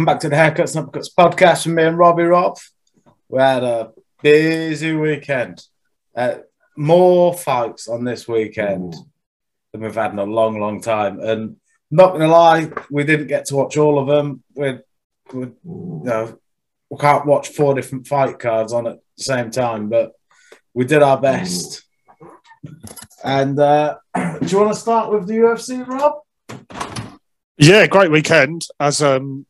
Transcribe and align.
welcome 0.00 0.14
back 0.14 0.20
to 0.20 0.30
the 0.30 0.36
Haircuts 0.36 0.76
and 0.76 0.86
Uppercuts 0.86 1.14
podcast 1.14 1.64
from 1.64 1.74
me 1.74 1.82
and 1.82 1.98
Robbie 1.98 2.22
Rob. 2.22 2.56
We 3.28 3.38
had 3.38 3.62
a 3.62 3.92
busy 4.22 4.94
weekend. 4.94 5.62
Uh, 6.16 6.36
more 6.74 7.36
fights 7.36 7.86
on 7.86 8.04
this 8.04 8.26
weekend 8.26 8.94
than 9.70 9.82
we've 9.82 9.94
had 9.94 10.12
in 10.12 10.18
a 10.18 10.24
long, 10.24 10.58
long 10.58 10.80
time. 10.80 11.20
And 11.20 11.56
not 11.90 12.12
gonna 12.12 12.28
lie, 12.28 12.70
we 12.90 13.04
didn't 13.04 13.26
get 13.26 13.44
to 13.46 13.56
watch 13.56 13.76
all 13.76 13.98
of 13.98 14.06
them. 14.06 14.42
We, 14.54 14.78
we, 15.34 15.42
you 15.42 15.54
know, 15.64 16.38
we 16.88 16.96
can't 16.96 17.26
watch 17.26 17.48
four 17.48 17.74
different 17.74 18.06
fight 18.06 18.38
cards 18.38 18.72
on 18.72 18.86
at 18.86 19.00
the 19.18 19.22
same 19.22 19.50
time, 19.50 19.90
but 19.90 20.12
we 20.72 20.86
did 20.86 21.02
our 21.02 21.20
best. 21.20 21.84
And 23.22 23.58
uh, 23.58 23.98
do 24.16 24.46
you 24.46 24.60
want 24.60 24.72
to 24.72 24.80
start 24.80 25.12
with 25.12 25.26
the 25.26 25.34
UFC, 25.34 25.86
Rob? 25.86 26.20
Yeah, 27.58 27.86
great 27.86 28.10
weekend. 28.10 28.62
As 28.80 29.02
um, 29.02 29.44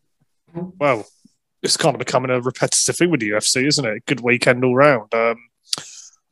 well, 0.54 1.06
it's 1.62 1.76
kind 1.76 1.94
of 1.94 1.98
becoming 1.98 2.30
a 2.30 2.40
repetitive 2.40 2.96
thing 2.96 3.10
with 3.10 3.20
the 3.20 3.30
UFC, 3.30 3.66
isn't 3.66 3.84
it? 3.84 4.06
Good 4.06 4.20
weekend 4.20 4.64
all 4.64 4.74
round. 4.74 5.12
Um, 5.14 5.36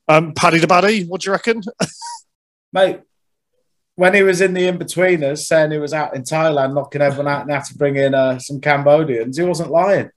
um, 0.09 0.33
Paddy 0.35 0.59
the 0.59 0.67
Baddy, 0.67 1.07
what 1.07 1.21
do 1.21 1.27
you 1.29 1.33
reckon? 1.33 1.61
Mate, 2.73 3.01
when 3.95 4.15
he 4.15 4.23
was 4.23 4.41
in 4.41 4.55
the 4.55 4.67
in-betweeners 4.67 5.39
saying 5.39 5.71
he 5.71 5.79
was 5.79 5.93
out 5.93 6.15
in 6.15 6.23
Thailand 6.23 6.75
knocking 6.75 7.03
everyone 7.03 7.29
out 7.33 7.43
and 7.43 7.51
had 7.51 7.65
to 7.65 7.77
bring 7.77 7.97
in 7.97 8.15
uh, 8.15 8.39
some 8.39 8.61
Cambodians, 8.61 9.37
he 9.37 9.45
wasn't 9.45 9.71
lying. 9.71 10.11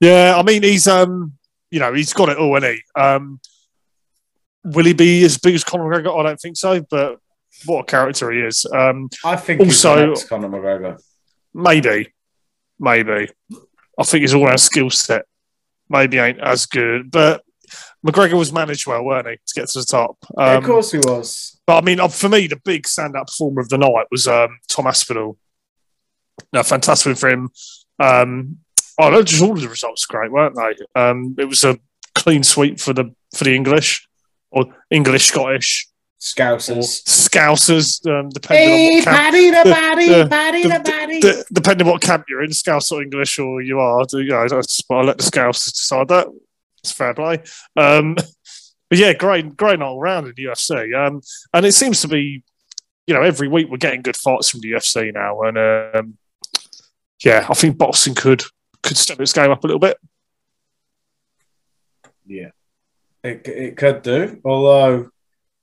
Yeah, 0.00 0.34
I 0.36 0.42
mean 0.42 0.62
he's 0.62 0.88
um, 0.88 1.34
you 1.70 1.78
know, 1.78 1.92
he's 1.92 2.12
got 2.12 2.28
it 2.30 2.38
all, 2.38 2.56
isn't 2.56 2.72
he? 2.72 2.82
Um, 3.00 3.40
will 4.64 4.84
he 4.86 4.94
be 4.94 5.24
as 5.24 5.38
big 5.38 5.54
as 5.54 5.62
Conor 5.62 5.84
McGregor? 5.84 6.18
I 6.18 6.22
don't 6.24 6.40
think 6.40 6.56
so, 6.56 6.80
but 6.90 7.18
what 7.66 7.80
a 7.82 7.84
character 7.84 8.30
he 8.30 8.40
is. 8.40 8.66
Um, 8.74 9.10
I 9.24 9.36
think 9.36 9.60
Also- 9.60 10.08
he's 10.10 10.24
Conor 10.24 10.48
McGregor. 10.48 10.98
maybe, 11.54 12.12
maybe. 12.80 13.28
I 13.98 14.02
think 14.02 14.22
his 14.22 14.34
all-round 14.34 14.60
skill 14.60 14.90
set 14.90 15.26
maybe 15.88 16.18
ain't 16.18 16.40
as 16.40 16.66
good, 16.66 17.10
but 17.10 17.44
McGregor 18.04 18.38
was 18.38 18.52
managed 18.52 18.86
well, 18.86 19.04
weren't 19.04 19.28
he, 19.28 19.34
to 19.34 19.60
get 19.60 19.68
to 19.68 19.80
the 19.80 19.84
top? 19.84 20.16
Yeah, 20.36 20.52
Um, 20.52 20.56
of 20.58 20.64
course 20.64 20.92
he 20.92 20.98
was. 20.98 21.60
But 21.66 21.76
I 21.76 21.80
mean, 21.82 22.00
uh, 22.00 22.08
for 22.08 22.28
me, 22.28 22.46
the 22.46 22.60
big 22.64 22.88
stand-up 22.88 23.26
performer 23.26 23.60
of 23.60 23.68
the 23.68 23.78
night 23.78 24.06
was 24.10 24.26
um, 24.26 24.58
Tom 24.68 24.86
Aspinall. 24.86 25.36
No, 26.52 26.62
fantastic 26.62 27.18
for 27.18 27.28
him. 27.28 27.50
Um, 27.98 28.58
oh, 28.98 29.10
no, 29.10 29.22
just 29.22 29.42
all 29.42 29.52
of 29.52 29.60
the 29.60 29.68
results 29.68 30.06
were 30.08 30.18
great, 30.18 30.32
weren't 30.32 30.56
they? 30.56 31.00
Um, 31.00 31.36
it 31.38 31.44
was 31.44 31.62
a 31.64 31.78
clean 32.14 32.42
sweep 32.42 32.80
for 32.80 32.92
the 32.92 33.14
for 33.36 33.44
the 33.44 33.54
English 33.54 34.08
or 34.50 34.64
English 34.90 35.26
Scottish 35.26 35.86
Scousers. 36.20 37.02
Scousers, 37.04 38.06
um, 38.06 38.28
depending 38.28 38.68
on 38.68 38.94
what 38.96 39.04
camp, 39.04 39.16
Paddy 39.16 39.50
the 39.50 39.56
Baddy, 39.74 40.22
the- 40.22 40.28
Paddy 40.28 40.62
the- 40.64 40.68
the 40.68 40.74
Baddy. 40.90 41.44
depending 41.52 41.86
on 41.86 41.92
what 41.94 42.02
camp 42.02 42.24
you're 42.28 42.42
in, 42.42 42.52
Scouse 42.52 42.92
or 42.92 43.02
English, 43.02 43.38
or 43.38 43.62
you 43.62 43.78
are. 43.80 44.04
You 44.12 44.24
know, 44.24 44.46
that's, 44.48 44.82
I'll 44.90 45.04
let 45.04 45.16
the 45.16 45.24
Scousers 45.24 45.64
decide 45.72 46.08
that. 46.08 46.26
It's 46.82 46.92
fair 46.92 47.14
play. 47.14 47.42
Um, 47.76 48.14
but 48.14 48.98
yeah, 48.98 49.12
great, 49.14 49.56
great 49.56 49.80
all 49.80 49.98
round 50.00 50.26
in 50.26 50.34
the 50.36 50.44
UFC. 50.44 50.94
Um, 51.06 51.22
and 51.54 51.64
it 51.64 51.72
seems 51.72 52.00
to 52.02 52.08
be, 52.08 52.42
you 53.06 53.14
know, 53.14 53.22
every 53.22 53.48
week 53.48 53.68
we're 53.70 53.76
getting 53.78 54.02
good 54.02 54.16
fights 54.16 54.50
from 54.50 54.60
the 54.60 54.72
UFC 54.72 55.12
now, 55.14 55.40
and 55.42 55.56
um, 55.58 56.18
yeah, 57.24 57.46
I 57.48 57.54
think 57.54 57.78
boxing 57.78 58.14
could 58.14 58.42
could 58.82 58.96
step 58.96 59.20
its 59.20 59.32
game 59.32 59.50
up 59.50 59.62
a 59.64 59.66
little 59.66 59.80
bit. 59.80 59.96
Yeah, 62.26 62.50
it, 63.24 63.46
it 63.46 63.76
could 63.76 64.02
do. 64.02 64.40
Although 64.44 65.10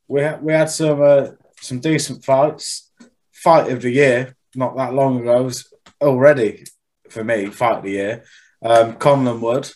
we 0.08 0.22
had, 0.22 0.41
we 0.41 0.53
had 0.53 0.69
some 0.69 1.02
uh, 1.02 1.27
some 1.59 1.80
decent 1.80 2.23
fights. 2.23 2.91
Fight 3.31 3.72
of 3.72 3.81
the 3.81 3.92
year, 3.92 4.36
not 4.55 4.76
that 4.77 4.93
long 4.93 5.21
ago, 5.21 5.43
was 5.43 5.71
already 6.02 6.65
for 7.09 7.23
me 7.23 7.48
fight 7.48 7.77
of 7.77 7.83
the 7.83 7.92
year. 7.92 8.23
Um, 8.61 8.93
Conlan 8.95 9.39
Wood. 9.42 9.70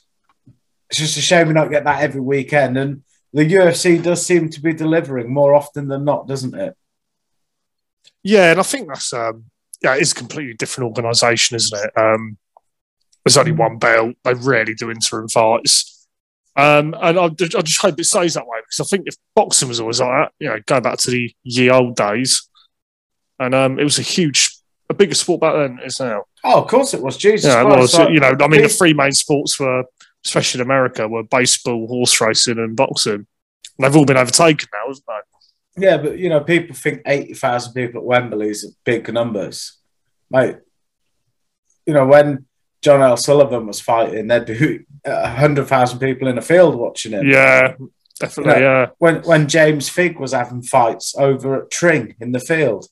It's 0.89 0.99
just 0.99 1.17
a 1.17 1.21
shame 1.21 1.47
we 1.47 1.53
don't 1.53 1.71
get 1.71 1.85
that 1.85 2.01
every 2.01 2.21
weekend, 2.21 2.77
and 2.77 3.03
the 3.33 3.45
UFC 3.45 4.01
does 4.01 4.25
seem 4.25 4.49
to 4.49 4.61
be 4.61 4.73
delivering 4.73 5.33
more 5.33 5.55
often 5.55 5.87
than 5.87 6.03
not, 6.03 6.27
doesn't 6.27 6.55
it? 6.55 6.75
Yeah, 8.23 8.51
and 8.51 8.59
I 8.59 8.63
think 8.63 8.87
that's 8.87 9.13
um, 9.13 9.45
yeah, 9.81 9.95
it's 9.95 10.11
a 10.11 10.15
completely 10.15 10.53
different 10.53 10.89
organisation, 10.89 11.55
isn't 11.55 11.79
it? 11.79 11.97
Um, 11.97 12.37
there's 13.23 13.37
only 13.37 13.51
one 13.51 13.77
belt. 13.77 14.15
They 14.23 14.33
rarely 14.33 14.73
do 14.73 14.91
interim 14.91 15.27
fights, 15.27 15.90
um, 16.55 16.95
and 17.01 17.17
I, 17.19 17.25
I 17.25 17.29
just 17.29 17.81
hope 17.81 17.99
it 17.99 18.03
stays 18.05 18.33
that 18.33 18.45
way 18.47 18.59
because 18.61 18.79
I 18.79 18.89
think 18.89 19.07
if 19.07 19.15
boxing 19.35 19.67
was 19.69 19.79
always 19.79 19.99
like 20.01 20.09
that, 20.09 20.31
you 20.39 20.49
know, 20.49 20.59
go 20.65 20.81
back 20.81 20.97
to 20.99 21.11
the 21.11 21.33
ye 21.43 21.69
old 21.69 21.95
days, 21.95 22.47
and 23.39 23.55
um, 23.55 23.79
it 23.79 23.83
was 23.83 23.97
a 23.99 24.03
huge, 24.03 24.51
a 24.89 24.93
bigger 24.93 25.15
sport 25.15 25.41
back 25.41 25.53
then 25.55 25.79
as 25.83 25.99
now. 25.99 26.23
Oh, 26.43 26.61
of 26.63 26.67
course 26.69 26.93
it 26.93 27.01
was. 27.01 27.17
Jesus 27.17 27.47
Yeah, 27.51 27.61
it 27.61 27.65
Christ, 27.65 27.79
was. 27.79 27.93
like- 27.99 28.09
You 28.09 28.19
know, 28.19 28.35
I 28.39 28.47
mean, 28.47 28.61
the 28.63 28.69
three 28.69 28.93
main 28.93 29.11
sports 29.13 29.59
were, 29.59 29.83
especially 30.25 30.59
in 30.59 30.65
America, 30.65 31.07
were 31.07 31.23
baseball, 31.23 31.87
horse 31.87 32.19
racing, 32.19 32.59
and 32.59 32.75
boxing. 32.75 33.13
And 33.13 33.25
they've 33.79 33.95
all 33.95 34.05
been 34.05 34.17
overtaken 34.17 34.67
now, 34.73 34.79
haven't 34.87 35.03
they? 35.07 35.85
Yeah, 35.87 35.97
but 35.97 36.19
you 36.19 36.27
know, 36.29 36.41
people 36.41 36.75
think 36.75 37.01
eighty 37.05 37.33
thousand 37.33 37.73
people 37.73 38.01
at 38.01 38.05
Wembley 38.05 38.49
is 38.49 38.75
big 38.83 39.11
numbers, 39.13 39.77
mate. 40.29 40.57
You 41.85 41.93
know, 41.93 42.05
when 42.05 42.45
John 42.81 43.01
L. 43.01 43.17
Sullivan 43.17 43.67
was 43.67 43.79
fighting, 43.79 44.27
there'd 44.27 44.45
be 44.45 44.79
hundred 45.07 45.67
thousand 45.67 45.99
people 45.99 46.27
in 46.27 46.37
a 46.37 46.41
field 46.41 46.75
watching 46.75 47.11
him. 47.11 47.27
Yeah, 47.27 47.75
definitely. 48.19 48.61
Yeah. 48.61 48.89
When 48.97 49.21
when 49.21 49.47
James 49.47 49.89
Figg 49.89 50.19
was 50.19 50.33
having 50.33 50.63
fights 50.63 51.15
over 51.17 51.61
at 51.61 51.71
Tring 51.71 52.15
in 52.19 52.31
the 52.31 52.39
field, 52.39 52.87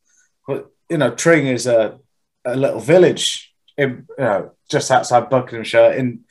but 0.47 0.71
you 0.89 0.97
know, 0.97 1.11
Tring 1.11 1.47
is 1.47 1.65
a 1.67 1.99
a 2.45 2.55
little 2.55 2.79
village 2.79 3.53
in 3.77 4.07
you 4.17 4.23
know 4.23 4.51
just 4.69 4.91
outside 4.91 5.29
Buckinghamshire 5.29 5.93
in 5.93 6.23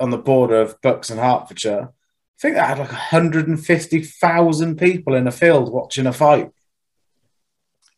on 0.00 0.10
the 0.10 0.18
border 0.18 0.60
of 0.60 0.80
Bucks 0.80 1.10
and 1.10 1.20
Hertfordshire. 1.20 1.90
I 1.92 2.40
think 2.40 2.54
that 2.54 2.68
had 2.68 2.78
like 2.78 2.88
150,000 2.88 4.78
people 4.78 5.14
in 5.14 5.26
a 5.26 5.32
field 5.32 5.70
watching 5.70 6.06
a 6.06 6.12
fight. 6.12 6.50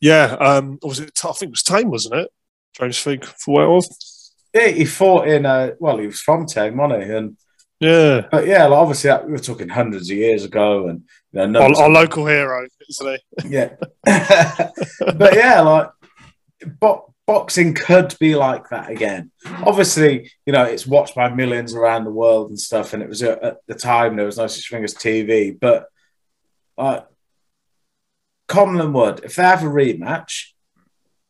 Yeah, 0.00 0.36
um, 0.40 0.80
was 0.82 0.98
it? 0.98 1.12
I 1.24 1.30
think 1.32 1.50
it 1.50 1.50
was 1.50 1.62
Thame, 1.62 1.90
wasn't 1.90 2.16
it? 2.16 2.30
James 2.76 2.98
Figg 2.98 3.24
for 3.24 3.68
was. 3.68 4.11
Yeah, 4.54 4.68
he 4.68 4.84
fought 4.84 5.28
in 5.28 5.46
uh 5.46 5.72
well, 5.78 5.98
he 5.98 6.06
was 6.06 6.20
from 6.20 6.46
Thame, 6.46 6.76
wasn't 6.76 7.04
he? 7.04 7.10
And 7.10 7.36
Yeah, 7.80 8.26
but 8.30 8.46
yeah, 8.46 8.66
like, 8.66 8.78
obviously 8.78 9.08
that, 9.08 9.26
we 9.26 9.32
were 9.32 9.38
talking 9.38 9.68
hundreds 9.68 10.10
of 10.10 10.16
years 10.16 10.44
ago, 10.44 10.88
and 10.88 11.02
you 11.32 11.46
know, 11.46 11.62
our, 11.62 11.82
our 11.82 11.90
local 11.90 12.26
hero, 12.26 12.66
isn't 12.88 13.18
he? 13.42 13.48
yeah. 13.48 13.76
but 14.04 15.34
yeah, 15.34 15.60
like 15.60 15.90
bo- 16.80 17.12
boxing 17.26 17.74
could 17.74 18.14
be 18.20 18.34
like 18.34 18.68
that 18.68 18.90
again. 18.90 19.30
Obviously, 19.64 20.30
you 20.46 20.52
know, 20.52 20.64
it's 20.64 20.86
watched 20.86 21.14
by 21.14 21.28
millions 21.30 21.74
around 21.74 22.04
the 22.04 22.10
world 22.10 22.50
and 22.50 22.58
stuff, 22.60 22.92
and 22.92 23.02
it 23.02 23.08
was 23.08 23.22
uh, 23.22 23.38
at 23.42 23.56
the 23.66 23.74
time 23.74 24.16
there 24.16 24.26
was 24.26 24.38
no 24.38 24.46
such 24.46 24.68
thing 24.70 24.84
as 24.84 24.94
TV, 24.94 25.58
but 25.58 25.86
uh, 26.76 27.00
Conlan 28.48 28.92
Wood, 28.92 29.20
if 29.24 29.36
they 29.36 29.42
have 29.42 29.62
a 29.62 29.66
rematch, 29.66 30.48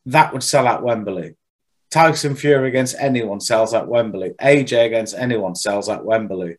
that 0.07 0.33
would 0.33 0.43
sell 0.43 0.67
out 0.67 0.83
Wembley. 0.83 1.35
Tyson 1.93 2.35
Fury 2.35 2.67
against 2.69 2.95
anyone 2.99 3.39
sells 3.39 3.73
at 3.75 3.87
Wembley. 3.87 4.31
AJ 4.41 4.87
against 4.87 5.13
anyone 5.15 5.53
sells 5.55 5.89
at 5.89 6.03
Wembley. 6.03 6.57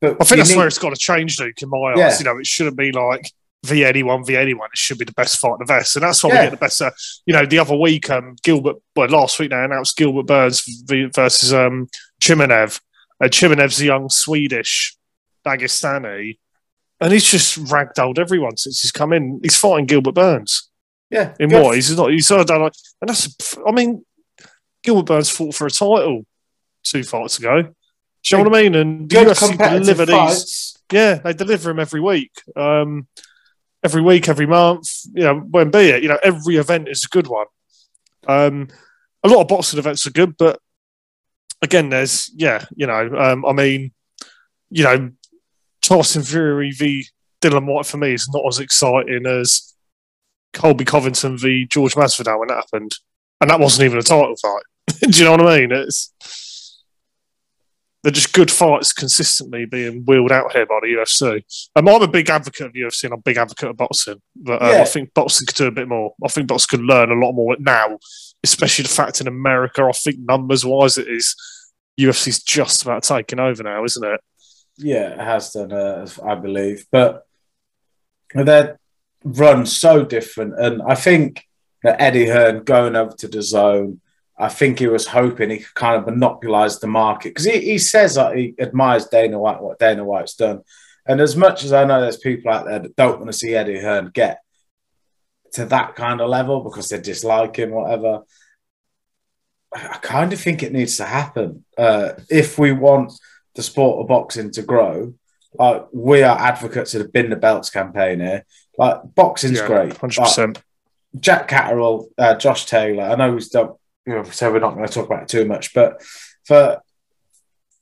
But 0.00 0.16
I 0.20 0.24
think 0.24 0.38
that's 0.38 0.50
need- 0.50 0.56
where 0.56 0.66
it's 0.66 0.78
got 0.78 0.90
to 0.90 0.96
change, 0.96 1.38
Luke. 1.38 1.62
In 1.62 1.68
my 1.68 1.92
eyes, 1.92 1.98
Yeah. 1.98 2.18
you 2.18 2.24
know, 2.24 2.38
it 2.38 2.46
shouldn't 2.46 2.76
be 2.76 2.90
like 2.90 3.30
v 3.64 3.84
anyone 3.84 4.24
v 4.24 4.36
anyone. 4.36 4.68
It 4.72 4.76
should 4.78 4.98
be 4.98 5.04
the 5.04 5.12
best 5.12 5.38
fight 5.38 5.52
in 5.52 5.58
the 5.60 5.64
best, 5.66 5.94
and 5.94 6.02
that's 6.02 6.24
why 6.24 6.30
Yeah. 6.30 6.40
we 6.40 6.46
get 6.46 6.50
the 6.50 6.56
best. 6.56 6.82
Uh, 6.82 6.90
you 7.26 7.32
know, 7.32 7.46
the 7.46 7.60
other 7.60 7.76
week, 7.76 8.10
um, 8.10 8.34
Gilbert, 8.42 8.76
well, 8.96 9.08
last 9.08 9.38
week 9.38 9.50
they 9.50 9.64
announced 9.64 9.96
Gilbert 9.96 10.26
Burns 10.26 10.64
versus 11.14 11.54
um, 11.54 11.88
Chimaev. 12.20 12.80
Uh, 13.22 13.28
Chimaev's 13.28 13.80
a 13.80 13.84
young 13.84 14.10
Swedish 14.10 14.96
Dagestani, 15.46 16.38
and 17.00 17.12
he's 17.12 17.30
just 17.30 17.62
ragdolled 17.66 18.18
everyone 18.18 18.56
since 18.56 18.82
he's 18.82 18.90
come 18.90 19.12
in. 19.12 19.38
He's 19.44 19.56
fighting 19.56 19.86
Gilbert 19.86 20.16
Burns. 20.16 20.68
Yeah, 21.12 21.34
In 21.38 21.50
good 21.50 21.62
what? 21.62 21.74
He's 21.74 21.94
not. 21.94 22.10
He's 22.10 22.30
not 22.30 22.46
done 22.46 22.62
like, 22.62 22.72
and 23.02 23.10
that's. 23.10 23.58
I 23.66 23.70
mean, 23.70 24.02
Gilbert 24.82 25.04
Burns 25.04 25.28
fought 25.28 25.54
for 25.54 25.66
a 25.66 25.70
title 25.70 26.24
two 26.82 27.04
fights 27.04 27.38
ago. 27.38 27.62
Do 27.62 27.70
you 28.30 28.38
know 28.38 28.48
what 28.48 28.58
I 28.58 28.62
mean? 28.62 28.74
And 28.74 29.10
the 29.10 29.16
UFC 29.16 29.58
deliver 29.58 30.06
these. 30.06 30.74
Yeah, 30.90 31.16
they 31.16 31.34
deliver 31.34 31.68
them 31.68 31.80
every 31.80 32.00
week. 32.00 32.32
Um, 32.56 33.08
every 33.84 34.00
week, 34.00 34.26
every 34.30 34.46
month. 34.46 34.88
You 35.12 35.24
know, 35.24 35.34
when 35.40 35.70
be 35.70 35.90
it. 35.90 36.02
You 36.02 36.08
know, 36.08 36.18
every 36.22 36.56
event 36.56 36.88
is 36.88 37.04
a 37.04 37.08
good 37.08 37.26
one. 37.26 37.46
Um, 38.26 38.68
a 39.22 39.28
lot 39.28 39.42
of 39.42 39.48
boxing 39.48 39.78
events 39.78 40.06
are 40.06 40.12
good, 40.12 40.34
but 40.38 40.60
again, 41.60 41.90
there's 41.90 42.30
yeah. 42.34 42.64
You 42.74 42.86
know, 42.86 43.14
um, 43.18 43.44
I 43.44 43.52
mean, 43.52 43.92
you 44.70 44.84
know, 44.84 45.10
Tyson 45.82 46.22
Fury 46.22 46.70
v 46.70 47.06
Dillian 47.42 47.66
Whyte 47.66 47.84
for 47.84 47.98
me 47.98 48.14
is 48.14 48.30
not 48.32 48.46
as 48.48 48.60
exciting 48.60 49.26
as 49.26 49.71
Colby 50.52 50.84
Covington 50.84 51.38
v 51.38 51.66
George 51.66 51.94
Masvidal 51.94 52.38
when 52.38 52.48
that 52.48 52.64
happened, 52.64 52.92
and 53.40 53.50
that 53.50 53.60
wasn't 53.60 53.84
even 53.86 53.98
a 53.98 54.02
title 54.02 54.36
fight. 54.36 54.62
Do 55.10 55.18
you 55.18 55.24
know 55.24 55.32
what 55.32 55.46
I 55.46 55.60
mean? 55.60 55.72
It's 55.72 56.12
they're 58.02 58.10
just 58.10 58.32
good 58.32 58.50
fights 58.50 58.92
consistently 58.92 59.64
being 59.64 60.02
wheeled 60.04 60.32
out 60.32 60.52
here 60.52 60.66
by 60.66 60.80
the 60.82 60.88
UFC. 60.88 61.44
Um, 61.76 61.88
I'm 61.88 62.02
a 62.02 62.08
big 62.08 62.28
advocate 62.28 62.66
of 62.66 62.72
UFC 62.72 63.04
and 63.04 63.12
I'm 63.12 63.20
a 63.20 63.22
big 63.22 63.36
advocate 63.36 63.70
of 63.70 63.76
boxing, 63.76 64.20
but 64.34 64.60
um, 64.60 64.68
Yeah. 64.72 64.80
I 64.80 64.84
think 64.84 65.14
boxing 65.14 65.46
could 65.46 65.54
do 65.56 65.66
a 65.68 65.70
bit 65.70 65.86
more. 65.88 66.12
I 66.24 66.28
think 66.28 66.48
boxing 66.48 66.78
could 66.78 66.84
learn 66.86 67.12
a 67.12 67.14
lot 67.14 67.32
more 67.32 67.56
now, 67.60 67.98
especially 68.42 68.82
the 68.82 68.88
fact 68.88 69.20
in 69.20 69.28
America. 69.28 69.84
I 69.84 69.92
think 69.92 70.16
numbers 70.18 70.64
wise, 70.64 70.98
it 70.98 71.06
is 71.06 71.36
UFC's 72.00 72.42
just 72.42 72.82
about 72.82 73.04
taking 73.04 73.38
over 73.38 73.62
now, 73.62 73.84
isn't 73.84 74.04
it? 74.04 74.20
Yeah, 74.78 75.10
it 75.12 75.20
has 75.20 75.52
done, 75.52 75.72
uh, 75.72 76.08
I 76.26 76.34
believe. 76.34 76.86
But 76.90 77.24
they're 78.34 78.80
run 79.24 79.66
so 79.66 80.04
different. 80.04 80.58
And 80.58 80.82
I 80.82 80.94
think 80.94 81.44
that 81.82 82.00
Eddie 82.00 82.26
Hearn 82.26 82.64
going 82.64 82.96
over 82.96 83.14
to 83.16 83.28
DAZN, 83.28 83.98
I 84.38 84.48
think 84.48 84.78
he 84.78 84.86
was 84.86 85.06
hoping 85.06 85.50
he 85.50 85.58
could 85.58 85.74
kind 85.74 85.96
of 85.96 86.06
monopolize 86.06 86.80
the 86.80 86.86
market 86.86 87.30
because 87.30 87.44
he, 87.44 87.60
he 87.60 87.78
says 87.78 88.14
that 88.14 88.36
he 88.36 88.54
admires 88.58 89.06
Dana 89.06 89.38
White, 89.38 89.62
what 89.62 89.78
Dana 89.78 90.04
White's 90.04 90.34
done. 90.34 90.62
And 91.06 91.20
as 91.20 91.36
much 91.36 91.64
as 91.64 91.72
I 91.72 91.84
know 91.84 92.00
there's 92.00 92.16
people 92.16 92.50
out 92.52 92.64
there 92.66 92.78
that 92.78 92.96
don't 92.96 93.18
want 93.18 93.26
to 93.26 93.36
see 93.36 93.54
Eddie 93.54 93.80
Hearn 93.80 94.10
get 94.12 94.40
to 95.52 95.66
that 95.66 95.94
kind 95.96 96.20
of 96.20 96.28
level 96.28 96.60
because 96.60 96.88
they 96.88 97.00
dislike 97.00 97.56
him, 97.56 97.70
whatever, 97.70 98.22
I 99.74 99.98
kind 100.02 100.32
of 100.32 100.40
think 100.40 100.62
it 100.62 100.72
needs 100.72 100.96
to 100.98 101.04
happen. 101.04 101.64
Uh, 101.76 102.12
if 102.30 102.58
we 102.58 102.72
want 102.72 103.12
the 103.54 103.62
sport 103.62 104.00
of 104.00 104.08
boxing 104.08 104.50
to 104.52 104.62
grow, 104.62 105.14
like 105.54 105.86
we 105.92 106.22
are 106.22 106.38
advocates 106.38 106.94
of 106.94 107.02
the 107.02 107.08
bin 107.08 107.30
the 107.30 107.36
belts 107.36 107.70
campaign 107.70 108.20
here. 108.20 108.44
Like 108.78 109.14
boxing's 109.14 109.60
great. 109.60 109.96
hundred 109.96 110.18
percent. 110.20 110.62
Jack 111.18 111.48
Catterall, 111.48 112.08
uh, 112.16 112.34
Josh 112.36 112.64
Taylor. 112.64 113.04
I 113.04 113.14
know 113.16 113.32
we 113.32 113.42
don't, 113.52 113.78
you 114.06 114.14
know, 114.14 114.22
so 114.24 114.50
we're 114.50 114.60
not 114.60 114.74
going 114.74 114.86
to 114.86 114.92
talk 114.92 115.06
about 115.06 115.24
it 115.24 115.28
too 115.28 115.44
much, 115.44 115.74
but 115.74 116.02
for 116.44 116.80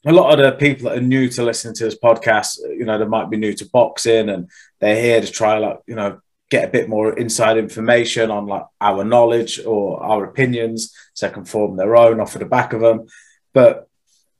a 0.05 0.13
lot 0.13 0.33
of 0.33 0.45
the 0.45 0.53
people 0.59 0.89
that 0.89 0.99
are 0.99 1.03
new 1.03 1.29
to 1.29 1.45
listening 1.45 1.75
to 1.75 1.85
this 1.85 1.99
podcast, 1.99 2.59
you 2.59 2.85
know, 2.85 2.99
they 2.99 3.05
might 3.05 3.31
be 3.31 3.37
new 3.37 3.53
to 3.53 3.69
boxing 3.73 4.29
and 4.29 4.51
they're 4.81 5.01
here 5.01 5.21
to 5.21 5.31
try, 5.31 5.59
like, 5.59 5.79
you 5.87 5.95
know, 5.95 6.21
get 6.51 6.65
a 6.69 6.73
bit 6.73 6.89
more 6.89 7.17
inside 7.17 7.57
information 7.57 8.31
on 8.31 8.47
like 8.47 8.65
our 8.81 9.05
knowledge 9.05 9.65
or 9.65 10.03
our 10.03 10.25
opinions, 10.25 10.93
so 11.15 11.29
they 11.29 11.33
can 11.33 11.45
form 11.45 11.77
their 11.77 11.97
own 11.97 12.19
off 12.19 12.35
of 12.35 12.41
the 12.41 12.47
back 12.47 12.73
of 12.73 12.81
them. 12.81 13.07
But 13.55 13.89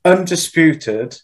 undisputed 0.03 1.21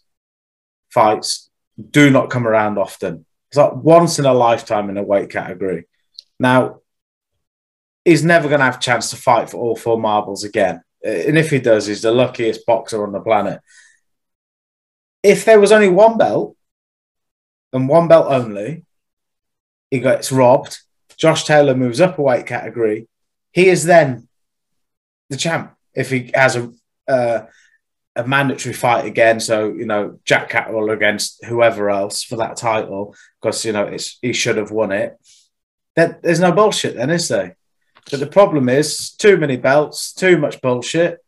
fights 0.90 1.50
do 1.92 2.10
not 2.10 2.30
come 2.30 2.48
around 2.48 2.78
often. 2.78 3.26
Like 3.58 3.76
once 3.76 4.20
in 4.20 4.26
a 4.26 4.34
lifetime 4.34 4.90
in 4.90 4.98
a 4.98 5.04
weight 5.04 5.30
category. 5.30 5.86
Now, 6.40 6.82
he's 8.06 8.24
never 8.24 8.48
going 8.48 8.60
to 8.60 8.66
have 8.66 8.78
a 8.78 8.80
chance 8.80 9.10
to 9.10 9.18
fight 9.18 9.50
for 9.50 9.58
all 9.58 9.76
four 9.76 10.00
marbles 10.00 10.44
again. 10.44 10.82
And 11.04 11.38
if 11.38 11.50
he 11.50 11.60
does, 11.60 11.88
he's 11.88 12.02
the 12.02 12.12
luckiest 12.12 12.66
boxer 12.66 13.04
on 13.04 13.12
the 13.12 13.20
planet. 13.20 13.60
If 15.24 15.46
there 15.46 15.60
was 15.60 15.72
only 15.72 15.90
one 15.90 16.18
belt 16.18 16.56
and 17.74 17.90
one 17.90 18.08
belt 18.08 18.28
only, 18.30 18.86
he 19.92 20.00
gets 20.00 20.32
robbed. 20.32 20.80
Josh 21.18 21.44
Taylor 21.44 21.76
moves 21.76 22.00
up 22.00 22.18
a 22.18 22.22
weight 22.22 22.46
category. 22.46 23.08
He 23.52 23.68
is 23.70 23.86
then 23.86 24.28
the 25.30 25.38
champ 25.38 25.76
if 25.94 26.10
he 26.10 26.32
has 26.34 26.56
a 26.56 26.72
uh, 27.08 27.46
a 28.18 28.28
mandatory 28.28 28.74
fight 28.74 29.06
again. 29.06 29.40
So 29.40 29.72
you 29.72 29.86
know 29.86 30.20
Jack 30.26 30.50
Catterall 30.50 30.92
against 30.92 31.46
whoever 31.46 31.90
else 31.90 32.24
for 32.24 32.36
that 32.38 32.58
title 32.58 33.16
because 33.42 33.64
you 33.64 33.72
know 33.72 33.86
it's 33.86 34.18
he 34.22 34.34
should 34.34 34.58
have 34.58 34.72
won 34.72 34.92
it. 34.92 35.18
There, 35.96 36.20
there's 36.22 36.40
no 36.40 36.52
bullshit 36.52 36.96
then, 36.96 37.10
is 37.10 37.28
there? 37.28 37.56
But 38.10 38.20
the 38.20 38.28
problem 38.28 38.70
is 38.70 39.12
too 39.12 39.38
many 39.38 39.58
belts, 39.58 40.14
too 40.14 40.38
much 40.38 40.62
bullshit, 40.62 41.20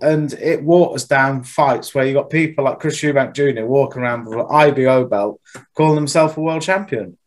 and 0.00 0.32
it 0.34 0.62
waters 0.62 1.04
down 1.04 1.42
fights 1.42 1.94
where 1.94 2.06
you 2.06 2.14
got 2.14 2.30
people 2.30 2.64
like 2.64 2.80
Chris 2.80 3.00
Eubank 3.00 3.34
Jr. 3.34 3.64
walking 3.64 4.02
around 4.02 4.26
with 4.26 4.38
an 4.38 4.46
IBO 4.50 5.06
belt, 5.06 5.40
calling 5.74 5.96
himself 5.96 6.36
a 6.36 6.40
world 6.40 6.62
champion. 6.62 7.18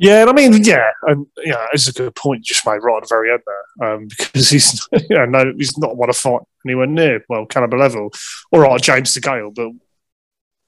Yeah, 0.00 0.22
and 0.22 0.30
I 0.30 0.32
mean, 0.32 0.64
yeah, 0.64 0.92
and 1.02 1.26
yeah, 1.44 1.66
it's 1.74 1.86
a 1.86 1.92
good 1.92 2.14
point 2.14 2.38
you 2.38 2.44
just 2.44 2.64
made 2.66 2.78
right 2.78 2.96
at 2.96 3.02
the 3.02 3.14
very 3.14 3.30
end 3.30 3.42
there, 3.44 3.92
um, 3.92 4.08
because 4.08 4.48
he's, 4.48 4.88
you 4.92 5.14
know, 5.14 5.26
no, 5.26 5.52
he's 5.58 5.76
not 5.76 5.94
won 5.94 6.08
a 6.08 6.14
fight 6.14 6.40
anywhere 6.64 6.86
near 6.86 7.22
well 7.28 7.44
caliber 7.44 7.76
level. 7.76 8.10
All 8.50 8.60
right, 8.60 8.80
James 8.80 9.14
DeGale, 9.14 9.54
but 9.54 9.68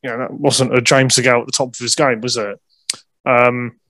you 0.03 0.11
know, 0.11 0.19
that 0.19 0.33
wasn't 0.35 0.77
a 0.77 0.83
James 0.83 1.17
DeGale 1.17 1.41
at 1.41 1.47
the 1.47 1.53
top 1.53 1.69
of 1.69 1.79
his 1.79 1.95
game, 1.95 2.21
was 2.21 2.37
it? 2.37 2.61
Um, 3.25 3.81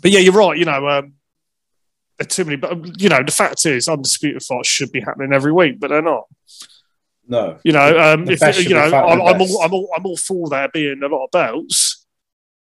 but 0.00 0.10
yeah, 0.10 0.20
you're 0.20 0.32
right. 0.32 0.56
You 0.56 0.64
know, 0.64 0.88
um, 0.88 1.12
too 2.26 2.46
many. 2.46 2.56
But 2.56 2.98
you 2.98 3.10
know, 3.10 3.22
the 3.22 3.32
fact 3.32 3.66
is, 3.66 3.88
undisputed 3.88 4.42
fights 4.42 4.68
should 4.68 4.90
be 4.90 5.00
happening 5.00 5.34
every 5.34 5.52
week, 5.52 5.78
but 5.78 5.90
they're 5.90 6.00
not. 6.00 6.24
No, 7.28 7.58
You 7.62 7.72
know, 7.72 8.14
um, 8.14 8.24
if 8.26 8.40
you 8.66 8.74
know, 8.74 8.80
I'm, 8.80 9.20
I'm, 9.20 9.20
all, 9.20 9.62
I'm 9.62 9.74
all 9.74 9.90
I'm 9.94 10.06
all 10.06 10.16
for 10.16 10.48
there 10.48 10.70
being 10.70 11.02
a 11.02 11.08
lot 11.08 11.26
of 11.26 11.30
belts 11.30 11.99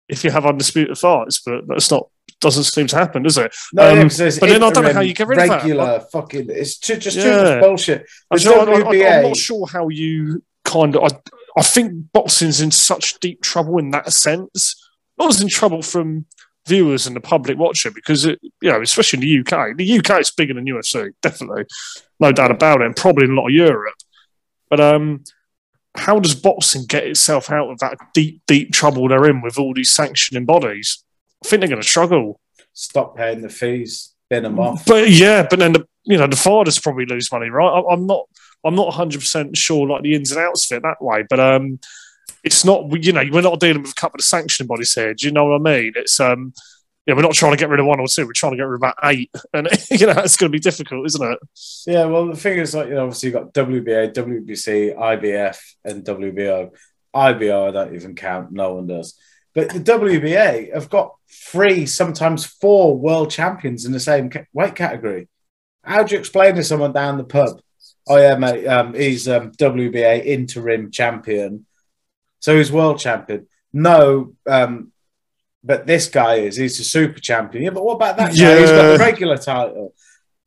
if 0.10 0.24
you 0.24 0.32
have 0.32 0.46
undisputed 0.46 0.98
fights, 0.98 1.40
but 1.46 1.68
that's 1.68 1.92
not 1.92 2.08
doesn't 2.42 2.64
seem 2.64 2.88
to 2.88 2.96
happen, 2.96 3.24
does 3.24 3.38
it? 3.38 3.54
no, 3.74 3.84
Um, 3.90 3.98
yeah, 3.98 4.32
but 4.40 4.48
then 4.50 4.64
I 4.64 4.70
don't 4.72 4.84
know 4.84 4.94
how 4.94 5.02
you 5.02 5.14
get 5.14 5.28
rid 5.28 5.40
of 5.40 5.48
that. 5.50 5.56
regular 5.64 6.00
fucking. 6.12 6.48
It's 6.50 6.78
too, 6.78 6.96
just 6.98 7.20
too 7.20 7.30
much 7.44 7.62
bullshit. 7.62 8.06
I'm, 8.32 8.38
sure- 8.38 8.70
I- 8.70 8.82
I- 8.82 9.18
I'm 9.18 9.24
not 9.24 9.36
sure 9.38 9.68
how 9.68 9.90
you 9.90 10.42
kind 10.64 10.96
of. 10.96 11.04
I, 11.04 11.20
I 11.58 11.62
think 11.64 12.12
boxing's 12.14 12.62
in 12.62 12.72
such 12.72 13.20
deep 13.20 13.42
trouble 13.42 13.78
in 13.78 13.92
that 13.92 14.14
sense. 14.14 14.76
Not 15.18 15.30
as 15.30 15.42
in 15.42 15.50
trouble 15.50 15.82
from 15.82 16.26
viewers 16.66 17.08
and 17.08 17.16
the 17.16 17.20
public 17.22 17.58
watching 17.58 17.92
because 17.94 18.24
it, 18.26 18.40
you 18.62 18.72
know, 18.72 18.82
especially 18.82 19.18
in 19.18 19.22
the 19.22 19.40
UK. 19.58 19.76
The 19.76 19.98
UK 20.00 20.22
is 20.22 20.32
bigger 20.32 20.54
than 20.54 20.66
UFC, 20.66 21.10
definitely, 21.22 21.66
no 22.22 22.32
doubt 22.32 22.52
about 22.52 22.82
it, 22.82 22.86
and 22.86 22.96
probably 22.96 23.26
in 23.26 23.32
a 23.32 23.36
lot 23.36 23.48
of 23.48 23.54
Europe. 23.54 23.96
But 24.70 24.80
um, 24.80 25.24
how 25.96 26.20
does 26.20 26.36
boxing 26.36 26.86
get 26.86 27.06
itself 27.06 27.52
out 27.52 27.70
of 27.70 27.80
that 27.80 27.98
deep, 28.14 28.42
deep 28.48 28.72
trouble 28.72 29.08
they're 29.08 29.30
in 29.30 29.42
with 29.42 29.58
all 29.58 29.74
these 29.74 29.92
sanctioning 29.92 30.46
bodies? 30.46 31.04
I 31.44 31.48
think 31.48 31.62
they're 31.62 31.70
going 31.70 31.82
to 31.82 31.88
struggle. 31.88 32.40
Stop 32.74 33.18
paying 33.18 33.42
the 33.42 33.50
fees, 33.50 34.14
bin 34.30 34.44
them 34.44 34.60
off. 34.60 34.86
But 34.86 35.10
yeah, 35.10 35.46
but 35.50 35.60
then 35.60 35.74
the 35.74 35.88
you 36.04 36.18
know 36.18 36.28
the 36.28 36.36
fighters 36.36 36.80
probably 36.80 37.06
lose 37.06 37.32
money, 37.32 37.50
right? 37.50 37.68
I, 37.68 37.94
I'm 37.94 38.06
not 38.06 38.26
I'm 38.64 38.76
not 38.76 38.88
100 38.88 39.20
percent 39.20 39.58
sure 39.58 39.88
like 39.88 40.04
the 40.04 40.16
ins 40.16 40.32
and 40.32 40.40
outs 40.40 40.72
of 40.72 40.78
it 40.78 40.84
that 40.84 41.02
way, 41.02 41.24
but 41.30 41.40
um, 41.40 41.80
it's 42.44 42.64
not 42.64 43.04
you 43.04 43.12
know 43.12 43.24
we're 43.32 43.42
not 43.42 43.60
dealing 43.60 43.82
with 43.82 43.92
a 43.92 43.96
couple 43.96 44.20
of 44.20 44.26
sanctioning 44.26 44.68
bodies 44.68 44.94
here. 44.94 45.14
Do 45.14 45.26
you 45.26 45.34
know 45.34 45.46
what 45.46 45.62
I 45.62 45.82
mean? 45.82 45.94
It's 45.96 46.20
um, 46.20 46.54
yeah, 47.10 47.16
we're 47.16 47.24
not 47.24 47.34
trying 47.34 47.54
to 47.54 47.58
get 47.58 47.70
rid 47.70 47.80
of 47.80 47.88
one 47.88 48.00
or 48.00 48.08
two. 48.08 48.28
We're 48.28 48.34
trying 48.34 48.52
to 48.52 48.58
get 48.58 48.68
rid 48.68 48.76
of 48.76 48.82
about 48.82 48.96
eight, 49.06 49.32
and 49.54 49.68
you 49.90 50.06
know 50.06 50.14
it's 50.18 50.38
going 50.38 50.52
to 50.52 50.56
be 50.56 50.60
difficult, 50.60 51.08
isn't 51.08 51.32
it? 51.32 51.40
Yeah, 51.88 52.06
well, 52.06 52.28
the 52.28 52.36
thing 52.36 52.60
is, 52.60 52.76
like, 52.76 52.88
you 52.88 52.94
know, 52.94 53.06
obviously 53.06 53.30
you've 53.30 53.34
got 53.34 53.52
WBA, 53.52 54.14
WBC, 54.14 54.96
IBF, 54.96 55.58
and 55.84 56.04
WBO. 56.04 56.70
IBO, 57.12 57.68
I 57.68 57.72
don't 57.72 57.96
even 57.96 58.14
count. 58.14 58.52
No 58.52 58.76
one 58.76 58.86
does. 58.86 59.18
But 59.56 59.70
the 59.70 59.80
WBA 59.80 60.72
have 60.72 60.92
got 60.92 61.16
three, 61.28 61.88
sometimes 61.88 62.46
four 62.46 62.96
world 62.96 63.32
champions 63.32 63.86
in 63.86 63.92
the 63.92 64.00
same 64.00 64.30
weight 64.54 64.76
category. 64.76 65.30
How 65.84 66.04
do 66.04 66.14
you 66.14 66.20
explain 66.20 66.54
to 66.56 66.64
someone 66.64 66.94
down 66.94 67.18
the 67.18 67.24
pub? 67.24 67.60
Oh 68.08 68.18
yeah, 68.18 68.36
mate, 68.36 68.68
um, 68.68 68.94
he's 68.94 69.28
um, 69.28 69.52
WBA 69.54 70.26
interim 70.26 70.92
champion, 70.92 71.66
so 72.40 72.56
he's 72.56 72.72
world 72.72 73.00
champion. 73.00 73.48
No, 73.74 74.36
um, 74.46 74.92
but 75.64 75.86
this 75.88 76.08
guy 76.08 76.36
is. 76.36 76.56
He's 76.58 76.80
a 76.80 76.84
super 76.84 77.20
champion. 77.20 77.64
Yeah, 77.66 77.70
but 77.72 77.84
what 77.84 77.96
about 77.96 78.18
that 78.18 78.36
guy? 78.36 78.60
He's 78.60 78.70
got 78.70 78.82
the 78.84 78.98
Yeah. 78.98 79.06
regular 79.06 79.38
title. 79.38 79.94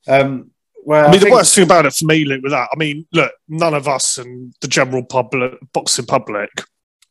Um, 0.09 0.50
well, 0.85 1.07
I 1.07 1.11
mean, 1.11 1.21
the 1.21 1.26
think- 1.26 1.35
worst 1.37 1.54
thing 1.54 1.64
about 1.64 1.87
it 1.87 1.92
for 1.95 2.07
me, 2.07 2.25
Luke, 2.25 2.42
with 2.42 2.52
that, 2.52 2.69
I 2.73 2.76
mean, 2.76 3.07
look, 3.12 3.33
none 3.49 3.75
of 3.75 3.87
us 3.87 4.19
and 4.19 4.54
the 4.61 4.69
general 4.69 5.04
public, 5.04 5.52
boxing 5.73 6.07
public, 6.07 6.50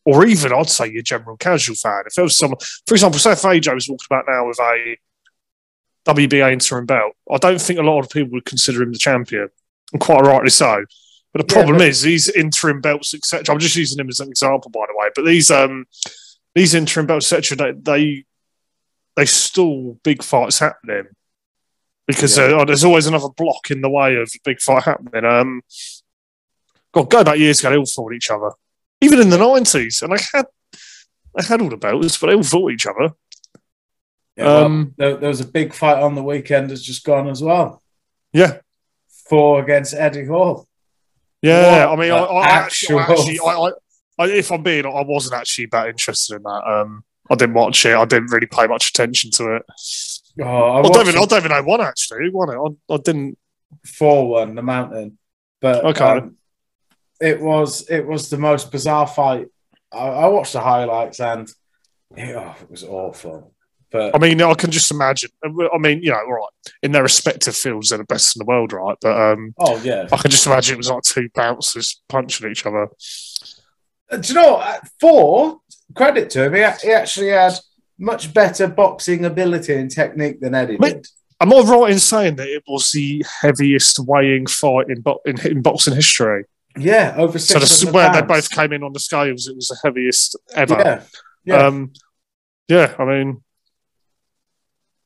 or 0.03 0.25
even 0.25 0.51
I'd 0.51 0.69
say 0.69 0.89
your 0.91 1.03
general 1.03 1.37
casual 1.37 1.75
fan, 1.75 2.03
if 2.07 2.15
there 2.15 2.23
was 2.23 2.35
someone, 2.37 2.59
for 2.87 2.95
example, 2.95 3.19
say 3.19 3.31
if 3.33 3.41
AJ 3.43 3.73
was 3.73 3.87
walking 3.87 4.07
about 4.09 4.25
now 4.27 4.47
with 4.47 4.59
a 4.59 4.97
WBA 6.05 6.51
interim 6.51 6.85
belt, 6.85 7.13
I 7.31 7.37
don't 7.37 7.61
think 7.61 7.79
a 7.79 7.83
lot 7.83 7.99
of 7.99 8.09
people 8.09 8.31
would 8.31 8.45
consider 8.45 8.81
him 8.81 8.91
the 8.91 8.97
champion, 8.97 9.49
and 9.93 10.01
quite 10.01 10.21
rightly 10.21 10.49
so. 10.49 10.83
But 11.33 11.47
the 11.47 11.53
Yeah, 11.53 11.61
problem 11.61 11.77
but- 11.77 11.87
is 11.87 12.01
these 12.01 12.27
interim 12.27 12.81
belts, 12.81 13.13
etc. 13.13 13.53
I'm 13.53 13.59
just 13.59 13.75
using 13.75 13.99
him 13.99 14.09
as 14.09 14.19
an 14.19 14.27
example, 14.29 14.71
by 14.71 14.81
the 14.87 14.97
way. 14.97 15.09
But 15.15 15.25
these 15.25 15.49
um 15.51 15.85
these 16.55 16.73
interim 16.73 17.05
belts, 17.07 17.31
etc. 17.31 17.73
They, 17.73 17.79
they 17.91 18.25
they 19.15 19.25
stall 19.25 19.99
big 20.03 20.23
fights 20.23 20.59
happening 20.59 21.05
because 22.07 22.37
Yeah. 22.37 22.45
uh, 22.57 22.65
there's 22.65 22.83
always 22.83 23.07
another 23.07 23.29
block 23.29 23.69
in 23.71 23.81
the 23.81 23.89
way 23.89 24.15
of 24.15 24.29
a 24.33 24.39
big 24.43 24.59
fight 24.61 24.83
happening. 24.83 25.25
Um, 25.25 25.61
God, 26.93 27.09
go 27.09 27.23
back 27.23 27.37
years 27.37 27.59
ago, 27.59 27.69
they 27.69 27.77
all 27.77 27.85
fought 27.85 28.13
each 28.13 28.29
other, 28.29 28.51
even 29.01 29.19
in 29.19 29.29
the 29.29 29.37
nineties, 29.37 30.01
and 30.01 30.13
I 30.13 30.17
had 30.33 30.45
they 31.37 31.45
had 31.45 31.61
all 31.61 31.69
the 31.69 31.77
belts, 31.77 32.17
but 32.17 32.27
they 32.27 32.35
all 32.35 32.43
fought 32.43 32.71
each 32.71 32.85
other. 32.85 33.13
Yeah, 34.35 34.45
well, 34.45 34.65
Um, 34.65 34.93
there, 34.97 35.17
there 35.17 35.29
was 35.29 35.41
a 35.41 35.47
big 35.47 35.73
fight 35.73 36.01
on 36.01 36.15
the 36.15 36.23
weekend 36.23 36.69
that's 36.69 36.81
just 36.81 37.03
gone 37.05 37.29
as 37.29 37.41
well. 37.43 37.81
Yeah, 38.33 38.59
Thor 39.29 39.61
against 39.61 39.93
Eddie 39.93 40.25
Hall. 40.25 40.67
yeah. 41.41 41.85
What 41.87 41.99
I 41.99 42.01
mean, 42.01 42.11
I, 42.11 42.17
I 42.17 42.47
actually, 42.47 42.99
I 42.99 43.11
actually 43.11 43.39
I, 43.39 43.71
I, 44.21 44.27
if 44.29 44.51
I'm 44.51 44.63
being, 44.63 44.85
I 44.85 45.01
wasn't 45.01 45.39
actually 45.39 45.67
that 45.71 45.87
interested 45.87 46.35
in 46.37 46.43
that. 46.43 46.63
Um, 46.67 47.03
I 47.29 47.35
didn't 47.35 47.55
watch 47.55 47.85
it. 47.85 47.95
I 47.95 48.05
didn't 48.05 48.31
really 48.31 48.47
pay 48.47 48.67
much 48.67 48.89
attention 48.89 49.31
to 49.31 49.55
it. 49.55 49.63
Oh, 50.41 50.45
I 50.45 50.79
I 50.79 50.81
don't, 50.83 51.07
even, 51.07 51.21
I 51.21 51.25
don't 51.25 51.39
even 51.39 51.51
know 51.51 51.63
one 51.63 51.81
actually. 51.81 52.25
Who 52.25 52.31
won 52.37 52.49
it? 52.49 52.57
I, 52.89 52.93
I 52.93 52.97
didn't. 52.97 53.37
Thor 53.87 54.27
one 54.27 54.55
the 54.55 54.61
mountain, 54.61 55.17
but 55.61 55.85
Okay. 55.85 56.03
um, 56.03 56.35
it 57.21 57.39
was 57.39 57.89
it 57.89 58.05
was 58.05 58.29
the 58.29 58.37
most 58.37 58.71
bizarre 58.71 59.07
fight. 59.07 59.47
I, 59.93 60.07
I 60.07 60.27
watched 60.27 60.53
the 60.53 60.59
highlights 60.59 61.19
and 61.21 61.49
it, 62.17 62.35
oh, 62.35 62.55
it 62.61 62.69
was 62.69 62.83
awful. 62.83 63.53
But 63.91 64.15
I 64.15 64.19
mean, 64.19 64.41
I 64.41 64.53
can 64.55 64.71
just 64.71 64.89
imagine. 64.91 65.29
I 65.43 65.77
mean, 65.77 66.01
you 66.01 66.11
know, 66.11 66.21
right 66.25 66.49
in 66.81 66.91
their 66.93 67.03
respective 67.03 67.55
fields, 67.55 67.89
they're 67.89 67.97
the 67.97 68.03
best 68.05 68.35
in 68.35 68.39
the 68.39 68.45
world, 68.45 68.73
right? 68.73 68.97
But 69.01 69.19
um, 69.19 69.53
oh 69.57 69.77
yeah, 69.83 70.07
I 70.11 70.17
can 70.17 70.31
just 70.31 70.45
imagine 70.45 70.75
it 70.75 70.77
was 70.77 70.89
like 70.89 71.03
two 71.03 71.29
bouncers 71.33 72.01
punching 72.09 72.49
each 72.49 72.65
other. 72.65 72.87
Uh, 74.11 74.17
Do 74.17 74.27
you 74.27 74.41
know 74.41 74.53
what? 74.53 74.81
For 74.99 75.61
credit 75.95 76.29
to 76.31 76.45
him, 76.45 76.53
he, 76.53 76.87
he 76.87 76.93
actually 76.93 77.29
had 77.29 77.53
much 77.97 78.33
better 78.33 78.67
boxing 78.67 79.25
ability 79.25 79.75
and 79.75 79.89
technique 79.89 80.41
than 80.41 80.55
Eddie 80.55 80.77
Wait, 80.77 80.93
did. 80.93 81.07
Am 81.39 81.53
I 81.53 81.59
right 81.61 81.91
in 81.91 81.99
saying 81.99 82.35
that 82.35 82.47
it 82.47 82.63
was 82.67 82.91
the 82.91 83.25
heaviest 83.41 83.99
weighing 83.99 84.45
fight 84.45 84.87
in, 84.89 85.01
bo- 85.01 85.21
in, 85.25 85.39
in 85.47 85.61
boxing 85.61 85.95
history? 85.95 86.45
Yeah, 86.77 87.15
over 87.17 87.37
So 87.39 87.59
six. 87.59 87.81
the, 87.81 87.91
where 87.91 88.11
they 88.13 88.21
both 88.21 88.49
came 88.49 88.73
in 88.73 88.83
on 88.83 88.93
the 88.93 88.99
scales, 88.99 89.47
it 89.47 89.55
was 89.55 89.67
the 89.67 89.77
heaviest 89.83 90.37
ever. 90.53 90.75
Yeah, 90.75 91.03
yeah. 91.43 91.65
Um, 91.67 91.93
yeah, 92.67 92.95
I 92.97 93.05
mean, 93.05 93.43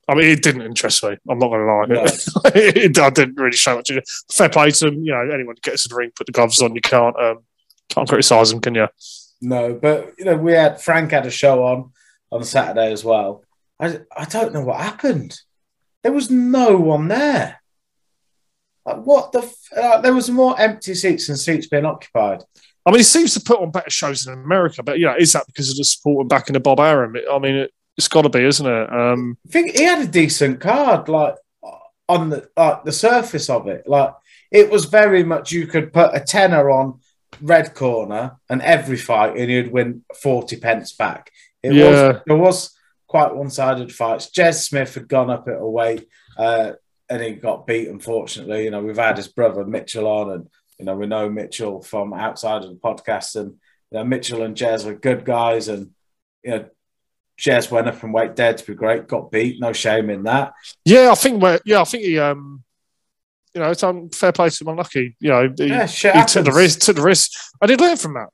I 0.08 0.14
mean, 0.14 0.26
it 0.26 0.42
didn't 0.42 0.62
interest 0.62 1.02
me. 1.02 1.16
I'm 1.28 1.38
not 1.38 1.48
going 1.48 1.66
to 1.66 1.72
lie. 1.72 1.86
No. 1.86 2.04
it, 2.54 2.98
I 2.98 3.10
didn't 3.10 3.34
really 3.34 3.56
show 3.56 3.74
much. 3.74 3.90
Fair 4.30 4.48
play 4.48 4.70
to 4.70 4.84
them. 4.84 5.02
You 5.02 5.12
know, 5.12 5.30
anyone 5.34 5.56
gets 5.62 5.84
in 5.84 5.90
the 5.90 5.96
ring, 5.96 6.12
put 6.14 6.26
the 6.26 6.32
gloves 6.32 6.62
on. 6.62 6.74
You 6.76 6.80
can't 6.80 7.16
um, 7.16 7.38
can't 7.88 8.08
criticise 8.08 8.50
them, 8.50 8.60
can 8.60 8.74
you? 8.74 8.88
No, 9.40 9.74
but 9.74 10.14
you 10.18 10.24
know, 10.24 10.36
we 10.36 10.52
had 10.52 10.80
Frank 10.80 11.10
had 11.10 11.26
a 11.26 11.30
show 11.30 11.64
on 11.64 11.92
on 12.32 12.44
Saturday 12.44 12.92
as 12.92 13.04
well. 13.04 13.44
I 13.78 14.00
I 14.16 14.24
don't 14.24 14.52
know 14.52 14.62
what 14.62 14.80
happened. 14.80 15.38
There 16.02 16.12
was 16.12 16.30
no 16.30 16.76
one 16.76 17.08
there. 17.08 17.60
Like, 18.84 19.02
what 19.02 19.32
the? 19.32 19.40
F- 19.40 19.72
uh, 19.76 20.00
there 20.00 20.14
was 20.14 20.30
more 20.30 20.58
empty 20.58 20.94
seats 20.94 21.26
than 21.26 21.36
seats 21.36 21.66
being 21.66 21.84
occupied. 21.84 22.44
I 22.84 22.90
mean, 22.90 23.00
he 23.00 23.04
seems 23.04 23.34
to 23.34 23.40
put 23.40 23.60
on 23.60 23.72
better 23.72 23.90
shows 23.90 24.26
in 24.26 24.32
America, 24.32 24.82
but 24.82 24.98
you 24.98 25.06
know, 25.06 25.16
is 25.18 25.32
that 25.32 25.46
because 25.46 25.70
of 25.70 25.76
the 25.76 25.84
support 25.84 26.22
and 26.22 26.28
backing 26.28 26.54
of 26.54 26.62
Bob 26.62 26.78
Arum? 26.78 27.16
I 27.30 27.38
mean, 27.40 27.56
it, 27.56 27.72
it's 27.96 28.06
got 28.06 28.22
to 28.22 28.28
be, 28.28 28.44
isn't 28.44 28.66
it? 28.66 28.92
Um, 28.92 29.36
I 29.48 29.50
think 29.50 29.76
he 29.76 29.82
had 29.82 30.02
a 30.02 30.06
decent 30.06 30.60
card, 30.60 31.08
like 31.08 31.34
on 32.08 32.30
the 32.30 32.48
like 32.56 32.84
the 32.84 32.92
surface 32.92 33.50
of 33.50 33.66
it. 33.66 33.88
Like 33.88 34.14
it 34.50 34.70
was 34.70 34.84
very 34.84 35.22
much 35.22 35.52
you 35.52 35.66
could 35.66 35.92
put 35.92 36.14
a 36.14 36.20
tenner 36.20 36.70
on 36.70 37.00
red 37.40 37.74
corner 37.74 38.36
and 38.50 38.62
every 38.62 38.96
fight, 38.96 39.36
and 39.36 39.50
you'd 39.50 39.72
win 39.72 40.04
forty 40.20 40.56
pence 40.56 40.92
back. 40.92 41.30
It 41.62 41.72
Yeah. 41.74 41.90
was 42.12 42.22
there 42.26 42.36
was 42.36 42.76
quite 43.06 43.34
one 43.34 43.50
sided 43.50 43.92
fights. 43.92 44.30
Jez 44.30 44.62
Smith 44.66 44.94
had 44.94 45.08
gone 45.08 45.30
up 45.30 45.46
at 45.48 45.60
a 45.60 45.66
weight, 45.68 46.06
uh, 46.38 46.72
and 47.08 47.22
he 47.22 47.32
got 47.32 47.66
beat. 47.66 47.88
Unfortunately, 47.88 48.64
you 48.64 48.70
know 48.70 48.82
we've 48.82 48.96
had 48.96 49.16
his 49.16 49.28
brother 49.28 49.64
Mitchell 49.64 50.06
on, 50.06 50.30
and 50.32 50.48
you 50.78 50.84
know 50.84 50.96
we 50.96 51.06
know 51.06 51.28
Mitchell 51.30 51.82
from 51.82 52.12
outside 52.12 52.62
of 52.64 52.70
the 52.70 52.76
podcast, 52.76 53.36
and 53.36 53.52
you 53.90 53.98
know 53.98 54.04
Mitchell 54.04 54.42
and 54.42 54.56
Jez 54.56 54.84
were 54.84 54.94
good 54.94 55.24
guys, 55.24 55.68
and 55.68 55.90
you 56.44 56.50
know. 56.50 56.64
Jez 57.38 57.70
went 57.70 57.86
up 57.86 58.02
and 58.02 58.14
weight 58.14 58.34
dead 58.34 58.56
to 58.56 58.64
be 58.66 58.74
great, 58.74 59.06
got 59.08 59.30
beat, 59.30 59.60
no 59.60 59.70
shame 59.74 60.08
in 60.08 60.22
that. 60.22 60.54
yeah, 60.86 61.10
I 61.10 61.14
think. 61.14 61.42
Where, 61.42 61.60
yeah, 61.66 61.82
I 61.82 61.84
think 61.84 62.04
he. 62.04 62.18
Um, 62.18 62.64
you 63.56 63.62
know, 63.62 63.70
it's 63.70 63.82
on 63.82 64.10
fair 64.10 64.32
play 64.32 64.50
to 64.50 64.64
him. 64.64 64.68
Unlucky. 64.68 65.16
You 65.18 65.30
know, 65.30 65.48
he, 65.56 65.64
Yeah, 65.68 65.86
he 65.86 66.24
took 66.26 66.44
the 66.44 66.52
risk. 66.54 66.80
Took 66.80 66.96
the 66.96 67.02
risk. 67.02 67.30
I 67.62 67.66
did 67.66 67.80
learn 67.80 67.96
from 67.96 68.12
that. 68.12 68.28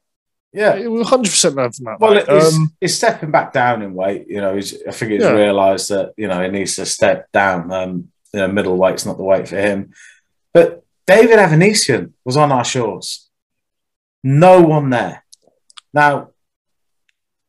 Yeah. 0.52 0.76
He 0.76 0.88
100 0.88 1.22
percent 1.22 1.54
learned 1.54 1.76
from 1.76 1.84
that. 1.84 2.00
Well, 2.00 2.14
mate. 2.14 2.28
he's, 2.28 2.56
um, 2.56 2.72
stepping 2.88 3.30
back 3.30 3.52
down 3.52 3.82
in 3.82 3.94
weight. 3.94 4.26
You 4.28 4.40
know, 4.40 4.56
he's, 4.56 4.74
I 4.86 4.90
think 4.90 5.12
he's 5.12 5.22
Yeah. 5.22 5.30
realised 5.30 5.90
that 5.90 6.12
you 6.16 6.26
know 6.26 6.42
he 6.42 6.48
needs 6.48 6.74
to 6.74 6.86
step 6.86 7.30
down. 7.30 7.70
Um, 7.70 8.08
you 8.34 8.40
know, 8.40 8.48
middleweight's 8.48 9.06
not 9.06 9.16
the 9.16 9.22
weight 9.22 9.46
for 9.46 9.56
him. 9.58 9.92
But 10.52 10.82
David 11.06 11.38
Avanesyan 11.38 12.10
was 12.24 12.36
on 12.36 12.50
our 12.50 12.64
shores. 12.64 13.30
No 14.24 14.60
one 14.60 14.90
there. 14.90 15.24
Now, 15.94 16.30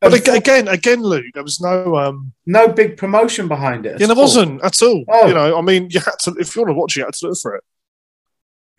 but 0.09 0.27
ag- 0.27 0.35
again, 0.35 0.67
again, 0.67 1.01
Luke, 1.01 1.25
there 1.33 1.43
was 1.43 1.59
no. 1.61 1.95
Um, 1.97 2.33
no 2.45 2.67
big 2.67 2.97
promotion 2.97 3.47
behind 3.47 3.85
it. 3.85 3.99
yeah, 3.99 4.07
there 4.07 4.15
all. 4.15 4.23
wasn't 4.23 4.63
at 4.63 4.81
all. 4.81 5.03
Oh. 5.07 5.27
You 5.27 5.33
know, 5.33 5.57
I 5.57 5.61
mean, 5.61 5.89
you 5.89 5.99
had 5.99 6.19
to 6.23 6.35
if 6.39 6.55
you 6.55 6.61
want 6.61 6.69
to 6.69 6.79
watch 6.79 6.97
it, 6.97 6.99
you 6.99 7.05
had 7.05 7.13
to 7.13 7.27
look 7.27 7.37
for 7.39 7.55
it. 7.55 7.63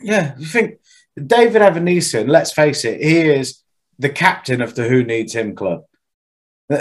Yeah, 0.01 0.35
you 0.39 0.47
think 0.47 0.81
David 1.17 1.63
Avanesyan, 1.63 2.29
let's 2.29 2.53
face 2.53 2.85
it, 2.85 3.01
he 3.01 3.21
is 3.21 3.63
the 3.99 4.11
captain 4.11 4.61
of 4.61 4.75
the 4.75 4.89
Who 4.89 5.05
Needs 5.05 5.35
Him 5.35 5.55
club. 5.55 5.85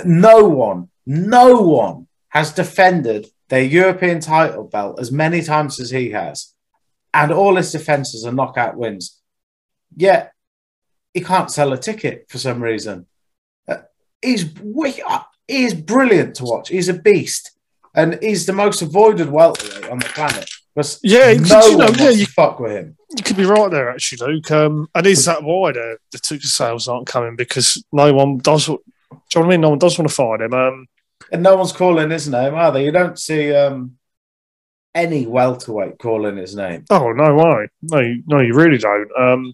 No 0.05 0.45
one, 0.45 0.89
no 1.05 1.62
one 1.62 2.07
has 2.29 2.51
defended 2.51 3.27
their 3.50 3.63
European 3.63 4.19
title 4.19 4.63
belt 4.63 5.00
as 5.00 5.12
many 5.12 5.41
times 5.41 5.79
as 5.79 5.91
he 5.91 6.12
has. 6.12 6.53
And 7.13 7.31
all 7.31 7.57
his 7.57 7.71
defenses 7.71 8.25
are 8.25 8.31
knockout 8.31 8.75
wins. 8.75 9.21
Yet 9.95 10.33
he 11.13 11.21
can't 11.21 11.51
sell 11.51 11.73
a 11.73 11.77
ticket 11.77 12.25
for 12.29 12.39
some 12.39 12.63
reason. 12.63 13.05
Uh, 14.23 14.27
He's 14.27 14.45
uh, 15.07 15.19
he 15.47 15.63
is 15.65 15.73
brilliant 15.73 16.35
to 16.35 16.43
watch. 16.45 16.69
He's 16.69 16.89
a 16.89 16.93
beast. 16.93 17.51
And 17.95 18.17
he's 18.23 18.45
the 18.47 18.53
most 18.53 18.81
avoided 18.81 19.29
welterweight 19.29 19.89
on 19.91 19.99
the 19.99 20.05
planet. 20.05 20.49
Because 20.73 20.99
Yeah, 21.03 21.33
no 21.33 21.61
you 21.67 21.77
know, 21.77 21.89
yeah, 21.97 22.09
you- 22.09 22.25
fuck 22.25 22.59
with 22.59 22.71
him. 22.71 22.95
You 23.15 23.23
could 23.23 23.37
be 23.37 23.45
right 23.45 23.69
there, 23.69 23.91
actually, 23.91 24.25
Luke. 24.33 24.49
Um, 24.49 24.87
and 24.95 25.05
is 25.05 25.25
that 25.25 25.43
why 25.43 25.71
the, 25.73 25.97
the 26.11 26.17
ticket 26.17 26.45
sales 26.49 26.87
aren't 26.87 27.05
coming? 27.05 27.35
Because 27.35 27.83
no 27.91 28.11
one 28.11 28.39
does. 28.39 28.65
Do 28.65 28.71
you 28.71 28.79
know 29.35 29.41
what 29.41 29.45
I 29.45 29.49
mean? 29.49 29.61
No 29.61 29.69
one 29.69 29.77
does 29.77 29.99
want 29.99 30.09
to 30.09 30.15
fight 30.15 30.41
him. 30.41 30.53
Um, 30.55 30.87
And 31.31 31.43
no 31.43 31.55
one's 31.55 31.71
calling 31.73 32.09
his 32.09 32.27
name, 32.27 32.55
are 32.55 32.71
they? 32.71 32.85
You 32.85 32.91
don't 32.91 33.19
see 33.19 33.53
um, 33.53 33.97
any 34.95 35.27
welterweight 35.27 35.99
calling 35.99 36.37
his 36.37 36.55
name. 36.55 36.85
oh 36.89 37.11
no 37.11 37.35
way! 37.35 37.67
No, 37.83 37.99
you- 37.99 38.23
no, 38.25 38.39
you 38.39 38.55
really 38.55 38.79
don't. 38.79 39.11
Um, 39.15 39.53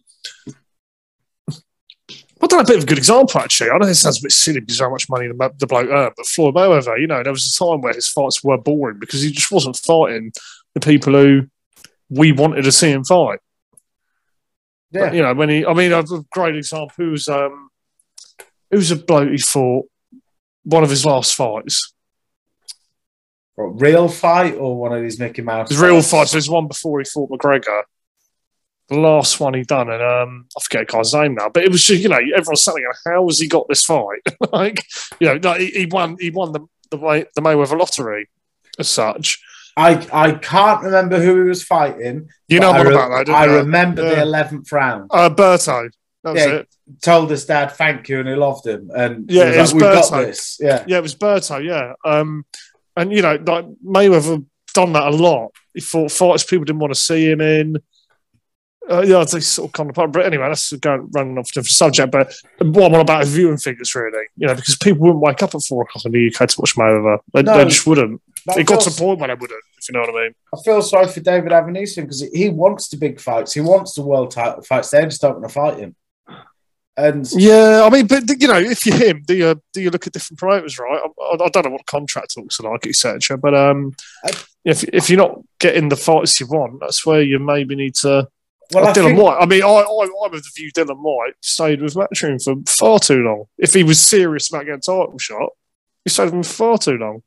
I 2.41 2.47
don't 2.47 2.57
know, 2.57 2.63
a 2.63 2.65
bit 2.65 2.77
of 2.77 2.83
a 2.83 2.87
good 2.87 2.97
example 2.97 3.41
actually. 3.41 3.69
I 3.69 3.77
know 3.77 3.85
this 3.85 4.01
sounds 4.01 4.19
a 4.19 4.23
bit 4.23 4.31
silly 4.31 4.61
because 4.61 4.79
how 4.79 4.89
much 4.89 5.09
money 5.09 5.27
the, 5.27 5.51
the 5.57 5.67
bloke 5.67 5.89
earned, 5.89 6.13
but 6.15 6.25
Floyd 6.25 6.55
Mayweather, 6.55 6.99
you 6.99 7.07
know, 7.07 7.21
there 7.21 7.33
was 7.33 7.53
a 7.53 7.63
time 7.63 7.81
where 7.81 7.93
his 7.93 8.07
fights 8.07 8.43
were 8.43 8.57
boring 8.57 8.97
because 8.99 9.21
he 9.21 9.31
just 9.31 9.51
wasn't 9.51 9.75
fighting 9.75 10.31
the 10.73 10.79
people 10.79 11.13
who 11.13 11.47
we 12.09 12.31
wanted 12.31 12.63
to 12.63 12.71
see 12.71 12.91
him 12.91 13.03
fight. 13.03 13.39
Yeah, 14.91 15.07
But, 15.07 15.13
you 15.13 15.21
know, 15.21 15.33
when 15.33 15.49
he, 15.49 15.65
I 15.65 15.73
mean, 15.73 15.91
a 15.91 16.03
great 16.31 16.55
example. 16.55 16.91
Who's 16.97 17.27
um, 17.27 17.69
who's 18.71 18.91
a 18.91 18.95
bloke 18.95 19.29
he 19.29 19.37
fought 19.37 19.87
one 20.63 20.83
of 20.83 20.89
his 20.89 21.05
last 21.05 21.35
fights? 21.35 21.93
What, 23.55 23.81
real 23.81 24.07
fight 24.07 24.55
or 24.55 24.79
one 24.79 24.93
of 24.93 25.01
these 25.01 25.19
Mickey 25.19 25.41
Mouse? 25.41 25.69
His 25.69 25.79
real 25.79 26.01
fights. 26.01 26.31
There's 26.31 26.49
one 26.49 26.67
before 26.67 26.99
he 26.99 27.05
fought 27.05 27.29
McGregor. 27.29 27.83
The 28.89 28.97
last 28.97 29.39
one 29.39 29.53
he 29.53 29.63
done, 29.63 29.89
and 29.89 30.01
um, 30.01 30.45
I 30.57 30.61
forget 30.63 30.87
the 30.87 30.93
guy's 30.93 31.13
name 31.13 31.35
now, 31.35 31.49
but 31.49 31.63
it 31.63 31.71
was 31.71 31.83
just, 31.83 32.01
you 32.01 32.09
know 32.09 32.17
everyone's 32.17 32.63
saying, 32.63 32.85
"How 33.05 33.27
has 33.27 33.39
he 33.39 33.47
got 33.47 33.67
this 33.69 33.85
fight?" 33.85 34.21
like, 34.51 34.83
you 35.19 35.27
know, 35.27 35.39
like, 35.49 35.61
he, 35.61 35.67
he 35.67 35.85
won. 35.85 36.17
He 36.19 36.31
won 36.31 36.51
the 36.53 36.61
the, 36.89 36.97
May, 36.97 37.25
the 37.35 37.41
Mayweather 37.41 37.77
lottery, 37.77 38.27
as 38.79 38.89
such. 38.89 39.39
I 39.77 40.07
I 40.11 40.31
can't 40.33 40.81
remember 40.83 41.21
who 41.21 41.43
he 41.43 41.47
was 41.49 41.63
fighting. 41.63 42.29
You 42.47 42.59
know 42.59 42.71
what 42.71 42.81
I, 42.81 42.89
re- 42.89 42.95
about 42.95 43.25
that? 43.27 43.33
I 43.33 43.45
you? 43.45 43.55
remember 43.57 44.01
the 44.01 44.21
eleventh 44.21 44.71
round. 44.71 45.11
Uh, 45.13 45.29
Berto. 45.29 45.89
That 46.23 46.33
was 46.33 46.41
Yeah. 46.45 46.51
it. 46.55 46.67
Told 47.03 47.29
his 47.29 47.45
dad 47.45 47.71
thank 47.73 48.09
you, 48.09 48.19
and 48.19 48.27
he 48.27 48.33
loved 48.35 48.65
him. 48.65 48.89
And 48.95 49.29
Yeah, 49.29 49.43
it 49.43 49.57
was 49.59 49.73
was 49.73 49.73
like, 49.75 49.93
we 49.93 50.01
got 50.01 50.05
Berto. 50.11 50.25
this. 50.25 50.57
Yeah, 50.59 50.83
Yeah, 50.87 50.97
it 50.97 51.01
was 51.03 51.15
Berto. 51.15 51.63
Yeah, 51.63 51.93
um, 52.03 52.43
and 52.97 53.13
you 53.13 53.21
know, 53.21 53.35
like 53.45 53.65
Mayweather 53.85 54.43
done 54.73 54.93
that 54.93 55.07
a 55.07 55.15
lot. 55.15 55.51
He 55.75 55.79
fought 55.81 56.11
fights 56.11 56.43
people 56.43 56.65
didn't 56.65 56.79
want 56.79 56.93
to 56.93 56.99
see 56.99 57.29
him 57.29 57.39
in. 57.39 57.77
Uh, 58.89 59.01
yeah, 59.01 59.23
they 59.23 59.39
sort 59.39 59.69
of 59.69 59.73
come 59.73 59.89
apart. 59.89 60.11
But 60.11 60.25
anyway, 60.25 60.47
that's 60.47 60.71
going 60.73 61.09
running 61.11 61.37
off 61.37 61.49
a 61.49 61.53
different 61.53 61.67
subject. 61.67 62.11
But 62.11 62.33
what 62.59 62.85
I'm 62.87 62.95
on 62.95 63.01
about 63.01 63.23
is 63.23 63.29
viewing 63.33 63.57
figures, 63.57 63.93
really. 63.93 64.25
You 64.35 64.47
know, 64.47 64.55
because 64.55 64.77
people 64.77 65.01
wouldn't 65.01 65.21
wake 65.21 65.43
up 65.43 65.53
at 65.53 65.61
four 65.61 65.83
o'clock 65.83 66.05
in 66.05 66.11
the 66.11 66.27
UK 66.27 66.47
to 66.49 66.55
watch 66.61 66.75
Mayweather. 66.75 67.19
They, 67.33 67.43
No. 67.43 67.57
they 67.57 67.65
just 67.65 67.85
wouldn't. 67.85 68.21
It 68.57 68.65
got 68.65 68.81
to 68.81 68.89
the 68.89 68.95
point 68.99 69.19
where 69.19 69.27
they 69.27 69.35
wouldn't. 69.35 69.61
If 69.77 69.89
you 69.89 69.93
know 69.93 69.99
what 70.01 70.09
I 70.09 70.23
mean. 70.23 70.31
I 70.55 70.57
feel 70.63 70.81
sorry 70.81 71.07
for 71.07 71.19
David 71.19 71.51
Avanesyan 71.51 72.03
because 72.03 72.21
he 72.33 72.49
wants 72.49 72.87
the 72.89 72.97
big 72.97 73.19
fights. 73.19 73.53
He 73.53 73.61
wants 73.61 73.93
the 73.93 74.01
world 74.01 74.31
title 74.31 74.63
fights. 74.63 74.89
They 74.89 75.03
just 75.03 75.21
don't 75.21 75.33
want 75.39 75.47
to 75.47 75.53
fight 75.53 75.77
him. 75.77 75.95
And 76.97 77.29
Yeah, 77.33 77.83
I 77.85 77.89
mean, 77.89 78.07
but 78.07 78.23
you 78.41 78.47
know, 78.47 78.57
if 78.59 78.85
you're 78.85 78.97
him, 78.97 79.23
do 79.25 79.35
you 79.35 79.61
do 79.71 79.81
you 79.81 79.89
look 79.89 80.05
at 80.07 80.13
different 80.13 80.39
promoters, 80.39 80.77
right? 80.79 80.99
I, 81.31 81.43
I 81.43 81.47
don't 81.49 81.65
know 81.65 81.71
what 81.71 81.85
contract 81.85 82.33
talks 82.35 82.59
are 82.59 82.69
like, 82.71 82.85
etc. 82.87 83.37
But 83.37 83.53
um, 83.55 83.95
I- 84.25 84.31
if 84.65 84.83
if 84.85 85.09
you're 85.09 85.17
not 85.19 85.39
getting 85.59 85.87
the 85.87 85.95
fights 85.95 86.39
you 86.39 86.47
want, 86.47 86.81
that's 86.81 87.05
where 87.05 87.21
you 87.21 87.39
maybe 87.39 87.75
need 87.75 87.95
to. 87.95 88.27
Well, 88.73 88.85
I 88.87 88.91
Dillian 88.91 89.03
think, 89.05 89.19
Whyte. 89.19 89.37
I 89.41 89.45
mean, 89.45 89.63
I, 89.63 89.67
I, 89.67 90.03
I'm 90.25 90.33
of 90.33 90.43
the 90.43 90.49
view 90.55 90.71
Dillian 90.71 90.97
Whyte 90.99 91.33
stayed 91.41 91.81
with 91.81 91.95
Matchroom 91.95 92.43
for 92.43 92.55
far 92.71 92.99
too 92.99 93.23
long. 93.23 93.45
If 93.57 93.73
he 93.73 93.83
was 93.83 93.99
serious 93.99 94.49
about 94.49 94.65
getting 94.65 94.75
a 94.75 94.79
title 94.79 95.17
shot, 95.17 95.49
he 96.05 96.09
stayed 96.11 96.25
with 96.25 96.33
him 96.35 96.43
for 96.43 96.49
far 96.53 96.77
too 96.77 96.97
long. 96.97 97.23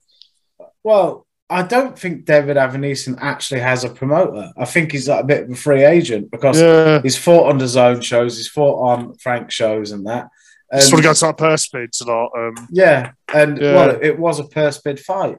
well, 0.85 1.27
I 1.51 1.63
don't 1.63 1.99
think 1.99 2.25
David 2.25 2.57
Avanesyan 2.57 3.19
actually 3.21 3.61
has 3.61 3.85
a 3.85 3.91
promoter. 3.91 4.51
I 4.57 4.65
think 4.65 4.93
he's 4.93 5.07
like 5.09 5.23
a 5.23 5.27
bit 5.27 5.43
of 5.45 5.51
a 5.51 5.55
free 5.55 5.85
agent 5.85 6.31
because 6.31 6.59
Yeah. 6.59 7.03
he's 7.03 7.19
fought 7.19 7.51
on 7.51 7.59
DAZN 7.59 8.03
shows, 8.03 8.39
he's 8.39 8.49
fought 8.49 8.81
on 8.91 9.15
Frank 9.17 9.51
shows 9.51 9.93
and 9.93 10.07
that. 10.07 10.29
And, 10.71 10.81
Just 10.81 10.93
want 10.95 11.03
to 11.03 11.09
go 11.11 11.13
to 11.13 11.21
that 11.27 11.37
purse 11.37 11.69
bid 11.69 11.93
tonight. 11.93 12.29
Um, 12.35 12.69
yeah, 12.71 13.11
and 13.35 13.59
Yeah. 13.59 13.75
well, 13.75 13.99
it 14.01 14.19
was 14.19 14.39
a 14.39 14.45
purse 14.45 14.79
bid 14.81 14.99
fight. 14.99 15.37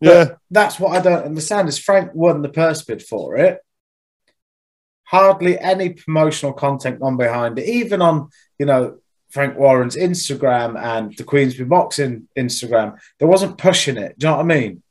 yeah. 0.00 0.34
That's 0.52 0.78
what 0.78 0.92
I 0.96 1.00
don't 1.00 1.24
understand 1.24 1.68
is 1.68 1.78
Frank 1.80 2.12
won 2.14 2.42
the 2.42 2.48
purse 2.48 2.82
bid 2.84 3.02
for 3.02 3.36
it. 3.36 3.58
Hardly 5.06 5.58
any 5.58 5.90
promotional 5.90 6.52
content 6.52 7.00
gone 7.00 7.16
behind 7.16 7.58
it. 7.58 7.68
Even 7.68 8.02
on, 8.02 8.28
you 8.58 8.66
know, 8.66 8.98
Frank 9.30 9.56
Warren's 9.56 9.96
Instagram 9.96 10.80
and 10.80 11.16
the 11.16 11.24
Queensberry 11.24 11.68
Boxing 11.68 12.28
Instagram, 12.36 12.98
there 13.18 13.28
wasn't 13.28 13.58
pushing 13.58 13.96
it. 13.96 14.18
Do 14.18 14.26
you 14.26 14.30
know 14.30 14.36
what 14.36 14.44
I 14.44 14.48
mean? 14.48 14.82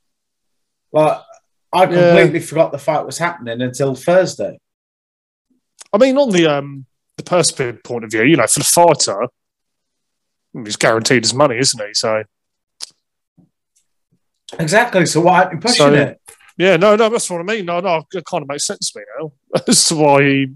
Like, 0.92 1.18
I 1.72 1.86
completely 1.86 2.40
yeah. 2.40 2.46
forgot 2.46 2.72
the 2.72 2.78
fight 2.78 3.04
was 3.04 3.18
happening 3.18 3.60
until 3.60 3.94
Thursday. 3.94 4.58
I 5.92 5.98
mean, 5.98 6.16
on 6.16 6.30
the 6.30 6.46
um 6.46 6.86
the 7.16 7.22
purse 7.22 7.50
bid 7.50 7.82
point 7.84 8.04
of 8.04 8.10
view, 8.10 8.22
you 8.22 8.36
know, 8.36 8.46
for 8.46 8.60
the 8.60 8.64
fighter, 8.64 9.28
he's 10.52 10.76
guaranteed 10.76 11.24
his 11.24 11.34
money, 11.34 11.58
isn't 11.58 11.86
he? 11.86 11.94
So 11.94 12.22
exactly. 14.58 15.06
So 15.06 15.20
why 15.20 15.42
aren't 15.42 15.52
you 15.52 15.58
pushing 15.58 15.76
so, 15.76 15.92
it? 15.92 16.20
Yeah, 16.58 16.76
no, 16.76 16.96
no, 16.96 17.08
that's 17.08 17.28
what 17.30 17.40
I 17.40 17.44
mean. 17.44 17.66
No, 17.66 17.80
no, 17.80 18.02
it 18.12 18.24
kind 18.24 18.42
of 18.42 18.48
makes 18.48 18.64
sense 18.64 18.92
to 18.92 18.98
me 18.98 19.04
now 19.18 19.32
as 19.68 19.86
to 19.86 19.96
why 19.96 20.22
he 20.22 20.54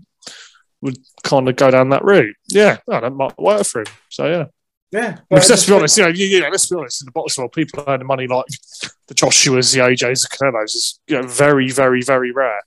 would 0.81 0.97
kind 1.23 1.49
of 1.49 1.57
go 1.57 1.71
down 1.71 1.91
that 1.91 2.05
route. 2.05 2.37
Yeah, 2.49 2.79
no, 2.89 3.01
that 3.01 3.13
might 3.13 3.39
work 3.39 3.67
for 3.67 3.81
him. 3.81 3.87
So 4.09 4.27
yeah. 4.27 4.45
Yeah, 4.93 5.19
because 5.31 5.49
let's 5.49 5.67
be 5.67 5.73
honest, 5.73 5.97
you 5.99 6.03
know, 6.03 6.09
you, 6.09 6.41
know, 6.41 6.49
let's 6.49 6.69
be 6.69 6.75
honest. 6.75 7.03
In 7.03 7.07
the 7.07 7.13
boxing 7.13 7.43
world, 7.43 7.53
people 7.53 7.85
earning 7.87 8.09
money 8.09 8.27
like 8.27 8.47
the 9.07 9.15
Joshua's, 9.15 9.71
the 9.71 9.79
AJ's, 9.79 10.23
the 10.23 10.29
Canelos 10.37 10.75
is 10.75 10.99
you 11.07 11.15
know 11.15 11.29
very, 11.29 11.71
very, 11.71 12.03
very 12.03 12.33
rare. 12.33 12.61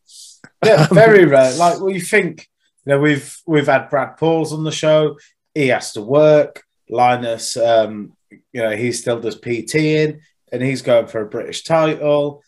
Yeah, 0.64 0.88
very 0.92 1.26
rare. 1.26 1.54
Like, 1.56 1.82
well, 1.82 1.90
you 1.90 2.00
think 2.00 2.48
you 2.86 2.92
know, 2.92 3.00
we've 3.00 3.38
we've 3.46 3.68
had 3.68 3.90
Brad 3.90 4.16
Pauls 4.16 4.54
on 4.54 4.64
the 4.64 4.72
show. 4.72 5.18
He 5.54 5.68
has 5.68 5.92
to 5.94 6.02
work. 6.02 6.64
Linus, 6.90 7.58
um, 7.58 8.14
you 8.30 8.62
know, 8.62 8.72
he 8.72 8.94
still 8.94 9.20
does 9.20 9.38
PTing, 9.38 10.22
and 10.50 10.64
he's 10.64 10.82
going 10.82 11.08
for 11.08 11.20
a 11.20 11.30
British 11.30 11.66
title 11.66 12.42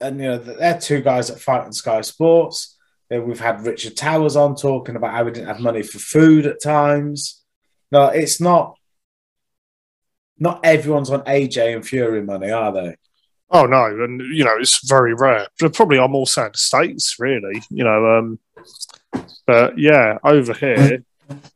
and 0.00 0.18
you 0.18 0.26
know 0.26 0.38
they're 0.38 0.78
two 0.78 1.00
guys 1.00 1.28
that 1.28 1.40
fight 1.40 1.64
on 1.64 1.72
Sky 1.72 2.00
Sports. 2.00 2.76
We've 3.10 3.40
had 3.40 3.66
Richard 3.66 3.96
Towers 3.96 4.36
on 4.36 4.54
talking 4.54 4.94
about 4.94 5.12
how 5.12 5.24
we 5.24 5.32
didn't 5.32 5.48
have 5.48 5.58
money 5.58 5.82
for 5.82 5.98
food 5.98 6.46
at 6.46 6.62
times. 6.62 7.42
No, 7.90 8.06
it's 8.06 8.40
not. 8.40 8.76
Not 10.38 10.60
everyone's 10.64 11.10
on 11.10 11.22
AJ 11.22 11.74
and 11.74 11.86
Fury 11.86 12.22
money, 12.22 12.50
are 12.50 12.72
they? 12.72 12.96
Oh 13.50 13.66
no, 13.66 13.84
and 13.86 14.20
you 14.32 14.44
know 14.44 14.56
it's 14.58 14.86
very 14.88 15.12
rare. 15.12 15.48
But 15.58 15.74
probably 15.74 15.98
also 15.98 16.46
in 16.46 16.52
the 16.52 16.58
states, 16.58 17.16
really. 17.18 17.60
You 17.68 17.84
know, 17.84 18.18
um, 18.18 18.38
but 19.46 19.76
yeah, 19.76 20.18
over 20.22 20.54
here, 20.54 21.02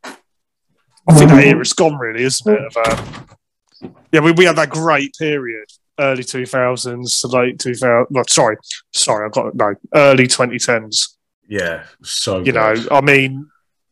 I 0.02 1.14
think 1.14 1.30
era 1.30 1.60
is 1.60 1.72
gone, 1.72 1.96
really, 1.96 2.24
isn't 2.24 2.52
it? 2.52 2.76
Of, 2.76 2.76
um, 2.76 3.92
yeah, 4.12 4.20
we, 4.20 4.32
we 4.32 4.44
had 4.44 4.56
that 4.56 4.70
great 4.70 5.14
period 5.16 5.68
early 5.98 6.22
2000s 6.22 7.20
to 7.20 7.28
late 7.28 7.58
2000 7.58 8.06
well, 8.10 8.24
sorry 8.28 8.56
sorry 8.92 9.26
i 9.26 9.28
got 9.28 9.54
no 9.54 9.74
early 9.94 10.26
2010s 10.26 11.14
yeah 11.48 11.84
so 12.02 12.38
you 12.38 12.46
good. 12.46 12.54
know 12.54 12.74
i 12.90 13.00
mean 13.00 13.48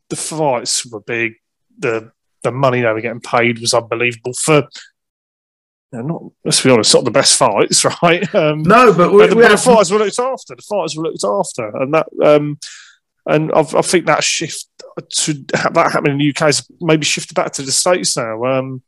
the 0.08 0.16
fights 0.16 0.84
were 0.86 1.00
big 1.00 1.34
the 1.78 2.10
the 2.42 2.50
money 2.50 2.80
they 2.80 2.92
were 2.92 3.00
getting 3.00 3.20
paid 3.20 3.58
was 3.60 3.74
unbelievable 3.74 4.32
for 4.34 4.68
you 5.92 5.98
know, 5.98 6.02
not 6.02 6.22
let's 6.44 6.62
be 6.62 6.70
honest 6.70 6.94
not 6.94 7.04
the 7.04 7.10
best 7.10 7.38
fights 7.38 7.84
right 8.02 8.34
um, 8.34 8.62
no 8.62 8.92
but, 8.92 9.12
we, 9.12 9.26
the, 9.26 9.36
we 9.36 9.42
the 9.46 9.56
fighters 9.56 9.90
were 9.90 9.98
looked 9.98 10.18
after 10.18 10.56
the 10.56 10.62
fighters 10.62 10.96
were 10.96 11.04
looked 11.04 11.24
after 11.24 11.68
and 11.76 11.94
that 11.94 12.08
um, 12.24 12.58
and 13.26 13.52
I've, 13.52 13.74
i 13.76 13.82
think 13.82 14.06
that 14.06 14.24
shift 14.24 14.66
to 15.10 15.34
that 15.34 15.90
happening 15.92 16.12
in 16.12 16.18
the 16.18 16.30
UK 16.30 16.38
has 16.46 16.68
maybe 16.80 17.04
shifted 17.04 17.34
back 17.34 17.52
to 17.52 17.62
the 17.62 17.72
states 17.72 18.16
now. 18.16 18.44
Um, 18.44 18.82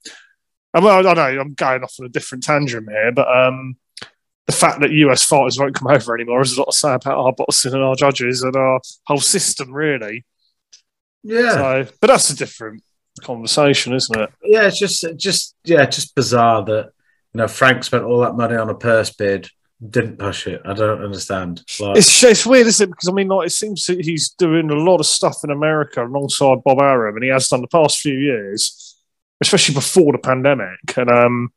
well, 0.83 1.07
I 1.07 1.15
know 1.15 1.41
I'm 1.41 1.55
going 1.55 1.85
off 1.85 1.95
on 2.01 2.07
a 2.07 2.11
different 2.11 2.45
tangent 2.45 2.89
here, 2.91 3.13
but 3.13 3.29
um, 3.29 3.77
the 4.47 4.53
fact 4.53 4.81
that 4.81 4.91
US 4.91 5.23
fighters 5.23 5.59
won't 5.59 5.75
come 5.75 5.89
over 5.91 6.15
anymore 6.15 6.43
is 6.43 6.57
a 6.57 6.61
lot 6.61 6.71
to 6.71 6.77
say 6.77 6.95
about 6.95 7.19
our 7.19 7.33
boxing 7.33 7.75
and 7.75 7.83
our 7.83 7.95
judges 7.95 8.43
and 8.43 8.57
our 8.57 8.81
whole 9.07 9.21
system, 9.21 9.73
really. 9.73 10.25
Yeah. 11.23 11.53
So, 11.53 11.87
but 12.01 12.09
that's 12.09 12.31
a 12.31 12.37
different 12.37 12.83
conversation, 13.23 13.95
isn't 13.95 14.19
it? 14.19 14.31
Yeah, 14.43 14.67
it's 14.67 14.79
just, 14.79 15.05
just, 15.17 15.55
yeah, 15.65 15.87
just 15.87 16.15
bizarre 16.15 16.65
that 16.65 16.91
you 17.33 17.39
know 17.39 17.49
Frank 17.49 17.85
spent 17.85 18.05
all 18.05 18.21
that 18.21 18.35
money 18.35 18.57
on 18.57 18.69
a 18.69 18.75
purse 18.75 19.11
bid, 19.11 19.49
didn't 19.89 20.19
push 20.19 20.47
it. 20.47 20.61
I 20.65 20.75
don't 20.75 21.03
understand. 21.03 21.63
Like, 21.81 21.97
it's 21.97 22.23
it's 22.23 22.45
weird, 22.45 22.67
isn't 22.67 22.89
it? 22.89 22.91
Because 22.91 23.09
I 23.09 23.13
mean, 23.13 23.29
like, 23.29 23.47
it 23.47 23.51
seems 23.51 23.87
he's 23.87 24.31
doing 24.31 24.71
a 24.71 24.75
lot 24.75 25.01
of 25.01 25.07
stuff 25.07 25.39
in 25.45 25.51
America 25.51 26.05
alongside 26.05 26.63
Bob 26.65 26.81
Arum, 26.81 27.17
and 27.17 27.25
he 27.25 27.31
has 27.31 27.49
done 27.49 27.63
the 27.63 27.69
past 27.69 28.01
few 28.01 28.15
years 28.19 28.84
especially 29.45 29.75
before 29.75 30.13
the 30.13 30.19
pandemic. 30.19 30.79
And 30.97 31.11
um, 31.11 31.53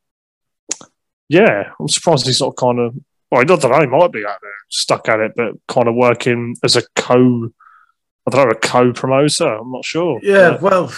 yeah, 1.29 1.71
I'm 1.79 1.89
surprised 1.89 2.25
he's 2.25 2.41
not 2.41 2.55
kind 2.55 2.79
of. 2.79 2.95
Well, 3.29 3.41
I 3.41 3.43
don't 3.43 3.61
know. 3.61 3.79
He 3.79 3.87
might 3.87 4.11
be 4.11 4.25
out 4.25 4.39
there 4.41 4.51
stuck 4.69 5.09
at 5.09 5.19
it, 5.19 5.33
but 5.35 5.55
kind 5.67 5.87
of 5.87 5.95
working 5.95 6.55
as 6.63 6.75
a 6.75 6.83
co. 6.95 7.49
I 8.25 8.29
don't 8.29 8.45
know, 8.45 8.51
a 8.51 8.55
co-promoter. 8.55 9.47
I'm 9.47 9.71
not 9.71 9.85
sure. 9.85 10.19
Yeah, 10.21 10.57
well, 10.57 10.91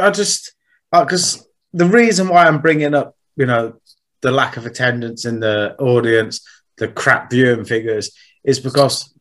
I 0.00 0.10
just 0.10 0.52
because 0.92 1.40
uh, 1.40 1.44
the 1.72 1.86
reason 1.86 2.28
why 2.28 2.46
I'm 2.46 2.60
bringing 2.60 2.94
up, 2.94 3.16
you 3.36 3.46
know, 3.46 3.74
the 4.20 4.30
lack 4.30 4.56
of 4.56 4.64
attendance 4.64 5.24
in 5.24 5.40
the 5.40 5.74
audience, 5.78 6.46
the 6.78 6.86
crap 6.88 7.30
viewing 7.30 7.64
figures, 7.64 8.12
is 8.44 8.60
because 8.60 9.12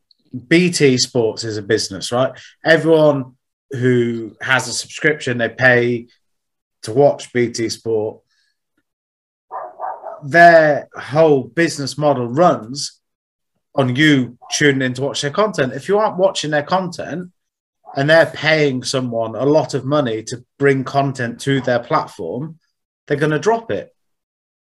BT 0.47 0.97
Sports 0.97 1.43
is 1.43 1.57
a 1.57 1.63
business, 1.63 2.11
right? 2.11 2.31
Everyone 2.63 3.35
who 3.71 4.35
has 4.41 4.67
a 4.67 4.73
subscription, 4.73 5.39
they 5.39 5.49
pay 5.49 6.07
to 6.83 6.93
watch 6.93 7.33
BT 7.33 7.69
Sport, 7.69 8.21
their 10.23 10.87
whole 10.95 11.43
business 11.43 11.97
model 11.97 12.27
runs 12.27 12.99
on 13.75 13.95
you 13.95 14.37
tuning 14.51 14.81
in 14.81 14.93
to 14.93 15.01
watch 15.01 15.21
their 15.21 15.31
content. 15.31 15.73
If 15.73 15.87
you 15.87 15.97
aren't 15.97 16.17
watching 16.17 16.51
their 16.51 16.63
content 16.63 17.31
and 17.95 18.09
they're 18.09 18.27
paying 18.27 18.83
someone 18.83 19.35
a 19.35 19.45
lot 19.45 19.73
of 19.73 19.85
money 19.85 20.23
to 20.23 20.43
bring 20.59 20.83
content 20.83 21.41
to 21.41 21.61
their 21.61 21.79
platform, 21.79 22.59
they're 23.07 23.17
going 23.17 23.31
to 23.31 23.39
drop 23.39 23.71
it. 23.71 23.93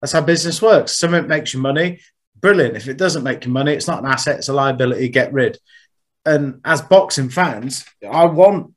That's 0.01 0.13
how 0.13 0.21
business 0.21 0.61
works. 0.61 0.97
Something 0.97 1.27
makes 1.27 1.53
you 1.53 1.59
money, 1.59 1.99
brilliant. 2.39 2.75
If 2.75 2.87
it 2.87 2.97
doesn't 2.97 3.23
make 3.23 3.45
you 3.45 3.51
money, 3.51 3.73
it's 3.73 3.87
not 3.87 3.99
an 3.99 4.09
asset, 4.09 4.37
it's 4.37 4.49
a 4.49 4.53
liability, 4.53 5.09
get 5.09 5.33
rid. 5.33 5.57
And 6.25 6.61
as 6.63 6.81
boxing 6.81 7.29
fans, 7.29 7.85
I 8.09 8.25
want 8.25 8.73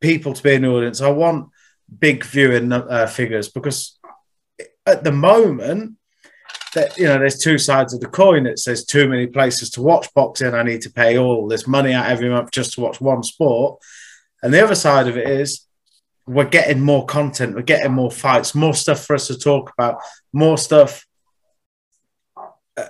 people 0.00 0.32
to 0.32 0.42
be 0.42 0.54
in 0.54 0.62
the 0.62 0.68
audience. 0.68 1.00
I 1.00 1.10
want 1.10 1.50
big 1.98 2.24
viewing 2.24 2.72
uh, 2.72 3.06
figures 3.06 3.48
because 3.48 3.98
at 4.86 5.04
the 5.04 5.12
moment 5.12 5.96
that 6.76 6.96
you 6.98 7.04
know 7.04 7.18
there's 7.18 7.38
two 7.38 7.58
sides 7.58 7.92
of 7.94 8.00
the 8.00 8.06
coin. 8.06 8.46
It 8.46 8.58
says 8.58 8.84
too 8.84 9.08
many 9.08 9.26
places 9.26 9.70
to 9.70 9.82
watch 9.82 10.12
boxing. 10.14 10.54
I 10.54 10.62
need 10.62 10.82
to 10.82 10.90
pay 10.90 11.18
all 11.18 11.48
this 11.48 11.66
money 11.66 11.92
out 11.92 12.06
every 12.06 12.28
month 12.28 12.50
just 12.52 12.74
to 12.74 12.82
watch 12.82 13.00
one 13.00 13.22
sport. 13.22 13.80
And 14.42 14.52
the 14.52 14.62
other 14.62 14.74
side 14.74 15.08
of 15.08 15.16
it 15.16 15.28
is 15.28 15.66
we're 16.26 16.44
getting 16.44 16.80
more 16.80 17.06
content. 17.06 17.56
We're 17.56 17.62
getting 17.62 17.92
more 17.92 18.10
fights 18.10 18.54
more 18.54 18.74
stuff 18.74 19.04
for 19.04 19.14
us 19.14 19.26
to 19.28 19.38
talk 19.38 19.72
about 19.76 20.00
more 20.32 20.58
stuff 20.58 21.06
uh, 22.76 22.88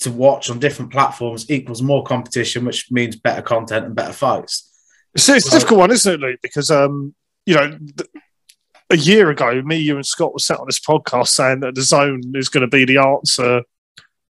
to 0.00 0.12
watch 0.12 0.50
on 0.50 0.58
different 0.58 0.92
platforms 0.92 1.50
equals 1.50 1.80
more 1.80 2.04
competition 2.04 2.64
which 2.64 2.92
means 2.92 3.16
better 3.16 3.42
content 3.42 3.86
and 3.86 3.96
better 3.96 4.12
fights. 4.12 4.68
It's, 5.14 5.28
it's 5.28 5.48
a 5.48 5.52
difficult 5.52 5.80
one 5.80 5.90
isn't 5.90 6.14
it 6.14 6.20
Luke? 6.20 6.40
because 6.42 6.70
um 6.70 7.14
you 7.46 7.54
know 7.54 7.78
a 8.92 8.96
year 8.96 9.30
ago, 9.30 9.62
me, 9.62 9.76
you, 9.76 9.96
and 9.96 10.06
Scott 10.06 10.32
were 10.32 10.38
sat 10.38 10.60
on 10.60 10.66
this 10.66 10.78
podcast 10.78 11.28
saying 11.28 11.60
that 11.60 11.74
DAZN 11.74 12.36
is 12.36 12.48
going 12.48 12.60
to 12.60 12.68
be 12.68 12.84
the 12.84 12.98
answer 12.98 13.62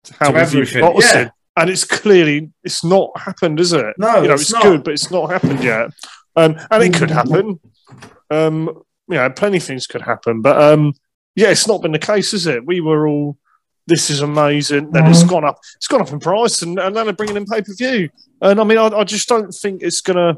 to 0.05 0.13
how 0.19 0.31
to 0.31 0.57
we 0.57 0.65
view. 0.65 0.93
Yeah. 0.99 1.29
And 1.55 1.69
it's 1.69 1.83
clearly 1.83 2.51
it's 2.63 2.83
not 2.83 3.11
happened, 3.17 3.59
is 3.59 3.73
it? 3.73 3.95
No, 3.97 4.21
you 4.21 4.27
know, 4.27 4.33
it's, 4.33 4.43
it's 4.43 4.53
not. 4.53 4.63
good, 4.63 4.83
but 4.83 4.93
it's 4.93 5.09
not 5.09 5.31
happened 5.31 5.63
yet. 5.63 5.89
Um, 6.35 6.55
and 6.69 6.83
it 6.83 6.93
could 6.93 7.09
happen. 7.09 7.59
Um, 8.29 8.83
yeah, 9.07 9.29
plenty 9.29 9.57
of 9.57 9.63
things 9.63 9.87
could 9.87 10.01
happen, 10.01 10.41
but 10.41 10.61
um, 10.61 10.93
yeah, 11.35 11.49
it's 11.49 11.67
not 11.67 11.81
been 11.81 11.93
the 11.93 11.99
case, 11.99 12.33
is 12.33 12.45
it? 12.45 12.65
We 12.65 12.81
were 12.81 13.07
all, 13.07 13.37
this 13.87 14.09
is 14.09 14.21
amazing. 14.21 14.91
Then 14.91 15.07
it's 15.07 15.19
mm-hmm. 15.19 15.29
gone 15.29 15.45
up, 15.45 15.59
it's 15.77 15.87
gone 15.87 16.01
up 16.01 16.11
in 16.11 16.19
price, 16.19 16.61
and, 16.61 16.77
and 16.77 16.95
then 16.95 17.05
they're 17.05 17.13
bringing 17.13 17.37
in 17.37 17.45
pay 17.45 17.61
per 17.61 17.73
view. 17.73 18.09
And 18.41 18.59
I 18.59 18.63
mean, 18.63 18.77
I, 18.77 18.87
I 18.87 19.03
just 19.03 19.29
don't 19.29 19.51
think 19.51 19.81
it's 19.81 20.01
gonna 20.01 20.37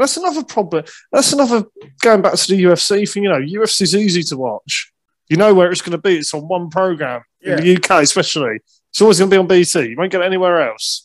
that's 0.00 0.16
another 0.16 0.44
problem. 0.44 0.84
That's 1.12 1.32
another 1.32 1.64
going 2.02 2.22
back 2.22 2.34
to 2.34 2.48
the 2.48 2.62
UFC 2.64 3.10
thing. 3.10 3.24
You 3.24 3.30
know, 3.30 3.40
UFC 3.40 3.82
is 3.82 3.96
easy 3.96 4.22
to 4.24 4.36
watch. 4.36 4.92
You 5.28 5.36
know 5.36 5.54
where 5.54 5.70
it's 5.70 5.82
going 5.82 5.92
to 5.92 5.98
be. 5.98 6.18
It's 6.18 6.32
on 6.34 6.48
one 6.48 6.70
program 6.70 7.22
yeah. 7.40 7.58
in 7.58 7.64
the 7.64 7.76
UK, 7.76 8.02
especially. 8.02 8.60
It's 8.90 9.00
always 9.00 9.18
going 9.18 9.30
to 9.30 9.34
be 9.34 9.38
on 9.38 9.46
BT. 9.46 9.90
You 9.90 9.96
won't 9.96 10.10
get 10.10 10.22
it 10.22 10.24
anywhere 10.24 10.68
else. 10.68 11.04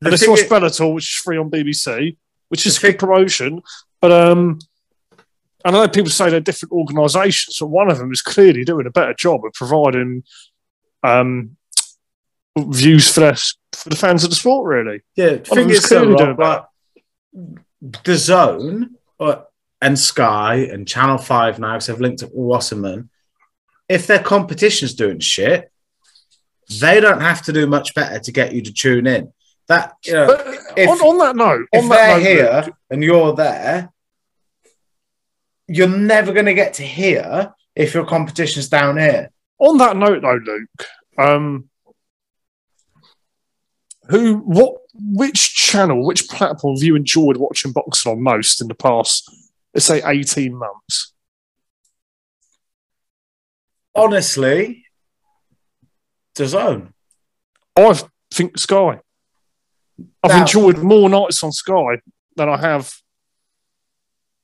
The 0.00 0.06
and 0.06 0.14
it's 0.14 0.26
watch 0.26 0.40
Bellator, 0.40 0.94
which 0.94 1.04
is 1.04 1.20
free 1.22 1.36
on 1.36 1.50
BBC, 1.50 2.16
which 2.48 2.66
is 2.66 2.78
a 2.78 2.80
good 2.80 2.98
promotion. 2.98 3.62
But 4.00 4.10
um, 4.10 4.58
I 5.64 5.70
know 5.70 5.86
people 5.88 6.10
say 6.10 6.30
they're 6.30 6.40
different 6.40 6.72
organisations, 6.72 7.58
but 7.58 7.66
one 7.66 7.90
of 7.90 7.98
them 7.98 8.10
is 8.10 8.22
clearly 8.22 8.64
doing 8.64 8.86
a 8.86 8.90
better 8.90 9.14
job 9.14 9.44
of 9.44 9.52
providing 9.52 10.24
um, 11.02 11.56
views 12.58 13.12
for 13.12 13.20
their, 13.20 13.36
for 13.72 13.90
the 13.90 13.96
fans 13.96 14.24
of 14.24 14.30
the 14.30 14.36
sport. 14.36 14.66
Really, 14.66 15.02
yeah. 15.14 15.36
Thing 15.36 15.70
is, 15.70 15.86
clearly 15.86 16.16
doing 16.16 16.36
better 16.36 16.64
DAZN 17.84 18.90
uh, 19.20 19.42
and 19.80 19.98
Sky 19.98 20.54
and 20.70 20.86
Channel 20.86 21.18
Five 21.18 21.58
now, 21.58 21.72
because 21.74 21.86
they've 21.88 22.00
linked 22.00 22.22
up 22.22 22.30
Wasserman. 22.32 23.10
If 23.88 24.06
their 24.06 24.20
competition's 24.22 24.94
doing 24.94 25.18
shit, 25.18 25.70
they 26.80 27.00
don't 27.00 27.20
have 27.20 27.42
to 27.42 27.52
do 27.52 27.66
much 27.66 27.94
better 27.94 28.18
to 28.20 28.32
get 28.32 28.52
you 28.54 28.62
to 28.62 28.72
tune 28.72 29.06
in. 29.06 29.32
That 29.68 29.94
you 30.04 30.12
know, 30.14 30.26
But 30.28 30.46
if- 30.76 30.88
on, 30.88 30.98
on 31.00 31.18
that 31.18 31.36
note, 31.36 31.66
if 31.72 31.82
on 31.82 31.88
they're 31.88 32.16
note, 32.16 32.22
here 32.26 32.68
and 32.90 33.02
you're 33.02 33.34
there, 33.34 33.90
you're 35.66 35.88
never 35.88 36.32
going 36.32 36.46
to 36.46 36.54
get 36.54 36.74
to 36.74 36.82
here 36.82 37.52
if 37.74 37.94
your 37.94 38.04
competition's 38.06 38.68
down 38.68 38.98
here. 38.98 39.30
on 39.58 39.78
that 39.78 39.96
note, 39.96 40.20
though, 40.22 40.40
Luke, 40.44 40.86
um, 41.18 41.68
who, 44.08 44.36
what, 44.36 44.81
which 44.94 45.54
channel, 45.54 46.04
which 46.06 46.28
platform 46.28 46.76
have 46.76 46.82
you 46.82 46.96
enjoyed 46.96 47.36
watching 47.36 47.72
boxing 47.72 48.12
on 48.12 48.22
most 48.22 48.60
in 48.60 48.68
the 48.68 48.74
past, 48.74 49.30
let's 49.74 49.86
say, 49.86 50.02
eighteen 50.04 50.54
months? 50.54 51.12
Honestly, 53.94 54.86
DAZN. 56.36 56.92
I 57.76 58.00
think 58.32 58.58
Sky. 58.58 59.00
I've 60.22 60.30
Now- 60.30 60.40
enjoyed 60.40 60.78
more 60.78 61.08
nights 61.08 61.42
on 61.42 61.52
Sky 61.52 62.00
than 62.36 62.48
I 62.48 62.56
have. 62.58 62.92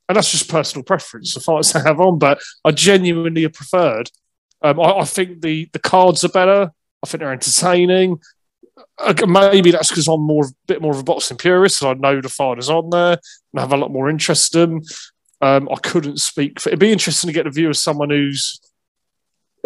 And 0.08 0.16
that's 0.16 0.30
just 0.30 0.48
personal 0.48 0.84
preference, 0.84 1.34
the 1.34 1.40
fights 1.40 1.74
I 1.74 1.80
have 1.80 2.00
on, 2.00 2.18
but 2.18 2.40
I 2.64 2.70
genuinely 2.70 3.42
have 3.42 3.52
preferred. 3.52 4.10
Um, 4.62 4.80
I, 4.80 5.00
I 5.00 5.04
think 5.04 5.42
the, 5.42 5.68
the 5.72 5.78
cards 5.78 6.24
are 6.24 6.30
better. 6.30 6.72
I 7.02 7.06
think 7.06 7.20
they're 7.20 7.32
entertaining. 7.32 8.18
Maybe 9.26 9.70
that's 9.70 9.88
because 9.88 10.08
I'm 10.08 10.22
more, 10.22 10.44
a 10.44 10.52
bit 10.66 10.82
more 10.82 10.92
of 10.92 10.98
a 10.98 11.04
boxing 11.04 11.36
purist, 11.36 11.82
and 11.82 12.04
I 12.04 12.12
know 12.12 12.20
the 12.20 12.28
fighters 12.28 12.68
on 12.68 12.90
there 12.90 13.12
and 13.12 13.58
I 13.58 13.60
have 13.60 13.72
a 13.72 13.76
lot 13.76 13.90
more 13.90 14.10
interest 14.10 14.54
in 14.54 14.70
them. 14.70 14.82
Um, 15.40 15.68
I 15.70 15.76
couldn't 15.76 16.18
speak. 16.18 16.60
For, 16.60 16.68
it'd 16.68 16.80
be 16.80 16.92
interesting 16.92 17.28
to 17.28 17.34
get 17.34 17.44
the 17.44 17.50
view 17.50 17.68
of 17.68 17.76
someone 17.76 18.10
who's 18.10 18.60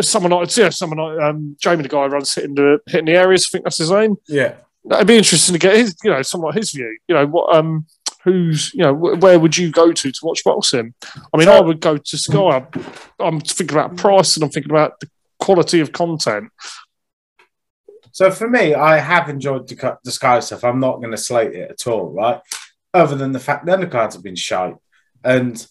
someone 0.00 0.32
like 0.32 0.54
yeah, 0.56 0.70
someone 0.70 0.98
like 0.98 1.20
um, 1.20 1.56
Jamie, 1.60 1.82
the 1.82 1.88
guy 1.88 2.04
who 2.04 2.08
runs 2.12 2.34
hitting 2.34 2.54
the 2.54 2.78
hitting 2.86 3.06
the 3.06 3.12
areas. 3.12 3.46
I 3.48 3.48
think 3.52 3.64
that's 3.64 3.78
his 3.78 3.90
name. 3.90 4.16
Yeah. 4.28 4.54
it'd 4.90 5.06
be 5.06 5.16
interesting 5.16 5.54
to 5.54 5.58
get 5.58 5.76
his, 5.76 5.96
you 6.02 6.10
know, 6.10 6.22
someone 6.22 6.50
like 6.50 6.58
his 6.58 6.72
view. 6.72 6.98
You 7.08 7.14
know, 7.14 7.26
what, 7.26 7.54
um, 7.54 7.86
who's, 8.24 8.72
you 8.74 8.82
know, 8.82 8.94
wh- 8.94 9.20
where 9.20 9.38
would 9.38 9.56
you 9.56 9.70
go 9.70 9.92
to 9.92 10.12
to 10.12 10.20
watch 10.22 10.44
boxing? 10.44 10.94
I 11.32 11.36
mean, 11.36 11.48
I 11.48 11.60
would 11.60 11.80
go 11.80 11.96
to 11.96 12.18
Sky. 12.18 12.66
I'm 13.18 13.40
thinking 13.40 13.76
about 13.76 13.96
price 13.96 14.36
and 14.36 14.44
I'm 14.44 14.50
thinking 14.50 14.72
about 14.72 15.00
the 15.00 15.08
quality 15.40 15.80
of 15.80 15.92
content. 15.92 16.50
So 18.12 18.30
for 18.30 18.48
me, 18.48 18.74
I 18.74 18.98
have 18.98 19.28
enjoyed 19.28 19.66
the, 19.66 19.98
Sky 20.10 20.40
stuff. 20.40 20.64
I'm 20.64 20.80
not 20.80 20.98
going 20.98 21.10
to 21.10 21.16
slate 21.16 21.54
it 21.54 21.70
at 21.70 21.86
all, 21.86 22.10
right? 22.10 22.40
Other 22.94 23.16
than 23.16 23.32
the 23.32 23.40
fact 23.40 23.64
that 23.64 23.80
the 23.80 23.86
undercards 23.86 24.12
have 24.12 24.22
been 24.22 24.36
shite. 24.36 24.76
And 25.24 25.66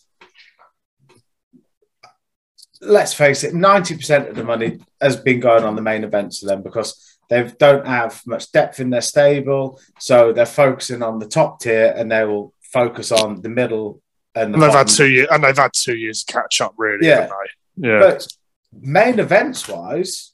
let's 2.82 3.14
face 3.14 3.44
it, 3.44 3.54
90% 3.54 4.30
of 4.30 4.36
the 4.36 4.44
money 4.44 4.80
has 5.00 5.16
been 5.16 5.40
going 5.40 5.64
on 5.64 5.76
the 5.76 5.84
main 5.84 6.04
events 6.04 6.40
for 6.40 6.48
them 6.48 6.64
because 6.64 7.20
they 7.30 7.50
don't 7.60 7.86
have 7.86 8.22
much 8.26 8.52
depth 8.52 8.80
in 8.80 8.90
their 8.90 9.02
stable. 9.02 9.80
So 10.00 10.34
they're 10.34 10.46
focusing 10.48 11.04
on 11.04 11.20
the 11.20 11.28
top 11.28 11.62
tier 11.62 11.94
and 11.96 12.12
they 12.12 12.26
will 12.26 12.54
focus 12.62 13.12
on 13.12 13.42
the 13.42 13.50
middle 13.50 14.02
and 14.34 14.54
the 14.54 14.56
And 14.56 14.64
they've 14.64 14.74
had 14.74 14.88
two 14.88 15.10
years, 15.10 15.28
and 15.30 15.44
they've 15.44 15.58
had 15.58 15.74
two 15.74 15.96
years 15.96 16.24
to 16.24 16.34
catch 16.34 16.60
up, 16.62 16.74
really, 16.78 17.08
Yeah. 17.08 17.30
Yeah. 17.76 18.00
But 18.00 18.28
main 18.74 19.20
events 19.20 19.68
wise, 19.68 20.34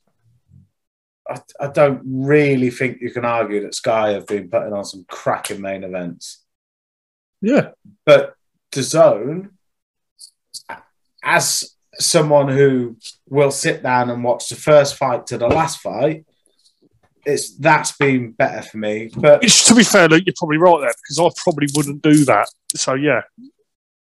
I, 1.29 1.39
I 1.59 1.67
don't 1.67 2.01
really 2.05 2.69
think 2.69 3.01
you 3.01 3.11
can 3.11 3.25
argue 3.25 3.61
that 3.61 3.75
Sky 3.75 4.11
have 4.11 4.27
been 4.27 4.49
putting 4.49 4.73
on 4.73 4.85
some 4.85 5.05
cracking 5.09 5.61
main 5.61 5.83
events. 5.83 6.43
yeah. 7.41 7.69
But 8.05 8.35
DAZN, 8.71 9.49
as 11.23 11.75
someone 11.99 12.47
who 12.47 12.97
will 13.27 13.51
sit 13.51 13.83
down 13.83 14.09
and 14.09 14.23
watch 14.23 14.49
the 14.49 14.55
first 14.55 14.95
fight 14.95 15.27
to 15.27 15.37
the 15.37 15.47
last 15.47 15.79
fight, 15.79 16.25
it's 17.25 17.55
that's 17.57 17.91
been 17.97 18.31
better 18.31 18.61
for 18.61 18.77
me. 18.77 19.09
But 19.15 19.41
Which, 19.41 19.65
to 19.65 19.75
be 19.75 19.83
fair, 19.83 20.07
Luke, 20.07 20.23
you're 20.25 20.33
probably 20.37 20.57
right 20.57 20.79
there 20.79 20.93
because 21.01 21.19
I 21.19 21.29
probably 21.41 21.67
wouldn't 21.75 22.01
do 22.01 22.23
that. 22.25 22.47
So, 22.75 22.93
yeah. 22.93 23.21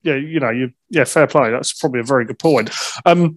Yeah, 0.02 0.14
you 0.14 0.38
know, 0.38 0.50
you 0.50 0.70
yeah, 0.88 1.02
fair 1.02 1.26
play. 1.26 1.50
That's 1.50 1.72
probably 1.72 1.98
a 1.98 2.04
very 2.04 2.24
good 2.24 2.38
point. 2.38 2.70
Um, 3.04 3.34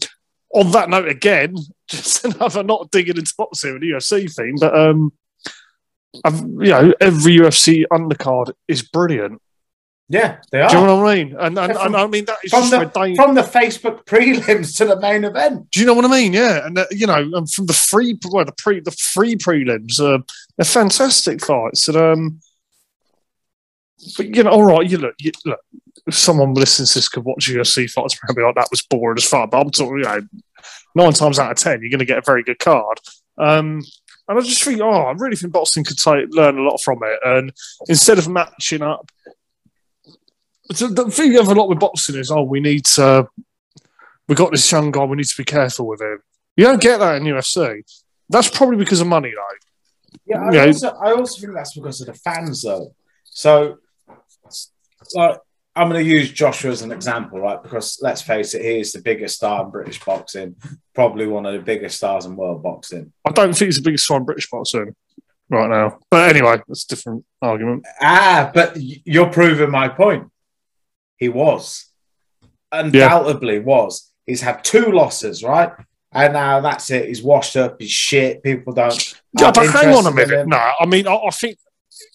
on 0.54 0.72
that 0.72 0.90
note, 0.90 1.08
again, 1.08 1.56
just 1.90 2.26
another 2.26 2.64
not 2.64 2.92
digging 2.92 3.18
into 3.18 3.34
boxing 3.38 3.74
with 3.74 3.82
the 3.82 3.92
UFC 3.92 4.34
thing, 4.34 4.56
but 4.60 4.78
um, 4.78 5.12
I've, 6.26 6.40
you 6.40 6.72
know, 6.72 6.94
every 7.00 7.38
UFC 7.38 7.84
undercard 7.92 8.52
is 8.68 8.82
brilliant. 8.82 9.42
yeah, 10.08 10.38
they 10.52 10.60
are. 10.62 10.70
Do 10.70 10.78
you 10.80 10.86
know 10.88 10.96
what 10.98 11.12
I 11.12 11.16
mean? 11.24 11.36
And, 11.40 11.58
and, 11.60 11.74
from- 11.74 11.86
and 11.86 11.96
I 11.96 12.08
mean 12.08 12.26
that 12.26 12.40
is 12.44 12.50
from 12.52 12.70
just 12.70 12.94
the- 12.94 13.16
from 13.16 13.36
the 13.36 13.42
Facebook 13.44 14.06
prelims 14.06 14.76
to 14.78 14.86
the 14.86 15.00
main 15.00 15.24
event. 15.24 15.70
Do 15.72 15.80
you 15.80 15.86
know 15.86 15.94
what 15.94 16.06
I 16.06 16.08
mean? 16.08 16.34
Yeah, 16.34 16.66
and 16.66 16.78
uh, 16.80 16.86
you 16.90 17.06
know, 17.06 17.18
and 17.34 17.50
from 17.50 17.68
the 17.68 17.74
free, 17.74 18.18
well, 18.32 18.44
the 18.46 18.54
pre, 18.58 18.80
the 18.80 18.92
free 18.92 19.36
prelims, 19.36 20.00
uh, 20.00 20.20
they're 20.58 20.66
fantastic 20.66 21.46
fights. 21.46 21.88
And 21.88 21.98
um, 21.98 22.40
but 24.17 24.36
you 24.36 24.43
know, 24.43 24.52
all 24.52 24.63
right, 24.63 24.89
you 24.89 24.98
look, 24.98 25.15
you, 25.19 25.32
look. 25.45 25.60
If 26.08 26.15
someone 26.15 26.54
listens 26.54 26.93
to 26.93 27.00
this 27.00 27.10
could 27.10 27.26
watch 27.26 27.50
UFC 27.50 27.89
fights, 27.89 28.15
probably 28.19 28.43
like 28.43 28.56
that 28.56 28.69
was 28.72 28.82
boring 28.82 29.17
as 29.17 29.26
fuck. 29.26 29.52
But 29.52 29.62
I'm 29.62 29.69
talking, 29.69 29.98
you 29.98 30.04
know, 30.04 30.22
nine 30.95 31.13
times 31.13 31.39
out 31.39 31.52
of 31.52 31.58
ten, 31.58 31.82
you're 31.82 31.89
going 31.89 32.00
to 32.00 32.06
get 32.06 32.17
a 32.17 32.24
very 32.26 32.43
good 32.43 32.60
card. 32.60 33.00
Um, 33.38 33.82
and 34.28 34.38
I 34.38 34.41
just 34.41 34.63
think, 34.63 34.80
oh, 34.80 34.91
I 34.91 35.12
really 35.13 35.36
think 35.36 35.54
boxing 35.54 35.84
could 35.84 35.98
take, 35.98 36.28
learn 36.30 36.58
a 36.58 36.62
lot 36.62 36.78
from 36.78 37.00
it. 37.04 37.19
And 37.26 37.52
instead 37.88 38.19
of 38.19 38.28
matching 38.28 38.84
up, 38.84 39.10
the, 40.69 40.88
the 40.88 41.10
thing 41.10 41.32
you 41.32 41.39
have 41.39 41.48
a 41.48 41.56
lot 41.56 41.67
with 41.67 41.80
boxing 41.80 42.15
is, 42.15 42.30
oh, 42.30 42.43
we 42.43 42.60
need 42.60 42.86
to, 42.86 43.28
we 44.28 44.36
got 44.36 44.52
this 44.52 44.72
young 44.72 44.91
guy, 44.91 45.04
we 45.04 45.17
need 45.17 45.26
to 45.26 45.38
be 45.38 45.43
careful 45.43 45.88
with 45.88 46.02
him. 46.02 46.19
You 46.56 46.65
don't 46.65 46.82
get 46.82 47.00
that 47.00 47.15
in 47.15 47.24
UFC. 47.24 47.82
That's 48.30 48.50
probably 48.50 48.78
because 48.78 49.02
of 49.02 49.08
money, 49.08 49.34
though. 49.36 50.13
Yeah, 50.28 50.43
I, 50.43 50.67
also, 50.67 50.89
I 50.89 51.12
also 51.13 51.41
think 51.41 51.54
that's 51.56 51.74
because 51.74 52.02
of 52.02 52.08
the 52.08 52.13
fans, 52.13 52.62
though. 52.62 52.93
So, 53.24 53.80
like, 55.15 55.39
I'm 55.76 55.89
going 55.89 56.04
to 56.04 56.12
use 56.12 56.32
Joshua 56.32 56.72
as 56.72 56.82
an 56.82 56.91
example, 56.91 57.39
right? 57.39 57.62
Because 57.62 58.00
let's 58.02 58.22
face 58.22 58.54
it, 58.54 58.63
he 58.63 58.80
is 58.80 58.91
the 58.91 59.02
biggest 59.02 59.36
star 59.36 59.63
in 59.63 59.72
British 59.72 60.04
boxing, 60.04 60.56
probably 60.93 61.28
one 61.28 61.45
of 61.45 61.54
the 61.54 61.60
biggest 61.60 61.98
stars 61.98 62.26
in 62.26 62.36
world 62.36 62.63
boxing. 62.63 63.13
I 63.26 63.32
don't 63.32 63.54
think 63.54 63.67
he's 63.67 63.78
the 63.78 63.84
biggest 63.84 64.06
star 64.06 64.17
in 64.17 64.26
British 64.26 64.50
boxing 64.50 64.95
right 65.50 65.69
now. 65.69 66.00
But 66.12 66.36
anyway, 66.36 66.62
that's 66.67 66.84
a 66.84 66.88
different 66.88 67.26
argument. 67.41 67.86
Ah, 68.02 68.52
but 68.54 68.74
you're 68.78 69.30
proving 69.30 69.72
my 69.72 69.88
point. 69.88 70.30
He 71.17 71.30
was, 71.30 71.86
undoubtedly 72.72 73.60
was. 73.60 74.12
He's 74.26 74.41
had 74.41 74.63
two 74.63 74.91
losses, 74.91 75.43
right? 75.43 75.72
And 76.12 76.34
now 76.34 76.60
that's 76.60 76.89
it. 76.89 77.08
He's 77.08 77.22
washed 77.22 77.56
up. 77.56 77.78
He's 77.80 77.91
shit. 77.91 78.41
People 78.43 78.74
don't. 78.74 79.15
Yeah, 79.39 79.52
but 79.52 79.69
hang 79.69 79.93
on 79.93 80.08
a 80.08 80.12
minute. 80.12 80.48
No, 80.48 80.72
I 80.80 80.86
mean, 80.86 81.08
I, 81.08 81.15
I 81.15 81.30
think, 81.30 81.58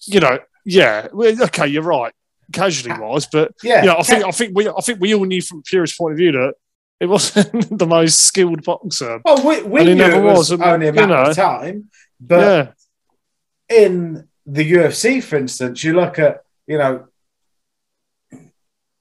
you 0.05 0.19
know, 0.19 0.39
yeah, 0.65 1.07
okay, 1.13 1.67
you're 1.67 1.83
right, 1.83 2.13
casually 2.51 2.91
uh, 2.91 3.01
wise, 3.01 3.25
but 3.25 3.53
Yeah, 3.63 3.85
yeah, 3.85 3.95
I 3.97 4.03
think 4.03 4.25
I 4.25 4.31
think 4.31 4.55
we 4.55 4.67
I 4.67 4.81
think 4.81 4.99
we 4.99 5.13
all 5.13 5.25
knew 5.25 5.41
from 5.41 5.59
a 5.59 5.61
Purist 5.61 5.97
point 5.97 6.13
of 6.13 6.17
view 6.17 6.31
that 6.33 6.53
it 6.99 7.07
wasn't 7.07 7.77
the 7.77 7.87
most 7.87 8.21
skilled 8.21 8.63
boxer. 8.63 9.21
Well, 9.23 9.45
we, 9.45 9.63
we 9.63 9.83
knew 9.83 9.95
never 9.95 10.19
it 10.19 10.23
was, 10.23 10.51
was, 10.51 10.61
only 10.61 10.87
a 10.87 10.91
you 10.91 10.95
matter 10.95 11.07
know. 11.07 11.29
of 11.29 11.35
time, 11.35 11.89
but 12.19 12.75
yeah, 13.69 13.77
in 13.77 14.27
the 14.45 14.73
UFC, 14.73 15.23
for 15.23 15.37
instance, 15.37 15.83
you 15.83 15.93
look 15.93 16.19
at, 16.19 16.43
you 16.67 16.77
know, 16.77 17.07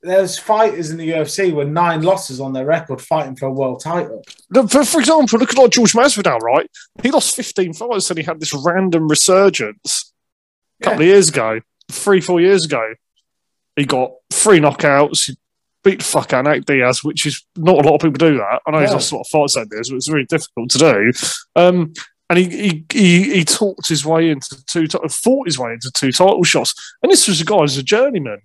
there's 0.02 0.38
fighters 0.38 0.90
in 0.90 0.98
the 0.98 1.10
UFC 1.10 1.54
with 1.54 1.68
nine 1.68 2.02
losses 2.02 2.40
on 2.40 2.52
their 2.52 2.66
record 2.66 3.00
fighting 3.00 3.36
for 3.36 3.46
a 3.46 3.52
world 3.52 3.80
title. 3.80 4.22
For, 4.52 4.84
for 4.84 5.00
example, 5.00 5.38
look 5.38 5.50
at 5.50 5.58
like 5.58 5.70
George 5.70 5.92
Masvidal, 5.92 6.40
right? 6.40 6.70
He 7.02 7.10
lost 7.10 7.34
15 7.34 7.72
fights 7.72 8.10
and 8.10 8.18
he 8.18 8.24
had 8.24 8.38
this 8.38 8.52
random 8.52 9.08
resurgence 9.08 10.12
a 10.80 10.84
couple 10.84 11.02
of 11.02 11.06
years 11.06 11.30
ago, 11.30 11.60
three, 11.90 12.20
four 12.20 12.40
years 12.40 12.66
ago. 12.66 12.94
He 13.76 13.84
got 13.84 14.12
three 14.32 14.60
knockouts. 14.60 15.26
He 15.26 15.36
beat 15.82 15.98
the 15.98 16.04
fuck 16.04 16.32
out 16.32 16.46
of 16.46 16.52
Nate 16.52 16.64
Diaz, 16.66 17.02
which 17.04 17.26
is 17.26 17.44
not 17.56 17.84
a 17.84 17.88
lot 17.88 17.96
of 17.96 18.00
people 18.00 18.30
do 18.30 18.38
that. 18.38 18.60
I 18.66 18.70
know 18.70 18.78
he's 18.80 18.92
lost 18.92 19.12
a 19.12 19.16
lot 19.16 19.22
of 19.22 19.28
fights 19.28 19.56
like 19.56 19.68
this, 19.68 19.90
but 19.90 19.96
it's 19.96 20.08
very 20.08 20.24
difficult 20.26 20.70
to 20.70 20.78
do. 20.78 21.12
Um, 21.56 21.92
and 22.30 22.38
he, 22.38 22.44
he 22.48 22.84
he 22.92 23.34
he 23.34 23.44
talked 23.44 23.86
his 23.88 24.06
way 24.06 24.30
into 24.30 24.56
two, 24.66 24.86
fought 25.10 25.46
his 25.46 25.58
way 25.58 25.72
into 25.72 25.90
two 25.92 26.10
title 26.12 26.42
shots. 26.42 26.74
And 27.02 27.12
this 27.12 27.28
was 27.28 27.40
a 27.40 27.44
guy 27.44 27.58
who's 27.58 27.76
a 27.76 27.82
journeyman. 27.82 28.38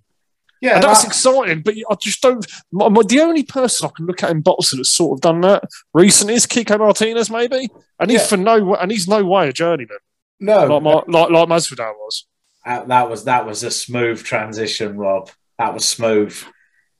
Yeah, 0.60 0.74
And 0.74 0.82
that's 0.84 1.00
that- 1.02 1.08
exciting, 1.08 1.62
but 1.62 1.74
I 1.90 1.94
just 2.02 2.20
don't. 2.20 2.46
My, 2.70 2.90
my- 2.90 3.02
the 3.08 3.20
only 3.20 3.44
person 3.44 3.86
I 3.88 3.90
can 3.96 4.04
look 4.04 4.22
at 4.22 4.30
in 4.30 4.42
boxing 4.42 4.78
that's 4.78 4.90
sort 4.90 5.16
of 5.16 5.22
done 5.22 5.40
that 5.40 5.64
recently 5.94 6.34
is 6.34 6.46
Kiko 6.46 6.78
Martinez, 6.78 7.30
maybe, 7.30 7.70
and 7.98 8.10
he's 8.10 8.20
Yeah. 8.20 8.26
for 8.26 8.36
no, 8.36 8.74
and 8.74 8.90
he's 8.92 9.08
no 9.08 9.24
way 9.24 9.48
a 9.48 9.52
journeyman 9.54 9.96
no, 10.38 10.66
like 10.66 10.82
my, 10.82 10.92
like 11.06 11.30
like 11.30 11.48
Masvidal 11.48 11.94
was. 11.96 12.26
Uh, 12.64 12.84
that 12.84 13.08
was 13.08 13.24
that 13.24 13.46
was 13.46 13.62
a 13.62 13.70
smooth 13.70 14.22
transition, 14.22 14.96
Rob. 14.96 15.30
That 15.58 15.72
was 15.74 15.84
smooth. 15.84 16.36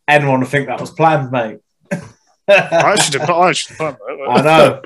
Anyone 0.08 0.40
would 0.40 0.48
think 0.48 0.66
that 0.68 0.80
was 0.80 0.90
planned, 0.90 1.30
mate. 1.30 1.58
I. 1.92 2.02
I 2.48 2.92
actually 2.92 3.20
didn't. 3.20 3.98
I 4.28 4.42
know, 4.42 4.82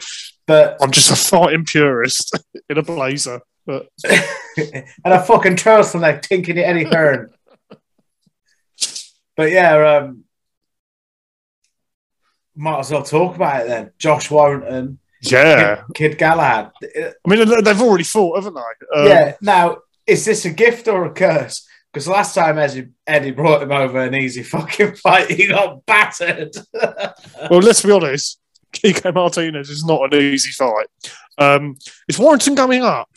but 0.47 0.77
I'm 0.81 0.91
just 0.91 1.11
a 1.11 1.17
fighting 1.17 1.65
purist 1.65 2.39
in 2.69 2.79
a 2.79 2.83
blazer. 2.83 3.41
But 3.67 3.89
and 4.07 4.85
a 5.05 5.23
fucking 5.23 5.57
turtleneck 5.57 6.21
tinking 6.23 6.59
at 6.59 6.65
Eddie 6.67 6.85
Hearn. 6.85 7.31
but 9.37 9.51
yeah, 9.51 9.99
um, 10.03 10.25
might 12.55 12.81
as 12.81 12.91
well 12.91 13.03
talk 13.03 13.37
about 13.37 13.63
it 13.63 13.69
then. 13.69 13.91
Josh 13.99 14.31
Warrington, 14.31 14.99
yeah, 15.23 15.77
Kid, 15.95 15.95
Kid 16.13 16.19
Galahad. 16.19 16.73
I 16.83 17.13
mean 17.27 17.49
they- 17.49 17.61
they've 17.63 17.81
already 17.81 18.05
fought, 18.05 18.37
haven't 18.37 18.55
they? 18.55 19.01
Um, 19.01 19.07
yeah. 19.09 19.35
Now 19.41 19.79
is 20.07 20.25
this 20.25 20.45
a 20.45 20.51
gift 20.51 20.89
or 20.89 21.05
a 21.05 21.13
curse? 21.13 21.67
Because 21.93 22.09
last 22.09 22.35
time 22.35 22.59
Eddie, 22.59 22.89
Eddie 23.07 23.31
brought 23.31 23.63
him 23.63 23.71
over 23.73 24.01
an 24.01 24.15
easy 24.15 24.43
fucking 24.55 24.97
fight, 24.97 25.31
he 25.31 25.47
got 25.47 25.85
battered. 25.87 26.55
well, 27.51 27.61
let's 27.61 27.83
be 27.83 27.93
honest. 27.93 28.41
Kiko 28.73 29.15
Martinez 29.15 29.71
is 29.71 29.85
not 29.85 30.13
an 30.13 30.21
easy 30.21 30.51
fight. 30.51 30.87
Um, 31.39 31.77
is 32.09 32.19
Warrington 32.19 32.57
coming 32.57 32.83
up? 32.83 33.09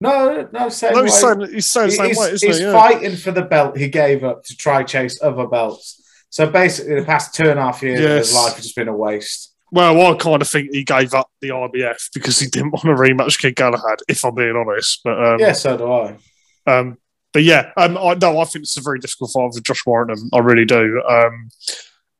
No, 0.00 0.48
no, 0.52 0.68
same 0.70 0.92
No, 0.92 0.98
way. 1.00 1.04
he's 1.04 1.20
saying, 1.20 1.40
he's 1.52 1.70
saying 1.70 1.86
the 1.88 1.92
same 1.92 2.08
he's 2.08 2.18
way, 2.18 2.30
isn't 2.30 2.48
he's 2.48 2.58
he? 2.58 2.64
Yeah. 2.64 2.72
fighting 2.72 3.16
for 3.16 3.30
the 3.30 3.42
belt 3.42 3.76
he 3.76 3.88
gave 3.88 4.24
up 4.24 4.42
to 4.44 4.56
try 4.56 4.82
chase 4.82 5.22
other 5.22 5.46
belts. 5.46 6.00
So 6.30 6.50
basically, 6.50 6.96
the 6.96 7.06
past 7.06 7.34
two 7.34 7.48
and 7.48 7.58
a 7.58 7.62
half 7.62 7.82
years 7.82 8.00
of 8.00 8.10
his 8.10 8.34
life 8.34 8.54
has 8.54 8.64
just 8.64 8.76
been 8.76 8.88
a 8.88 8.96
waste. 8.96 9.53
Well, 9.74 10.14
I 10.14 10.16
kind 10.16 10.40
of 10.40 10.48
think 10.48 10.70
he 10.70 10.84
gave 10.84 11.14
up 11.14 11.28
the 11.40 11.48
IBF 11.48 12.10
because 12.14 12.38
he 12.38 12.46
didn't 12.46 12.70
want 12.70 12.84
to 12.84 12.90
rematch 12.90 13.40
Kid 13.40 13.56
Galahad, 13.56 13.98
if 14.06 14.24
I'm 14.24 14.32
being 14.32 14.54
honest. 14.54 15.00
But 15.02 15.20
um, 15.20 15.40
yeah, 15.40 15.50
so 15.50 15.76
do 15.76 15.92
I. 15.92 16.16
Um, 16.64 16.96
but 17.32 17.42
yeah, 17.42 17.72
um, 17.76 17.98
I 17.98 18.14
no, 18.14 18.38
I 18.38 18.44
think 18.44 18.62
it's 18.62 18.76
a 18.76 18.82
very 18.82 19.00
difficult 19.00 19.32
fight 19.32 19.52
for 19.52 19.60
Josh 19.60 19.84
Warrington. 19.84 20.30
I 20.32 20.38
really 20.38 20.64
do. 20.64 21.02
Um, 21.02 21.48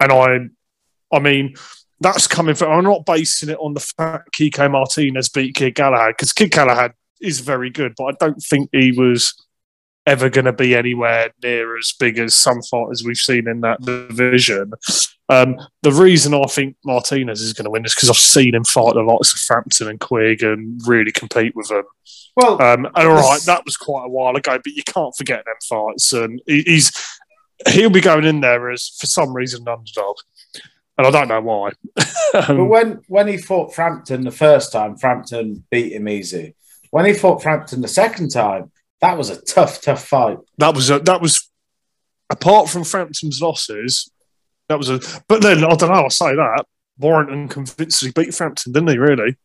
and 0.01 0.11
I, 0.11 1.17
I 1.17 1.21
mean, 1.21 1.55
that's 2.01 2.27
coming 2.27 2.57
from. 2.57 2.73
I'm 2.73 2.83
not 2.83 3.07
basing 3.07 3.51
it 3.51 3.59
on 3.61 3.73
the 3.73 3.79
fact 3.79 4.33
Kiko 4.37 4.69
Martinez 4.69 5.29
beat 5.29 5.55
Kid 5.55 5.77
Galahad 5.77 6.15
because 6.17 6.33
Kid 6.33 6.51
Galahad 6.51 6.95
is 7.21 7.39
very 7.39 7.71
good, 7.71 7.95
but 7.97 8.07
I 8.07 8.13
don't 8.19 8.43
think 8.43 8.69
he 8.73 8.91
was 8.91 9.33
ever 10.07 10.29
going 10.29 10.45
to 10.45 10.53
be 10.53 10.75
anywhere 10.77 11.31
near 11.43 11.79
as 11.79 11.93
big 11.99 12.19
as 12.19 12.35
some 12.35 12.61
fighters 12.63 13.03
we've 13.05 13.17
seen 13.17 13.49
in 13.49 13.61
that 13.63 13.81
division. 13.81 14.73
Um, 15.31 15.57
the 15.83 15.93
reason 15.93 16.35
I 16.35 16.45
think 16.45 16.77
Martinez 16.85 17.41
is 17.41 17.55
going 17.55 17.65
to 17.65 17.71
win 17.71 17.85
is 17.87 17.95
because 17.95 18.11
I've 18.11 18.17
seen 18.17 18.55
him 18.55 18.65
fight 18.65 18.95
the 18.95 19.01
likes 19.03 19.33
of 19.33 19.39
Frampton 19.41 19.89
and 19.89 19.99
Quigg 20.01 20.43
and 20.43 20.81
really 20.87 21.11
compete 21.13 21.57
with 21.57 21.69
them. 21.69 21.85
Well, 22.37 22.61
Um, 22.61 22.85
and 22.85 23.09
all 23.09 23.15
right, 23.15 23.41
that 23.47 23.65
was 23.65 23.77
quite 23.77 24.05
a 24.05 24.11
while 24.11 24.37
ago, 24.37 24.59
but 24.63 24.73
you 24.73 24.83
can't 24.83 25.17
forget 25.17 25.45
them 25.47 25.55
fights. 25.67 26.13
And 26.13 26.43
he- 26.47 26.63
he's 26.67 26.93
he'll 27.69 27.89
be 27.91 28.01
going 28.01 28.25
in 28.25 28.41
there 28.41 28.71
as 28.71 28.89
for 28.99 29.07
some 29.07 29.33
reason 29.35 29.63
an 29.63 29.69
underdog, 29.69 30.17
and 30.99 31.07
I 31.07 31.11
don't 31.11 31.29
know 31.29 31.41
why. 31.41 31.71
but 32.33 32.51
Um, 32.51 32.69
when 32.69 33.01
when 33.09 33.29
he 33.29 33.39
fought 33.39 33.75
Frampton 33.75 34.25
the 34.25 34.31
first 34.33 34.73
time, 34.73 34.97
Frampton 34.99 35.65
beat 35.71 35.93
him 35.93 36.09
easy. 36.09 36.57
When 36.91 37.07
he 37.07 37.15
fought 37.15 37.43
Frampton 37.43 37.81
the 37.81 37.89
second 37.89 38.29
time, 38.31 38.71
that 39.05 39.19
was 39.19 39.29
a 39.31 39.41
tough, 39.43 39.81
tough 39.83 40.07
fight. 40.07 40.39
that 40.59 40.75
was 40.75 40.91
a, 40.91 40.99
that 41.01 41.21
was 41.21 41.51
apart 42.31 42.69
from 42.71 42.85
Frampton's 42.85 43.41
losses. 43.41 44.11
That 44.69 44.79
was 44.79 44.89
a, 44.89 44.99
but 45.29 45.43
then 45.43 45.59
I 45.63 45.75
don't 45.75 45.91
know. 45.93 46.05
I 46.07 46.09
say 46.09 46.35
that 46.35 46.65
Warrington 46.99 47.49
convincingly 47.49 48.13
beat 48.13 48.35
Frampton, 48.35 48.73
didn't 48.73 48.89
he? 48.89 48.99
Really, 48.99 49.37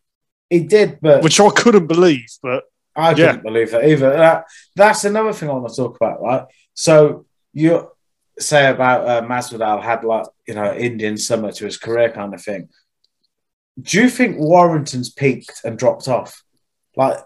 He 0.50 0.62
did, 0.62 1.00
but 1.02 1.24
which 1.24 1.40
I 1.40 1.50
couldn't 1.50 1.88
believe. 1.88 2.28
But 2.42 2.64
I 2.96 3.10
Yeah. 3.12 3.16
couldn't 3.28 3.44
believe 3.44 3.74
it 3.74 3.84
either. 3.92 4.12
That, 4.12 4.46
that's 4.76 5.04
another 5.04 5.34
thing 5.34 5.50
I 5.50 5.54
want 5.54 5.68
to 5.70 5.76
talk 5.76 5.96
about, 5.98 6.22
right? 6.22 6.46
So 6.74 7.26
you 7.54 7.92
say 8.40 8.70
about 8.70 9.08
uh, 9.08 9.22
Masvidal 9.28 9.82
had 9.84 10.04
like 10.06 10.28
you 10.48 10.54
know 10.54 10.74
Indian 10.74 11.18
summer 11.18 11.52
to 11.52 11.66
his 11.66 11.78
career 11.78 12.10
kind 12.12 12.34
of 12.34 12.42
thing. 12.42 12.70
Do 13.82 14.00
you 14.02 14.10
think 14.10 14.38
Warrington's 14.38 15.10
peaked 15.10 15.62
and 15.66 15.78
dropped 15.78 16.08
off? 16.08 16.44
Like 16.96 17.18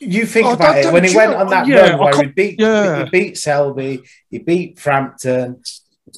you 0.00 0.26
think 0.26 0.46
Oh, 0.46 0.54
about 0.54 0.78
it 0.78 0.92
when 0.92 1.04
he 1.04 1.14
went 1.14 1.34
on 1.34 1.48
that 1.48 1.66
yeah, 1.66 1.90
run 1.90 1.98
where 2.00 2.22
he 2.22 2.26
beat 2.28 2.58
yeah. 2.58 3.04
he 3.04 3.10
beat 3.10 3.38
Selby, 3.38 4.02
he 4.30 4.38
beat 4.38 4.78
Frampton. 4.78 5.62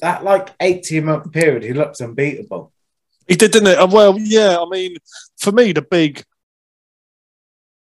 That 0.01 0.23
like 0.23 0.49
eighteen 0.59 1.05
month 1.05 1.31
period, 1.31 1.63
he 1.63 1.73
looked 1.73 2.01
unbeatable. 2.01 2.71
He 3.27 3.35
did, 3.35 3.51
didn't 3.51 3.69
it? 3.69 3.89
Well, 3.89 4.17
yeah. 4.19 4.57
I 4.59 4.65
mean, 4.69 4.97
for 5.37 5.51
me, 5.53 5.71
the 5.71 5.81
big, 5.81 6.23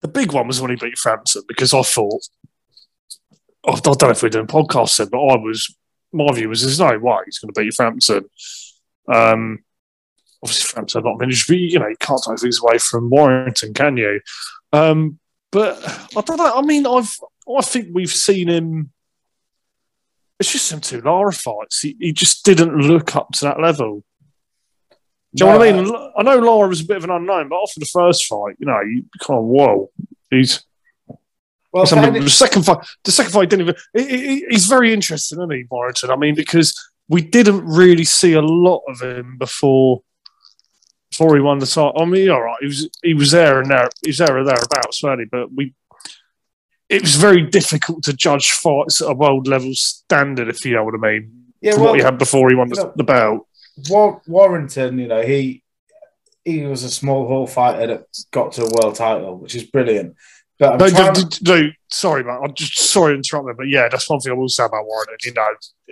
the 0.02 0.10
big 0.10 0.34
one 0.34 0.48
was 0.48 0.60
when 0.60 0.72
he 0.72 0.76
beat 0.76 0.98
Frampton 0.98 1.44
because 1.48 1.74
I 1.74 1.84
thought, 1.84 2.22
I 3.66 3.80
don't 3.80 4.02
know 4.02 4.10
if 4.10 4.22
we're 4.22 4.30
doing 4.30 4.48
podcasts 4.48 4.98
then, 4.98 5.08
but 5.10 5.24
I 5.24 5.38
was, 5.38 5.74
my 6.12 6.30
view 6.34 6.50
was, 6.50 6.64
there's 6.64 6.82
no 6.82 6.98
way 7.00 7.20
he's 7.26 7.40
going 7.40 7.54
to 7.54 7.62
beat 7.62 7.74
Frampton. 7.74 8.26
Um, 9.08 9.60
obviously, 10.44 10.70
Frampton 10.74 11.04
not 11.06 11.20
finished, 11.20 11.48
but 11.48 11.58
you 11.58 11.80
know, 11.80 11.88
you 11.88 11.96
can't 11.98 12.22
take 12.28 12.40
things 12.40 12.60
away 12.62 12.78
from 12.78 13.10
Warrington, 13.10 13.74
can 13.74 13.96
you? 13.96 14.20
Um, 14.74 15.18
but 15.52 15.78
I 16.16 16.22
don't 16.22 16.38
know. 16.38 16.54
I 16.54 16.62
mean, 16.62 16.86
I've, 16.88 17.16
I 17.48 17.62
think 17.62 17.90
we've 17.92 18.10
seen 18.12 18.48
him. 18.48 18.92
It's 20.40 20.52
just 20.52 20.72
them 20.72 20.82
two 20.82 21.02
Lara 21.02 21.32
fights. 21.34 21.82
He, 21.82 21.96
he 22.00 22.14
just 22.14 22.44
didn't 22.44 22.76
look 22.76 23.16
up 23.16 23.30
to 23.34 23.46
that 23.46 23.60
level. 23.60 24.04
Do 25.36 25.46
you 25.46 25.52
know 25.52 25.58
what 25.58 25.68
I 25.68 25.72
mean? 25.72 25.96
I 26.18 26.24
know 26.24 26.40
Lara 26.40 26.68
was 26.68 26.82
a 26.82 26.86
bit 26.86 26.98
of 26.98 27.04
an 27.06 27.10
unknown, 27.12 27.48
but 27.50 27.62
after 27.62 27.80
the 27.80 27.86
first 27.86 28.26
fight, 28.26 28.56
you 28.60 28.66
know, 28.66 28.82
you 28.82 29.06
kind 29.20 29.38
of 29.38 29.46
whoa. 29.46 29.92
He's 30.30 30.64
Well, 31.72 31.86
the 32.12 32.30
second 32.30 32.64
fight. 32.66 32.80
The 33.04 33.12
second 33.12 33.32
fight 33.32 33.50
didn't 33.50 33.70
even. 33.70 33.76
he- 33.96 34.18
he- 34.18 34.46
he's 34.50 34.66
very 34.66 34.94
interesting, 34.94 35.40
isn't 35.40 35.52
he, 35.52 35.66
Warrington? 35.70 36.10
I 36.10 36.16
mean, 36.18 36.36
because 36.36 36.76
we 37.08 37.22
didn't 37.22 37.66
really 37.66 38.04
see 38.04 38.34
a 38.34 38.42
lot 38.42 38.82
of 38.90 39.02
him 39.02 39.38
before 39.38 40.02
before 41.12 41.36
he 41.36 41.42
won 41.42 41.60
the 41.60 41.66
title. 41.66 41.94
I 41.98 42.06
mean, 42.06 42.30
all 42.30 42.42
right, 42.42 42.58
he 42.62 42.68
was 42.68 42.90
he 43.04 43.14
was 43.14 43.32
there 43.32 43.60
and 43.60 43.70
there. 43.70 43.90
He 44.04 44.10
was 44.10 44.18
there 44.18 44.38
and 44.38 44.48
thereabouts, 44.48 45.00
certainly, 45.00 45.26
but 45.32 45.54
we. 45.54 45.74
It 46.90 47.04
was 47.04 47.16
very 47.16 47.44
difficult 47.44 48.04
to 48.04 48.14
judge 48.14 48.52
fights 48.52 49.02
at 49.02 49.10
a 49.10 49.14
world 49.14 49.48
level 49.48 49.74
standard, 49.74 50.50
if 50.50 50.66
you 50.66 50.74
know 50.74 50.84
what 50.84 50.96
I 50.96 50.98
mean. 50.98 51.46
yeah, 51.62 51.74
from 51.74 51.84
well, 51.84 51.92
what 51.92 52.00
he 52.00 52.04
had 52.04 52.18
before 52.18 52.50
he 52.50 52.56
won 52.56 52.68
the, 52.68 52.76
no. 52.76 52.94
the 52.98 53.04
belt. 53.04 53.48
War- 53.90 54.22
Warrington, 54.28 55.00
you 55.00 55.08
know, 55.08 55.22
he 55.22 55.64
he 56.44 56.64
was 56.64 56.84
a 56.84 56.90
small 56.90 57.28
hall 57.28 57.48
fighter 57.48 57.88
that 57.88 58.08
got 58.32 58.54
to 58.54 58.64
a 58.64 58.72
world 58.72 58.96
title, 58.96 59.38
which 59.38 59.56
is 59.56 59.64
brilliant. 59.64 60.16
But 60.60 60.80
No, 60.80 61.14
d- 61.14 61.24
d- 61.24 61.38
no, 61.44 61.70
sorry, 61.90 62.24
mate. 62.24 62.40
I'm 62.44 62.54
just 62.54 62.78
sorry 62.78 63.14
to 63.14 63.18
interrupt 63.18 63.48
me, 63.48 63.54
but 63.58 63.68
yeah, 63.68 63.88
that's 63.90 64.10
one 64.10 64.20
thing 64.20 64.32
I 64.32 64.36
will 64.36 64.50
say 64.50 64.66
about 64.66 64.86
Warren. 64.86 65.08
You 65.24 65.34
know, 65.34 65.48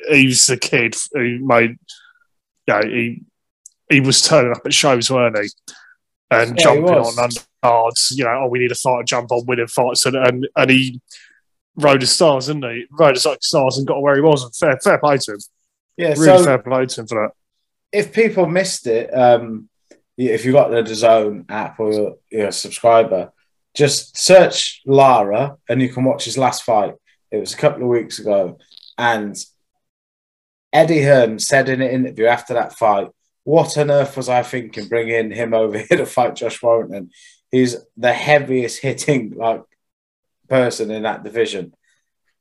he's 0.10 0.46
the 0.48 0.58
kid 0.58 0.96
who 1.14 1.40
made, 1.40 1.78
yeah, 2.68 2.84
he 2.84 3.24
he 3.90 4.00
was 4.00 4.22
turning 4.22 4.52
up 4.52 4.62
at 4.66 4.74
shows, 4.74 5.10
weren't 5.12 5.38
he? 5.38 5.50
And 6.32 6.58
Yeah, 6.58 6.64
jumping 6.64 6.84
was. 6.84 7.18
on 7.18 7.30
undercards, 7.30 8.16
you 8.16 8.24
know, 8.24 8.42
oh, 8.44 8.48
we 8.48 8.60
need 8.60 8.72
a 8.72 8.76
fighter, 8.76 9.04
jump 9.04 9.32
on, 9.32 9.46
winning 9.46 9.68
fights, 9.68 10.06
and 10.06 10.16
and, 10.16 10.48
and 10.56 10.70
he 10.70 11.02
rode 11.76 12.02
his 12.02 12.12
stars, 12.12 12.48
didn't 12.48 12.64
he? 12.70 12.86
Rode 12.92 13.16
his 13.16 13.26
like 13.26 13.42
stars 13.44 13.78
and 13.78 13.88
got 13.88 14.02
where 14.02 14.16
he 14.16 14.22
was. 14.22 14.44
And 14.44 14.56
fair, 14.56 14.80
fair 14.80 14.98
play 15.00 15.18
to 15.18 15.34
him. 15.34 15.40
yeah. 15.98 16.10
Really 16.10 16.26
so 16.26 16.44
fair 16.44 16.58
play 16.60 16.86
to 16.86 17.02
him 17.02 17.08
for 17.08 17.24
that. 17.28 17.32
if 17.98 18.14
people 18.14 18.46
missed 18.46 18.86
it, 18.86 19.10
um, 19.10 19.70
if 20.18 20.46
you've 20.46 20.54
got 20.54 20.70
the 20.70 20.84
DAZN 20.84 21.46
app 21.50 21.80
or 21.80 21.94
you're, 21.94 22.16
you're 22.30 22.48
a 22.50 22.52
subscriber, 22.52 23.32
just 23.76 24.18
search 24.18 24.82
Lara 24.86 25.56
and 25.70 25.82
you 25.82 25.90
can 25.90 26.04
watch 26.04 26.26
his 26.26 26.38
last 26.38 26.64
fight. 26.64 26.94
It 27.32 27.38
was 27.38 27.54
a 27.54 27.58
couple 27.58 27.84
of 27.84 27.90
weeks 27.90 28.20
ago, 28.20 28.58
and 28.98 29.36
Eddie 30.74 31.02
Hearn 31.04 31.40
said 31.40 31.70
in 31.70 31.82
an 31.82 31.90
interview 31.90 32.26
after 32.26 32.54
that 32.56 32.74
fight, 32.74 33.08
"What 33.50 33.78
on 33.78 33.92
earth 33.92 34.16
was 34.18 34.30
I 34.30 34.44
thinking 34.44 34.88
bringing 34.88 35.32
him 35.32 35.54
over 35.54 35.78
here 35.88 35.98
to 35.98 36.06
fight 36.06 36.36
Josh 36.36 36.62
Warrington? 36.62 37.12
He's 37.52 37.76
the 37.98 38.14
heaviest 38.14 38.82
hitting 38.82 39.34
like 39.36 39.64
person 40.48 40.92
in 40.92 41.04
that 41.04 41.24
division." 41.24 41.74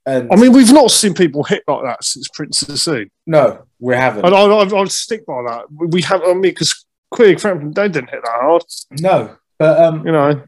And 0.06 0.32
I 0.32 0.36
mean, 0.36 0.52
we've 0.52 0.72
not 0.72 0.90
seen 0.90 1.12
people 1.12 1.44
hit 1.44 1.62
like 1.68 1.82
that 1.84 2.02
since 2.02 2.28
Prince 2.32 2.62
of 2.62 2.68
the 2.68 2.78
Sea. 2.78 3.10
no, 3.26 3.64
we 3.78 3.94
haven't. 3.94 4.24
And 4.24 4.34
I, 4.34 4.40
I, 4.40 4.64
I'll 4.76 4.86
stick 4.86 5.26
by 5.26 5.42
that. 5.46 5.66
We 5.70 6.00
have, 6.02 6.22
I 6.22 6.32
mean, 6.32 6.40
because 6.42 6.86
Quigg, 7.10 7.38
Frampton, 7.40 7.72
they 7.72 7.88
didn't 7.88 8.10
hit 8.10 8.22
that 8.24 8.40
hard, 8.40 8.62
No, 8.98 9.36
but 9.58 9.78
um, 9.78 10.06
you 10.06 10.12
know. 10.12 10.42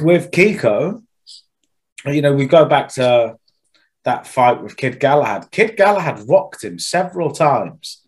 with 0.00 0.30
Kiko, 0.30 1.02
you 2.06 2.22
know, 2.22 2.32
we 2.32 2.46
go 2.46 2.64
back 2.64 2.88
to 2.94 3.36
that 4.04 4.26
fight 4.26 4.62
with 4.62 4.78
Kid 4.78 4.98
Galahad. 4.98 5.50
Kid 5.50 5.76
Galahad 5.76 6.26
rocked 6.26 6.64
him 6.64 6.78
several 6.78 7.32
times. 7.32 7.99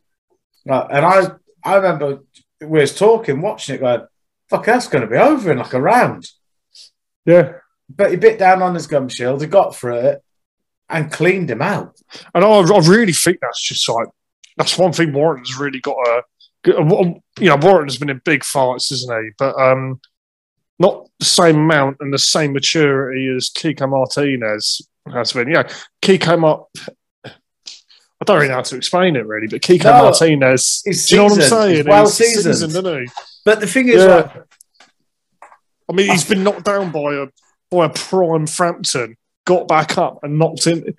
Uh, 0.68 0.86
and 0.90 1.04
I 1.04 1.26
I 1.64 1.76
remember 1.76 2.20
we 2.60 2.80
was 2.80 2.94
talking, 2.94 3.40
watching 3.40 3.76
it, 3.76 3.80
going, 3.80 4.06
fuck, 4.48 4.64
that's 4.64 4.88
going 4.88 5.02
to 5.02 5.10
be 5.10 5.16
over 5.16 5.52
in 5.52 5.58
like 5.58 5.72
a 5.72 5.80
round. 5.80 6.28
Yeah. 7.24 7.54
But 7.88 8.10
he 8.10 8.16
bit 8.16 8.38
down 8.38 8.62
on 8.62 8.74
his 8.74 8.86
gum 8.86 9.08
shield, 9.08 9.42
he 9.42 9.46
got 9.46 9.76
through 9.76 9.98
it 9.98 10.22
and 10.88 11.12
cleaned 11.12 11.50
him 11.50 11.62
out. 11.62 11.96
And 12.34 12.44
I, 12.44 12.48
I 12.48 12.78
really 12.80 13.12
think 13.12 13.38
that's 13.40 13.62
just 13.62 13.88
like 13.88 14.08
that's 14.56 14.78
one 14.78 14.92
thing 14.92 15.12
Warren's 15.12 15.58
really 15.58 15.80
got 15.80 15.96
a. 15.96 16.22
You 16.64 17.18
know, 17.40 17.56
Warren's 17.56 17.98
been 17.98 18.10
in 18.10 18.20
big 18.24 18.44
fights, 18.44 18.92
isn't 18.92 19.24
he? 19.24 19.30
But 19.36 19.58
um, 19.60 20.00
not 20.78 21.08
the 21.18 21.24
same 21.24 21.56
amount 21.56 21.96
and 21.98 22.12
the 22.12 22.18
same 22.18 22.52
maturity 22.52 23.34
as 23.34 23.50
Kiko 23.50 23.88
Martinez 23.88 24.80
has 25.12 25.32
been. 25.32 25.50
Yeah, 25.50 25.68
Kiko 26.02 26.38
Mar- 26.38 26.66
I 28.22 28.24
don't 28.24 28.36
really 28.36 28.48
know 28.50 28.54
how 28.54 28.62
to 28.62 28.76
explain 28.76 29.16
it 29.16 29.26
really, 29.26 29.48
but 29.48 29.62
Kiko 29.62 29.84
No, 29.84 30.04
Martinez. 30.04 30.80
he's 30.84 31.06
do 31.06 31.14
you 31.16 31.20
know 31.20 31.24
what 31.24 31.32
I'm 31.34 31.40
saying? 31.48 31.76
He's 31.76 31.84
well 31.84 32.04
He's 32.04 32.14
seasoned. 32.14 32.54
seasoned, 32.54 32.70
isn't 32.86 33.00
he? 33.06 33.12
But 33.44 33.58
the 33.60 33.66
thing 33.66 33.88
is, 33.88 33.96
Yeah. 34.04 34.14
like, 34.14 34.30
I 35.90 35.92
mean, 35.92 36.08
he's 36.08 36.24
been 36.24 36.44
knocked 36.44 36.64
down 36.64 36.92
by 36.92 37.14
a 37.14 37.26
by 37.70 37.86
a 37.86 37.90
prime 37.90 38.46
Frampton, 38.46 39.16
got 39.44 39.66
back 39.66 39.98
up 39.98 40.20
and 40.22 40.38
knocked 40.38 40.68
in. 40.68 40.94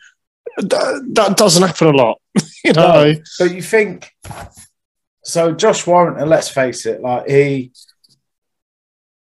That, 0.57 1.09
that 1.13 1.37
doesn't 1.37 1.65
happen 1.65 1.87
a 1.87 1.91
lot, 1.91 2.19
you 2.65 2.73
know. 2.73 3.13
No, 3.13 3.15
but 3.39 3.51
you 3.55 3.61
think 3.61 4.11
so? 5.23 5.53
Josh 5.53 5.87
Warrington, 5.87 6.27
let's 6.27 6.49
face 6.49 6.85
it, 6.85 7.01
like 7.01 7.27
he 7.29 7.71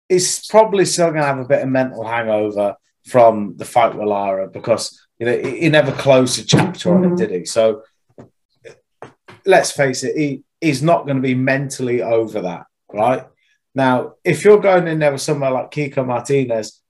is 0.08 0.46
probably 0.50 0.86
still 0.86 1.08
going 1.08 1.22
to 1.22 1.26
have 1.28 1.40
a 1.40 1.46
bit 1.46 1.64
of 1.64 1.70
mental 1.70 2.06
hangover 2.06 2.76
from 3.08 3.56
the 3.58 3.66
fight 3.66 3.96
with 3.96 4.08
Lara 4.08 4.48
because 4.48 5.07
you 5.19 5.25
know 5.25 5.38
he, 5.38 5.62
he 5.62 5.69
never 5.69 5.91
closed 5.91 6.39
a 6.39 6.45
chapter 6.45 6.93
on 6.93 7.03
it, 7.03 7.08
mm-hmm. 7.08 7.15
did 7.15 7.32
he? 7.32 7.45
So 7.45 7.84
let's 9.47 9.71
face 9.71 10.03
it, 10.03 10.15
he, 10.15 10.43
he's 10.62 10.84
not 10.84 11.06
going 11.06 11.15
to 11.15 11.21
be 11.21 11.34
mentally 11.34 12.03
over 12.03 12.41
that, 12.41 12.65
right? 12.93 13.25
Now, 13.73 14.15
if 14.23 14.43
you're 14.43 14.60
going 14.60 14.88
in 14.88 14.99
there 14.99 15.12
with 15.12 15.21
someone 15.21 15.53
like 15.53 15.71
Kiko 15.71 16.06
Martinez, 16.06 16.82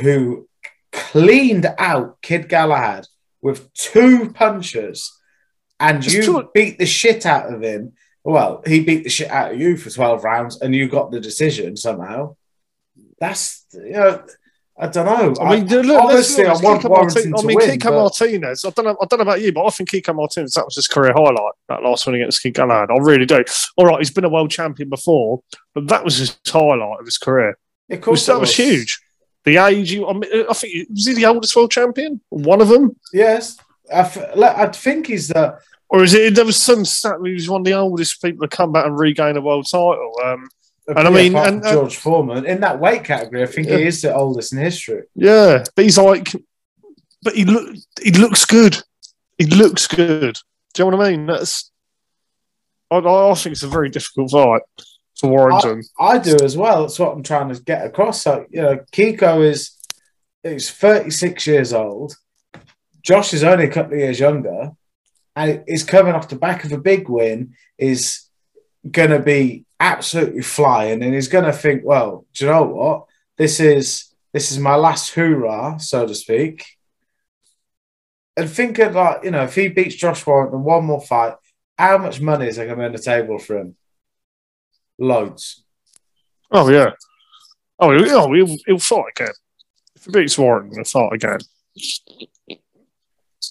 who 0.00 0.48
cleaned 0.92 1.66
out 1.78 2.20
Kid 2.20 2.48
Galahad 2.48 3.06
with 3.40 3.72
two 3.72 4.30
punches, 4.32 5.12
and 5.80 6.02
Just 6.02 6.16
you 6.16 6.22
two- 6.22 6.50
beat 6.54 6.78
the 6.78 6.86
shit 6.86 7.26
out 7.26 7.52
of 7.52 7.62
him. 7.62 7.92
Well, 8.22 8.62
he 8.66 8.80
beat 8.80 9.04
the 9.04 9.10
shit 9.10 9.30
out 9.30 9.52
of 9.52 9.60
you 9.60 9.76
for 9.76 9.90
12 9.90 10.24
rounds, 10.24 10.60
and 10.60 10.74
you 10.74 10.88
got 10.88 11.10
the 11.10 11.20
decision 11.20 11.76
somehow. 11.76 12.36
That's, 13.18 13.66
you 13.72 13.92
know, 13.92 14.24
I 14.76 14.88
don't 14.88 15.06
know. 15.06 15.34
I 15.40 15.54
mean, 15.54 15.66
look, 15.68 16.02
obviously, 16.02 16.46
I 16.46 16.52
want 16.54 16.82
Kiko 16.82 16.90
Warrington 16.90 17.30
Martin- 17.30 17.34
I 17.36 17.46
mean, 17.46 17.56
win. 17.56 17.70
Kiko 17.78 17.84
but- 17.84 17.92
Martinez. 17.92 18.64
I 18.64 18.70
don't 18.70 18.84
know. 18.84 18.96
I 19.00 19.06
don't 19.06 19.18
know 19.18 19.22
about 19.22 19.40
you, 19.40 19.52
but 19.52 19.64
I 19.66 19.70
think 19.70 19.90
Kiko 19.90 20.14
Martinez 20.14 20.54
that 20.54 20.64
was 20.64 20.74
his 20.74 20.88
career 20.88 21.12
highlight. 21.14 21.52
That 21.68 21.82
last 21.84 22.06
win 22.06 22.16
against 22.16 22.42
Kid 22.42 22.54
Galahad. 22.54 22.90
I 22.90 22.96
really 22.98 23.24
do. 23.24 23.44
All 23.76 23.86
right, 23.86 23.98
he's 23.98 24.10
been 24.10 24.24
a 24.24 24.28
world 24.28 24.50
champion 24.50 24.88
before, 24.88 25.42
but 25.74 25.86
that 25.88 26.04
was 26.04 26.16
his 26.16 26.36
highlight 26.48 26.98
of 26.98 27.04
his 27.04 27.18
career. 27.18 27.56
Of 27.90 28.00
course, 28.00 28.26
that 28.26 28.36
it 28.36 28.40
was 28.40 28.56
huge. 28.56 29.00
The 29.44 29.58
age. 29.58 29.92
You, 29.92 30.08
I, 30.08 30.12
mean, 30.14 30.24
I 30.50 30.54
think 30.54 30.88
was 30.90 31.06
he 31.06 31.14
the 31.14 31.26
oldest 31.26 31.54
world 31.54 31.70
champion? 31.70 32.20
One 32.30 32.60
of 32.60 32.68
them, 32.68 32.96
Yes, 33.12 33.56
I, 33.92 33.98
f- 34.00 34.36
I 34.36 34.66
think 34.70 35.06
he's 35.06 35.28
the. 35.28 35.56
or 35.88 36.02
is 36.02 36.14
it? 36.14 36.34
There 36.34 36.44
was 36.46 36.56
some 36.56 36.84
stat. 36.84 37.16
He 37.24 37.32
was 37.34 37.48
one 37.48 37.60
of 37.60 37.64
the 37.66 37.74
oldest 37.74 38.20
people 38.22 38.44
to 38.48 38.56
come 38.56 38.72
back 38.72 38.86
and 38.86 38.98
regain 38.98 39.36
a 39.36 39.40
world 39.40 39.66
title. 39.70 40.14
Um, 40.24 40.48
And 40.86 40.98
I 40.98 41.10
mean, 41.10 41.34
and- 41.36 41.62
George 41.62 41.96
Foreman 41.96 42.44
in 42.46 42.60
that 42.60 42.78
weight 42.78 43.04
category, 43.04 43.42
I 43.42 43.46
think 43.46 43.68
Yeah. 43.68 43.78
he 43.78 43.84
is 43.86 44.02
the 44.02 44.14
oldest 44.14 44.52
in 44.52 44.58
history. 44.58 45.04
Yeah, 45.14 45.64
but 45.74 45.84
he's 45.84 45.96
like, 45.98 46.32
but 47.22 47.34
he 47.34 47.44
look, 47.44 47.74
he 48.02 48.10
looks 48.12 48.44
good. 48.44 48.82
He 49.38 49.46
looks 49.46 49.86
good. 49.86 50.36
Do 50.74 50.82
you 50.84 50.90
know 50.90 50.96
what 50.96 51.06
I 51.06 51.10
mean? 51.12 51.26
That's, 51.26 51.70
I, 52.90 52.98
I 52.98 53.34
think 53.34 53.52
it's 53.52 53.62
a 53.62 53.68
very 53.68 53.88
difficult 53.88 54.30
fight 54.30 54.62
for 55.18 55.30
Warrington. 55.30 55.82
I 55.98 56.18
do 56.18 56.36
as 56.42 56.56
well. 56.56 56.82
That's 56.82 56.98
what 56.98 57.12
I'm 57.12 57.22
trying 57.22 57.52
to 57.52 57.62
get 57.62 57.86
across. 57.86 58.22
So, 58.22 58.44
you 58.50 58.60
know, 58.62 58.78
Kiko 58.92 59.42
is 59.42 59.70
is 60.42 60.70
36 60.70 61.46
years 61.46 61.72
old. 61.72 62.14
Josh 63.02 63.32
is 63.32 63.42
only 63.42 63.64
a 63.64 63.70
couple 63.70 63.94
of 63.94 64.00
years 64.00 64.20
younger, 64.20 64.72
and 65.34 65.64
is 65.66 65.82
coming 65.84 66.14
off 66.14 66.28
the 66.28 66.36
back 66.36 66.64
of 66.64 66.72
a 66.72 66.78
big 66.78 67.08
win. 67.08 67.54
Is 67.78 68.23
going 68.90 69.10
to 69.10 69.18
be 69.18 69.64
absolutely 69.80 70.42
flying, 70.42 71.02
and 71.02 71.14
he's 71.14 71.28
going 71.28 71.44
to 71.44 71.52
think, 71.52 71.82
well, 71.84 72.26
do 72.34 72.44
you 72.44 72.50
know 72.50 72.64
what? 72.64 73.06
This 73.36 73.60
is 73.60 74.14
this 74.32 74.50
is 74.50 74.58
my 74.58 74.74
last 74.74 75.14
hoorah, 75.14 75.78
so 75.78 76.06
to 76.06 76.14
speak. 76.14 76.64
And 78.36 78.50
think 78.50 78.78
of 78.80 78.94
like, 78.96 79.22
you 79.22 79.30
know, 79.30 79.44
if 79.44 79.54
he 79.54 79.68
beats 79.68 79.94
Josh 79.94 80.26
Warrington 80.26 80.64
one 80.64 80.84
more 80.84 81.00
fight, 81.00 81.34
how 81.78 81.98
much 81.98 82.20
money 82.20 82.48
is 82.48 82.56
there 82.56 82.66
going 82.66 82.78
to 82.78 82.82
be 82.82 82.86
on 82.86 82.92
the 82.92 82.98
table 82.98 83.38
for 83.38 83.58
him? 83.58 83.76
Loads. 84.98 85.64
oh 86.50 86.68
yeah. 86.68 86.90
Oh, 87.78 87.92
oh 87.92 88.32
he'll, 88.32 88.56
he'll 88.66 88.78
fight 88.78 89.04
again. 89.16 89.34
If 89.96 90.04
he 90.04 90.10
beats 90.10 90.38
Warrington, 90.38 90.78
he'll 90.78 90.84
fight 90.84 91.12
again. 91.12 91.38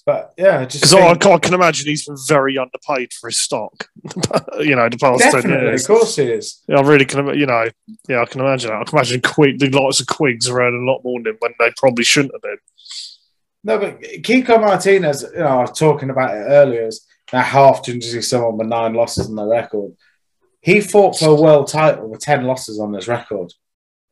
But 0.04 0.34
yeah, 0.36 0.64
just 0.64 0.84
Because 0.84 0.94
I, 0.94 1.30
I 1.30 1.38
can 1.38 1.54
imagine 1.54 1.86
he's 1.86 2.06
been 2.06 2.16
very 2.28 2.58
underpaid 2.58 3.12
for 3.12 3.28
his 3.28 3.38
stock. 3.38 3.88
you 4.58 4.76
know, 4.76 4.88
the 4.88 4.98
past 4.98 5.22
ten 5.30 5.48
years. 5.50 5.82
of 5.82 5.86
course, 5.88 6.16
he 6.16 6.24
is. 6.24 6.62
Yeah, 6.68 6.78
I 6.78 6.82
really 6.82 7.04
can. 7.04 7.26
You 7.38 7.46
know, 7.46 7.68
yeah, 8.08 8.22
I 8.22 8.26
can 8.26 8.40
imagine 8.40 8.70
that. 8.70 8.80
I 8.80 8.84
can 8.84 8.98
imagine 8.98 9.20
Quig, 9.20 9.58
the 9.58 9.70
lots 9.70 10.00
of 10.00 10.06
Quigs 10.06 10.48
around 10.48 10.74
a 10.74 10.90
lot 10.90 11.02
more 11.04 11.22
than 11.22 11.36
when 11.38 11.52
they 11.58 11.72
probably 11.76 12.04
shouldn't 12.04 12.34
have 12.34 12.42
been. 12.42 12.58
No, 13.64 13.78
but 13.78 14.00
Kiko 14.00 14.60
Martinez, 14.60 15.22
you 15.32 15.38
know, 15.38 15.46
I 15.46 15.60
was 15.62 15.78
talking 15.78 16.10
about 16.10 16.34
it 16.34 16.40
earlier. 16.40 16.86
Is 16.86 17.06
now 17.32 17.42
how 17.42 17.64
often 17.64 17.98
does 17.98 18.12
he 18.12 18.20
see 18.20 18.28
someone 18.28 18.58
with 18.58 18.68
nine 18.68 18.94
losses 18.94 19.28
on 19.28 19.36
their 19.36 19.46
record? 19.46 19.92
He 20.60 20.80
fought 20.80 21.18
for 21.18 21.28
a 21.28 21.34
world 21.34 21.68
title 21.68 22.08
with 22.08 22.20
ten 22.20 22.44
losses 22.44 22.78
on 22.78 22.92
his 22.92 23.08
record. 23.08 23.52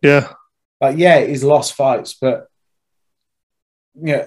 Yeah, 0.02 0.32
Like, 0.80 0.98
yeah, 0.98 1.20
he's 1.24 1.44
lost 1.44 1.74
fights, 1.74 2.14
but 2.20 2.48
yeah, 3.94 4.26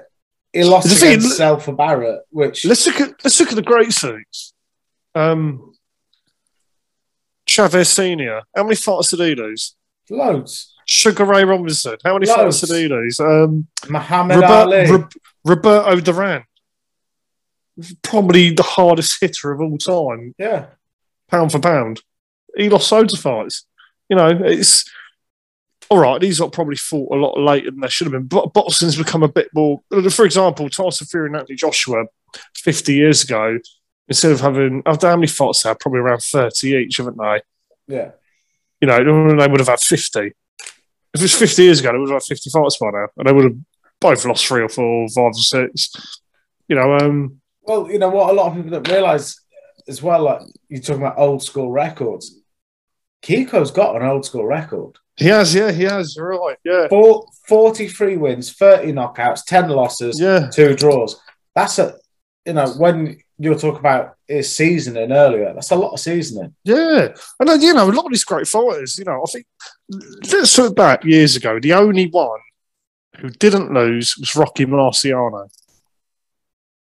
he 0.55 0.63
lost 0.63 0.89
The 0.89 0.95
thing- 0.95 1.17
against 1.19 1.39
Zelfa 1.39 1.75
Barrett, 1.75 2.21
which 2.31 2.65
let's 2.65 2.85
look 2.87 2.99
at 3.01 3.11
let's 3.23 3.39
look 3.39 3.49
at 3.49 3.55
the 3.55 3.61
great 3.61 3.91
suits. 3.93 4.53
Um, 5.13 5.73
Chavez 7.47 7.89
Senior, 7.89 8.41
how 8.55 8.63
many 8.63 8.75
fights 8.75 9.09
did 9.09 9.19
he 9.19 9.35
lose? 9.35 9.75
loads. 10.09 10.71
Sugar 10.87 11.25
Ray 11.25 11.43
Robinson, 11.43 11.97
how 12.03 12.13
many 12.13 12.27
Loads. 12.27 12.59
fights 12.59 12.71
did 12.71 12.81
he 12.83 12.87
lose? 12.87 13.19
Um, 13.19 13.67
Muhammad 13.89 14.37
Robert- 14.39 14.73
Ali. 14.75 14.91
Rob- 14.91 15.11
Roberto 15.43 15.99
Duran, 15.99 16.43
probably 18.03 18.51
the 18.51 18.61
hardest 18.63 19.17
hitter 19.19 19.51
of 19.51 19.61
all 19.61 19.77
time, 19.79 20.35
yeah, 20.37 20.67
pound 21.27 21.51
for 21.51 21.59
pound. 21.59 22.01
He 22.55 22.69
lost 22.69 22.91
loads 22.91 23.13
of 23.15 23.19
fights. 23.19 23.65
You 24.09 24.15
know, 24.15 24.27
it's 24.29 24.85
all 25.89 25.99
right. 25.99 26.19
These 26.19 26.41
are 26.41 26.49
probably 26.49 26.75
fought 26.75 27.15
a 27.15 27.19
lot 27.19 27.39
later 27.39 27.71
than 27.71 27.79
they 27.79 27.87
should 27.87 28.05
have 28.05 28.11
been. 28.13 28.27
But 28.27 28.53
boxing's 28.53 28.97
become 28.97 29.23
a 29.23 29.27
bit 29.27 29.49
more. 29.53 29.81
For 30.09 30.25
example, 30.25 30.69
Tyson 30.69 31.07
Fury 31.07 31.27
and 31.27 31.35
Anthony 31.35 31.55
Joshua, 31.55 32.05
fifty 32.55 32.95
years 32.95 33.23
ago, 33.23 33.59
instead 34.07 34.31
of 34.31 34.41
having 34.41 34.81
after 34.85 35.07
how 35.07 35.15
many 35.15 35.27
fights 35.27 35.63
they 35.63 35.69
had, 35.69 35.79
probably 35.79 35.99
around 35.99 36.21
thirty 36.21 36.75
each, 36.75 36.97
haven't 36.97 37.17
they? 37.17 37.41
yeah. 37.87 38.11
You 38.81 38.87
know, 38.89 38.97
they 39.37 39.47
would 39.47 39.59
have 39.61 39.69
had 39.69 39.79
fifty. 39.79 40.33
If 41.13 41.21
it 41.21 41.21
was 41.21 41.33
fifty 41.33 41.63
years 41.63 41.79
ago, 41.79 41.91
they 41.91 41.97
would 41.97 42.09
have 42.09 42.21
had 42.21 42.27
fifty 42.27 42.49
fights 42.49 42.77
by 42.77 42.91
now, 42.91 43.07
and 43.17 43.27
they 43.27 43.31
would 43.33 43.45
have 43.45 43.57
both 44.01 44.25
lost 44.25 44.45
three 44.45 44.61
or 44.61 44.69
four, 44.69 45.07
five 45.09 45.31
or 45.31 45.33
six. 45.33 45.91
You 46.67 46.75
know, 46.75 46.97
um, 46.97 47.39
Well, 47.61 47.89
you 47.89 47.99
know 47.99 48.09
what? 48.09 48.29
A 48.29 48.33
lot 48.33 48.49
of 48.49 48.55
people 48.55 48.71
don't 48.71 48.87
realize 48.89 49.39
as 49.87 50.01
well. 50.03 50.23
Like 50.23 50.41
you're 50.67 50.81
talking 50.81 51.01
about 51.01 51.17
old 51.17 51.41
school 51.41 51.71
records. 51.71 52.41
Kiko's 53.21 53.71
got 53.71 53.95
an 53.95 54.07
old 54.07 54.25
school 54.25 54.45
record. 54.45 54.97
He 55.17 55.25
has, 55.25 55.55
yeah, 55.55 55.71
he 55.71 55.83
has. 55.83 56.15
You're 56.15 56.37
right, 56.37 56.57
yeah, 56.63 56.87
Four, 56.89 57.27
43 57.47 58.17
wins, 58.17 58.51
30 58.53 58.93
knockouts, 58.93 59.45
10 59.45 59.69
losses, 59.69 60.19
yeah. 60.19 60.49
two 60.51 60.75
draws. 60.75 61.19
That's 61.53 61.79
a, 61.79 61.95
you 62.45 62.53
know, 62.53 62.67
when 62.73 63.17
you're 63.37 63.57
talking 63.57 63.79
about 63.79 64.15
his 64.27 64.55
seasoning 64.55 65.11
earlier, 65.11 65.53
that's 65.53 65.71
a 65.71 65.75
lot 65.75 65.93
of 65.93 65.99
seasoning. 65.99 66.53
Yeah, 66.63 67.09
and 67.39 67.49
then, 67.49 67.61
you 67.61 67.73
know, 67.73 67.89
a 67.89 67.91
lot 67.91 68.05
of 68.05 68.11
these 68.11 68.25
great 68.25 68.47
fighters, 68.47 68.97
you 68.97 69.05
know, 69.05 69.23
I 69.25 69.31
think 69.31 69.45
let's 70.31 70.57
look 70.57 70.75
back 70.75 71.03
years 71.05 71.35
ago. 71.35 71.59
The 71.59 71.73
only 71.73 72.07
one 72.07 72.39
who 73.19 73.29
didn't 73.29 73.73
lose 73.73 74.15
was 74.17 74.35
Rocky 74.35 74.65
Marciano. 74.65 75.49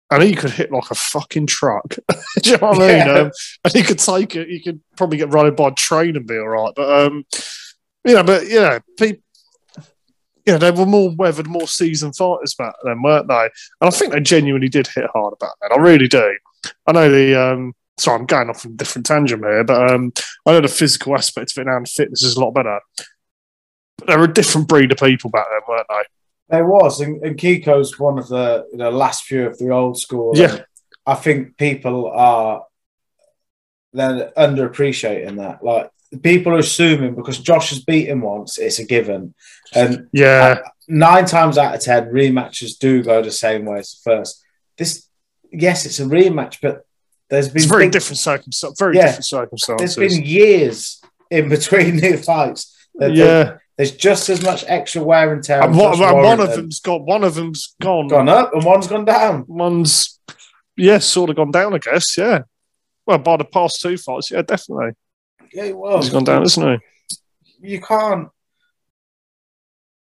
And 0.08 0.22
he 0.22 0.34
could 0.36 0.52
hit 0.52 0.70
like 0.70 0.88
a 0.90 0.94
fucking 0.94 1.48
truck. 1.48 1.96
Do 2.42 2.50
you 2.50 2.56
know 2.58 2.68
what 2.68 2.76
I 2.76 2.86
mean? 2.86 3.06
Yeah. 3.06 3.18
Um, 3.22 3.30
and 3.64 3.72
he 3.72 3.82
could 3.82 3.98
take 3.98 4.36
it. 4.36 4.48
He 4.48 4.62
could 4.62 4.80
probably 4.96 5.18
get 5.18 5.32
run 5.32 5.52
by 5.56 5.68
a 5.68 5.72
train 5.72 6.16
and 6.16 6.26
be 6.26 6.38
all 6.38 6.46
right. 6.46 6.72
But 6.76 7.06
um, 7.06 7.24
you 8.06 8.14
know, 8.14 8.22
but 8.22 8.48
yeah, 8.48 8.78
people. 8.98 9.22
You 10.46 10.52
know, 10.52 10.58
they 10.58 10.70
were 10.70 10.86
more 10.86 11.10
weathered, 11.10 11.48
more 11.48 11.66
seasoned 11.66 12.14
fighters 12.14 12.54
back 12.54 12.74
then, 12.84 13.02
weren't 13.02 13.26
they? 13.26 13.48
And 13.80 13.88
I 13.88 13.90
think 13.90 14.12
they 14.12 14.20
genuinely 14.20 14.68
did 14.68 14.86
hit 14.86 15.10
hard 15.12 15.34
back 15.40 15.50
then. 15.60 15.76
I 15.76 15.82
really 15.82 16.06
do. 16.06 16.38
I 16.86 16.92
know 16.92 17.10
the 17.10 17.34
um, 17.34 17.74
sorry, 17.98 18.20
I'm 18.20 18.26
going 18.26 18.50
off 18.50 18.64
on 18.64 18.72
a 18.72 18.76
different 18.76 19.06
tangent 19.06 19.44
here, 19.44 19.64
but 19.64 19.90
um, 19.90 20.12
I 20.44 20.52
know 20.52 20.60
the 20.60 20.68
physical 20.68 21.14
aspect 21.14 21.52
of 21.52 21.62
it 21.62 21.66
now 21.66 21.76
and 21.76 21.88
fitness 21.88 22.22
is 22.22 22.36
a 22.36 22.40
lot 22.40 22.52
better. 22.52 22.80
But 23.98 24.08
they 24.08 24.16
were 24.16 24.24
a 24.24 24.32
different 24.32 24.68
breed 24.68 24.92
of 24.92 24.98
people 24.98 25.30
back 25.30 25.46
then, 25.50 25.60
weren't 25.68 25.86
they? 25.88 26.02
There 26.48 26.66
was, 26.66 27.00
and, 27.00 27.22
and 27.24 27.36
Kiko's 27.36 27.98
one 27.98 28.18
of 28.18 28.28
the 28.28 28.66
you 28.70 28.78
know, 28.78 28.90
last 28.90 29.24
few 29.24 29.46
of 29.46 29.58
the 29.58 29.70
old 29.70 29.98
school. 29.98 30.32
Yeah. 30.36 30.60
I 31.04 31.14
think 31.14 31.56
people 31.56 32.10
are 32.10 32.64
then 33.92 34.30
underappreciating 34.36 35.38
that. 35.38 35.64
Like 35.64 35.90
people 36.22 36.52
are 36.52 36.58
assuming 36.58 37.14
because 37.14 37.38
Josh 37.38 37.70
has 37.70 37.84
beaten 37.84 38.20
once, 38.20 38.58
it's 38.58 38.78
a 38.78 38.84
given. 38.84 39.34
And 39.74 40.08
Yeah, 40.12 40.58
nine 40.88 41.24
times 41.26 41.58
out 41.58 41.74
of 41.74 41.80
ten, 41.80 42.06
rematches 42.06 42.78
do 42.78 43.02
go 43.02 43.22
the 43.22 43.30
same 43.30 43.64
way 43.64 43.78
as 43.78 43.90
the 43.92 44.10
first. 44.10 44.42
This, 44.78 45.08
yes, 45.52 45.86
it's 45.86 46.00
a 46.00 46.04
rematch, 46.04 46.58
but 46.62 46.86
there's 47.28 47.48
been 47.48 47.56
it's 47.62 47.64
very 47.66 47.84
big- 47.84 47.92
different 47.92 48.18
circumstances. 48.18 48.78
Very 48.78 48.96
Yeah. 48.96 49.06
different 49.06 49.24
circumstances. 49.26 49.96
There's 49.96 50.14
been 50.16 50.24
years 50.24 51.00
in 51.30 51.48
between 51.48 51.96
the 52.00 52.16
fights. 52.16 52.72
Yeah, 52.98 53.58
there's 53.76 53.92
just 53.92 54.28
as 54.30 54.42
much 54.42 54.64
extra 54.68 55.02
wear 55.02 55.32
and 55.34 55.42
tear. 55.42 55.62
and 55.62 55.76
one, 55.76 56.00
and 56.00 56.16
one 56.22 56.40
of 56.40 56.54
them's 56.54 56.80
got 56.80 57.02
one 57.04 57.24
of 57.24 57.34
them's 57.34 57.74
gone. 57.82 58.08
gone 58.08 58.28
up 58.28 58.54
and 58.54 58.64
one's 58.64 58.86
gone 58.86 59.04
down. 59.04 59.44
One's 59.48 60.18
yeah, 60.76 60.98
sort 60.98 61.30
of 61.30 61.36
gone 61.36 61.50
down, 61.50 61.74
I 61.74 61.78
guess. 61.78 62.16
Yeah. 62.16 62.42
Well, 63.06 63.18
by 63.18 63.36
the 63.36 63.44
past 63.44 63.80
two 63.82 63.96
fights, 63.98 64.30
yeah, 64.30 64.42
definitely. 64.42 64.90
Yeah, 65.56 65.70
well, 65.72 65.96
He's 66.02 66.10
gone 66.10 66.24
down, 66.24 66.42
isn't 66.42 66.80
he? 67.60 67.68
you 67.72 67.80
can't 67.80 68.28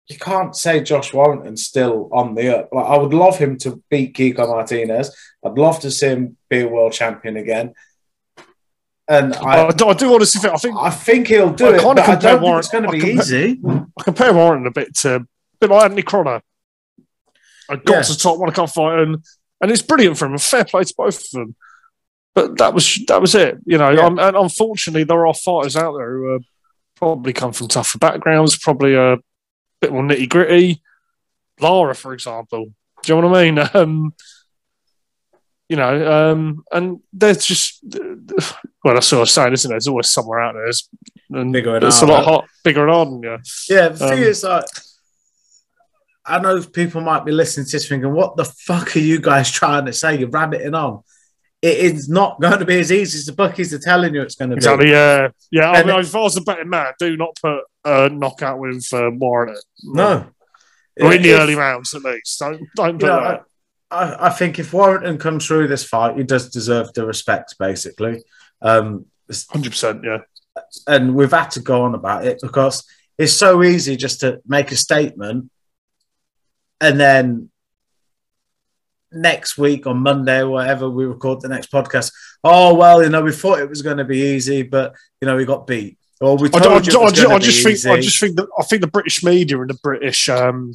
you 0.08 0.18
can't 0.18 0.56
say 0.56 0.82
Josh 0.82 1.14
Warrington's 1.14 1.64
still 1.66 2.10
on 2.12 2.34
the 2.34 2.58
up. 2.60 2.70
Like, 2.72 2.86
I 2.86 2.98
would 2.98 3.14
love 3.14 3.38
him 3.38 3.58
to 3.60 3.84
beat 3.90 4.16
Kiko 4.16 4.48
Martinez. 4.48 5.16
I'd 5.46 5.58
love 5.58 5.80
to 5.82 5.92
see 5.92 6.08
him 6.08 6.38
be 6.50 6.62
a 6.62 6.68
world 6.68 6.94
champion 6.94 7.36
again. 7.38 7.74
And 9.10 9.36
I, 9.36 9.68
I, 9.68 9.72
do, 9.72 9.88
I 9.90 9.94
do 9.94 10.14
honestly 10.14 10.42
think 10.42 10.54
I 10.54 10.58
think 10.58 10.76
I 10.78 10.90
think 10.90 11.28
he'll 11.28 11.54
do 11.54 11.68
I 11.68 11.76
it, 11.76 11.86
I 12.10 12.16
don't 12.16 12.42
Warren- 12.42 12.60
it's 12.60 12.70
going 12.70 12.86
to 12.86 12.90
be 12.90 13.00
compare- 13.00 13.22
easy. 13.22 13.60
I 14.00 14.04
compare 14.04 14.34
Warren 14.34 14.66
a 14.66 14.72
bit 14.72 14.96
to 15.02 15.26
bit 15.62 15.70
like 15.70 15.84
Anthony 15.84 16.02
Crolla. 16.04 16.42
I 17.70 17.76
got 17.76 17.88
Yeah. 17.96 18.02
to 18.02 18.12
the 18.14 18.18
top 18.20 18.40
one, 18.40 18.50
I 18.50 18.54
can't 18.54 18.70
fight, 18.70 19.00
and 19.00 19.18
and 19.62 19.72
it's 19.72 19.82
brilliant 19.82 20.18
for 20.18 20.26
him. 20.26 20.32
and 20.34 20.42
Fair 20.42 20.66
play 20.66 20.84
to 20.84 20.94
both 20.98 21.20
of 21.26 21.30
them. 21.32 21.56
But 22.38 22.60
that 22.60 22.72
was 22.72 23.04
that 23.08 23.20
was 23.20 23.34
it, 23.34 23.58
you 23.66 23.80
know. 23.80 23.90
Yeah. 23.90 24.06
And 24.06 24.20
unfortunately, 24.20 25.04
there 25.06 25.26
are 25.26 25.34
fighters 25.34 25.76
out 25.76 25.98
there 25.98 26.12
who 26.12 26.36
uh, 26.36 26.40
probably 26.96 27.34
come 27.34 27.52
from 27.52 27.68
tougher 27.68 27.98
backgrounds, 27.98 28.56
probably 28.60 28.94
a 28.94 29.18
bit 29.82 29.92
more 29.92 30.04
nitty 30.04 30.30
gritty. 30.30 30.84
Lara, 31.60 31.96
for 31.96 32.14
example. 32.14 32.66
Do 33.02 33.16
you 33.16 33.20
know 33.20 33.28
what 33.28 33.40
I 33.40 33.52
mean? 33.52 33.70
Um, 33.74 34.14
you 35.68 35.78
know, 35.78 36.32
um, 36.32 36.64
and 36.72 37.00
there's 37.12 37.44
just 37.44 37.84
well, 38.84 38.94
that's 38.94 39.12
what 39.12 39.18
I 39.18 39.22
was 39.22 39.32
saying, 39.32 39.54
isn't 39.54 39.72
it? 39.72 39.74
There's 39.74 39.88
always 39.88 40.10
somewhere 40.10 40.40
out 40.40 40.54
there. 40.54 40.66
There's, 40.66 40.88
and 41.32 41.52
Bigger 41.52 41.78
and 41.78 41.86
it's 41.86 42.04
a 42.04 42.06
lot 42.06 42.24
hot, 42.24 42.46
bigger 42.64 42.88
and 42.88 43.24
harder. 43.24 43.42
Yeah, 43.68 43.76
Yeah, 43.76 43.90
the 43.90 43.98
thing 43.98 44.20
Um, 44.20 44.24
is, 44.24 44.44
like, 44.44 44.64
I 46.24 46.40
know 46.40 46.62
people 46.62 47.02
might 47.02 47.26
be 47.26 47.32
listening 47.32 47.66
to 47.66 47.72
this 47.72 47.90
thinking, 47.90 48.14
"What 48.14 48.38
the 48.38 48.46
fuck 48.46 48.96
are 48.96 49.00
you 49.00 49.20
guys 49.20 49.50
trying 49.50 49.88
to 49.88 49.94
say? 49.94 50.20
You're 50.20 50.30
rabbiting 50.30 50.76
on." 50.76 51.02
It 51.62 51.78
is 51.80 52.08
not 52.08 52.40
going 52.40 52.60
to 52.60 52.66
be 52.66 52.80
as 52.80 52.92
easy 52.92 53.18
as 53.18 53.26
the 53.26 53.34
bookies 53.34 53.74
are 53.74 53.80
telling 53.80 54.14
you 54.14 54.22
it's 54.22 54.36
going 54.36 54.52
to 54.52 54.56
be. 54.56 54.60
exactly. 54.60 54.92
Yeah, 54.92 55.30
yeah. 55.52 55.72
I 55.72 55.84
mean, 55.84 56.00
if 56.00 56.16
I 56.16 56.20
was 56.20 56.38
a 56.38 56.42
betting 56.42 56.70
man, 56.70 56.94
do 57.00 57.18
not 57.18 57.36
put 57.42 57.62
a 57.84 58.10
knockout 58.10 58.60
with 58.60 58.88
uh, 58.94 59.10
Warren 59.12 59.56
No, 59.84 60.28
or 61.02 61.14
in 61.14 61.24
the 61.24 61.32
If- 61.32 61.40
early 61.40 61.56
rounds 61.56 61.96
at 61.96 62.04
least. 62.04 62.38
Don't 62.40 62.62
don't 62.76 62.98
do 63.00 63.08
know, 63.08 63.22
that. 63.22 63.44
I, 63.90 64.28
I 64.28 64.30
think 64.30 64.60
if 64.60 64.72
Warrington 64.74 65.18
comes 65.18 65.48
through 65.48 65.68
this 65.68 65.84
fight, 65.84 66.18
he 66.18 66.24
does 66.24 66.50
deserve 66.52 66.94
the 66.94 67.06
respect, 67.06 67.56
basically. 67.58 68.24
Um, 68.62 69.06
Hundred 69.50 69.72
percent. 69.72 70.02
Yeah, 70.04 70.20
and 70.88 71.16
we've 71.16 71.32
had 71.32 71.52
to 71.52 71.60
go 71.60 71.82
on 71.84 71.96
about 71.96 72.26
it 72.26 72.40
because 72.42 72.86
it's 73.18 73.34
so 73.34 73.64
easy 73.64 73.96
just 73.96 74.20
to 74.20 74.42
make 74.46 74.72
a 74.72 74.76
statement 74.76 75.50
and 76.80 77.00
then 77.00 77.50
next 79.12 79.58
week 79.58 79.88
on 79.88 79.98
Monday 79.98 80.42
or 80.42 80.50
whatever 80.50 80.90
we 80.90 81.06
record 81.06 81.42
the 81.42 81.48
next 81.48 81.72
podcast. 81.72 82.12
Oh 82.44 82.74
well, 82.74 83.04
you 83.04 83.10
know, 83.10 83.22
we 83.22 83.32
thought 83.32 83.60
it 83.60 83.70
was 83.70 83.82
going 83.82 83.98
to 83.98 84.06
be 84.06 84.20
easy, 84.20 84.64
but 84.64 84.96
you 85.22 85.28
know, 85.28 85.36
we 85.36 85.46
got 85.46 85.68
beat. 85.68 85.98
Or 86.20 86.36
we 86.36 86.48
I, 86.48 86.60
told 86.60 86.66
I, 86.66 86.70
I, 86.70 86.72
you 86.72 86.78
it 86.78 87.04
was 87.04 87.22
gonna 87.22 87.36
I 87.36 87.40
just 87.40 87.64
think 87.64 87.74
easy. 87.74 87.90
I 87.90 88.02
just 88.02 88.20
think 88.20 88.36
that 88.38 88.48
I 88.58 88.64
think 88.64 88.82
the 88.82 88.88
British 88.88 89.24
media 89.24 89.60
and 89.60 89.70
the 89.70 89.80
British 89.82 90.30
um, 90.30 90.74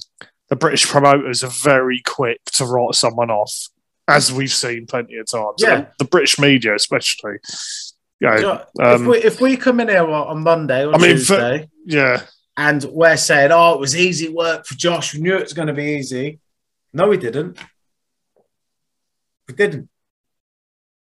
the 0.49 0.57
British 0.57 0.87
promoters 0.87 1.43
are 1.43 1.51
very 1.51 2.01
quick 2.05 2.39
to 2.55 2.65
write 2.65 2.95
someone 2.95 3.31
off, 3.31 3.53
as 4.07 4.33
we've 4.33 4.53
seen 4.53 4.87
plenty 4.87 5.17
of 5.17 5.27
times. 5.27 5.57
Yeah. 5.59 5.75
And 5.75 5.87
the 5.99 6.05
British 6.05 6.39
media, 6.39 6.75
especially. 6.75 7.39
You 8.21 8.29
know, 8.29 8.37
You 8.37 8.43
know, 8.43 8.65
um, 8.85 9.03
if, 9.03 9.09
we, 9.09 9.19
if 9.19 9.41
we 9.41 9.57
come 9.57 9.81
in 9.81 9.89
here 9.89 10.07
on 10.07 10.45
Monday 10.45 10.87
or 10.87 10.95
I 10.95 10.99
mean, 10.99 11.19
for- 11.19 11.65
yeah, 11.87 12.23
and 12.57 12.85
we're 12.85 13.17
saying, 13.17 13.51
"Oh, 13.51 13.75
it 13.75 13.81
was 13.81 13.97
easy 13.97 14.29
work 14.29 14.65
for 14.65 14.75
Josh. 14.77 15.15
We 15.15 15.21
knew 15.21 15.37
it 15.37 15.43
was 15.43 15.55
going 15.55 15.67
to 15.67 15.75
be 15.75 15.97
easy," 15.97 16.39
no, 16.93 17.09
we 17.09 17.17
didn't. 17.17 17.59
We 19.49 19.55
didn't. 19.55 19.89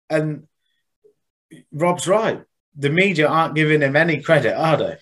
And 0.08 0.46
Rob's 1.72 2.06
right. 2.06 2.42
The 2.76 2.90
media 2.90 3.28
aren't 3.28 3.54
giving 3.54 3.82
him 3.82 3.96
any 3.96 4.22
credit, 4.22 4.56
are 4.56 4.76
they? 4.76 4.96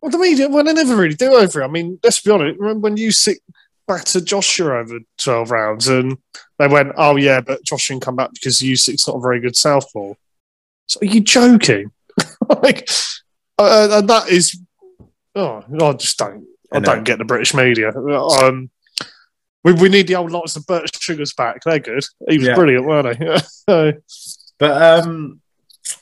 Well, 0.00 0.10
the 0.10 0.18
media, 0.18 0.48
well, 0.48 0.64
they 0.64 0.72
never 0.72 0.96
really 0.96 1.14
do 1.14 1.34
over 1.34 1.60
it. 1.60 1.64
I 1.64 1.68
mean, 1.68 1.98
let's 2.02 2.20
be 2.20 2.30
honest. 2.30 2.58
Remember 2.58 2.80
when 2.80 2.96
you 2.96 3.10
sit 3.10 3.38
back 3.86 4.04
to 4.04 4.20
Joshua 4.20 4.78
over 4.78 4.98
12 5.18 5.50
rounds 5.50 5.88
and 5.88 6.16
they 6.58 6.68
went, 6.68 6.92
oh, 6.96 7.16
yeah, 7.16 7.40
but 7.40 7.64
Josh 7.64 7.88
didn't 7.88 8.02
come 8.02 8.16
back 8.16 8.32
because 8.32 8.62
you 8.62 8.74
Usyk's 8.74 9.06
not 9.06 9.16
a 9.16 9.20
very 9.20 9.40
good 9.40 9.56
southpaw. 9.56 10.14
So 10.86 11.00
are 11.02 11.06
you 11.06 11.20
joking? 11.20 11.90
like, 12.62 12.88
uh, 13.58 13.88
and 13.92 14.08
that 14.08 14.28
is, 14.28 14.58
oh, 15.34 15.64
I 15.80 15.92
just 15.94 16.18
don't, 16.18 16.46
I, 16.72 16.76
I 16.76 16.80
don't 16.80 17.04
get 17.04 17.18
the 17.18 17.24
British 17.24 17.52
media. 17.52 17.90
Um, 17.90 18.70
we, 19.64 19.72
we 19.74 19.88
need 19.88 20.06
the 20.06 20.16
old 20.16 20.30
lots 20.30 20.56
of 20.56 20.66
Bert 20.66 20.88
Sugars 20.94 21.32
back. 21.34 21.62
They're 21.64 21.78
good. 21.78 22.04
He 22.28 22.38
was 22.38 22.46
Yeah. 22.46 22.54
brilliant, 22.54 22.86
weren't 22.86 23.16
he? 23.18 23.26
So, 23.68 23.92
But 24.58 24.82
um, 25.06 25.40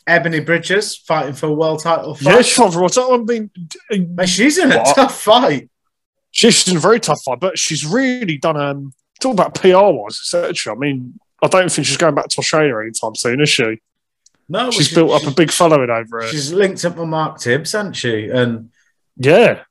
Ebony 0.06 0.40
Bridges 0.40 0.96
fighting 0.96 1.34
for 1.34 1.46
a 1.46 1.52
world 1.52 1.82
title 1.82 2.14
fight. 2.14 2.34
yeah, 2.34 2.42
she's 2.42 2.54
for 2.54 2.80
what 2.82 2.96
I 2.98 3.16
mean, 3.18 3.50
Mate, 3.90 4.28
she's 4.28 4.58
in 4.58 4.72
a 4.72 4.82
tough 4.94 5.20
fight. 5.20 5.68
she's 6.30 6.66
in 6.68 6.76
a 6.76 6.80
very 6.80 7.00
tough 7.00 7.20
fight, 7.24 7.40
but 7.40 7.58
she's 7.58 7.84
really 7.86 8.38
done 8.38 8.56
um 8.56 8.92
talk 9.20 9.32
about 9.32 9.54
PR 9.54 9.76
wise, 9.90 10.20
etc. 10.34 10.74
I 10.74 10.78
mean, 10.78 11.18
I 11.42 11.48
don't 11.48 11.70
think 11.70 11.86
she's 11.86 11.96
going 11.96 12.14
back 12.14 12.28
to 12.28 12.38
Australia 12.38 12.76
anytime 12.78 13.14
soon, 13.16 13.40
is 13.40 13.48
she? 13.48 13.80
No, 14.48 14.70
She's 14.70 14.88
she- 14.88 14.94
built 14.94 15.10
up 15.10 15.22
she- 15.22 15.28
a 15.28 15.32
big 15.32 15.50
following 15.50 15.90
over 15.90 16.20
it. 16.20 16.28
She's 16.30 16.52
linked 16.52 16.84
up 16.84 16.96
with 16.96 17.08
Mark 17.08 17.38
Tibbs, 17.38 17.72
hasn't 17.72 17.96
she? 17.96 18.28
And 18.28 18.70
Yeah. 19.16 19.62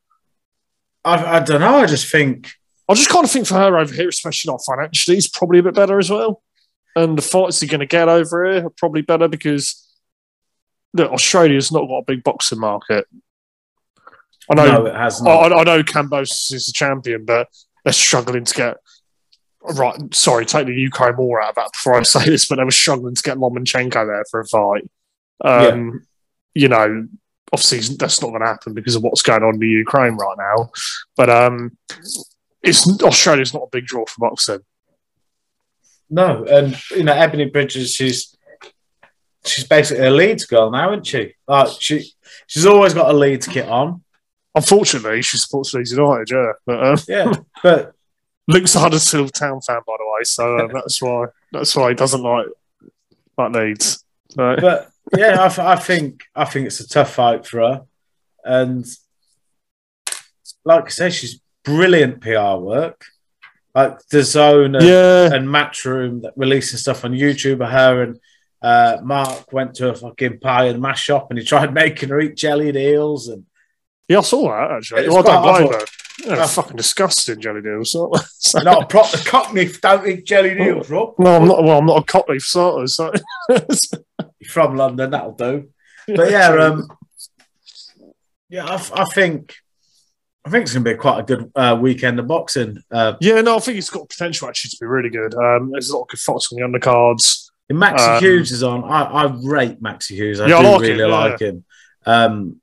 I, 1.04 1.38
I 1.38 1.40
don't 1.40 1.62
know. 1.62 1.78
I 1.78 1.86
just 1.86 2.12
think 2.12 2.52
I 2.90 2.94
just 2.94 3.10
kind 3.10 3.26
of 3.26 3.32
think 3.32 3.48
for 3.48 3.56
her 3.56 3.78
over 3.78 3.94
here, 3.94 4.10
especially 4.10 4.52
not 4.52 4.62
financially, 4.66 5.18
is 5.18 5.28
probably 5.28 5.60
a 5.60 5.64
bit 5.64 5.76
better 5.76 6.00
as 6.00 6.10
well. 6.10 6.42
And 6.96 7.18
the 7.18 7.22
fights 7.22 7.62
you're 7.62 7.70
going 7.70 7.82
to 7.82 7.86
get 7.86 8.10
over 8.10 8.46
here 8.46 8.66
are 8.66 8.72
probably 8.72 9.02
better 9.02 9.28
because 9.28 9.84
look, 10.94 11.12
Australia's 11.12 11.72
not 11.72 11.88
got 11.88 11.98
a 12.00 12.06
big 12.06 12.24
boxing 12.24 12.60
market. 12.60 13.06
I 14.50 14.56
know 14.56 14.66
no, 14.66 14.86
it 14.86 14.96
has 14.96 15.22
I, 15.22 15.26
not. 15.26 15.54
I 15.54 15.64
know 15.64 15.84
Kambosos 15.84 16.54
is 16.54 16.68
the 16.68 16.74
champion, 16.74 17.26
but 17.26 17.48
they're 17.84 17.94
struggling 17.94 18.46
to 18.46 18.54
get. 18.54 18.78
Right, 19.62 20.16
sorry, 20.16 20.46
take 20.46 20.68
the 20.68 20.74
Ukraine 20.74 21.18
war 21.18 21.42
out 21.42 21.50
of 21.50 21.56
that 21.56 21.74
before 21.74 21.96
I 21.96 22.04
say 22.04 22.24
this, 22.26 22.48
but 22.48 22.56
they 22.56 22.64
were 22.64 22.72
struggling 22.72 23.16
to 23.16 23.22
get 23.22 23.38
Lomachenko 23.38 24.08
there 24.08 24.24
for 24.32 24.40
a 24.40 24.46
fight. 24.46 24.90
Um, 25.44 26.06
You 26.56 26.70
know, 26.70 27.08
obviously 27.54 27.96
that's 27.96 28.22
not 28.22 28.30
going 28.30 28.42
to 28.42 28.48
happen 28.48 28.74
because 28.74 28.96
of 28.96 29.04
what's 29.04 29.22
going 29.22 29.44
on 29.44 29.56
in 29.56 29.60
the 29.60 29.68
Ukraine 29.68 30.14
right 30.14 30.38
now. 30.38 30.72
But 31.16 31.30
um, 31.30 31.78
it's 32.62 32.88
Australia's 33.02 33.54
not 33.54 33.64
a 33.64 33.70
big 33.72 33.86
draw 33.86 34.06
for 34.06 34.30
boxing. 34.30 34.60
No, 36.10 36.46
and 36.46 36.78
you 36.92 37.04
know, 37.04 37.14
Ebony 37.14 37.46
Bridges, 37.46 37.94
she's 37.94 38.36
she's 39.46 39.66
basically 39.66 40.06
a 40.06 40.12
Leeds 40.12 40.46
girl 40.46 40.72
now, 40.72 40.92
isn't 40.92 41.08
she? 41.08 41.34
Like 41.48 41.70
she 41.80 42.12
she's 42.48 42.66
always 42.66 42.94
got 42.94 43.10
a 43.10 43.14
Leeds 43.14 43.48
kit 43.48 43.68
on. 43.68 44.04
Unfortunately, 44.56 45.22
she 45.22 45.38
supports 45.38 45.74
Leeds 45.74 45.92
United, 45.92 46.32
yeah. 46.32 46.52
But 46.66 46.84
um, 46.84 46.98
Yeah, 47.08 47.34
but 47.64 47.94
Luke's 48.48 48.76
a 48.76 48.80
Huddersfield 48.80 49.34
Town 49.34 49.62
fan, 49.62 49.82
by 49.86 49.96
the 49.98 50.06
way, 50.06 50.24
so 50.24 50.58
uh, 50.58 50.68
that's 50.74 51.02
why 51.02 51.26
that's 51.52 51.76
why 51.76 51.90
he 51.90 51.96
doesn't 51.96 52.24
like 52.24 52.48
like 53.38 53.52
Leeds. 53.54 54.04
So, 54.30 54.56
but 54.60 54.90
yeah, 55.16 55.44
I, 55.44 55.48
th- 55.48 55.60
I 55.60 55.76
think 55.76 56.24
I 56.36 56.46
think 56.46 56.68
it's 56.68 56.80
a 56.80 56.88
tough 56.88 57.14
fight 57.14 57.46
for 57.46 57.60
her, 57.60 57.86
and 58.44 58.86
like 60.64 60.86
I 60.86 60.90
say, 60.90 61.10
she's 61.10 61.42
brilliant 61.68 62.22
PR 62.22 62.56
work. 62.58 63.04
Like 63.76 64.00
DAZN 64.12 64.76
and, 64.78 64.86
yeah, 64.88 65.32
and 65.36 65.48
Matchroom 65.48 66.22
that 66.24 66.34
releasing 66.36 66.80
stuff 66.80 67.06
on 67.06 67.12
YouTube 67.12 67.62
of 67.64 67.70
her 67.70 68.02
and 68.02 68.20
uh, 68.64 68.98
Mark 69.04 69.54
went 69.54 69.76
to 69.76 69.90
a 69.90 69.94
fucking 69.96 70.40
pie 70.40 70.66
and 70.66 70.82
mash 70.82 71.04
shop 71.04 71.28
and 71.30 71.38
he 71.38 71.46
tried 71.46 71.74
making 71.84 72.10
her 72.10 72.20
eat 72.20 72.36
jellied 72.36 72.76
eels 72.76 73.28
and 73.28 73.46
Yeah, 74.08 74.20
I 74.20 74.22
saw 74.22 74.50
that 74.50 74.78
actually. 74.78 75.08
Well, 75.10 75.20
I 75.20 75.22
don't 75.22 75.42
blame 75.44 75.68
awful. 75.68 75.80
her. 75.80 75.86
Yeah, 76.26 76.36
Yeah. 76.38 76.48
fucking 76.48 76.78
disgusting 76.78 77.40
jelly 77.40 77.62
deals. 77.62 77.96
So, 78.40 78.60
not 78.60 78.84
a 78.84 78.88
proper 78.88 79.18
cockney 79.18 79.70
don't 79.82 80.08
eat 80.08 80.26
jellied 80.26 80.58
eels, 80.60 80.90
Rob. 80.90 81.14
no, 81.20 81.36
I'm 81.36 81.48
not. 81.48 81.64
Well, 81.64 81.78
I'm 81.80 81.86
not 81.86 82.02
a 82.02 82.06
cockney 82.06 82.40
starters. 82.40 82.96
So. 82.96 83.12
You're 83.50 84.50
from 84.50 84.76
London, 84.78 85.12
that'll 85.12 85.34
do. 85.34 85.70
But 86.08 86.32
yeah, 86.32 86.48
um, 86.50 86.88
yeah, 88.50 88.66
I, 88.66 88.76
I 89.02 89.06
think 89.14 89.56
I 90.48 90.50
think 90.50 90.64
it's 90.64 90.74
going 90.74 90.86
to 90.86 90.92
be 90.92 90.96
quite 90.98 91.20
a 91.20 91.24
good 91.24 91.52
uh, 91.56 91.78
weekend 91.78 92.20
of 92.20 92.28
boxing. 92.28 92.82
Uh, 92.90 93.16
yeah, 93.20 93.42
no, 93.42 93.58
I 93.58 93.60
think 93.60 93.78
it's 93.78 93.90
got 93.90 94.08
potential 94.08 94.48
actually 94.48 94.70
to 94.70 94.78
be 94.80 94.86
really 94.86 95.10
good. 95.10 95.36
Um, 95.36 95.72
there's 95.72 95.90
a 95.90 95.96
lot 95.98 96.04
of 96.04 96.08
good 96.08 96.22
fights 96.22 96.54
on 96.54 96.58
the 96.58 96.66
undercards. 96.66 97.52
Maxi 97.70 98.16
Um, 98.16 98.24
Hughes 98.24 98.54
is 98.54 98.64
on. 98.64 98.86
I, 98.86 99.02
I 99.04 99.24
rate 99.44 99.84
Maxi 99.84 100.12
Hughes. 100.12 100.40
I 100.40 100.48
Yeah, 100.48 100.60
I 100.60 100.62
do 100.62 100.68
like 100.70 100.82
really 100.82 100.94
him, 100.94 101.00
yeah. 101.00 101.16
like 101.18 101.40
him. 101.42 101.66
Um, 102.06 102.62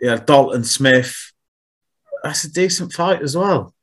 yeah, 0.00 0.16
Dalton 0.18 0.62
Smith. 0.62 1.32
That's 2.22 2.44
a 2.44 2.52
decent 2.52 2.92
fight 2.92 3.22
as 3.22 3.36
well. 3.36 3.74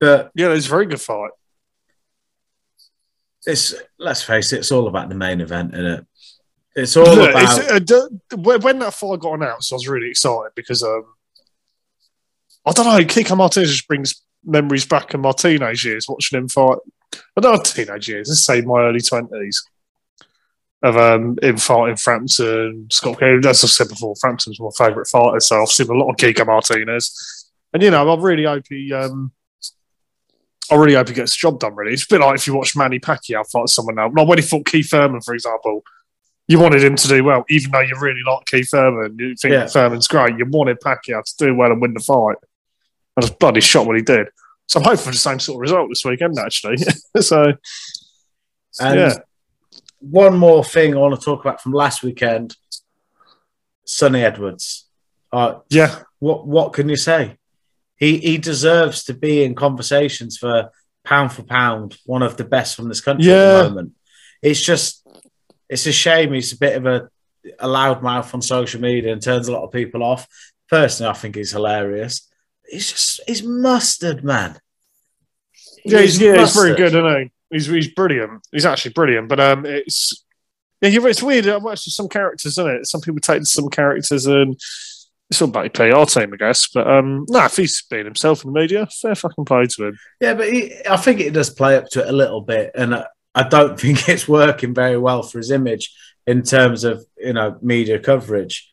But 0.00 0.32
Yeah, 0.34 0.52
it's 0.54 0.66
a 0.66 0.70
very 0.70 0.86
good 0.86 1.00
fight. 1.00 1.30
it's 3.46 3.74
let's 3.96 4.22
face 4.22 4.52
it, 4.52 4.58
it's 4.58 4.72
all 4.72 4.88
about 4.88 5.08
the 5.08 5.14
main 5.14 5.40
event, 5.40 5.72
isn't 5.74 5.86
it? 5.86 6.06
It's 6.74 6.96
all 6.96 7.04
Look, 7.04 7.30
about 7.30 7.58
it's, 7.60 7.92
uh, 7.92 8.36
when 8.36 8.80
that 8.80 8.94
fight 8.94 9.20
got 9.20 9.34
announced, 9.34 9.72
I 9.72 9.76
was 9.76 9.86
really 9.86 10.10
excited 10.10 10.50
because 10.56 10.82
um, 10.82 11.13
I 12.66 12.72
don't 12.72 12.86
know. 12.86 13.04
Kiko 13.04 13.36
Martinez 13.36 13.70
just 13.70 13.88
brings 13.88 14.22
memories 14.44 14.86
back 14.86 15.14
in 15.14 15.20
my 15.20 15.32
teenage 15.32 15.84
years 15.84 16.08
watching 16.08 16.38
him 16.38 16.48
fight. 16.48 16.78
I 17.36 17.40
don't 17.40 17.56
know 17.56 17.62
teenage 17.62 18.08
years. 18.08 18.28
Let's 18.28 18.44
say 18.44 18.60
my 18.62 18.80
early 18.82 19.00
twenties 19.00 19.62
of 20.82 20.96
um, 20.96 21.38
him 21.42 21.56
fighting 21.56 21.96
Frampton, 21.96 22.88
Scott. 22.90 23.18
Kelly. 23.18 23.38
As 23.46 23.64
I 23.64 23.66
said 23.68 23.88
before, 23.88 24.14
Frampton's 24.16 24.60
my 24.60 24.68
favourite 24.76 25.08
fighter, 25.08 25.40
so 25.40 25.62
I've 25.62 25.68
seen 25.68 25.88
a 25.88 25.94
lot 25.94 26.10
of 26.10 26.16
Kiko 26.16 26.46
Martinez, 26.46 27.50
and 27.72 27.82
you 27.82 27.90
know, 27.90 28.08
I 28.12 28.20
really 28.20 28.44
hope 28.44 28.64
he. 28.68 28.92
Um, 28.92 29.32
I 30.70 30.76
really 30.76 30.94
hope 30.94 31.08
he 31.08 31.14
gets 31.14 31.36
the 31.36 31.40
job 31.40 31.60
done. 31.60 31.74
Really, 31.74 31.92
it's 31.92 32.04
a 32.04 32.08
bit 32.08 32.20
like 32.20 32.36
if 32.36 32.46
you 32.46 32.54
watch 32.54 32.76
Manny 32.76 32.98
Pacquiao 32.98 33.48
fight 33.50 33.68
someone 33.68 33.98
else. 33.98 34.12
Like 34.16 34.28
when 34.28 34.38
he 34.38 34.42
fought 34.42 34.66
Keith 34.66 34.88
Thurman, 34.90 35.20
for 35.20 35.34
example 35.34 35.82
you 36.46 36.58
wanted 36.58 36.84
him 36.84 36.96
to 36.96 37.08
do 37.08 37.24
well, 37.24 37.44
even 37.48 37.70
though 37.70 37.80
you 37.80 37.94
really 37.98 38.22
like 38.26 38.44
Keith 38.46 38.68
Thurman. 38.70 39.16
You 39.18 39.34
think 39.34 39.52
Yeah. 39.52 39.66
Thurman's 39.66 40.06
great. 40.06 40.36
You 40.36 40.44
wanted 40.46 40.78
Pacquiao 40.80 41.22
to 41.24 41.34
do 41.38 41.54
well 41.54 41.72
and 41.72 41.80
win 41.80 41.94
the 41.94 42.00
fight. 42.00 42.36
I 43.16 43.20
was 43.20 43.30
bloody 43.30 43.60
shocked 43.60 43.86
when 43.86 43.96
he 43.96 44.02
did. 44.02 44.28
So 44.66 44.80
I'm 44.80 44.84
hoping 44.84 44.98
for 44.98 45.10
the 45.10 45.16
same 45.16 45.38
sort 45.38 45.56
of 45.56 45.60
result 45.60 45.88
this 45.88 46.04
weekend, 46.04 46.38
actually. 46.38 46.76
so, 47.20 47.52
And 48.80 48.98
yeah, 48.98 49.14
one 50.00 50.36
more 50.36 50.64
thing 50.64 50.94
I 50.94 50.98
want 50.98 51.18
to 51.18 51.24
talk 51.24 51.40
about 51.40 51.60
from 51.60 51.72
last 51.72 52.02
weekend 52.02 52.56
Sonny 53.84 54.22
Edwards. 54.22 54.86
Uh, 55.32 55.60
yeah, 55.68 56.02
what 56.18 56.46
what 56.46 56.72
can 56.72 56.88
you 56.88 56.96
say? 56.96 57.36
He 57.96 58.18
he 58.18 58.38
deserves 58.38 59.04
to 59.04 59.14
be 59.14 59.44
in 59.44 59.54
conversations 59.54 60.36
for 60.36 60.70
pound 61.04 61.32
for 61.32 61.42
pound, 61.42 61.96
one 62.06 62.22
of 62.22 62.36
the 62.36 62.44
best 62.44 62.76
from 62.76 62.88
this 62.88 63.00
country 63.00 63.30
at 63.30 63.62
the 63.62 63.68
moment. 63.68 63.92
It's 64.42 64.62
just 64.62 65.06
it's 65.68 65.86
a 65.86 65.92
shame 65.92 66.32
he's 66.32 66.52
a 66.52 66.58
bit 66.58 66.76
of 66.76 66.86
a, 66.86 67.08
a 67.58 67.68
loudmouth 67.68 68.32
on 68.34 68.42
social 68.42 68.80
media 68.80 69.12
and 69.12 69.22
turns 69.22 69.48
a 69.48 69.52
lot 69.52 69.64
of 69.64 69.72
people 69.72 70.02
off. 70.02 70.26
Personally, 70.68 71.10
I 71.10 71.14
think 71.14 71.36
he's 71.36 71.52
hilarious. 71.52 72.30
He's 72.68 72.90
just 72.90 73.20
he's 73.26 73.42
mustard, 73.42 74.24
man. 74.24 74.58
yeah, 75.84 76.00
he's, 76.00 76.20
yeah, 76.20 76.38
he's 76.38 76.54
very 76.54 76.74
good, 76.74 76.94
isn't 76.94 77.22
he? 77.22 77.32
He's, 77.50 77.66
he's 77.66 77.94
brilliant. 77.94 78.46
He's 78.50 78.66
actually 78.66 78.92
brilliant. 78.92 79.28
But 79.28 79.40
um, 79.40 79.66
it's 79.66 80.24
yeah, 80.80 80.90
it's 80.92 81.22
weird. 81.22 81.46
I 81.46 81.56
watched 81.58 81.90
some 81.90 82.08
characters, 82.08 82.52
isn't 82.52 82.66
it? 82.66 82.86
Some 82.86 83.00
people 83.00 83.20
take 83.20 83.44
some 83.46 83.68
characters 83.68 84.26
and 84.26 84.58
it's 85.30 85.40
all 85.40 85.48
about 85.48 85.72
play 85.72 85.90
our 85.90 86.06
team, 86.06 86.32
I 86.32 86.36
guess. 86.36 86.68
But 86.68 86.88
um, 86.88 87.26
no, 87.28 87.44
if 87.44 87.56
he's 87.56 87.82
being 87.82 88.04
himself 88.04 88.44
in 88.44 88.52
the 88.52 88.60
media, 88.60 88.86
fair 88.86 89.14
fucking 89.14 89.44
play 89.44 89.66
to 89.66 89.88
him. 89.88 89.98
Yeah, 90.20 90.34
but 90.34 90.52
he, 90.52 90.74
I 90.88 90.96
think 90.96 91.20
it 91.20 91.32
does 91.32 91.50
play 91.50 91.76
up 91.76 91.88
to 91.90 92.02
it 92.02 92.08
a 92.08 92.12
little 92.12 92.40
bit, 92.40 92.72
and 92.74 92.94
I, 92.94 93.06
I 93.34 93.48
don't 93.48 93.78
think 93.80 94.08
it's 94.08 94.28
working 94.28 94.74
very 94.74 94.98
well 94.98 95.22
for 95.22 95.38
his 95.38 95.50
image 95.50 95.94
in 96.26 96.42
terms 96.42 96.84
of 96.84 97.04
you 97.18 97.32
know 97.32 97.58
media 97.62 97.98
coverage. 97.98 98.72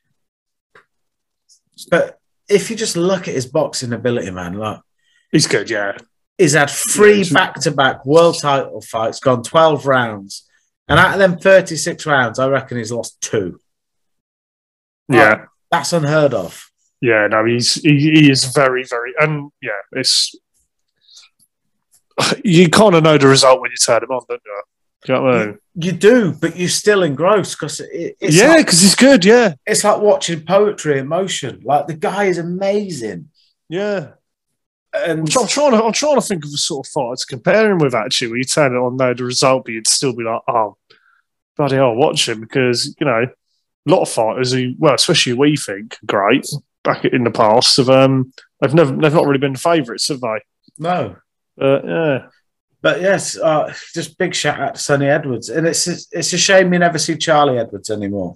But 1.89 2.19
if 2.51 2.69
you 2.69 2.75
just 2.75 2.97
look 2.97 3.27
at 3.27 3.33
his 3.33 3.45
boxing 3.45 3.93
ability, 3.93 4.31
man, 4.31 4.53
like 4.53 4.79
He's 5.31 5.47
good, 5.47 5.69
yeah. 5.69 5.97
he's 6.37 6.53
had 6.53 6.69
three 6.69 7.21
Yeah, 7.21 7.33
back-to-back 7.33 8.05
world 8.05 8.37
title 8.39 8.81
fights, 8.81 9.19
gone 9.19 9.43
twelve 9.43 9.85
rounds, 9.85 10.47
and 10.87 10.99
out 10.99 11.13
of 11.13 11.19
them 11.19 11.39
thirty-six 11.39 12.05
rounds, 12.05 12.37
I 12.37 12.47
reckon 12.49 12.77
he's 12.77 12.91
lost 12.91 13.19
two. 13.21 13.59
Yeah. 15.07 15.45
That's 15.71 15.93
unheard 15.93 16.33
of. 16.33 16.69
Yeah, 16.99 17.27
no, 17.27 17.45
he's 17.45 17.75
he, 17.75 17.97
he 18.11 18.31
is 18.31 18.45
very, 18.45 18.83
very, 18.83 19.13
and 19.19 19.51
yeah, 19.61 19.79
it's 19.93 20.35
you 22.43 22.69
kind 22.69 22.95
of 22.95 23.03
know 23.03 23.17
the 23.17 23.27
result 23.27 23.61
when 23.61 23.71
you 23.71 23.77
turn 23.77 24.03
him 24.03 24.11
on, 24.11 24.21
don't 24.27 24.41
you? 24.45 24.63
Do 25.05 25.13
you 25.13 25.17
know 25.19 25.23
what 25.25 25.35
I 25.35 25.45
mean? 25.47 25.57
You 25.75 25.91
do, 25.93 26.31
but 26.33 26.57
you're 26.57 26.69
still 26.69 27.01
engrossed 27.03 27.57
because 27.57 27.79
it, 27.79 28.17
it's 28.19 28.35
yeah, 28.35 28.49
like- 28.49 28.65
because 28.65 28.81
he's 28.81 28.95
good. 28.95 29.23
Yeah, 29.25 29.53
it's 29.65 29.83
like 29.83 29.99
watching 30.01 30.41
poetry 30.45 30.99
in 30.99 31.07
motion. 31.07 31.61
Like 31.63 31.87
the 31.87 31.93
guy 31.95 32.25
is 32.25 32.37
amazing. 32.37 33.29
yeah. 33.69 34.11
And 34.93 35.21
I'm, 35.21 35.25
try- 35.25 35.41
I'm 35.43 35.47
trying 35.47 35.71
to, 35.71 35.83
I'm 35.85 35.93
trying 35.93 36.15
to 36.15 36.21
think 36.21 36.43
of 36.43 36.49
a 36.53 36.57
sort 36.57 36.85
of 36.85 36.91
fight 36.91 37.17
to 37.19 37.25
compare 37.25 37.71
him 37.71 37.77
with. 37.77 37.95
Actually, 37.95 38.27
where 38.27 38.37
you 38.39 38.43
turn 38.43 38.75
it 38.75 38.77
on, 38.77 38.97
know 38.97 39.13
the 39.13 39.23
result, 39.23 39.63
but 39.63 39.71
you'd 39.73 39.87
still 39.87 40.13
be 40.13 40.23
like, 40.25 40.41
oh, 40.49 40.75
bloody 41.55 41.77
hell, 41.77 41.95
watch 41.95 42.27
him 42.27 42.41
because 42.41 42.93
you 42.99 43.05
know 43.05 43.23
a 43.23 43.89
lot 43.89 44.01
of 44.01 44.09
fighters 44.09 44.51
who, 44.51 44.73
well, 44.79 44.93
especially 44.93 45.31
we 45.31 45.55
think 45.55 45.97
great 46.05 46.45
back 46.83 47.05
in 47.05 47.23
the 47.23 47.31
past, 47.31 47.77
have 47.77 47.89
um, 47.89 48.33
they've 48.59 48.73
never, 48.73 48.91
they've 48.97 49.13
not 49.13 49.25
really 49.25 49.37
been 49.39 49.55
favourites, 49.55 50.09
have 50.09 50.19
they? 50.19 50.39
no, 50.77 51.15
But 51.55 51.85
yeah, 51.85 52.27
but 52.81 53.01
yes, 53.01 53.37
uh, 53.37 53.73
just 53.93 54.17
big 54.17 54.33
shout 54.33 54.59
out 54.59 54.75
to 54.75 54.81
Sonny 54.81 55.07
Edwards. 55.07 55.49
And 55.49 55.67
it's 55.67 55.87
it's 55.87 56.33
a 56.33 56.37
shame 56.37 56.73
you 56.73 56.79
never 56.79 56.97
see 56.97 57.15
Charlie 57.17 57.59
Edwards 57.59 57.89
anymore. 57.89 58.35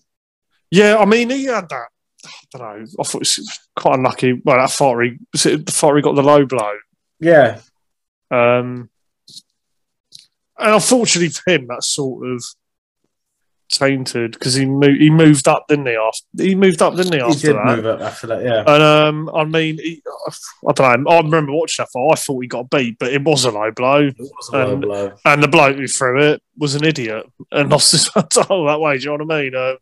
Yeah, 0.72 0.98
I 0.98 1.06
mean, 1.06 1.30
he 1.30 1.46
had 1.46 1.70
that. 1.70 1.88
I 2.26 2.30
don't 2.58 2.62
know. 2.62 2.88
I 3.00 3.04
thought 3.04 3.16
it 3.16 3.20
was 3.20 3.60
quite 3.76 3.96
unlucky. 3.96 4.42
Well, 4.44 4.58
that 4.58 4.72
fight, 4.72 5.04
he, 5.04 5.18
was 5.32 5.46
it 5.46 5.66
the 5.66 5.72
fight 5.72 5.96
he 5.96 6.02
got 6.02 6.16
the 6.16 6.24
low 6.24 6.46
blow. 6.46 6.74
Yeah, 7.20 7.60
Um, 8.32 8.90
and 10.58 10.74
unfortunately 10.74 11.30
for 11.30 11.52
him, 11.52 11.68
that 11.68 11.84
sort 11.84 12.28
of 12.28 12.44
tainted 13.70 14.34
because 14.34 14.54
he 14.54 14.66
moved. 14.66 15.02
He 15.02 15.10
moved 15.10 15.48
up, 15.48 15.66
didn't 15.68 15.88
he? 15.88 15.96
After 15.96 16.44
he 16.44 16.56
moved 16.56 16.82
up, 16.82 16.96
didn't 16.96 17.14
he? 17.14 17.20
After 17.20 17.34
he 17.36 17.42
did 17.48 17.56
that, 17.56 17.76
move 17.76 17.86
up 17.86 18.02
after 18.02 18.28
that. 18.28 18.44
Yeah, 18.44 18.64
and 18.68 18.84
um, 18.84 19.30
I 19.36 19.44
mean, 19.44 19.78
he, 19.78 20.02
I 20.68 20.72
don't 20.74 21.04
know. 21.04 21.12
I 21.12 21.18
remember 21.22 21.52
watching 21.54 21.84
that 21.84 21.90
fight. 21.92 22.12
I 22.14 22.16
thought 22.16 22.42
he 22.42 22.48
got 22.48 22.70
beat, 22.70 22.98
but 23.00 23.12
it 23.14 23.24
was 23.24 23.46
a 23.46 23.52
low 23.52 23.72
blow, 23.72 24.08
it 24.08 24.16
was 24.20 24.50
a 24.54 24.58
low 24.58 24.72
and- 24.74 24.82
blow. 24.82 25.14
and 25.26 25.44
the 25.44 25.48
bloke 25.48 25.78
who 25.78 25.88
threw 25.88 26.22
it 26.32 26.42
was 26.58 26.76
an 26.76 26.84
idiot 26.86 27.26
and 27.52 27.70
lost 27.70 27.92
his 27.92 28.10
title 28.10 28.66
that 28.66 28.80
way. 28.80 28.98
Do 28.98 29.04
you 29.12 29.18
know 29.18 29.24
what 29.26 29.34
I 29.36 29.42
mean? 29.44 29.56
Uh, 29.56 29.76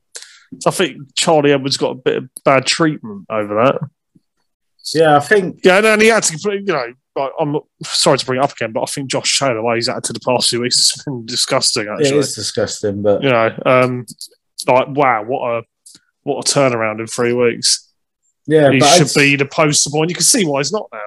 so 0.60 0.70
I 0.70 0.74
think 0.74 1.16
Charlie 1.16 1.52
Edwards 1.52 1.78
got 1.78 1.92
a 1.92 1.96
bit 1.96 2.18
of 2.18 2.30
bad 2.46 2.66
treatment 2.66 3.26
over 3.30 3.56
that. 3.64 3.80
Yeah, 4.94 5.16
I 5.18 5.20
think 5.20 5.60
Yeah, 5.64 5.78
and 5.78 5.86
then 5.86 6.02
he 6.02 6.08
had 6.08 6.24
to, 6.24 6.38
you 6.54 6.62
know, 6.66 6.94
I'm 7.40 7.52
not, 7.54 7.66
sorry 7.84 8.18
to 8.18 8.26
bring 8.26 8.40
it 8.40 8.44
up 8.44 8.52
again, 8.54 8.72
but 8.72 8.82
I 8.82 8.86
think 8.86 9.10
Josh 9.12 9.38
Taylor, 9.40 9.56
the 9.56 9.62
way 9.62 9.76
he's 9.76 9.88
acted 9.90 10.04
to 10.06 10.14
the 10.14 10.20
past 10.20 10.50
few 10.50 10.62
weeks, 10.62 10.92
has 10.96 11.04
been 11.04 11.26
disgusting, 11.26 11.84
it 11.86 11.90
actually. 11.90 12.18
is 12.20 12.34
disgusting, 12.36 13.02
but 13.04 13.22
You 13.24 13.30
know, 13.30 13.56
um, 13.66 14.06
like, 14.68 14.88
wow, 14.90 15.24
what 15.24 15.42
a 15.50 15.64
what 16.24 16.48
a 16.50 16.54
turnaround 16.54 17.00
in 17.02 17.08
three 17.08 17.34
weeks. 17.34 17.92
yeah, 18.48 18.72
he 18.72 18.80
should 18.80 18.94
it's- 19.02 19.16
be 19.16 19.36
the 19.36 19.46
poster 19.46 19.90
boy, 19.90 20.02
and 20.04 20.10
you 20.10 20.16
can 20.16 20.24
see 20.24 20.46
why 20.46 20.60
he's 20.62 20.72
not 20.72 20.88
now. 20.94 21.00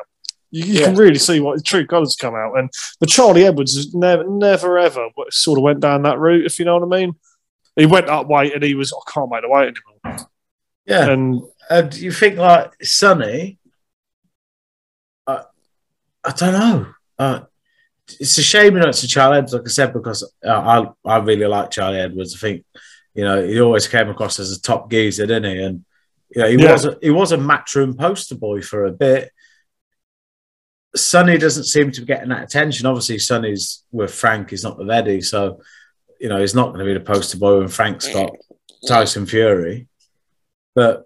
You, 0.51 0.65
you 0.65 0.81
Yeah. 0.81 0.87
can 0.87 0.95
really 0.97 1.19
see 1.19 1.41
why 1.41 1.57
the 1.57 1.63
true 1.63 1.87
colours 1.87 2.17
come 2.21 2.35
out. 2.35 2.57
And 2.59 2.71
but 3.01 3.09
Charlie 3.09 3.45
Edwards 3.47 3.75
has 3.77 3.95
never, 3.95 4.25
never 4.29 4.79
ever 4.79 5.09
sort 5.31 5.59
of 5.59 5.63
went 5.65 5.81
down 5.81 6.03
that 6.03 6.19
route, 6.19 6.47
if 6.47 6.59
you 6.59 6.65
know 6.65 6.77
what 6.79 6.95
I 6.95 7.01
mean. 7.01 7.15
He 7.75 7.85
went 7.87 8.09
up 8.09 8.27
weight, 8.29 8.55
and 8.55 8.63
he 8.63 8.75
was, 8.75 8.93
I 8.93 9.11
can't 9.11 9.31
make 9.31 9.43
the 9.43 9.49
weight 9.49 9.75
anymore. 10.05 10.29
Yeah, 10.87 11.11
And 11.11 11.43
and 11.69 11.95
you 11.95 12.13
think 12.13 12.37
like 12.39 12.71
Sonny? 12.85 13.59
I, 16.27 16.31
I 16.31 16.33
don't 16.33 16.53
know. 16.53 16.87
Uh, 17.18 17.41
it's 18.20 18.39
a 18.39 18.43
shame, 18.43 18.74
you 18.74 18.81
know, 18.81 18.89
it's 18.89 19.03
a 19.03 19.09
Charlie 19.09 19.39
Edwards, 19.39 19.55
like 19.55 19.62
I 19.64 19.68
said, 19.68 19.93
because 19.93 20.22
uh, 20.47 20.93
I 21.05 21.11
I 21.11 21.18
really 21.18 21.47
like 21.47 21.70
Charlie 21.70 21.99
Edwards. 21.99 22.35
I 22.37 22.39
think 22.39 22.64
you 23.14 23.24
know 23.24 23.45
he 23.47 23.61
always 23.61 23.89
came 23.89 24.09
across 24.09 24.39
as 24.39 24.53
a 24.53 24.61
top 24.61 24.91
geezer, 24.91 25.27
didn't 25.27 25.57
he? 25.57 25.62
And 25.62 25.85
you 26.31 26.43
know 26.43 26.49
he 26.49 26.57
Yeah. 26.62 26.72
was 26.72 26.85
a, 26.85 26.99
he 27.03 27.11
was 27.11 27.33
a 27.33 27.37
matchroom 27.37 27.99
poster 27.99 28.37
boy 28.37 28.62
for 28.62 28.85
a 28.87 28.93
bit. 28.93 29.31
Sonny 30.95 31.37
doesn't 31.37 31.64
seem 31.64 31.91
to 31.91 32.01
be 32.01 32.07
getting 32.07 32.29
that 32.31 32.45
attention. 32.45 32.87
Obviously, 32.87 33.18
Sonny's 33.18 33.85
with 33.91 34.14
Frank, 34.14 34.51
he's 34.51 34.62
not 34.64 34.79
with 34.79 34.91
Eddie, 34.91 35.20
so 35.20 35.61
you 36.20 36.29
know 36.29 36.41
he's 36.41 36.55
not 36.55 36.68
going 36.68 36.79
to 36.79 36.85
be 36.85 36.95
the 36.95 37.01
poster 37.01 37.39
boy 37.39 37.59
when 37.59 37.68
Frank's 37.68 38.09
got 38.12 38.31
Tyson 38.87 39.27
Fury. 39.27 39.89
But 40.74 41.06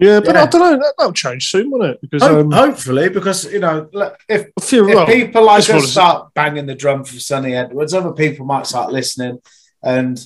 yeah, 0.00 0.20
but 0.20 0.34
Yeah. 0.34 0.42
I 0.42 0.46
don't 0.46 0.60
know, 0.60 0.78
that, 0.78 0.94
that'll 0.98 1.12
change 1.12 1.50
soon, 1.50 1.70
won't 1.70 1.84
it? 1.84 2.00
Because 2.00 2.22
Ho- 2.22 2.40
um, 2.40 2.50
hopefully, 2.50 3.08
because 3.08 3.44
you 3.52 3.60
know, 3.60 3.88
if, 4.28 4.48
if 4.56 4.72
well, 4.72 5.06
people 5.06 5.44
like 5.44 5.68
us 5.68 5.90
start 5.90 6.32
banging 6.34 6.66
the 6.66 6.74
drum 6.74 7.04
for 7.04 7.18
Sonny 7.20 7.54
Edwards, 7.54 7.94
other 7.94 8.12
people 8.12 8.46
might 8.46 8.66
start 8.66 8.92
listening, 8.92 9.40
and 9.82 10.20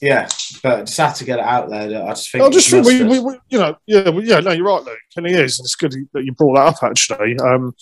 yeah, 0.00 0.28
but 0.62 0.84
just 0.84 0.98
have 0.98 1.14
to 1.14 1.24
get 1.24 1.38
it 1.38 1.44
out 1.44 1.70
there. 1.70 2.04
I 2.04 2.10
just 2.10 2.30
think. 2.30 2.44
I 2.44 2.50
just 2.50 2.68
think 2.68 2.86
we, 2.86 3.02
we, 3.02 3.18
we, 3.20 3.38
you 3.48 3.58
know, 3.58 3.76
yeah, 3.86 4.08
well, 4.10 4.22
yeah, 4.22 4.40
no, 4.40 4.52
you're 4.52 4.66
right, 4.66 4.82
Luke, 4.82 4.98
and 5.16 5.26
he 5.26 5.34
is, 5.34 5.58
it's 5.58 5.74
good 5.74 5.94
that 6.12 6.24
you 6.24 6.32
brought 6.32 6.54
that 6.56 6.66
up. 6.66 6.82
Actually, 6.82 7.38
um, 7.38 7.74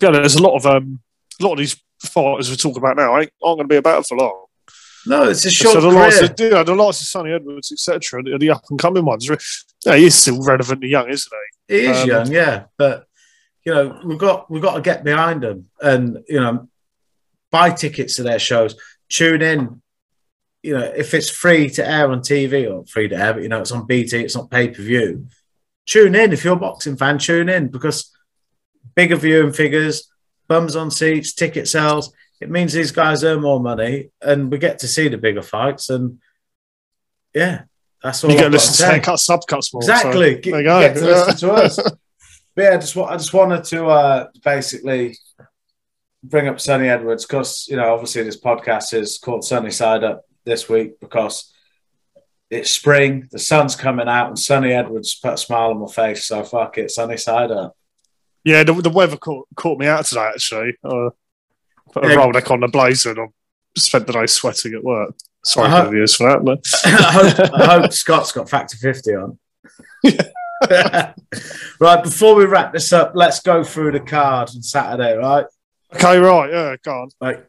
yeah, 0.00 0.10
there's 0.10 0.34
a 0.34 0.42
lot 0.42 0.56
of 0.56 0.66
um, 0.66 1.00
a 1.40 1.44
lot 1.44 1.52
of 1.52 1.58
these 1.58 1.76
fighters 2.02 2.50
we're 2.50 2.56
talking 2.56 2.78
about 2.82 2.96
now 2.96 3.18
ain't, 3.18 3.30
aren't 3.42 3.58
going 3.58 3.68
to 3.68 3.72
be 3.72 3.76
about 3.76 4.06
for 4.06 4.18
long. 4.18 4.46
no, 5.06 5.28
it's 5.28 5.44
a 5.44 5.50
short 5.50 5.74
so 5.74 5.80
the 5.80 5.88
career. 5.88 6.00
likes 6.00 6.20
of, 6.20 6.40
you 6.40 6.50
know, 6.50 6.64
the 6.64 6.74
likes 6.74 7.00
of 7.00 7.06
Sonny 7.06 7.32
Edwards, 7.32 7.70
etc., 7.70 8.22
the, 8.22 8.38
the 8.38 8.50
up 8.50 8.64
and 8.70 8.78
coming 8.78 9.04
ones. 9.04 9.30
Yeah, 9.84 9.96
he 9.96 10.06
is 10.06 10.14
still 10.14 10.42
relevantly 10.42 10.88
young, 10.88 11.08
isn't 11.08 11.32
he? 11.68 11.74
He 11.74 11.86
is 11.86 12.02
um, 12.02 12.08
young, 12.08 12.32
yeah, 12.32 12.64
but 12.78 13.06
you 13.64 13.72
know, 13.72 14.00
we've 14.04 14.18
got 14.18 14.50
we've 14.50 14.62
got 14.62 14.74
to 14.74 14.80
get 14.80 15.04
behind 15.04 15.42
them, 15.42 15.68
and 15.80 16.18
you 16.28 16.40
know, 16.40 16.68
buy 17.50 17.70
tickets 17.70 18.16
to 18.16 18.22
their 18.22 18.38
shows, 18.38 18.76
tune 19.08 19.42
in. 19.42 19.82
You 20.62 20.78
know, 20.78 20.84
if 20.84 21.12
it's 21.12 21.28
free 21.28 21.68
to 21.70 21.88
air 21.88 22.10
on 22.10 22.20
TV 22.20 22.72
or 22.72 22.86
free 22.86 23.08
to 23.08 23.16
air, 23.16 23.34
but 23.34 23.42
you 23.42 23.48
know, 23.48 23.60
it's 23.60 23.72
on 23.72 23.86
BT, 23.86 24.20
it's 24.20 24.36
not 24.36 24.50
pay 24.50 24.68
per 24.68 24.82
view. 24.82 25.26
Tune 25.86 26.14
in 26.14 26.32
if 26.32 26.44
you're 26.44 26.54
a 26.54 26.60
boxing 26.60 26.96
fan. 26.96 27.18
Tune 27.18 27.48
in 27.48 27.68
because 27.68 28.12
bigger 28.94 29.16
viewing 29.16 29.52
figures, 29.52 30.08
bums 30.46 30.76
on 30.76 30.92
seats, 30.92 31.32
ticket 31.32 31.66
sales. 31.66 32.12
It 32.40 32.50
means 32.50 32.72
these 32.72 32.92
guys 32.92 33.24
earn 33.24 33.40
more 33.40 33.60
money, 33.60 34.10
and 34.20 34.50
we 34.50 34.58
get 34.58 34.80
to 34.80 34.88
see 34.88 35.08
the 35.08 35.18
bigger 35.18 35.42
fights. 35.42 35.90
And 35.90 36.20
yeah, 37.34 37.62
that's 38.02 38.24
all. 38.24 38.30
You 38.30 38.36
get 38.36 38.44
to 38.44 38.50
listen 38.50 38.74
to 38.86 38.92
haircut 38.92 39.18
subcuts 39.18 39.72
more. 39.72 39.82
so 39.82 39.92
Exactly. 39.92 40.20
there 40.20 40.30
you 40.30 40.40
Get, 40.40 40.62
go. 40.64 40.80
get 40.80 40.94
to 40.96 41.04
listen 41.06 41.36
to 41.48 41.52
us. 41.54 41.78
But 42.54 42.62
yeah, 42.64 42.70
I 42.74 42.76
just, 42.76 42.94
I 42.98 43.16
just 43.16 43.32
wanted 43.32 43.64
to 43.64 43.86
uh, 43.86 44.26
basically 44.44 45.16
bring 46.22 46.48
up 46.48 46.60
Sonny 46.60 46.86
Edwards 46.86 47.24
because, 47.24 47.66
you 47.66 47.76
know, 47.78 47.94
obviously 47.94 48.24
this 48.24 48.38
podcast 48.38 48.92
is 48.92 49.16
called 49.16 49.42
Sunny 49.42 49.70
Side 49.70 50.04
Up 50.04 50.24
this 50.44 50.68
week 50.68 51.00
because 51.00 51.50
it's 52.50 52.70
spring, 52.70 53.26
the 53.32 53.38
sun's 53.38 53.74
coming 53.74 54.06
out, 54.06 54.28
and 54.28 54.38
Sonny 54.38 54.72
Edwards 54.74 55.14
put 55.14 55.32
a 55.32 55.36
smile 55.38 55.70
on 55.70 55.80
my 55.80 55.86
face. 55.86 56.26
So 56.26 56.44
fuck 56.44 56.76
it, 56.76 56.90
Sunny 56.90 57.16
Side 57.16 57.50
Up. 57.50 57.74
Yeah, 58.44 58.64
the, 58.64 58.74
the 58.74 58.90
weather 58.90 59.16
caught, 59.16 59.48
caught 59.56 59.78
me 59.78 59.86
out 59.86 60.04
today, 60.04 60.28
actually. 60.34 60.74
Uh, 60.84 61.08
put 61.90 62.04
a 62.04 62.08
Yeah. 62.08 62.14
roll 62.16 62.32
neck 62.32 62.50
on 62.50 62.60
the 62.60 62.68
blazer 62.68 63.12
and 63.12 63.20
I 63.20 63.26
spent 63.78 64.06
the 64.06 64.12
day 64.12 64.26
sweating 64.26 64.74
at 64.74 64.84
work. 64.84 65.14
Sorry 65.44 65.66
Uh-huh. 65.68 65.80
for 65.80 65.84
the 65.86 65.90
viewers 65.92 66.14
for 66.16 66.28
that. 66.30 66.44
But 66.44 66.64
I, 66.84 67.12
hope, 67.12 67.54
I 67.54 67.80
hope 67.80 67.92
Scott's 68.02 68.32
got 68.32 68.48
factor 68.50 68.76
50 68.76 69.10
on. 69.16 69.38
right, 71.80 72.02
before 72.02 72.34
we 72.34 72.44
wrap 72.44 72.72
this 72.72 72.92
up, 72.92 73.12
let's 73.14 73.40
go 73.40 73.64
through 73.64 73.92
the 73.92 74.00
card 74.00 74.50
on 74.54 74.62
Saturday, 74.62 75.16
right? 75.16 75.46
Okay, 75.94 76.18
right, 76.18 76.50
yeah, 76.50 76.76
go 76.82 76.92
on. 77.02 77.08
Like 77.20 77.46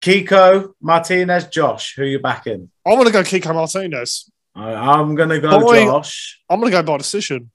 Kiko, 0.00 0.72
Martinez, 0.80 1.46
Josh, 1.48 1.94
who 1.96 2.04
you 2.04 2.18
backing? 2.20 2.70
I'm 2.86 2.96
gonna 2.96 3.10
go 3.10 3.22
Kiko 3.22 3.54
Martinez. 3.54 4.30
I, 4.54 4.72
I'm 4.74 5.14
gonna 5.14 5.40
go 5.40 5.60
Boy. 5.60 5.84
Josh. 5.84 6.40
I'm 6.48 6.60
gonna 6.60 6.70
go 6.72 6.82
by 6.82 6.98
decision. 6.98 7.50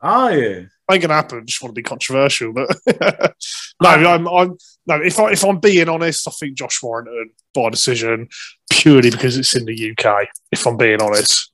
Are 0.00 0.36
you? 0.36 0.68
Ain't 0.90 1.02
gonna 1.02 1.14
happen. 1.14 1.46
Just 1.46 1.62
want 1.62 1.74
to 1.74 1.78
be 1.78 1.84
controversial, 1.84 2.52
but 2.52 2.68
no, 3.80 3.88
I'm, 3.88 4.26
I'm 4.26 4.56
no. 4.86 4.96
If 5.02 5.20
I 5.20 5.30
if 5.32 5.44
I'm 5.44 5.60
being 5.60 5.88
honest, 5.88 6.26
I 6.26 6.32
think 6.32 6.56
Josh 6.56 6.82
Warrington 6.82 7.30
by 7.54 7.70
decision 7.70 8.28
purely 8.70 9.10
because 9.10 9.36
it's 9.36 9.54
in 9.54 9.66
the 9.66 9.90
UK. 9.96 10.26
If 10.50 10.66
I'm 10.66 10.76
being 10.76 11.00
honest, 11.00 11.52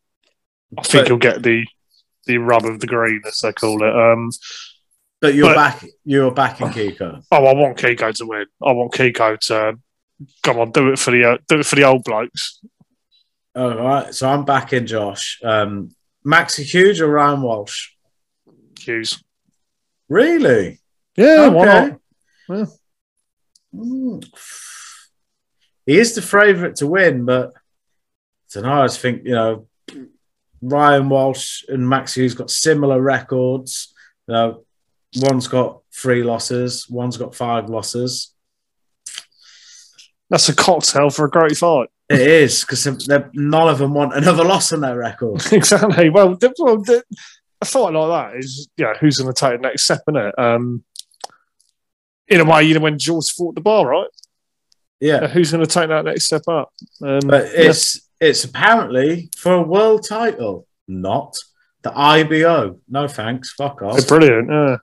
I 0.79 0.83
think 0.83 1.03
But- 1.03 1.09
he'll 1.09 1.19
get 1.19 1.43
the 1.43 1.67
the 2.27 2.39
rub 2.39 2.65
of 2.65 2.81
the 2.81 2.87
green, 2.87 3.21
as 3.27 3.39
they 3.41 3.53
call 3.53 3.83
it. 3.83 3.95
Um, 3.95 4.31
But 5.21 5.35
you're 5.35 5.49
But- 5.49 5.57
back. 5.57 5.85
You're 6.05 6.31
backing 6.31 6.69
Kiko. 6.69 7.23
oh, 7.31 7.45
I 7.47 7.55
want 7.55 7.77
Kiko 7.79 8.15
to 8.15 8.27
win. 8.27 8.47
I 8.65 8.73
want 8.73 8.93
Kiko 8.93 9.39
to 9.49 9.79
come 10.43 10.59
on, 10.59 10.71
do 10.71 10.93
it 10.93 10.99
for 10.99 11.11
the 11.11 11.25
uh, 11.33 11.39
do 11.47 11.61
it 11.61 11.67
for 11.67 11.77
the 11.77 11.85
old 11.85 12.05
blokes. 12.05 12.61
All 13.55 13.75
right. 13.77 14.15
So 14.15 14.29
I'm 14.31 14.45
backing 14.47 14.87
Josh. 14.87 15.41
Um, 15.45 15.91
Maxi 16.27 16.65
Hughes 16.65 17.01
or 17.01 17.09
Ryan 17.09 17.43
Walsh? 17.43 17.91
Hughes. 18.79 19.23
Really? 20.09 20.81
Yeah, 21.17 21.49
why 21.49 21.65
not? 21.65 22.01
Yeah. 22.49 22.65
Mm. 23.75 24.25
He 25.85 25.99
is 25.99 26.15
the 26.15 26.23
favourite 26.23 26.77
to 26.77 26.87
win, 26.87 27.25
but 27.25 27.53
I 27.55 28.55
don't 28.55 28.65
know. 28.65 28.83
I 28.83 28.87
just 28.87 29.01
think 29.01 29.25
you 29.25 29.35
know 29.35 29.67
Ryan 30.63 31.09
Walsh 31.09 31.65
and 31.69 31.89
Max 31.89 32.15
Hughes 32.15 32.35
got 32.35 32.51
similar 32.51 33.01
records. 33.01 33.95
You 34.27 34.35
know, 34.35 34.65
one's 35.17 35.49
got 35.49 35.81
three 35.95 36.23
losses, 36.23 36.89
one's 36.89 37.17
got 37.17 37.35
five 37.35 37.69
losses. 37.69 38.33
That's 40.29 40.49
a 40.49 40.55
cocktail 40.55 41.11
for 41.11 41.27
a 41.27 41.31
great 41.31 41.57
fight. 41.57 41.89
It 42.09 42.21
is 42.21 42.63
because 42.63 42.87
none 43.35 43.69
of 43.69 43.79
them 43.79 43.95
want 43.95 44.15
another 44.15 44.45
loss 44.45 44.73
on 44.73 44.81
their 44.81 44.97
record. 44.97 45.41
exactly. 45.53 46.09
Well, 46.09 46.39
the, 47.73 47.79
well 47.79 47.91
the, 47.91 47.99
a 47.99 48.03
fight 48.09 48.09
like 48.09 48.33
that 48.33 48.39
is, 48.39 48.69
yeah, 48.77 48.95
who's 49.01 49.19
going 49.19 49.33
to 49.33 49.39
take 49.39 49.61
the 49.61 49.69
next 49.69 49.85
step 49.85 50.03
in 50.09 50.17
it? 50.17 50.39
Um, 50.39 50.85
in 52.29 52.41
a 52.41 52.45
way, 52.45 52.65
you 52.65 52.75
know, 52.75 52.81
when 52.81 52.99
George 52.99 53.31
fought 53.31 53.55
the 53.55 53.61
bar, 53.61 53.87
right? 53.87 54.09
Yeah, 55.01 55.17
Uh, 55.17 55.29
who's 55.29 55.53
going 55.53 55.65
to 55.65 55.73
take 55.73 55.89
that 55.89 56.05
next 56.05 56.25
step 56.25 56.43
up? 56.49 56.73
Um, 57.03 57.21
but 57.27 57.45
it's 57.55 58.01
it's 58.21 58.45
apparently 58.45 59.31
for 59.37 59.53
a 59.53 59.63
world 59.63 60.07
title, 60.09 60.67
not 60.89 61.37
the 61.83 61.97
IBO. 61.97 62.81
No 62.89 63.07
thanks, 63.07 63.53
fuck 63.53 63.79
yeah, 63.83 63.89
off. 63.89 64.09
brilliant. 64.09 64.51
Yeah. 64.51 64.77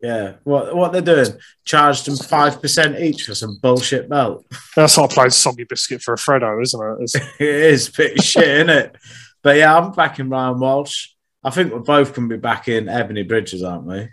Yeah, 0.00 0.34
what 0.44 0.76
what 0.76 0.92
they're 0.92 1.02
doing? 1.02 1.26
Charged 1.64 2.06
them 2.06 2.16
five 2.16 2.62
percent 2.62 3.00
each 3.00 3.24
for 3.24 3.34
some 3.34 3.58
bullshit 3.60 4.08
belt. 4.08 4.46
That's 4.76 4.96
like 4.96 5.10
playing 5.10 5.30
soggy 5.30 5.64
biscuit 5.64 6.02
for 6.02 6.14
a 6.14 6.16
Freddo, 6.16 6.62
isn't 6.62 6.80
it? 6.80 7.02
It's, 7.02 7.14
it 7.40 7.48
is 7.48 7.88
pretty 7.88 8.22
shit, 8.22 8.46
isn't 8.48 8.70
it? 8.70 8.96
But 9.42 9.56
yeah, 9.56 9.76
I'm 9.76 9.90
backing 9.90 10.28
Ryan 10.28 10.60
Walsh. 10.60 11.08
I 11.44 11.50
think 11.50 11.72
we 11.72 11.78
both 11.80 12.14
can 12.14 12.28
be 12.28 12.36
back 12.36 12.68
in 12.68 12.88
Ebony 12.88 13.22
Bridges, 13.22 13.62
aren't 13.62 13.84
we? 13.84 14.08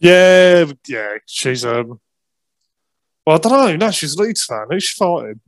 yeah, 0.00 0.66
yeah. 0.86 1.14
She's 1.26 1.64
um. 1.64 2.00
Well, 3.26 3.36
I 3.36 3.38
don't 3.38 3.52
know. 3.52 3.86
No, 3.86 3.90
she's 3.90 4.14
a 4.16 4.22
Leeds 4.22 4.44
fan. 4.44 4.66
Who's 4.70 4.84
she 4.84 4.96
fighting? 4.96 5.40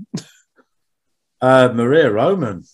Uh, 1.40 1.70
Maria 1.74 2.10
Roman. 2.10 2.64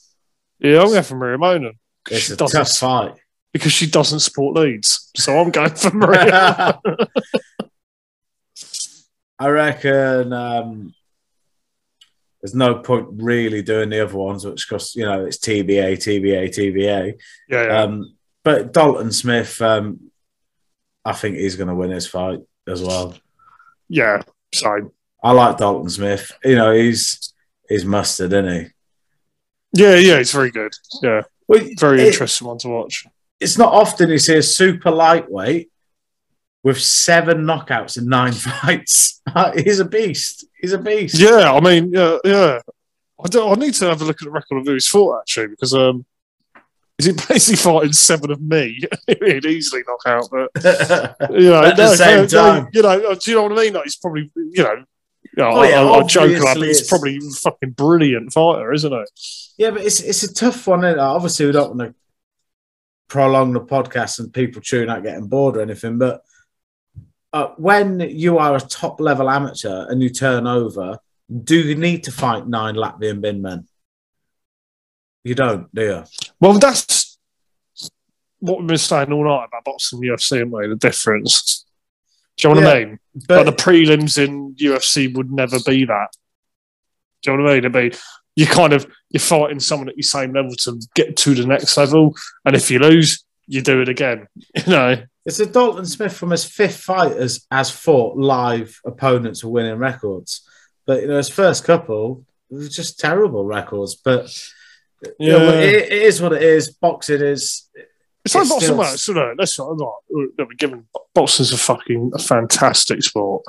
Yeah, 0.59 0.81
I'm 0.81 0.89
going 0.89 1.03
for 1.05 1.17
Maria 1.17 1.37
Roman. 1.39 1.79
It's 2.11 2.27
She 2.27 2.33
a 2.33 2.37
tough 2.37 2.69
fight. 2.77 3.15
because 3.53 3.73
she 3.73 3.87
doesn't 3.89 4.21
support 4.21 4.57
Leeds. 4.57 5.11
So 5.17 5.39
I'm 5.39 5.51
going 5.51 5.71
for 5.75 5.91
Maria. 5.95 6.81
I 9.39 9.49
reckon 9.49 10.33
um, 10.33 10.95
there's 12.41 12.55
no 12.55 12.77
point 12.77 13.07
really 13.17 13.63
doing 13.63 13.91
the 13.91 14.03
other 14.05 14.17
ones, 14.17 14.45
which 14.47 14.67
because 14.69 14.95
you 14.97 15.05
know 15.05 15.25
it's 15.27 15.39
TBA, 15.39 15.93
TBA, 15.99 16.49
TBA. 16.49 17.21
yeah, 17.49 17.63
yeah. 17.67 17.83
Um, 17.83 18.16
but 18.47 18.73
Dalton 18.73 19.11
Smith, 19.11 19.61
um, 19.61 20.13
I 21.05 21.13
think 21.15 21.37
he's 21.37 21.57
going 21.57 21.67
to 21.69 21.75
win 21.75 21.91
his 21.91 22.07
fight 22.07 22.39
as 22.69 22.81
well. 22.81 23.15
yeah. 23.89 24.23
Same. 24.55 24.93
I 25.23 25.33
like 25.33 25.59
Dalton 25.59 25.91
Smith. 25.91 26.31
You 26.45 26.55
know, 26.55 26.73
he's 26.73 27.35
he's 27.69 27.85
mustard, 27.85 28.33
isn't 28.33 28.49
he? 28.49 28.69
Yeah, 29.73 29.97
yeah. 29.97 30.19
It's 30.19 30.31
very 30.31 30.53
good. 30.53 30.73
Yeah, 31.03 31.23
Well, 31.49 31.61
very 31.81 32.03
it- 32.03 32.07
interesting 32.07 32.47
one 32.47 32.59
to 32.59 32.69
watch. 32.69 33.05
It's 33.41 33.59
not 33.59 33.73
often 33.75 34.09
you 34.11 34.19
see 34.19 34.37
a 34.37 34.43
super 34.43 34.93
lightweight 34.93 35.69
with 36.63 36.81
seven 36.81 37.39
knockouts 37.45 37.99
in 37.99 38.09
nine 38.09 38.33
fights. 38.49 39.21
he's 39.57 39.81
a 39.81 39.85
beast. 39.85 40.47
He's 40.61 40.73
a 40.73 40.79
beast. 40.79 41.19
Yeah, 41.19 41.53
I 41.53 41.59
mean, 41.61 41.91
yeah, 41.93 42.19
yeah. 42.25 42.61
I, 43.23 43.27
don't, 43.29 43.51
I 43.51 43.61
need 43.67 43.75
to 43.75 43.87
have 43.87 44.01
a 44.01 44.05
look 44.05 44.23
at 44.23 44.25
the 44.27 44.31
record 44.31 44.59
of 44.59 44.67
who 44.67 44.75
he's 44.75 44.87
fought 44.87 45.19
actually, 45.23 45.49
because 45.49 45.75
um, 45.75 46.07
is 46.99 47.09
it 47.09 47.29
basically 47.29 47.57
fighting 47.57 47.93
seven 47.93 48.31
of 48.31 48.41
me? 48.41 48.81
He'd 49.07 49.45
easily 49.45 49.83
knock 49.87 50.01
out, 50.07 50.29
but 50.31 50.51
you 51.31 51.51
know, 51.51 51.63
At 51.63 51.77
the 51.77 51.87
no, 51.89 51.95
same 51.95 52.21
no, 52.23 52.27
time. 52.27 52.69
you 52.73 52.83
know, 52.83 53.15
do 53.15 53.31
you 53.31 53.37
know 53.37 53.43
what 53.43 53.53
I 53.53 53.63
mean? 53.65 53.75
Like, 53.75 53.85
he's 53.85 53.97
probably, 53.97 54.31
you 54.35 54.63
know, 54.63 54.75
you 54.77 55.43
know, 55.43 55.51
Oh, 55.51 55.63
yeah, 55.63 55.83
I, 55.83 55.99
I, 55.99 56.03
joke 56.05 56.43
but 56.43 56.57
he's 56.57 56.89
probably 56.89 57.17
a 57.19 57.21
fucking 57.21 57.71
brilliant 57.73 58.33
fighter, 58.33 58.73
isn't 58.73 58.93
it? 58.93 59.11
Yeah, 59.59 59.71
but 59.71 59.83
it's 59.83 60.01
it's 60.01 60.23
a 60.23 60.33
tough 60.33 60.67
one. 60.67 60.85
Isn't 60.85 60.99
it? 60.99 61.03
Obviously, 61.03 61.47
we 61.47 61.53
don't 61.53 61.77
want 61.77 61.91
to 61.91 61.95
prolong 63.09 63.53
the 63.53 63.61
podcast 63.61 64.19
and 64.19 64.33
people 64.33 64.63
tune 64.63 64.89
out 64.89 65.03
getting 65.03 65.27
bored 65.27 65.57
or 65.57 65.63
anything. 65.63 65.99
But 65.99 66.23
uh, 67.33 67.49
when 67.57 68.01
you 68.01 68.39
are 68.39 68.57
a 68.57 68.61
top 68.61 69.01
level 69.01 69.29
amateur 69.29 69.87
and 69.89 70.03
you 70.03 70.09
turn 70.09 70.47
over, 70.47 70.99
do 71.45 71.59
you 71.61 71.75
need 71.75 72.05
to 72.05 72.13
fight 72.13 72.47
nine 72.47 72.75
Latvian 72.75 73.21
bin 73.21 73.43
men? 73.43 73.67
You 75.27 75.35
don't, 75.35 75.75
do 75.75 75.83
you? 75.83 76.05
Well, 76.39 76.53
that's 76.53 77.19
what 78.39 78.59
we've 78.59 78.69
been 78.69 78.79
saying 78.79 79.13
all 79.13 79.25
night 79.25 79.49
about 79.49 79.65
boxing 79.65 79.99
and 79.99 80.13
UFC, 80.13 80.39
haven't 80.39 80.53
we? 80.53 80.69
The 80.69 80.77
difference. 80.77 81.67
Do 82.37 82.47
you 82.47 82.55
know 82.55 82.61
what 82.61 82.77
I 82.77 82.85
mean? 82.85 82.99
But 83.27 83.45
Like 83.45 83.57
the 83.57 83.63
prelims 83.63 84.25
in 84.25 84.55
UFC 84.55 85.13
would 85.17 85.33
never 85.33 85.57
be 85.67 85.85
that. 85.87 86.11
Do 87.23 87.33
you 87.33 87.37
know 87.39 87.43
what 87.43 87.51
I 87.51 87.55
mean? 87.55 87.65
It'd 87.65 87.73
be 87.73 87.99
you 88.37 88.47
kind 88.47 88.73
of 88.73 88.87
you're 89.11 89.19
fighting 89.19 89.59
someone 89.59 89.89
at 89.89 89.97
your 89.97 90.05
same 90.05 90.33
level 90.33 90.55
to 90.59 90.81
get 90.95 91.17
to 91.17 91.35
the 91.35 91.45
next 91.45 91.77
level, 91.77 92.15
and 92.45 92.55
if 92.55 92.71
you 92.71 92.79
lose, 92.79 93.25
you 93.49 93.63
do 93.63 93.81
it 93.81 93.89
again. 93.89 94.29
You 94.65 94.73
know? 94.73 95.03
it's 95.25 95.41
a 95.41 95.47
Dalton 95.47 95.87
Smith 95.87 96.13
from 96.17 96.31
his 96.31 96.45
fifth 96.45 96.83
fight 96.83 97.17
as, 97.17 97.45
has 97.51 97.69
fought 97.69 98.17
live 98.17 98.81
opponents 98.85 99.43
with 99.43 99.55
winning 99.55 99.79
records. 99.79 100.47
But 100.87 101.03
you 101.03 101.09
know, 101.09 101.17
his 101.17 101.29
first 101.31 101.65
couple 101.65 102.25
were 102.49 102.69
just 102.69 103.01
terrible 103.01 103.45
records. 103.45 103.97
But 103.97 104.31
you 105.19 105.31
know, 105.33 105.45
Yeah. 105.53 105.61
it, 105.61 105.93
it 105.93 106.03
is 106.03 106.21
what 106.21 106.33
it 106.33 106.43
is. 106.43 106.73
Boxing 106.75 107.21
is 107.23 107.69
It's 108.25 108.35
like 108.35 108.43
It's 108.43 108.51
boxing 108.51 108.77
works, 108.77 109.09
isn't 109.09 109.17
it? 109.19 109.35
That's 109.39 109.59
not 109.59 109.77
not. 109.77 109.95
We're 110.11 110.47
given 110.59 110.87
boxing's 111.15 111.53
a 111.53 111.59
fucking 111.59 112.13
a 112.15 112.19
fantastic 112.19 113.03
sport. 113.03 113.43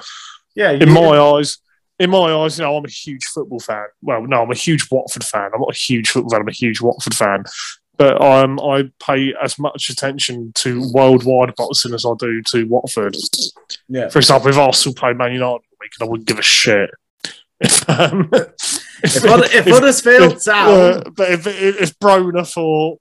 yeah. 0.56 0.72
In 0.72 0.92
my 0.92 1.18
eyes, 1.18 1.58
in 2.00 2.10
my 2.12 2.32
eyes, 2.32 2.58
you 2.60 2.64
know, 2.66 2.76
I'm 2.78 2.86
a 2.86 2.90
huge 2.90 3.26
football 3.26 3.60
fan. 3.60 3.86
Well, 4.02 4.22
no, 4.28 4.44
I'm 4.44 4.52
a 4.52 4.56
huge 4.56 4.88
Watford 4.92 5.24
fan. 5.24 5.50
I'm 5.54 5.62
not 5.62 5.72
a 5.72 5.78
huge 5.78 6.10
football 6.10 6.30
fan. 6.32 6.42
I'm 6.42 6.48
a 6.48 6.52
huge 6.52 6.80
Watford 6.82 7.16
fan. 7.16 7.44
But 7.98 8.22
um, 8.22 8.60
I 8.60 8.92
pay 9.04 9.34
as 9.42 9.58
much 9.58 9.90
attention 9.90 10.52
to 10.58 10.88
worldwide 10.94 11.56
boxing 11.56 11.96
as 11.96 12.06
I 12.06 12.12
do 12.20 12.44
to 12.52 12.66
Watford. 12.68 13.16
yeah. 13.90 14.10
For 14.10 14.20
example, 14.20 14.50
if 14.52 14.58
Arsenal 14.58 14.94
played 14.94 15.18
Man 15.18 15.34
United, 15.34 15.64
week, 15.82 15.92
I 16.00 16.06
wouldn't 16.06 16.28
give 16.28 16.38
a 16.40 16.44
shit. 16.44 16.92
If, 17.60 17.90
um, 17.90 18.30
If, 19.04 19.24
Hud- 19.24 19.54
if 19.54 19.66
Huddersfield 19.66 20.44
Town, 20.44 20.70
uh, 20.70 21.04
but 21.16 21.32
if, 21.32 21.48
if, 21.48 21.82
if 21.82 22.00
Broner 22.00 22.52
for 22.52 22.98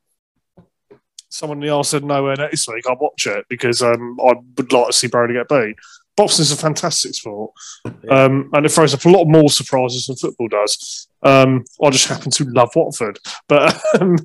someone 1.29 1.59
in 1.63 1.67
the 1.69 1.75
Arsenal 1.75 2.09
nowhere 2.09 2.37
next 2.37 2.69
week, 2.69 2.85
I'd 2.89 2.99
watch 3.01 3.27
it 3.27 3.45
because 3.49 3.83
um, 3.83 4.19
I 4.21 4.35
would 4.57 4.73
like 4.73 4.87
to 4.89 4.93
see 4.93 5.09
Broner 5.09 5.33
get 5.35 5.49
beat. 5.49 5.77
Boxing's 6.17 6.51
a 6.51 6.57
fantastic 6.57 7.15
sport, 7.15 7.53
Yeah. 7.85 8.25
um, 8.25 8.51
and 8.55 8.65
it 8.65 8.71
throws 8.71 8.95
up 8.95 9.05
a 9.05 9.09
lot 9.11 9.27
more 9.27 9.51
surprises 9.51 10.07
than 10.07 10.17
football 10.17 10.49
does. 10.49 11.09
Um, 11.23 11.65
I 11.83 11.91
just 11.91 12.09
happen 12.09 12.31
to 12.31 12.45
love 12.45 12.71
Watford, 12.75 13.19
but 13.49 13.79
um, 14.01 14.17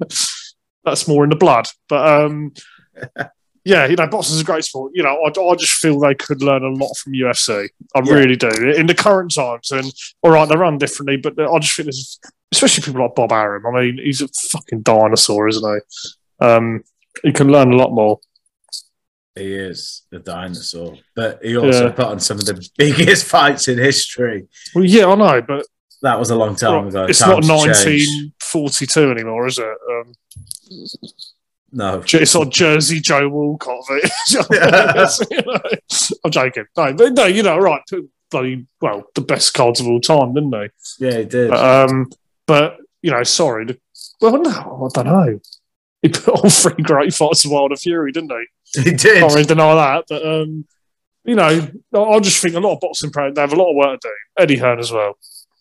that's 0.86 1.08
more 1.08 1.26
in 1.26 1.30
the 1.30 1.36
blood. 1.36 1.68
But 1.90 2.24
um, 2.24 2.54
yeah, 3.64 3.86
you 3.86 3.95
know, 3.95 4.07
boxing's 4.07 4.41
a 4.41 4.43
great 4.43 4.64
sport. 4.64 4.91
You 4.95 5.03
know, 5.03 5.18
I, 5.24 5.39
I 5.51 5.55
just 5.55 5.74
feel 5.74 5.99
they 5.99 6.16
could 6.16 6.41
learn 6.41 6.64
a 6.64 6.70
lot 6.70 6.95
from 6.97 7.14
UFC. 7.14 7.70
I 7.95 8.01
Yeah. 8.03 8.14
really 8.14 8.36
do 8.36 8.49
in 8.76 8.88
the 8.88 8.95
current 8.95 9.34
times. 9.34 9.72
And 9.72 9.91
all 10.24 10.32
right, 10.32 10.47
they 10.49 10.55
run 10.55 10.78
differently, 10.78 11.18
but 11.18 11.39
I 11.39 11.59
just 11.59 11.76
think 11.76 11.86
there's, 11.88 12.20
especially 12.51 12.84
people 12.84 13.01
like 13.03 13.16
Bob 13.16 13.32
Arum. 13.32 13.66
I 13.68 13.82
mean, 13.82 13.99
he's 14.03 14.22
a 14.22 14.28
fucking 14.28 14.82
dinosaur, 14.82 15.47
isn't 15.47 15.64
he? 16.39 16.45
Um, 16.45 16.84
he 17.24 17.32
can 17.32 17.47
learn 17.49 17.72
a 17.72 17.76
lot 17.76 17.91
more. 17.91 18.20
he 19.36 19.53
is 19.53 20.01
a 20.12 20.20
dinosaur, 20.20 20.97
but 21.16 21.39
he 21.43 21.55
also 21.55 21.86
Yeah. 21.88 21.91
put 21.93 22.05
on 22.05 22.20
some 22.20 22.38
of 22.39 22.45
the 22.45 22.68
biggest 22.78 23.26
fights 23.36 23.68
in 23.68 23.78
history. 23.78 24.47
Well, 24.76 24.84
yeah, 24.84 25.05
I 25.07 25.16
know, 25.16 25.41
but 25.41 25.66
That 26.01 26.18
was 26.20 26.32
a 26.32 26.36
long 26.36 26.55
time 26.55 26.88
ago. 26.88 27.05
it's 27.05 27.20
Times 27.20 27.47
not 27.47 27.68
have 27.68 27.76
changed. 27.78 28.09
1942 28.51 29.12
anymore, 29.12 29.47
is 29.47 29.59
it? 29.59 29.66
Um, 29.66 30.14
No. 31.72 32.04
It's 32.06 32.36
on 32.36 32.52
Jersey 32.52 33.00
Joe 33.00 33.30
Walcott. 33.30 33.84
it. 33.90 34.12
You 35.32 35.42
know, 35.42 36.18
I'm 36.26 36.32
joking. 36.32 36.66
No, 36.78 36.94
but 36.94 37.14
no, 37.14 37.26
you 37.26 37.44
know, 37.44 37.58
right? 37.58 37.82
Bloody 38.30 38.66
well, 38.80 39.04
the 39.16 39.22
best 39.22 39.54
cards 39.54 39.80
of 39.80 39.88
all 39.88 40.00
time, 40.00 40.34
didn't 40.34 40.52
they? 40.52 40.70
Yeah, 41.00 41.18
he 41.20 41.26
did. 41.26 41.50
But, 41.50 41.90
um, 41.90 42.10
but 42.48 42.78
you 43.02 43.12
know, 43.12 43.24
sorry. 43.24 43.66
The, 43.66 43.80
well, 44.22 44.42
no, 44.42 44.50
I 44.50 45.02
don't 45.02 45.06
know. 45.06 45.40
He 46.02 46.10
put 46.10 46.44
on 46.44 46.50
three 46.50 46.84
great 46.84 47.14
fights 47.14 47.46
of 47.46 47.52
Wilder 47.52 47.76
Fury, 47.76 48.12
didn't 48.12 48.32
he? 48.32 48.82
he 48.84 48.92
did. 48.92 49.20
Can't 49.20 49.34
really 49.34 49.46
deny 49.46 49.76
that. 49.76 50.06
But 50.08 50.26
um, 50.26 50.66
you 51.24 51.36
know, 51.36 51.68
I 51.96 52.20
just 52.20 52.42
think 52.42 52.56
a 52.56 52.60
lot 52.60 52.76
of 52.76 52.80
boxing 52.80 53.12
pros 53.12 53.34
they 53.36 53.42
have 53.42 53.54
a 53.54 53.56
lot 53.56 53.70
of 53.70 53.76
work 53.76 54.00
to 54.00 54.08
do. 54.08 54.14
Eddie 54.42 54.58
Hearn 54.58 54.80
as 54.80 54.92
well. 54.92 55.18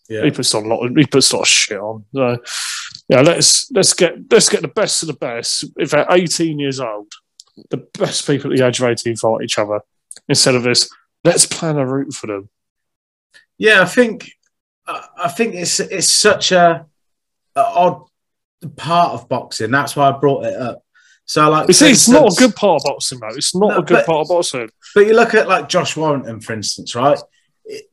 Yeah. 0.09 0.23
He 0.23 0.31
puts 0.31 0.53
on 0.55 0.65
a 0.65 0.67
lot. 0.67 0.85
Of, 0.85 0.95
he 0.95 1.05
puts 1.05 1.31
a 1.31 1.35
lot 1.35 1.43
of 1.43 1.47
shit 1.47 1.79
on. 1.79 2.05
So, 2.13 2.37
yeah, 3.11 3.21
let's 3.21 3.69
let's 3.71 3.93
get 3.93 4.13
let's 4.31 4.47
get 4.47 4.61
the 4.61 4.67
best 4.69 5.03
of 5.03 5.07
the 5.07 5.13
best. 5.13 5.65
If 5.77 5.91
they're 5.91 6.07
18 6.09 6.57
years 6.59 6.79
old, 6.79 7.11
the 7.69 7.85
best 7.99 8.25
people 8.25 8.51
at 8.51 8.57
the 8.57 8.65
age 8.65 8.79
of 8.79 8.87
18 8.87 9.17
fight 9.17 9.43
each 9.43 9.59
other 9.59 9.81
instead 10.29 10.55
of 10.55 10.63
this. 10.63 10.89
Let's 11.25 11.45
plan 11.45 11.77
a 11.77 11.85
route 11.85 12.13
for 12.13 12.27
them. 12.27 12.49
Yeah, 13.57 13.81
I 13.81 13.85
think 13.85 14.31
I 14.87 15.27
think 15.27 15.55
it's 15.55 15.79
it's 15.81 16.07
such 16.07 16.51
a, 16.53 16.85
a 17.55 17.59
odd 17.61 18.05
part 18.77 19.13
of 19.13 19.27
boxing. 19.29 19.71
That's 19.71 19.95
why 19.95 20.09
I 20.09 20.17
brought 20.17 20.45
it 20.45 20.55
up. 20.55 20.83
So 21.25 21.49
like, 21.49 21.69
It's, 21.69 21.79
for 21.79 21.85
it's 21.85 22.09
not 22.09 22.31
a 22.31 22.35
good 22.35 22.55
part 22.55 22.81
of 22.81 22.85
boxing, 22.85 23.19
though. 23.19 23.27
It's 23.35 23.55
not 23.55 23.69
No, 23.69 23.77
a 23.77 23.83
good 23.83 23.93
but- 23.97 24.05
part 24.05 24.21
of 24.21 24.27
boxing. 24.29 24.69
But 24.95 25.05
you 25.07 25.13
look 25.13 25.33
at 25.35 25.47
like 25.47 25.69
Josh 25.69 25.95
Warrington, 25.95 26.41
for 26.41 26.53
instance, 26.53 26.95
right? 26.95 27.19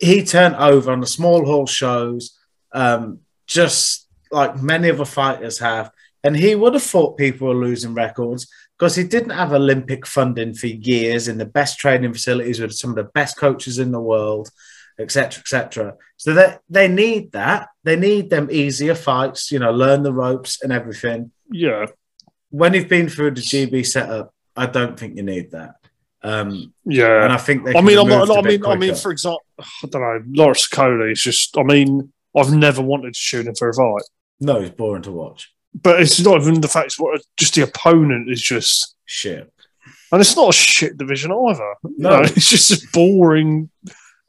He 0.00 0.24
turned 0.24 0.56
over 0.56 0.90
on 0.90 1.00
the 1.00 1.06
small 1.06 1.44
hall 1.44 1.66
shows, 1.66 2.36
um, 2.72 3.20
just 3.46 4.07
like 4.30 4.60
many 4.62 4.90
other 4.90 5.04
fighters 5.04 5.58
have. 5.58 5.90
And 6.24 6.36
he 6.36 6.54
would 6.54 6.74
have 6.74 6.82
thought 6.82 7.16
people 7.16 7.48
were 7.48 7.54
losing 7.54 7.94
records 7.94 8.48
because 8.78 8.96
he 8.96 9.04
didn't 9.04 9.30
have 9.30 9.52
Olympic 9.52 10.06
funding 10.06 10.54
for 10.54 10.66
years 10.66 11.28
in 11.28 11.38
the 11.38 11.44
best 11.46 11.78
training 11.78 12.12
facilities 12.12 12.60
with 12.60 12.72
some 12.72 12.90
of 12.90 12.96
the 12.96 13.04
best 13.04 13.36
coaches 13.36 13.78
in 13.78 13.92
the 13.92 14.00
world, 14.00 14.50
etc., 14.98 15.40
etc. 15.40 15.94
So 16.16 16.34
they 16.34 16.56
they 16.68 16.88
need 16.88 17.32
that. 17.32 17.68
They 17.84 17.96
need 17.96 18.30
them 18.30 18.48
easier 18.50 18.94
fights, 18.94 19.50
you 19.52 19.58
know, 19.58 19.70
learn 19.70 20.02
the 20.02 20.12
ropes 20.12 20.62
and 20.62 20.72
everything. 20.72 21.30
Yeah, 21.50 21.86
When 22.50 22.74
you've 22.74 22.88
been 22.88 23.08
through 23.08 23.32
the 23.32 23.40
GB 23.40 23.86
setup, 23.86 24.34
I 24.56 24.66
don't 24.66 24.98
think 24.98 25.16
you 25.16 25.22
need 25.22 25.52
that. 25.52 25.76
Um, 26.22 26.72
yeah. 26.84 27.24
and 27.24 27.32
I 27.32 27.36
think 27.36 27.64
they. 27.64 27.74
I 27.74 27.80
mean, 27.80 27.98
I'm 27.98 28.08
not, 28.08 28.30
I 28.30 28.42
mean, 28.42 28.64
I 28.66 28.76
mean, 28.76 28.94
for 28.94 29.12
example, 29.12 29.42
I 29.58 29.86
don't 29.88 30.02
know, 30.02 30.22
Lawrence 30.42 30.68
Okolie 30.68 31.12
is 31.12 31.22
just. 31.22 31.56
I 31.56 31.62
mean, 31.62 32.12
I've 32.36 32.52
never 32.52 32.82
wanted 32.82 33.14
to 33.14 33.18
shoot 33.18 33.46
him 33.46 33.54
for 33.54 33.68
a 33.68 33.74
fight, 33.74 34.02
No, 34.40 34.56
it's 34.56 34.74
boring 34.74 35.02
to 35.02 35.12
watch. 35.12 35.52
but 35.74 36.00
it's 36.00 36.20
not 36.20 36.40
even 36.40 36.60
the 36.60 36.68
fact. 36.68 36.86
It's 36.86 36.98
what 36.98 37.20
just 37.36 37.54
the 37.54 37.62
opponent 37.62 38.30
is 38.30 38.40
just, 38.40 38.94
Shit. 39.04 39.52
and 40.12 40.20
it's 40.20 40.36
not 40.36 40.50
a 40.50 40.52
shit 40.52 40.96
division 40.96 41.32
either. 41.32 41.74
No. 41.84 42.10
No, 42.10 42.20
it's 42.22 42.48
just 42.48 42.70
a 42.70 42.86
boring. 42.92 43.70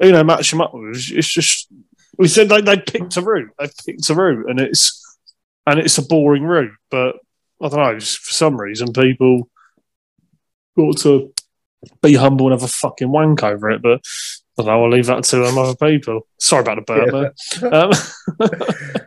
You 0.01 0.11
know, 0.11 0.23
match 0.23 0.51
them 0.51 0.61
up 0.61 0.73
with. 0.73 0.95
It's, 1.11 1.27
just. 1.27 1.71
We 2.17 2.27
said 2.27 2.49
they 2.49 2.61
they 2.61 2.77
picked 2.77 3.17
a 3.17 3.21
route. 3.21 3.51
They 3.59 3.69
picked 3.85 4.09
a 4.09 4.13
route, 4.15 4.49
and 4.49 4.59
it's 4.59 5.01
and 5.65 5.79
it's 5.79 5.97
a 5.97 6.05
boring 6.05 6.43
route. 6.43 6.71
But 6.89 7.15
I 7.61 7.69
don't 7.69 7.79
know. 7.79 7.99
For 7.99 8.33
some 8.33 8.59
reason, 8.59 8.91
people 8.93 9.49
ought 10.77 10.99
to 11.01 11.33
be 12.01 12.15
humble 12.15 12.47
and 12.47 12.59
have 12.59 12.67
a 12.67 12.71
fucking 12.71 13.11
wank 13.11 13.43
over 13.43 13.69
it. 13.69 13.81
But 13.81 14.01
I 14.57 14.63
don't 14.63 14.65
know. 14.67 14.83
I'll 14.83 14.89
leave 14.89 15.05
that 15.05 15.23
to 15.25 15.45
um, 15.45 15.57
other 15.57 15.75
people. 15.75 16.27
Sorry 16.39 16.61
about 16.61 16.75
the 16.75 16.81
burp. 16.81 17.35
there. 17.61 17.73
Um, 17.73 17.91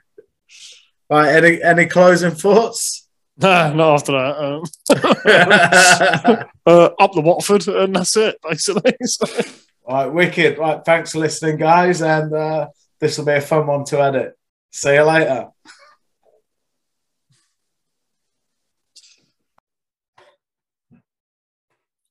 Right, 1.12 1.28
any 1.28 1.62
any 1.62 1.84
closing 1.84 2.30
thoughts? 2.30 3.06
nah, 3.36 3.70
not 3.74 3.96
after 3.96 4.12
that. 4.12 4.38
Um, 4.38 4.62
uh, 6.66 6.88
up 6.98 7.12
the 7.12 7.20
Watford, 7.20 7.68
and 7.68 7.94
that's 7.94 8.16
it, 8.16 8.36
basically. 8.42 8.94
So- 9.04 9.26
right, 9.86 10.06
wicked. 10.06 10.56
Right, 10.56 10.82
thanks 10.82 11.12
for 11.12 11.18
listening, 11.18 11.58
guys, 11.58 12.00
and 12.00 12.32
uh, 12.32 12.68
this 12.98 13.18
will 13.18 13.26
be 13.26 13.32
a 13.32 13.42
fun 13.42 13.66
one 13.66 13.84
to 13.84 14.02
edit. 14.02 14.38
See 14.70 14.94
you 14.94 15.02
later. 15.02 15.48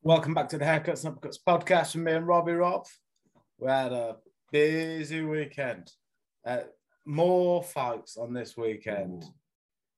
Welcome 0.03 0.35
back 0.35 0.49
to 0.49 0.59
the 0.59 0.65
Haircuts 0.65 1.05
and 1.05 1.15
Upcuts 1.15 1.37
podcast 1.43 1.93
from 1.93 2.03
me 2.03 2.11
and 2.11 2.27
Robbie 2.27 2.51
Rob. 2.51 2.85
We 3.57 3.67
had 3.67 3.93
a 3.93 4.17
busy 4.51 5.23
weekend. 5.23 5.91
Uh, 6.45 6.59
more 7.05 7.63
fights 7.63 8.17
on 8.17 8.33
this 8.33 8.55
weekend 8.55 9.25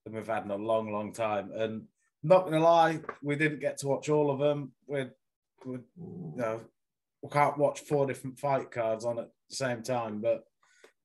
than 0.04 0.14
we've 0.14 0.26
had 0.26 0.44
in 0.44 0.50
a 0.50 0.56
long, 0.56 0.92
long 0.92 1.12
time. 1.12 1.50
And 1.54 1.82
not 2.22 2.44
gonna 2.44 2.60
lie, 2.60 3.00
we 3.22 3.36
didn't 3.36 3.60
get 3.60 3.78
to 3.78 3.88
watch 3.88 4.08
all 4.08 4.30
of 4.30 4.38
them. 4.38 4.72
We, 4.86 5.04
we, 5.64 5.78
you 5.96 6.32
know, 6.36 6.60
we 7.22 7.28
can't 7.30 7.58
watch 7.58 7.80
four 7.80 8.06
different 8.06 8.38
fight 8.38 8.70
cards 8.70 9.04
on 9.04 9.18
at 9.18 9.28
the 9.48 9.56
same 9.56 9.82
time, 9.82 10.20
but 10.20 10.44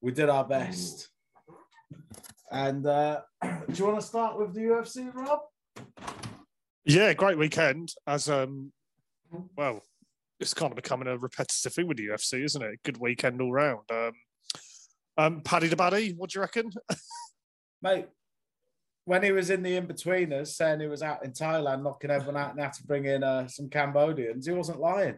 we 0.01 0.11
did 0.11 0.29
our 0.29 0.45
best. 0.45 1.09
And 2.51 2.85
uh, 2.85 3.21
do 3.43 3.49
you 3.73 3.85
want 3.85 3.99
to 3.99 4.05
start 4.05 4.37
with 4.37 4.53
the 4.53 4.61
UFC, 4.61 5.13
Rob? 5.13 5.39
Yeah, 6.85 7.13
great 7.13 7.37
weekend. 7.37 7.93
As 8.07 8.29
um, 8.29 8.71
well, 9.55 9.83
it's 10.39 10.53
kind 10.53 10.71
of 10.71 10.75
becoming 10.75 11.07
a 11.07 11.17
repetitive 11.17 11.73
thing 11.73 11.87
with 11.87 11.97
the 11.97 12.07
UFC, 12.07 12.43
isn't 12.43 12.61
it? 12.61 12.79
Good 12.83 12.97
weekend 12.97 13.41
all 13.41 13.51
round. 13.51 13.81
Um, 13.91 14.13
um, 15.19 15.41
Paddy 15.41 15.67
the 15.67 15.75
Baddy, 15.75 16.15
what 16.15 16.29
do 16.29 16.39
you 16.39 16.41
reckon? 16.41 16.71
Mate, 17.81 18.07
when 19.05 19.23
he 19.23 19.31
was 19.31 19.49
in 19.49 19.63
the 19.63 19.75
in-betweeners 19.75 20.47
saying 20.47 20.79
he 20.79 20.87
was 20.87 21.01
out 21.03 21.25
in 21.25 21.31
Thailand 21.31 21.83
knocking 21.83 22.09
everyone 22.11 22.37
out 22.37 22.51
and 22.51 22.59
had 22.61 22.73
to 22.73 22.83
bring 22.85 23.05
in 23.05 23.23
uh, 23.23 23.47
some 23.47 23.69
Cambodians, 23.69 24.45
he 24.45 24.51
wasn't 24.53 24.79
lying. 24.79 25.17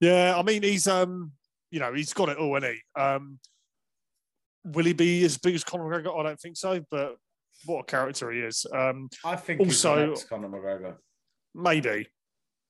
Yeah, 0.00 0.34
I 0.36 0.42
mean 0.42 0.62
he's 0.62 0.86
um, 0.88 1.32
you 1.70 1.80
know, 1.80 1.94
he's 1.94 2.12
got 2.12 2.28
it 2.28 2.36
all, 2.36 2.56
is 2.56 2.64
he? 2.64 3.00
Um, 3.00 3.38
will 4.64 4.84
he 4.84 4.92
be 4.92 5.24
as 5.24 5.38
big 5.38 5.54
as 5.54 5.64
Conor 5.64 5.84
McGregor? 5.84 6.18
I 6.18 6.22
don't 6.24 6.40
think 6.40 6.56
so, 6.56 6.84
but 6.90 7.16
what 7.64 7.80
a 7.80 7.84
character 7.84 8.30
he 8.30 8.40
is. 8.40 8.66
Um, 8.72 9.08
I 9.24 9.36
think 9.36 9.60
Also- 9.60 10.14
Conor 10.28 10.48
McGregor. 10.48 10.96
maybe, 11.54 12.08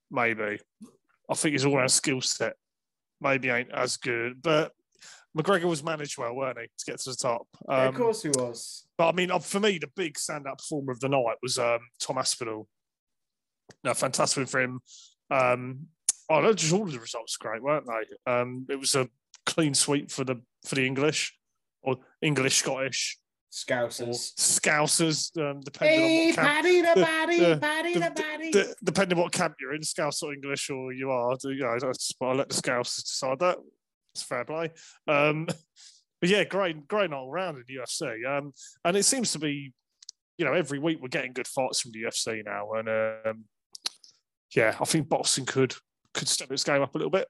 maybe. 0.09 0.59
I 1.29 1.33
think 1.33 1.53
his 1.53 1.65
all-round 1.65 1.91
skill 1.91 2.21
set 2.21 2.53
maybe 3.19 3.49
ain't 3.49 3.71
as 3.71 3.97
good, 3.97 4.41
but 4.41 4.71
McGregor 5.37 5.63
was 5.65 5.83
managed 5.83 6.17
well, 6.17 6.35
weren't 6.35 6.59
he, 6.59 6.65
to 6.65 6.85
get 6.91 6.99
to 7.01 7.09
the 7.09 7.15
top? 7.15 7.47
Yeah, 7.67 7.83
Um, 7.83 7.87
of 7.89 7.95
course 7.95 8.21
he 8.23 8.29
was. 8.29 8.85
But 8.97 9.09
I 9.09 9.11
mean, 9.13 9.31
uh, 9.31 9.39
for 9.39 9.59
me, 9.59 9.77
the 9.79 9.89
big 9.95 10.15
standout 10.15 10.59
performer 10.59 10.91
of 10.91 10.99
the 10.99 11.09
night 11.09 11.37
was 11.41 11.57
um, 11.57 11.79
Tom 11.99 12.17
Aspinall. 12.17 12.67
No, 13.83 13.93
fantastic 13.93 14.47
for 14.47 14.61
him. 14.61 14.79
Um, 15.31 15.87
oh, 16.29 16.41
no, 16.41 16.53
just 16.53 16.71
all 16.73 16.83
of 16.83 16.91
the 16.91 16.99
results 16.99 17.37
were 17.41 17.49
great, 17.49 17.63
weren't 17.63 17.87
they? 17.87 18.31
Um, 18.31 18.65
it 18.69 18.79
was 18.79 18.93
a 18.95 19.07
clean 19.45 19.73
sweep 19.73 20.11
for 20.11 20.23
the 20.23 20.41
for 20.65 20.75
the 20.75 20.85
English 20.85 21.35
or 21.81 21.97
English 22.21 22.57
Scottish 22.57 23.17
Scousers. 23.51 24.33
Scousers, 24.35 25.37
um, 25.37 25.61
depending 25.61 26.01
on 26.01 26.27
what 26.27 26.35
camp, 26.35 26.47
Paddy 26.47 26.81
the 26.81 26.93
the- 26.95 27.05
Paddy, 27.05 27.39
the- 27.39 28.11
Paddy 28.11 28.51
the- 28.51 28.59
the 28.59 28.75
depending 28.83 29.17
what 29.17 29.31
camp 29.31 29.55
you're 29.59 29.73
in, 29.75 29.83
Scouse 29.83 30.21
or 30.23 30.33
English 30.33 30.69
or 30.69 30.93
you 30.93 31.09
are. 31.11 31.35
You 31.43 31.55
know, 31.57 31.77
that's, 31.79 32.11
but 32.13 32.35
let 32.35 32.49
the 32.49 32.55
Scousers 32.55 33.03
decide 33.03 33.39
that. 33.39 33.57
It's 34.13 34.23
fair 34.23 34.45
play. 34.45 34.71
Um, 35.07 35.45
but 36.21 36.29
yeah, 36.29 36.43
great, 36.43 36.87
great 36.87 37.13
all 37.13 37.31
round 37.31 37.57
in 37.57 37.63
the 37.67 37.81
UFC. 37.81 38.25
Um, 38.25 38.53
and 38.85 38.97
it 38.97 39.03
seems 39.03 39.31
to 39.33 39.39
be, 39.39 39.73
you 40.37 40.45
know, 40.45 40.53
every 40.53 40.79
week 40.79 40.99
we're 41.01 41.07
getting 41.07 41.33
good 41.33 41.47
fights 41.47 41.81
from 41.81 41.91
the 41.91 42.03
UFC 42.03 42.43
now. 42.45 42.71
And 42.73 42.89
um, 42.89 43.45
yeah, 44.55 44.75
I 44.79 44.85
think 44.85 45.09
boxing 45.09 45.45
could 45.45 45.73
could 46.13 46.27
step 46.27 46.51
its 46.51 46.63
game 46.63 46.81
up 46.81 46.93
a 46.93 46.97
little 46.97 47.11
bit. 47.11 47.27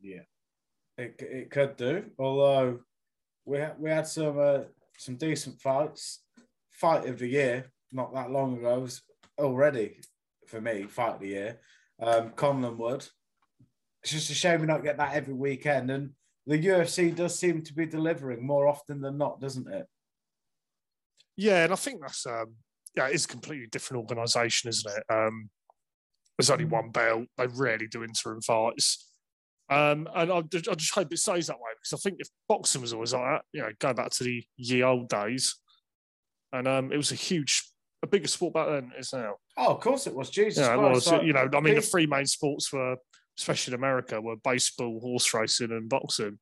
Yeah, 0.00 0.22
it, 0.96 1.16
it 1.20 1.50
could 1.50 1.76
do. 1.76 2.04
Although 2.18 2.80
we 3.44 3.58
had, 3.58 3.78
we 3.78 3.90
had 3.90 4.06
some 4.06 4.38
uh, 4.38 4.60
some 4.98 5.16
decent 5.16 5.60
fights. 5.60 6.22
Fight 6.70 7.06
of 7.06 7.18
the 7.18 7.28
year 7.28 7.72
not 7.92 8.12
that 8.14 8.30
long 8.30 8.58
ago 8.58 8.80
was 8.80 9.02
already 9.38 10.00
for 10.46 10.60
me 10.60 10.84
fight 10.84 11.14
of 11.14 11.20
the 11.20 11.28
year. 11.28 11.60
Um, 12.00 12.30
Conlan 12.30 12.76
Wood. 12.76 13.06
It's 14.06 14.12
just 14.12 14.30
a 14.30 14.34
shame 14.34 14.60
we 14.60 14.68
don't 14.68 14.84
get 14.84 14.98
that 14.98 15.14
every 15.14 15.34
weekend, 15.34 15.90
and 15.90 16.10
the 16.46 16.64
UFC 16.64 17.12
does 17.12 17.36
seem 17.36 17.62
to 17.62 17.74
be 17.74 17.86
delivering 17.86 18.46
more 18.46 18.68
often 18.68 19.00
than 19.00 19.18
not, 19.18 19.40
doesn't 19.40 19.66
it? 19.66 19.84
Yeah, 21.36 21.64
and 21.64 21.72
I 21.72 21.76
think 21.76 22.02
that's 22.02 22.24
um, 22.24 22.54
yeah, 22.96 23.08
it's 23.08 23.24
a 23.24 23.28
completely 23.28 23.66
different 23.66 24.02
organisation, 24.02 24.68
isn't 24.68 24.92
it? 24.96 25.02
Um, 25.12 25.50
there's 26.38 26.50
only 26.50 26.66
one 26.66 26.90
belt. 26.90 27.24
They 27.36 27.48
rarely 27.48 27.88
do 27.88 28.04
interim 28.04 28.40
fights. 28.42 29.10
Um, 29.68 30.06
and 30.14 30.30
I, 30.30 30.36
I 30.36 30.74
just 30.76 30.94
hope 30.94 31.12
it 31.12 31.18
stays 31.18 31.48
that 31.48 31.56
way 31.56 31.72
because 31.74 31.98
I 31.98 32.00
think 32.08 32.20
if 32.20 32.28
boxing 32.48 32.82
was 32.82 32.92
always 32.92 33.12
like 33.12 33.24
that, 33.24 33.42
you 33.52 33.62
know, 33.62 33.70
going 33.80 33.96
back 33.96 34.10
to 34.10 34.22
the 34.22 34.44
ye 34.56 34.84
old 34.84 35.08
days, 35.08 35.56
and 36.52 36.68
um, 36.68 36.92
it 36.92 36.96
was 36.96 37.10
a 37.10 37.16
huge, 37.16 37.72
a 38.04 38.06
bigger 38.06 38.28
sport 38.28 38.54
back 38.54 38.68
then 38.68 38.92
as 38.96 39.12
now. 39.12 39.34
Oh, 39.56 39.74
of 39.74 39.80
course 39.80 40.06
it 40.06 40.14
was. 40.14 40.30
Jesus 40.30 40.64
Yeah, 40.64 40.74
it 40.74 40.80
was. 40.80 41.10
You 41.10 41.32
know, 41.32 41.48
I 41.52 41.60
mean, 41.60 41.74
the 41.74 41.80
three 41.80 42.06
main 42.06 42.26
sports 42.26 42.72
were, 42.72 42.98
especially 43.38 43.74
in 43.74 43.80
America, 43.80 44.20
were 44.20 44.36
baseball, 44.36 45.00
horse 45.00 45.32
racing, 45.34 45.72
and 45.72 45.88
boxing. 45.88 46.38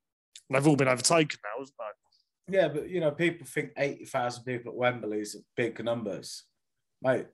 They've 0.51 0.66
all 0.66 0.76
been 0.76 0.88
overtaken 0.88 1.38
now, 1.42 1.64
haven't 1.64 1.74
they? 1.78 2.57
Yeah, 2.57 2.68
but 2.68 2.90
you 2.90 3.01
know, 3.01 3.11
people 3.11 3.47
think 3.47 3.70
eighty 3.78 4.05
thousand 4.05 4.45
people 4.45 4.72
at 4.72 4.76
Wembley 4.76 5.20
is 5.20 5.36
big 5.57 5.82
numbers. 5.82 6.45
mate. 7.03 7.26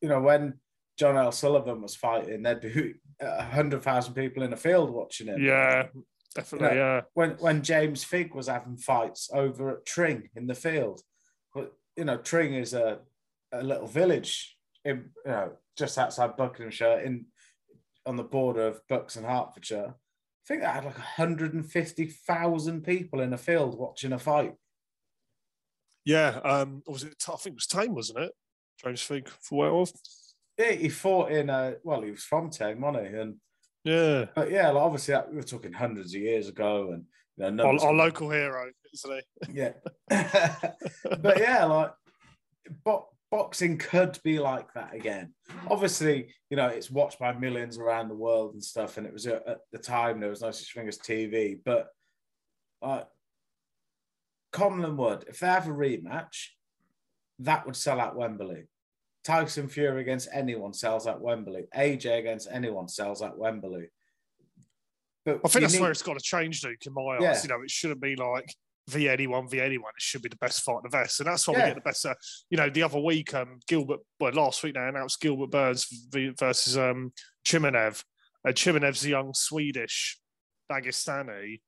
You 0.00 0.08
know 0.08 0.20
when 0.20 0.60
John 0.98 1.16
L. 1.16 1.32
Sullivan 1.32 1.80
was 1.80 1.96
fighting, 1.96 2.42
there'd 2.42 2.60
be 2.60 2.94
a 3.20 3.42
hundred 3.42 3.82
thousand 3.82 4.14
people 4.14 4.42
in 4.42 4.50
the 4.50 4.56
field 4.56 4.90
watching 4.90 5.28
him. 5.28 5.42
Yeah, 5.42 5.86
definitely. 6.34 6.68
You 6.68 6.74
know, 6.74 6.80
yeah. 6.80 7.00
When 7.14 7.30
when 7.38 7.62
James 7.62 8.04
Figg 8.04 8.34
was 8.34 8.48
having 8.48 8.76
fights 8.76 9.30
over 9.32 9.70
at 9.70 9.86
Tring 9.86 10.28
in 10.36 10.46
the 10.46 10.54
field, 10.54 11.00
but 11.54 11.72
you 11.96 12.04
know 12.04 12.18
Tring 12.18 12.54
is 12.54 12.74
a 12.74 12.98
a 13.52 13.62
little 13.62 13.86
village 13.86 14.56
in 14.84 15.10
you 15.24 15.30
know 15.30 15.52
just 15.76 15.96
outside 15.96 16.36
Buckinghamshire 16.36 17.00
in 17.00 17.26
on 18.06 18.16
the 18.16 18.24
border 18.24 18.66
of 18.66 18.80
Bucks 18.88 19.16
and 19.16 19.26
Hertfordshire. 19.26 19.94
I 19.94 20.46
think 20.46 20.62
that 20.62 20.74
had 20.74 20.84
like 20.84 20.96
150,000 20.96 22.82
people 22.82 23.20
in 23.20 23.32
a 23.32 23.38
field 23.38 23.78
watching 23.78 24.12
a 24.12 24.18
fight. 24.18 24.54
Yeah, 26.04 26.40
um, 26.42 26.82
was 26.86 27.04
it? 27.04 27.22
I 27.28 27.36
think 27.36 27.54
it 27.54 27.56
was 27.56 27.66
Thame, 27.66 27.94
wasn't 27.94 28.20
it? 28.20 28.32
James 28.82 29.02
Figg 29.02 29.28
for 29.28 29.70
was. 29.72 29.92
Yeah, 30.56 30.72
he 30.72 30.88
fought 30.88 31.30
in 31.30 31.50
a 31.50 31.74
well, 31.84 32.00
he 32.00 32.10
was 32.10 32.24
from 32.24 32.50
Thame, 32.50 32.80
wasn't 32.80 33.08
he? 33.08 33.14
And 33.14 33.34
Yeah, 33.84 34.24
but 34.34 34.50
yeah, 34.50 34.70
like 34.70 34.82
obviously 34.82 35.12
that, 35.12 35.28
we 35.30 35.36
were 35.36 35.42
talking 35.42 35.72
hundreds 35.72 36.14
of 36.14 36.20
years 36.20 36.48
ago, 36.48 36.92
and 36.92 37.04
you 37.36 37.50
know, 37.50 37.66
our, 37.66 37.88
our 37.88 37.94
local 37.94 38.30
hero, 38.30 38.70
isn't 38.94 39.22
he? 39.46 39.52
yeah. 39.52 39.72
but 40.08 41.38
yeah, 41.38 41.64
like 41.66 41.92
bo- 42.84 43.08
boxing 43.30 43.78
could 43.78 44.18
be 44.22 44.38
like 44.38 44.72
that 44.74 44.94
again. 44.94 45.34
Obviously, 45.68 46.34
you 46.50 46.56
know, 46.56 46.68
it's 46.68 46.90
watched 46.90 47.18
by 47.18 47.32
millions 47.32 47.78
around 47.78 48.08
the 48.08 48.14
world 48.14 48.54
and 48.54 48.62
stuff, 48.62 48.96
and 48.96 49.06
it 49.06 49.12
was 49.12 49.26
at, 49.26 49.46
at 49.46 49.58
the 49.72 49.78
time 49.78 50.20
there 50.20 50.30
was 50.30 50.40
no 50.42 50.50
such 50.50 50.72
thing 50.74 50.88
as 50.88 50.98
TV. 50.98 51.58
But 51.64 51.88
uh, 52.82 53.02
would, 54.58 55.24
if 55.28 55.40
they 55.40 55.46
have 55.46 55.68
a 55.68 55.70
rematch, 55.70 56.48
that 57.40 57.66
would 57.66 57.76
sell 57.76 58.00
out 58.00 58.16
Wembley. 58.16 58.64
Tyson 59.24 59.68
Fury 59.68 60.00
against 60.00 60.28
anyone 60.32 60.72
sells 60.72 61.06
at 61.06 61.20
Wembley. 61.20 61.64
AJ 61.76 62.18
against 62.18 62.48
anyone 62.50 62.88
sells 62.88 63.20
at 63.22 63.36
Wembley. 63.36 63.88
But 65.24 65.40
I 65.44 65.48
think 65.48 65.62
that's 65.62 65.74
need- 65.74 65.82
where 65.82 65.90
it's 65.90 66.02
got 66.02 66.14
to 66.14 66.22
change, 66.24 66.62
Duke. 66.62 66.86
In 66.86 66.94
my 66.94 67.16
eyes, 67.16 67.20
Yeah. 67.20 67.42
you 67.42 67.48
know, 67.48 67.62
it 67.62 67.70
shouldn't 67.70 68.00
be 68.00 68.16
like 68.16 68.54
v 68.88 69.08
anyone 69.08 69.48
v 69.48 69.60
anyone. 69.60 69.92
It 69.96 70.02
should 70.02 70.22
be 70.22 70.28
the 70.28 70.36
best 70.36 70.62
fight 70.62 70.76
in 70.84 70.90
the 70.90 70.96
best, 70.96 71.20
and 71.20 71.26
that's 71.28 71.46
why 71.46 71.54
Yeah. 71.54 71.64
we 71.64 71.70
get 71.70 71.74
the 71.76 71.80
best. 71.88 72.06
Uh, 72.06 72.14
you 72.50 72.56
know, 72.56 72.70
the 72.70 72.82
other 72.82 72.98
week, 73.00 73.34
um, 73.34 73.60
Gilbert, 73.66 74.00
well, 74.18 74.32
last 74.32 74.62
week 74.62 74.74
they 74.74 74.80
announced 74.80 75.20
Gilbert 75.20 75.50
Burns 75.50 75.86
v- 76.10 76.32
versus 76.38 76.76
um, 76.76 77.12
Chimaev. 77.46 78.02
Uh, 78.46 78.50
Chimaev's 78.52 79.04
a 79.04 79.10
young 79.10 79.34
Swedish 79.34 80.18
Dagestani, 80.70 81.60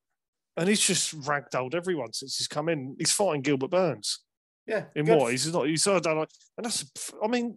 and 0.57 0.69
he's 0.69 0.81
just 0.81 1.19
ragdolled 1.23 1.75
everyone 1.75 2.13
since 2.13 2.37
he's 2.39 2.49
come 2.49 2.69
in. 2.69 2.97
He's 2.99 3.13
fighting 3.13 3.43
Gilbert 3.43 3.71
Burns 3.71 4.21
yeah, 4.67 4.85
in 4.95 5.07
good 5.07 5.19
what? 5.19 5.31
He's 5.33 5.53
not. 5.53 5.67
He's 5.67 5.87
not 5.87 6.03
done 6.03 6.19
like, 6.19 6.29
and 6.57 6.65
that's. 6.65 6.85
I 7.23 7.27
mean, 7.27 7.57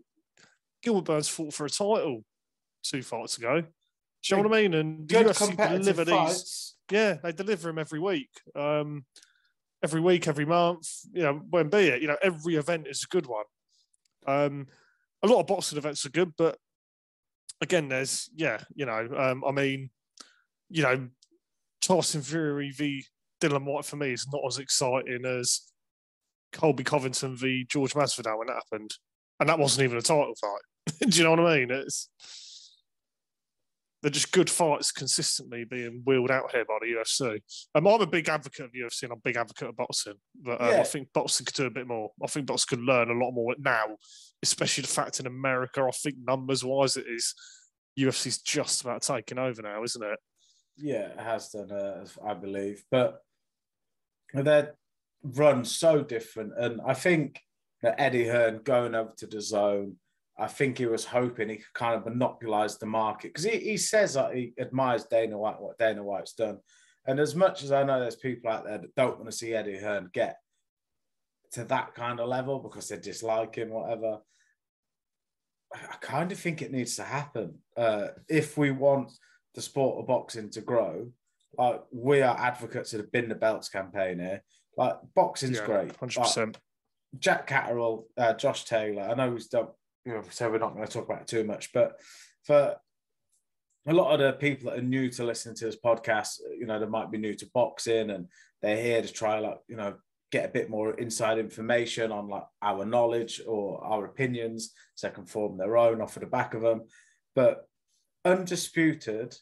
Gilbert 0.82 1.06
Burns 1.06 1.28
fought 1.28 1.54
for 1.54 1.66
a 1.66 1.70
title 1.70 2.24
two 2.84 3.02
fights 3.02 3.38
ago. 3.38 3.62
Do 3.62 3.68
you 4.36 4.42
know 4.42 4.48
what 4.50 4.58
I 4.58 4.62
mean? 4.62 4.74
And 4.74 5.08
the 5.08 5.16
UFC 5.16 5.56
deliver 5.58 6.06
these 6.06 6.14
fights. 6.16 6.76
yeah, 6.90 7.18
they 7.22 7.34
deliver 7.34 7.68
them 7.68 7.78
every 7.78 8.00
week. 8.00 8.30
Um, 8.56 9.06
every 9.84 10.02
week, 10.02 10.28
every 10.28 10.46
month. 10.46 10.88
You 11.12 11.24
know, 11.24 11.42
when 11.50 11.70
be 11.70 11.90
it, 11.90 12.02
you 12.02 12.08
know, 12.08 12.18
every 12.24 12.56
event 12.56 12.88
is 12.88 13.04
a 13.04 13.14
good 13.14 13.28
one. 13.28 13.46
Um, 14.26 14.68
a 15.22 15.28
lot 15.28 15.42
of 15.42 15.48
boxing 15.48 15.78
events 15.78 16.06
are 16.06 16.10
good, 16.10 16.34
but 16.38 16.58
again, 17.62 17.90
there's 17.90 18.30
yeah, 18.36 18.62
you 18.76 18.86
know, 18.86 19.08
um, 19.18 19.44
I 19.46 19.52
mean, 19.52 19.90
you 20.70 20.84
know, 20.84 21.08
Tyson 21.82 22.22
Fury 22.22 22.72
v 22.72 23.06
Dillian 23.42 23.66
Whyte 23.66 23.86
for 23.86 23.98
me 23.98 24.12
is 24.12 24.28
not 24.32 24.44
as 24.48 24.58
exciting 24.58 25.26
as 25.26 25.62
Colby 26.52 26.84
Covington 26.84 27.36
v 27.36 27.66
George 27.68 27.94
Masvidal 27.94 28.38
when 28.38 28.48
that 28.48 28.62
happened, 28.72 28.94
and 29.40 29.50
that 29.50 29.60
wasn't 29.60 29.84
even 29.84 29.98
a 29.98 30.02
title 30.02 30.36
fight. 30.40 31.00
Do 31.10 31.18
you 31.18 31.24
know 31.24 31.32
what 31.32 31.40
I 31.42 31.60
mean? 31.60 31.72
It's 31.72 32.10
they're 34.04 34.12
just 34.12 34.34
good 34.34 34.50
fights 34.50 34.92
consistently 34.92 35.64
being 35.64 36.02
wheeled 36.06 36.30
out 36.30 36.52
here 36.52 36.66
by 36.66 36.78
the 36.82 36.88
UFC. 36.88 37.40
Um, 37.74 37.88
I'm 37.88 38.02
a 38.02 38.06
big 38.06 38.28
advocate 38.28 38.66
of 38.66 38.72
UFC 38.74 39.04
and 39.04 39.14
I'm 39.14 39.20
a 39.20 39.22
big 39.22 39.38
advocate 39.38 39.70
of 39.70 39.78
boxing, 39.78 40.16
but 40.44 40.62
um, 40.62 40.72
Yeah. 40.72 40.82
I 40.82 40.84
think 40.84 41.08
boxing 41.14 41.46
could 41.46 41.56
do 41.56 41.66
a 41.68 41.72
bit 41.72 41.88
more. 41.88 42.12
I 42.22 42.28
think 42.28 42.46
boxing 42.46 42.78
could 42.78 42.86
learn 42.86 43.10
a 43.10 43.14
lot 43.14 43.32
more 43.32 43.56
now, 43.58 43.96
especially 44.44 44.82
the 44.82 44.90
fact 44.90 45.22
in 45.22 45.26
America. 45.26 45.82
I 45.82 45.92
think 45.92 46.18
numbers 46.22 46.66
wise, 46.66 46.98
it 46.98 47.06
is 47.08 47.34
UFC's 47.98 48.40
just 48.42 48.82
about 48.82 49.04
taking 49.04 49.40
over 49.40 49.62
now, 49.62 49.82
isn't 49.84 50.04
it? 50.04 50.20
Yeah, 50.76 51.08
it 51.08 51.20
has 51.20 51.50
done, 51.50 51.72
uh, 51.72 52.06
I 52.28 52.34
believe. 52.34 52.84
But 52.92 53.22
their 54.34 54.76
run 55.24 55.64
so 55.64 56.04
different. 56.04 56.54
And 56.58 56.82
I 56.86 56.94
think 56.94 57.40
that 57.82 58.02
Eddie 58.02 58.28
Hearn 58.28 58.62
going 58.64 58.96
over 58.96 59.14
to 59.18 59.28
DAZN, 59.28 59.94
I 60.38 60.48
think 60.48 60.78
he 60.78 60.86
was 60.88 61.06
hoping 61.06 61.50
he 61.50 61.58
could 61.58 61.74
kind 61.74 61.96
of 61.96 62.06
monopolize 62.06 62.78
the 62.78 62.86
market 62.86 63.30
because 63.30 63.44
he, 63.44 63.58
he 63.60 63.78
says 63.78 64.16
that 64.16 64.36
he 64.36 64.54
admires 64.60 65.06
Dana 65.06 65.38
White, 65.38 65.62
what 65.62 65.78
Dana 65.78 66.04
White's 66.04 66.34
done. 66.34 66.58
And 67.06 67.20
as 67.20 67.36
much 67.36 67.64
as 67.64 67.72
I 67.72 67.84
know 67.84 68.00
there's 68.00 68.16
people 68.16 68.50
out 68.50 68.66
there 68.66 68.78
that 68.80 68.96
don't 68.96 69.18
want 69.18 69.30
to 69.30 69.38
see 69.38 69.54
Eddie 69.54 69.78
Hearn 69.78 70.10
get 70.14 70.38
to 71.52 71.64
that 71.66 71.94
kind 71.94 72.20
of 72.20 72.30
level 72.30 72.60
because 72.60 72.88
they 72.88 72.98
dislike 72.98 73.56
him, 73.56 73.70
whatever, 73.70 74.20
I 75.74 75.96
kind 76.02 76.32
of 76.32 76.40
think 76.40 76.62
it 76.62 76.72
needs 76.72 76.96
to 76.96 77.04
happen. 77.04 77.60
Uh, 77.76 78.08
if 78.30 78.58
we 78.58 78.72
want 78.72 79.12
the 79.54 79.62
sport 79.62 80.00
of 80.00 80.08
boxing 80.08 80.50
to 80.52 80.62
grow, 80.62 81.12
like 81.58 81.82
we 81.92 82.22
are 82.22 82.40
advocates 82.40 82.94
of 82.94 83.02
the 83.02 83.08
bin 83.08 83.30
the 83.30 83.36
belts 83.36 83.70
campaign 83.70 84.20
here. 84.20 84.44
Like 84.78 84.98
boxing's 85.14 85.60
great. 85.60 85.96
hundred 85.98 86.18
Like, 86.18 86.26
percent. 86.28 86.58
Jack 87.20 87.46
Catterall, 87.46 88.08
uh, 88.18 88.34
Josh 88.34 88.66
Taylor. 88.66 89.04
I 89.04 89.14
know 89.14 89.34
he's 89.34 89.48
don't, 89.48 89.70
you 90.06 90.14
know, 90.14 90.24
so 90.30 90.50
we're 90.50 90.58
not 90.58 90.76
going 90.76 90.86
to 90.86 90.92
talk 90.92 91.06
about 91.06 91.22
it 91.22 91.28
too 91.28 91.44
much, 91.44 91.72
but 91.74 92.00
for 92.44 92.76
a 93.88 93.94
lot 93.94 94.14
of 94.14 94.20
the 94.20 94.34
people 94.34 94.70
that 94.70 94.80
are 94.80 94.84
new 94.84 95.10
to 95.10 95.24
listening 95.24 95.56
to 95.56 95.66
this 95.66 95.78
podcast, 95.84 96.40
you 96.58 96.66
know, 96.66 96.80
they 96.80 96.86
might 96.86 97.12
be 97.12 97.18
new 97.18 97.34
to 97.36 97.50
boxing 97.54 98.10
and 98.10 98.28
they're 98.62 98.82
here 98.82 99.02
to 99.02 99.12
try, 99.12 99.40
like, 99.40 99.60
you 99.68 99.76
know, 99.76 99.96
get 100.32 100.46
a 100.46 100.54
bit 100.54 100.70
more 100.70 100.94
inside 100.96 101.38
information 101.38 102.12
on 102.12 102.28
like 102.28 102.46
our 102.62 102.86
knowledge 102.86 103.42
or 103.46 103.84
our 103.84 104.06
opinions 104.06 104.72
so 104.96 105.08
they 105.08 105.14
can 105.14 105.26
form 105.26 105.58
their 105.58 105.78
own 105.78 106.02
off 106.02 106.16
of 106.16 106.22
the 106.22 106.28
back 106.28 106.54
of 106.54 106.62
them. 106.62 106.82
But 107.36 107.68
undisputed 108.26 109.36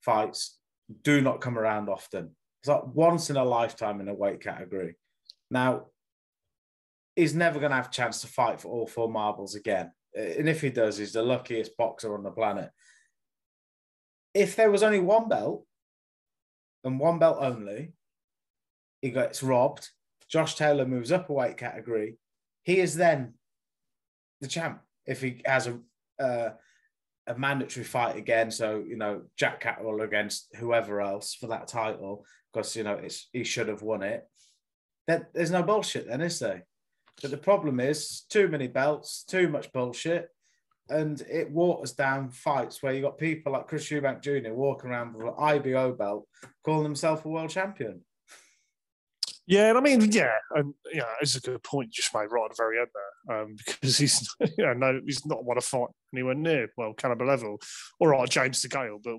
fights 0.00 0.58
do 1.02 1.20
not 1.20 1.40
come 1.40 1.58
around 1.58 1.88
often. 1.88 2.34
It's 2.62 2.68
like 2.68 2.86
once 2.94 3.30
in 3.30 3.36
a 3.36 3.44
lifetime 3.44 4.00
in 4.00 4.08
a 4.08 4.14
weight 4.14 4.40
category. 4.40 4.96
Now, 5.50 5.86
he's 7.20 7.34
never 7.34 7.60
going 7.60 7.70
to 7.70 7.76
have 7.76 7.88
a 7.88 7.90
chance 7.90 8.22
to 8.22 8.26
fight 8.26 8.60
for 8.60 8.68
all 8.68 8.86
four 8.86 9.10
marbles 9.10 9.54
again. 9.54 9.92
And 10.14 10.48
if 10.48 10.60
he 10.60 10.70
does, 10.70 10.96
he's 10.96 11.12
the 11.12 11.22
luckiest 11.22 11.76
boxer 11.76 12.14
on 12.14 12.22
the 12.22 12.30
planet. 12.30 12.70
If 14.34 14.56
there 14.56 14.70
was 14.70 14.82
only 14.82 15.00
one 15.00 15.28
belt 15.28 15.66
and 16.82 16.98
one 16.98 17.18
belt 17.18 17.38
only, 17.40 17.92
he 19.02 19.10
gets 19.10 19.42
robbed. 19.42 19.88
Josh 20.28 20.54
Taylor 20.54 20.86
moves 20.86 21.12
up 21.12 21.28
a 21.28 21.32
weight 21.32 21.56
category. 21.56 22.16
He 22.62 22.80
is 22.80 22.94
then 22.96 23.34
the 24.40 24.48
champ 24.48 24.80
if 25.06 25.20
he 25.20 25.42
has 25.44 25.66
a 25.66 25.78
uh, 26.22 26.50
a 27.26 27.38
mandatory 27.38 27.84
fight 27.84 28.16
again. 28.16 28.50
So 28.50 28.82
you 28.86 28.96
know 28.96 29.22
Jack 29.36 29.60
Catterall 29.60 30.02
against 30.02 30.54
whoever 30.56 31.00
else 31.00 31.34
for 31.34 31.48
that 31.48 31.68
title 31.68 32.24
because 32.52 32.76
you 32.76 32.84
know 32.84 32.94
it's 32.94 33.28
he 33.32 33.44
should 33.44 33.68
have 33.68 33.82
won 33.82 34.02
it. 34.02 34.24
That 35.06 35.32
there's 35.34 35.50
no 35.50 35.62
bullshit 35.62 36.06
then, 36.08 36.20
is 36.20 36.38
there? 36.38 36.64
But 37.20 37.30
the 37.30 37.36
problem 37.36 37.80
is 37.80 38.22
too 38.28 38.48
many 38.48 38.66
belts, 38.66 39.24
too 39.24 39.48
much 39.48 39.72
bullshit, 39.72 40.28
and 40.88 41.20
it 41.22 41.50
waters 41.50 41.92
down 41.92 42.30
fights 42.30 42.82
where 42.82 42.92
you 42.92 43.02
got 43.02 43.18
people 43.18 43.52
like 43.52 43.68
Chris 43.68 43.88
Eubank 43.88 44.22
Jr. 44.22 44.52
walking 44.52 44.90
around 44.90 45.14
with 45.14 45.28
an 45.28 45.34
IBO 45.38 45.92
belt, 45.92 46.26
calling 46.64 46.84
himself 46.84 47.24
a 47.24 47.28
world 47.28 47.50
champion. 47.50 48.02
Yeah, 49.46 49.70
and 49.70 49.78
I 49.78 49.80
mean, 49.80 50.12
yeah, 50.12 50.34
and 50.54 50.74
yeah, 50.92 51.06
it's 51.20 51.36
a 51.36 51.40
good 51.40 51.62
point 51.64 51.88
you 51.88 51.92
just 52.02 52.14
made 52.14 52.28
right 52.30 52.44
at 52.44 52.50
the 52.50 52.62
very 52.62 52.78
end 52.78 52.88
there, 52.94 53.40
um, 53.40 53.56
because 53.66 53.98
he's, 53.98 54.28
know, 54.58 54.74
no, 54.74 55.00
he's 55.04 55.26
not 55.26 55.44
won 55.44 55.58
a 55.58 55.60
fight 55.60 55.88
anywhere 56.14 56.34
near 56.34 56.68
well 56.76 56.92
caliber 56.92 57.26
level. 57.26 57.58
All 57.98 58.08
right, 58.08 58.30
James 58.30 58.64
DeGale, 58.64 59.02
but 59.02 59.16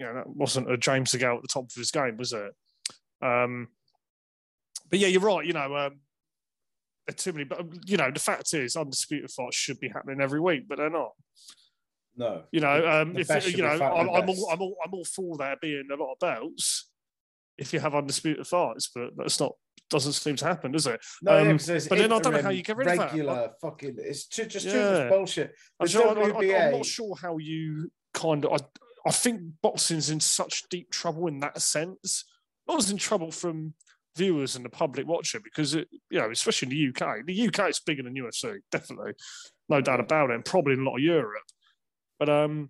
you 0.00 0.06
know, 0.06 0.14
that 0.14 0.28
wasn't 0.28 0.70
a 0.70 0.76
James 0.76 1.12
DeGale 1.12 1.36
at 1.36 1.42
the 1.42 1.48
top 1.48 1.64
of 1.64 1.74
his 1.76 1.90
game, 1.90 2.16
was 2.16 2.32
it? 2.32 2.52
Um, 3.22 3.68
but 4.88 4.98
yeah, 4.98 5.08
you're 5.08 5.20
right. 5.20 5.46
You 5.46 5.52
know, 5.52 5.76
um, 5.76 6.00
too 7.16 7.32
many. 7.32 7.44
But 7.44 7.66
you 7.86 7.96
know, 7.96 8.10
the 8.10 8.20
fact 8.20 8.52
is, 8.54 8.76
undisputed 8.76 9.30
fights 9.30 9.56
should 9.56 9.80
be 9.80 9.88
happening 9.88 10.20
every 10.20 10.40
week, 10.40 10.68
but 10.68 10.78
they're 10.78 10.90
not. 10.90 11.12
No, 12.16 12.42
You 12.52 12.60
know, 12.60 12.86
um, 12.86 13.16
if 13.16 13.28
you 13.56 13.62
know, 13.62 13.68
I'm, 13.68 14.08
I'm 14.10 14.28
all, 14.28 14.50
I'm 14.50 14.60
all, 14.60 14.76
I'm 14.84 14.92
all 14.92 15.04
for 15.04 15.38
there 15.38 15.56
being 15.60 15.88
a 15.90 15.96
lot 15.96 16.12
of 16.12 16.18
belts 16.18 16.90
if 17.56 17.72
you 17.72 17.80
have 17.80 17.94
undisputed 17.94 18.46
fights, 18.46 18.90
but 18.94 19.10
that's 19.16 19.38
not 19.38 19.52
doesn't 19.90 20.12
seem 20.12 20.36
to 20.36 20.44
happen, 20.44 20.70
does 20.72 20.86
it? 20.86 21.00
no, 21.20 21.36
yeah, 21.36 21.50
Um, 21.50 21.58
there's 21.58 21.88
but 21.88 21.98
then 21.98 22.12
I 22.12 22.20
don't 22.20 22.32
know 22.32 22.42
how 22.42 22.50
you 22.50 22.62
get 22.62 22.76
rid 22.76 22.86
of 22.86 22.96
that. 22.96 23.10
regular 23.10 23.50
fucking. 23.60 23.96
It's 23.98 24.26
too, 24.26 24.46
just 24.46 24.70
too 24.70 24.80
much 24.80 25.08
bullshit. 25.10 25.52
I'm, 25.80 25.88
sure, 25.88 26.06
I, 26.16 26.30
I, 26.30 26.66
I'm 26.66 26.72
not 26.72 26.86
sure 26.86 27.16
how 27.20 27.38
you 27.38 27.90
kind 28.14 28.44
of. 28.44 28.52
I, 28.52 29.08
I 29.08 29.10
think 29.10 29.42
boxing's 29.62 30.10
in 30.10 30.20
such 30.20 30.68
deep 30.68 30.90
trouble 30.90 31.26
in 31.26 31.40
that 31.40 31.60
sense. 31.60 32.24
I 32.68 32.74
was 32.74 32.90
in 32.90 32.98
trouble 32.98 33.32
from 33.32 33.74
viewers 34.20 34.54
and 34.54 34.64
the 34.64 34.70
public 34.70 35.06
watch 35.06 35.34
it 35.34 35.42
because 35.42 35.74
it, 35.74 35.88
you 36.10 36.18
know, 36.18 36.30
especially 36.30 36.66
in 36.66 36.74
the 36.74 37.06
UK, 37.06 37.26
the 37.26 37.48
UK 37.48 37.70
is 37.70 37.80
bigger 37.80 38.02
than 38.02 38.14
UFC, 38.14 38.58
definitely, 38.70 39.12
no 39.68 39.80
doubt 39.80 40.00
about 40.00 40.30
it, 40.30 40.34
and 40.34 40.44
probably 40.44 40.74
in 40.74 40.80
a 40.80 40.84
lot 40.84 40.96
of 40.96 41.02
Europe. 41.02 41.48
But 42.18 42.28
um, 42.28 42.68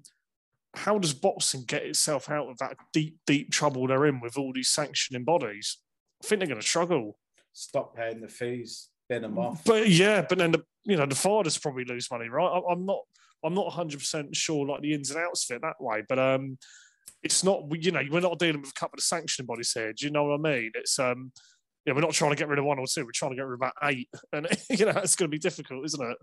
how 0.75 0.99
does 0.99 1.13
boxing 1.13 1.65
get 1.67 1.83
itself 1.83 2.31
out 2.31 2.49
of 2.49 2.59
that 2.59 2.77
deep, 2.93 3.17
deep 3.27 3.51
trouble 3.51 3.87
they're 3.87 4.07
in 4.07 4.21
with 4.21 4.39
all 4.39 4.53
these 4.53 4.71
sanctioning 4.71 5.25
bodies? 5.25 5.79
I 6.23 6.27
think 6.27 6.39
they're 6.39 6.49
going 6.49 6.61
to 6.61 6.67
struggle. 6.67 7.19
Stop 7.53 7.97
paying 7.97 8.21
the 8.21 8.29
fees, 8.29 8.89
bin 9.09 9.23
them 9.23 9.39
off. 9.39 9.65
But 9.65 9.89
yeah, 9.89 10.25
but 10.29 10.39
then 10.39 10.53
the 10.53 10.63
you 10.85 10.97
know 10.97 11.07
the 11.07 11.17
fighters 11.17 11.59
probably 11.59 11.85
lose 11.85 12.11
money, 12.11 12.29
right? 12.29 12.47
I, 12.47 12.73
I'm 12.73 12.87
not, 12.87 13.01
I'm 13.45 13.55
not 13.55 13.67
100 13.67 13.99
percent 13.99 14.37
sure 14.37 14.67
like 14.67 14.83
the 14.83 14.95
ins 14.95 15.11
and 15.11 15.19
outs 15.19 15.51
of 15.51 15.57
it 15.57 15.63
that 15.63 15.81
way, 15.81 16.05
but 16.09 16.19
um, 16.19 16.59
it's 17.23 17.45
not 17.45 17.63
you 17.81 17.91
know 17.91 18.03
we're 18.11 18.21
not 18.21 18.39
dealing 18.39 18.61
with 18.61 18.71
a 18.71 18.81
couple 18.81 18.99
of 18.99 19.05
sanctioning 19.05 19.47
bodies 19.47 19.73
here. 19.73 19.93
Do 19.93 20.07
you 20.07 20.13
know 20.13 20.25
what 20.25 20.41
I 20.41 20.53
mean? 20.55 20.71
It's 20.75 20.99
um, 20.99 21.33
yeah, 21.87 21.95
we're 21.95 22.03
not 22.03 22.13
trying 22.13 22.31
to 22.31 22.37
get 22.37 22.49
rid 22.49 22.59
of 22.59 22.65
one 22.65 22.79
or 22.79 22.87
two. 22.87 23.05
We're 23.05 23.13
trying 23.13 23.33
to 23.33 23.37
get 23.37 23.47
rid 23.47 23.55
of 23.55 23.61
about 23.61 23.73
eight, 23.85 24.09
and 24.33 24.47
you 24.69 24.87
know 24.87 24.93
it's 24.97 25.17
going 25.17 25.31
to 25.31 25.35
be 25.35 25.39
difficult, 25.39 25.85
isn't 25.87 26.11
it? 26.11 26.17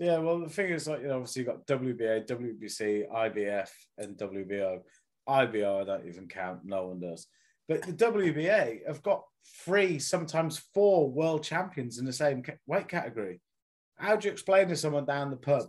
Yeah, 0.00 0.18
well, 0.18 0.40
the 0.40 0.48
thing 0.48 0.70
is, 0.70 0.88
like, 0.88 1.02
you 1.02 1.08
know, 1.08 1.16
obviously 1.16 1.42
you've 1.42 1.48
got 1.48 1.66
WBA, 1.66 2.26
WBC, 2.26 3.08
IBF, 3.08 3.68
and 3.98 4.16
WBO. 4.16 4.80
IBO, 5.26 5.80
I 5.80 5.84
don't 5.84 6.06
even 6.06 6.28
count. 6.28 6.60
No 6.64 6.88
one 6.88 7.00
does. 7.00 7.26
But 7.66 7.82
the 7.82 7.92
WBA 7.92 8.86
have 8.86 9.02
got 9.02 9.24
three, 9.64 9.98
sometimes 9.98 10.62
four 10.74 11.10
world 11.10 11.42
champions 11.42 11.98
in 11.98 12.04
the 12.04 12.12
same 12.12 12.42
weight 12.66 12.88
category. 12.88 13.40
How 13.96 14.16
do 14.16 14.26
you 14.26 14.32
explain 14.32 14.68
to 14.68 14.76
someone 14.76 15.06
down 15.06 15.30
the 15.30 15.36
pub? 15.36 15.68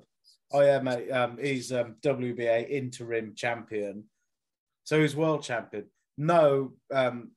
Oh 0.51 0.61
yeah, 0.61 0.79
mate, 0.79 1.09
um, 1.11 1.37
he's 1.41 1.71
um, 1.71 1.95
WBA 2.01 2.69
interim 2.69 3.33
champion, 3.35 4.03
so 4.85 5.01
he's 5.01 5.15
world 5.15 5.43
champion. 5.43 5.85
No, 6.17 6.73
um, 6.93 7.31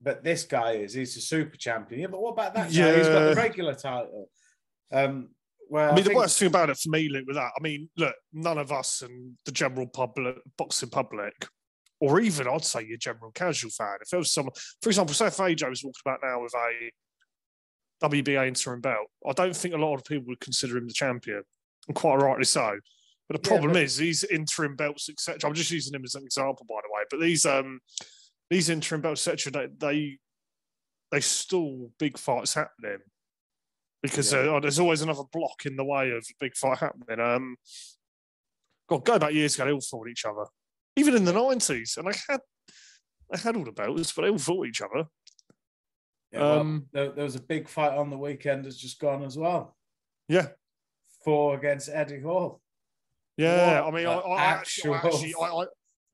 but 0.00 0.24
this 0.24 0.44
guy 0.44 0.72
is. 0.72 0.94
He's 0.94 1.16
a 1.16 1.20
super 1.20 1.56
champion. 1.56 2.00
Yeah, 2.00 2.06
but 2.06 2.22
what 2.22 2.30
about 2.30 2.54
that 2.54 2.72
guy? 2.72 2.96
He's 2.96 3.08
got 3.08 3.28
the 3.28 3.34
regular 3.34 3.74
title. 3.74 4.30
Um, 4.90 5.30
well, 5.68 5.92
I 5.92 5.94
mean, 5.94 6.04
the 6.04 6.10
think- 6.10 6.20
worst 6.20 6.38
thing 6.38 6.48
about 6.48 6.70
it 6.70 6.78
for 6.78 6.88
me, 6.88 7.08
Luke, 7.10 7.26
with 7.26 7.36
that, 7.36 7.50
I 7.56 7.60
mean, 7.60 7.90
look, 7.98 8.14
none 8.32 8.56
of 8.56 8.72
us 8.72 9.02
and 9.02 9.36
the 9.44 9.52
general 9.52 9.86
public, 9.86 10.36
boxing 10.56 10.88
public, 10.88 11.46
or 12.00 12.20
even 12.20 12.48
I'd 12.48 12.64
say 12.64 12.86
your 12.86 12.96
general 12.96 13.32
casual 13.32 13.70
fan, 13.70 13.98
if 14.00 14.08
there 14.08 14.18
was 14.18 14.32
someone, 14.32 14.54
for 14.80 14.88
example, 14.88 15.14
say 15.14 15.26
if 15.26 15.36
AJ 15.36 15.68
was 15.68 15.84
walking 15.84 16.00
about 16.06 16.20
now 16.22 16.42
with 16.42 16.54
a 16.54 18.08
WBA 18.08 18.46
interim 18.46 18.80
belt, 18.80 19.08
I 19.28 19.32
don't 19.32 19.54
think 19.54 19.74
a 19.74 19.78
lot 19.78 19.96
of 19.96 20.04
people 20.04 20.28
would 20.28 20.40
consider 20.40 20.78
him 20.78 20.86
the 20.86 20.94
champion, 20.94 21.42
and 21.88 21.96
quite 21.96 22.16
rightly 22.16 22.44
so. 22.44 22.78
But 23.28 23.42
the 23.42 23.48
Yeah, 23.48 23.56
problem 23.56 23.72
but- 23.74 23.82
is 23.82 23.96
these 23.96 24.24
interim 24.24 24.74
belts, 24.76 25.08
etc. 25.08 25.48
I'm 25.48 25.54
just 25.54 25.70
using 25.70 25.94
him 25.94 26.04
as 26.04 26.14
an 26.14 26.24
example, 26.24 26.64
by 26.68 26.80
the 26.82 26.92
way. 26.94 27.02
But 27.10 27.20
these 27.20 27.44
um 27.46 27.80
these 28.50 28.70
interim 28.70 29.02
belts, 29.02 29.26
etc. 29.28 29.68
They, 29.78 29.86
they 29.86 30.18
they 31.12 31.20
stall 31.20 31.92
big 31.98 32.18
fights 32.18 32.54
happening 32.54 32.98
because 34.02 34.32
Yeah. 34.32 34.40
uh, 34.56 34.60
there's 34.60 34.78
always 34.78 35.02
another 35.02 35.24
block 35.32 35.66
in 35.66 35.76
the 35.76 35.84
way 35.84 36.10
of 36.10 36.18
a 36.24 36.34
big 36.40 36.54
fight 36.56 36.78
happening. 36.78 37.20
Um, 37.20 37.56
God, 38.88 39.04
go 39.04 39.18
back 39.18 39.32
years 39.34 39.54
ago, 39.54 39.66
they 39.66 39.72
all 39.72 39.80
fought 39.82 40.08
each 40.08 40.24
other, 40.24 40.46
even 40.96 41.14
in 41.14 41.24
the 41.26 41.32
nineties, 41.32 41.96
and 41.98 42.08
I 42.08 42.12
had 42.28 42.40
they 43.30 43.38
had 43.38 43.56
all 43.56 43.64
the 43.64 43.72
belts, 43.72 44.12
but 44.12 44.22
they 44.22 44.30
all 44.30 44.38
fought 44.38 44.66
each 44.66 44.80
other. 44.80 45.04
Yeah, 46.32 46.40
well, 46.40 46.60
Um, 46.60 46.88
there, 46.92 47.12
there 47.12 47.24
was 47.24 47.36
a 47.36 47.40
big 47.42 47.68
fight 47.68 47.92
on 47.92 48.08
the 48.08 48.16
weekend 48.18 48.64
that's 48.64 48.76
just 48.78 48.98
gone 48.98 49.22
as 49.22 49.36
well. 49.36 49.76
Yeah, 50.28 50.48
Thor 51.24 51.54
against 51.58 51.90
Eddie 51.90 52.20
Hall. 52.20 52.62
Yeah. 53.38 53.80
What 53.82 53.94
I 53.94 53.96
mean, 53.96 54.06
I, 54.06 54.14
I 54.14 54.44
actually, 54.44 54.92
I 54.92 54.96
actual- 54.96 55.10
actually 55.14 55.34
I, 55.40 55.64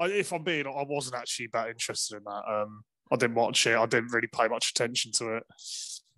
I, 0.01 0.07
if 0.09 0.33
I'm 0.33 0.45
being, 0.45 0.66
I 0.66 0.85
wasn't 0.87 1.16
actually 1.16 1.49
that 1.53 1.68
interested 1.68 2.18
in 2.18 2.25
that. 2.25 2.43
Um, 2.49 2.85
I 3.11 3.16
didn't 3.16 3.35
watch 3.35 3.66
it. 3.66 3.77
I 3.77 3.87
didn't 3.87 4.12
really 4.12 4.29
pay 4.29 4.47
much 4.49 4.70
attention 4.70 5.11
to 5.12 5.37
it. 5.37 5.43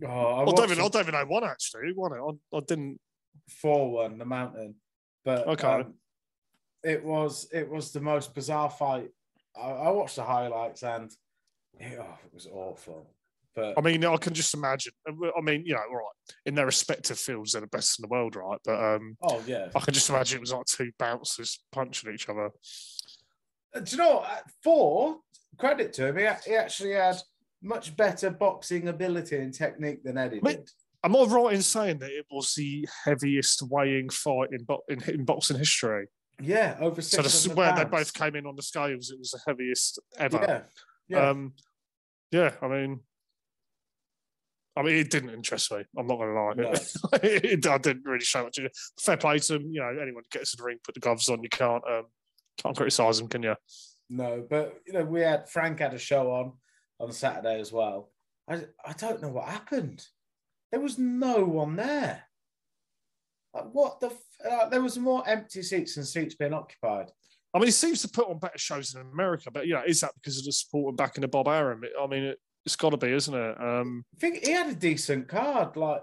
Oh, 0.05 0.09
I 0.09 0.43
I 0.43 0.45
don't 0.45 0.71
even, 0.71 0.85
I 0.85 0.89
don't 0.89 1.03
even 1.03 1.15
know 1.15 1.25
won 1.27 1.45
actually. 1.45 1.93
One, 1.95 2.13
it? 2.13 2.21
I, 2.21 2.57
I 2.57 2.61
didn't. 2.61 3.01
Thor 3.51 3.91
one 3.93 4.19
the 4.19 4.25
mountain, 4.25 4.75
but 5.25 5.47
Okay. 5.47 5.67
um, 5.69 5.95
it 6.83 7.05
was 7.05 7.49
it 7.53 7.69
was 7.69 7.93
the 7.93 8.01
most 8.01 8.35
bizarre 8.35 8.71
fight. 8.71 9.11
I, 9.57 9.69
I 9.71 9.91
watched 9.91 10.17
the 10.17 10.25
highlights 10.25 10.83
and 10.83 11.11
it, 11.79 11.99
oh, 12.01 12.19
it 12.25 12.35
was 12.35 12.47
awful. 12.51 13.07
But 13.57 13.75
I 13.79 13.81
mean, 13.81 14.05
I 14.05 14.17
can 14.19 14.35
just 14.35 14.53
imagine. 14.55 14.93
I 15.09 15.41
mean, 15.41 15.65
you 15.65 15.73
know, 15.73 15.81
all 15.89 15.97
right, 15.97 16.35
in 16.45 16.55
their 16.55 16.67
respective 16.67 17.19
fields, 17.19 17.53
they're 17.53 17.63
the 17.63 17.67
best 17.67 17.99
in 17.99 18.03
the 18.03 18.09
world, 18.09 18.37
right? 18.37 18.59
But 18.65 18.79
um, 18.79 19.17
oh 19.23 19.43
yeah, 19.47 19.69
I 19.75 19.81
can 19.81 19.95
just 19.95 20.11
imagine 20.11 20.37
it 20.37 20.43
was 20.43 20.53
like 20.53 20.67
two 20.67 20.93
bouncers 20.99 21.59
punching 21.73 22.13
each 22.13 22.29
other. 22.29 22.51
Uh, 23.75 23.81
do 23.81 23.91
you 23.91 23.97
know 23.97 24.17
what? 24.17 24.31
At 24.31 24.45
Thor? 24.63 25.17
Credit 25.59 25.91
to 25.95 26.09
him, 26.09 26.19
he, 26.19 26.51
he 26.51 26.55
actually 26.55 26.93
had 26.93 27.17
much 27.63 27.97
better 27.97 28.29
boxing 28.29 28.89
ability 28.89 29.39
and 29.39 29.55
technique 29.55 30.05
than 30.05 30.19
Eddie 30.19 30.41
Wait, 30.43 30.59
did. 30.59 30.71
Am 31.03 31.17
I 31.17 31.23
right 31.23 31.55
in 31.55 31.63
saying 31.63 31.99
that 32.01 32.11
it 32.11 32.27
was 32.31 32.53
the 32.55 32.87
heaviest 33.05 33.63
weighing 33.63 34.11
fight 34.11 34.51
in, 34.53 34.65
bo- 34.65 34.83
in, 34.89 35.03
in 35.05 35.25
boxing 35.25 35.57
history? 35.57 36.09
Yeah, 36.43 36.77
over 36.79 37.01
six. 37.01 37.23
So 37.23 37.23
six. 37.23 37.45
the, 37.45 37.55
where 37.55 37.75
they 37.75 37.85
both 37.85 38.13
came 38.13 38.37
in 38.37 38.45
on 38.45 38.57
the 38.57 38.63
scales, 38.63 39.11
it 39.11 39.19
was 39.19 39.31
the 39.31 39.41
heaviest 39.47 39.99
ever. 40.19 40.39
Yeah, 40.47 40.61
yeah. 41.09 41.31
Um, 41.31 41.55
yeah, 42.31 42.51
I 42.61 42.69
mean, 42.69 43.01
I 44.77 44.83
mean, 44.83 44.97
it 44.97 45.11
didn't 45.11 45.31
interest 45.31 45.73
me. 45.73 45.85
I'm 45.97 46.07
not 46.07 46.19
going 46.19 46.35
to 46.35 46.41
lie. 46.41 46.55
No. 46.55 46.73
it, 47.23 47.67
I 47.67 47.79
didn't 47.79 48.05
really 48.05 48.25
show 48.25 48.45
much. 48.45 48.59
Fair 49.01 49.17
play 49.17 49.39
to 49.39 49.55
them. 49.55 49.73
You 49.73 49.81
know, 49.81 49.97
anyone 50.01 50.23
gets 50.31 50.51
to 50.51 50.59
the 50.59 50.65
ring, 50.65 50.79
put 50.85 50.95
the 50.95 51.01
gloves 51.01 51.29
on. 51.29 51.43
You 51.43 51.49
can't 51.49 51.83
um, 51.91 52.05
can't 52.59 52.77
criticise 52.77 53.19
them, 53.19 53.29
can 53.29 53.43
you? 53.43 53.55
No, 54.11 54.45
but 54.49 54.79
you 54.87 54.93
know, 54.93 55.05
we 55.05 55.21
had 55.21 55.49
Frank 55.49 55.81
had 55.81 55.95
a 55.95 55.99
show 55.99 56.31
on 56.31 56.53
on 57.01 57.13
Saturday 57.13 57.59
as 57.59 57.73
well. 57.73 58.13
I 58.49 58.65
I 58.85 58.93
don't 58.93 59.23
know 59.23 59.31
what 59.31 59.49
happened. 59.49 60.05
There 60.71 60.81
was 60.81 60.99
no 60.99 61.45
one 61.45 61.77
there. 61.77 62.25
Like, 63.55 63.71
what 63.73 64.01
the? 64.01 64.09
F- 64.09 64.51
uh, 64.51 64.69
there 64.69 64.83
was 64.83 64.99
more 64.99 65.27
empty 65.27 65.63
seats 65.63 65.95
than 65.95 66.05
seats 66.05 66.35
being 66.35 66.53
occupied. 66.53 67.11
I 67.55 67.59
mean, 67.59 67.69
he 67.69 67.73
seems 67.73 68.03
to 68.03 68.09
put 68.09 68.29
on 68.29 68.39
better 68.39 68.59
shows 68.59 68.95
in 68.95 69.01
America, 69.01 69.51
but 69.51 69.67
yeah, 69.67 69.83
is 69.87 70.01
that 70.03 70.13
because 70.15 70.39
of 70.39 70.45
the 70.45 70.53
support 70.53 70.91
and 70.91 70.97
backing 70.99 71.25
of 71.25 71.31
Bob 71.31 71.49
Arum? 71.49 71.81
I 71.99 72.07
mean, 72.07 72.25
it, 72.25 72.39
it's 72.67 72.77
got 72.77 72.91
to 72.91 72.97
be, 72.97 73.13
isn't 73.13 73.35
it? 73.35 73.61
Um, 73.61 74.05
I 74.15 74.19
think 74.21 74.45
he 74.45 74.51
had 74.53 74.69
a 74.69 74.75
decent 74.75 75.29
card, 75.29 75.77
like 75.77 76.03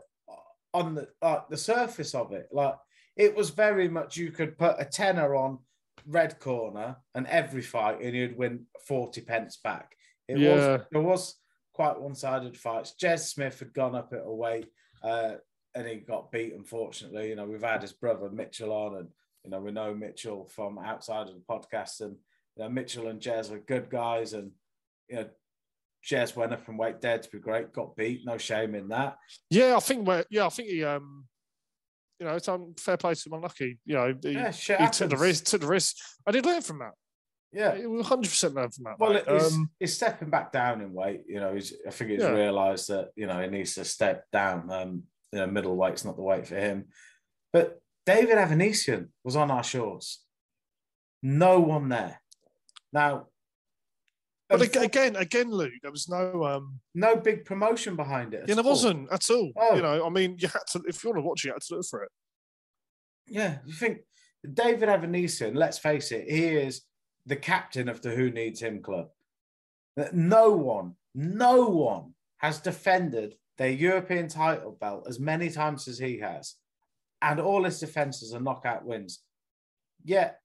on 0.74 0.95
the 0.95 1.09
like 1.22 1.49
the 1.49 1.57
surface 1.57 2.16
of 2.16 2.32
it. 2.32 2.47
Like 2.51 2.76
it 3.16 3.36
was 3.36 3.51
very 3.51 3.88
much 3.89 4.18
you 4.18 4.32
could 4.32 4.57
put 4.57 4.78
a 4.80 4.86
tenner 4.86 5.36
on 5.36 5.59
red 6.07 6.39
corner 6.39 6.95
and 7.14 7.28
every 7.28 7.61
fight, 7.61 8.01
and 8.01 8.16
you'd 8.16 8.38
win 8.38 8.66
forty 8.88 9.22
pence 9.22 9.57
back. 9.57 9.91
It 10.28 10.39
Yeah. 10.39 10.55
was 10.78 10.82
there 10.91 11.01
was 11.01 11.36
quite 11.74 11.99
one 11.99 12.16
sided 12.16 12.57
fights. 12.57 12.95
Jez 12.99 13.28
Smith 13.28 13.59
had 13.59 13.74
gone 13.74 13.93
up 13.95 14.14
at 14.14 14.22
a 14.26 14.34
weight, 14.34 14.68
uh, 15.03 15.34
and 15.76 15.88
he 15.88 15.97
got 15.97 16.32
beat. 16.32 16.53
Unfortunately, 16.53 17.28
you 17.30 17.36
know 17.36 17.45
we've 17.45 17.61
had 17.61 17.82
his 17.82 17.93
brother 17.93 18.30
Mitchell 18.30 18.72
on, 18.72 18.95
and 18.95 19.09
you 19.43 19.51
know 19.51 19.59
we 19.59 19.72
know 19.72 19.93
Mitchell 19.93 20.45
from 20.45 20.80
outside 20.80 21.28
of 21.28 21.36
the 21.36 21.41
podcast, 21.41 21.99
and 21.99 22.16
you 22.55 22.64
know 22.64 22.70
Mitchell 22.70 23.09
and 23.09 23.20
Jez 23.20 23.51
are 23.51 23.59
good 23.59 23.89
guys, 23.89 24.32
and 24.34 24.51
you 25.09 25.18
know. 25.18 25.30
Jez 26.10 26.36
went 26.36 26.54
up 26.54 26.68
and 26.68 26.78
weight 26.78 26.99
dead 27.01 27.24
to 27.24 27.30
be 27.30 27.39
great, 27.39 27.72
got 27.74 27.95
beat, 27.95 28.22
no 28.26 28.38
shame 28.38 28.76
in 28.76 28.89
that. 28.89 29.18
yeah, 29.49 29.76
I 29.76 29.80
think. 29.80 30.08
Where, 30.08 30.26
yeah, 30.30 30.45
I 30.45 30.49
think 30.49 30.70
he. 30.70 30.84
Um, 30.84 31.26
you 32.20 32.28
know, 32.28 32.36
it's 32.36 32.47
on 32.47 32.74
fair 32.78 32.95
play 32.97 33.16
to 33.16 33.22
him. 33.30 33.34
Unlucky. 33.34 33.80
You 33.86 33.95
know, 33.95 34.14
he, 34.22 34.32
Yeah, 34.32 34.51
he 34.51 34.88
took 34.89 35.10
the 35.10 35.18
risk. 35.18 35.45
Took 35.45 35.62
the 35.62 35.68
risk. 35.68 35.95
I 36.28 36.32
did 36.32 36.45
learn 36.45 36.62
from 36.62 36.80
that. 36.80 36.91
Yeah. 37.51 37.76
He 37.76 37.86
100 37.86 38.22
percent 38.30 38.54
learn 38.54 38.70
from 38.72 38.84
that. 38.86 38.99
Well, 38.99 39.14
mate. 39.14 39.24
he's, 39.28 39.54
Um, 39.56 39.70
stepping 39.86 40.30
back 40.30 40.51
down 40.51 40.82
in 40.82 40.93
weight. 40.93 41.24
You 41.28 41.39
know, 41.39 41.54
he's, 41.54 41.74
I 41.86 41.89
think 41.91 42.12
he's 42.12 42.22
Yeah. 42.22 42.30
realised 42.30 42.88
that 42.89 43.10
you 43.16 43.28
know 43.28 43.41
he 43.41 43.47
needs 43.47 43.76
to 43.76 43.86
step 43.86 44.26
down. 44.32 44.70
Um, 44.72 45.04
you 45.32 45.39
know, 45.39 45.47
middleweight's 45.47 46.06
not 46.06 46.16
the 46.16 46.22
weight 46.22 46.47
for 46.47 46.56
him. 46.56 46.86
But 47.51 47.82
David 48.06 48.38
Avanesyan 48.38 49.10
was 49.24 49.36
on 49.36 49.49
our 49.51 49.64
shores. 49.64 50.20
No 51.22 51.60
one 51.60 51.89
there. 51.89 52.22
Now, 52.91 53.28
but 54.58 54.70
unfo- 54.70 54.78
ag- 54.78 54.84
again, 54.86 55.16
again, 55.16 55.49
Luke, 55.51 55.74
there 55.82 55.91
was 55.91 56.08
no. 56.10 56.43
Um, 56.45 56.80
no 56.95 57.16
big 57.16 57.45
promotion 57.45 57.95
behind 57.95 58.34
it. 58.34 58.45
yeah, 58.47 58.56
there 58.56 58.64
all. 58.64 58.72
wasn't 58.72 59.12
at 59.12 59.30
all. 59.30 59.51
Oh. 59.58 59.76
You 59.76 59.82
know, 59.82 60.06
I 60.06 60.10
mean, 60.10 60.36
you 60.39 60.47
had 60.47 60.66
to 60.72 60.84
if 60.88 61.04
you 61.04 61.10
want 61.10 61.18
to 61.18 61.28
watch 61.28 61.43
it, 61.43 61.47
you 61.47 61.54
had 61.54 61.62
to 61.62 61.76
look 61.76 61.86
for 61.89 62.04
it. 62.04 62.10
Yeah, 63.28 63.58
you 63.66 63.74
think 63.74 63.99
David 64.54 64.89
Avanesyan, 64.89 65.56
let's 65.56 65.78
face 65.78 66.12
it, 66.12 66.30
he 66.30 66.45
is 66.45 66.82
the 67.26 67.36
captain 67.36 67.88
of 67.88 68.01
the 68.01 68.12
Who 68.12 68.30
Needs 68.32 68.62
Him 68.62 68.82
club. 68.82 69.08
That 69.95 70.14
No 70.14 70.51
one, 70.51 70.95
no 71.16 71.68
one 71.68 72.14
has 72.38 72.60
defended 72.60 73.36
their 73.58 73.70
European 73.70 74.28
title 74.28 74.78
belt 74.80 75.06
as 75.08 75.20
many 75.20 75.49
times 75.49 75.88
as 75.88 75.97
he 75.99 76.20
has. 76.20 76.56
And 77.22 77.39
all 77.39 77.64
his 77.64 77.80
defenses 77.80 78.34
are 78.34 78.41
knockout 78.41 78.84
wins. 78.84 79.22
Yet 80.04 80.39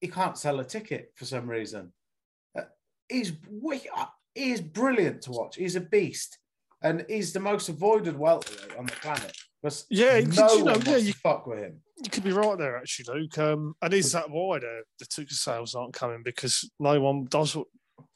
he 0.00 0.08
can't 0.08 0.36
sell 0.36 0.58
a 0.58 0.64
ticket 0.64 1.12
for 1.14 1.24
some 1.24 1.48
reason. 1.48 1.92
He's 3.12 3.32
uh, 3.96 4.06
he 4.34 4.50
is 4.52 4.60
brilliant 4.60 5.22
to 5.22 5.30
watch. 5.32 5.56
He's 5.56 5.76
a 5.76 5.80
beast. 5.80 6.38
And 6.84 7.04
he's 7.08 7.32
the 7.32 7.38
most 7.40 7.68
avoided 7.68 8.18
welterweight 8.18 8.76
on 8.76 8.86
the 8.86 8.92
planet. 8.92 9.36
Because 9.62 9.86
Yeah, 9.88 10.18
no 10.18 10.52
you 10.54 10.64
know, 10.64 10.72
one 10.72 10.80
yeah, 10.80 10.90
wants 10.90 11.04
you- 11.04 11.12
to 11.12 11.18
fuck 11.20 11.46
with 11.46 11.58
him. 11.60 11.80
You 12.02 12.10
could 12.10 12.24
be 12.24 12.32
right 12.32 12.58
there, 12.58 12.76
actually, 12.76 13.20
Luke. 13.20 13.38
Um, 13.38 13.74
and 13.80 13.94
is 13.94 14.10
that 14.10 14.28
why 14.28 14.58
the, 14.58 14.82
the 14.98 15.04
ticket 15.04 15.30
sales 15.34 15.76
aren't 15.76 15.92
coming? 15.94 16.22
Because 16.24 16.68
no 16.80 17.00
one 17.00 17.26
does. 17.30 17.52
Do 17.52 17.60
you 17.60 17.64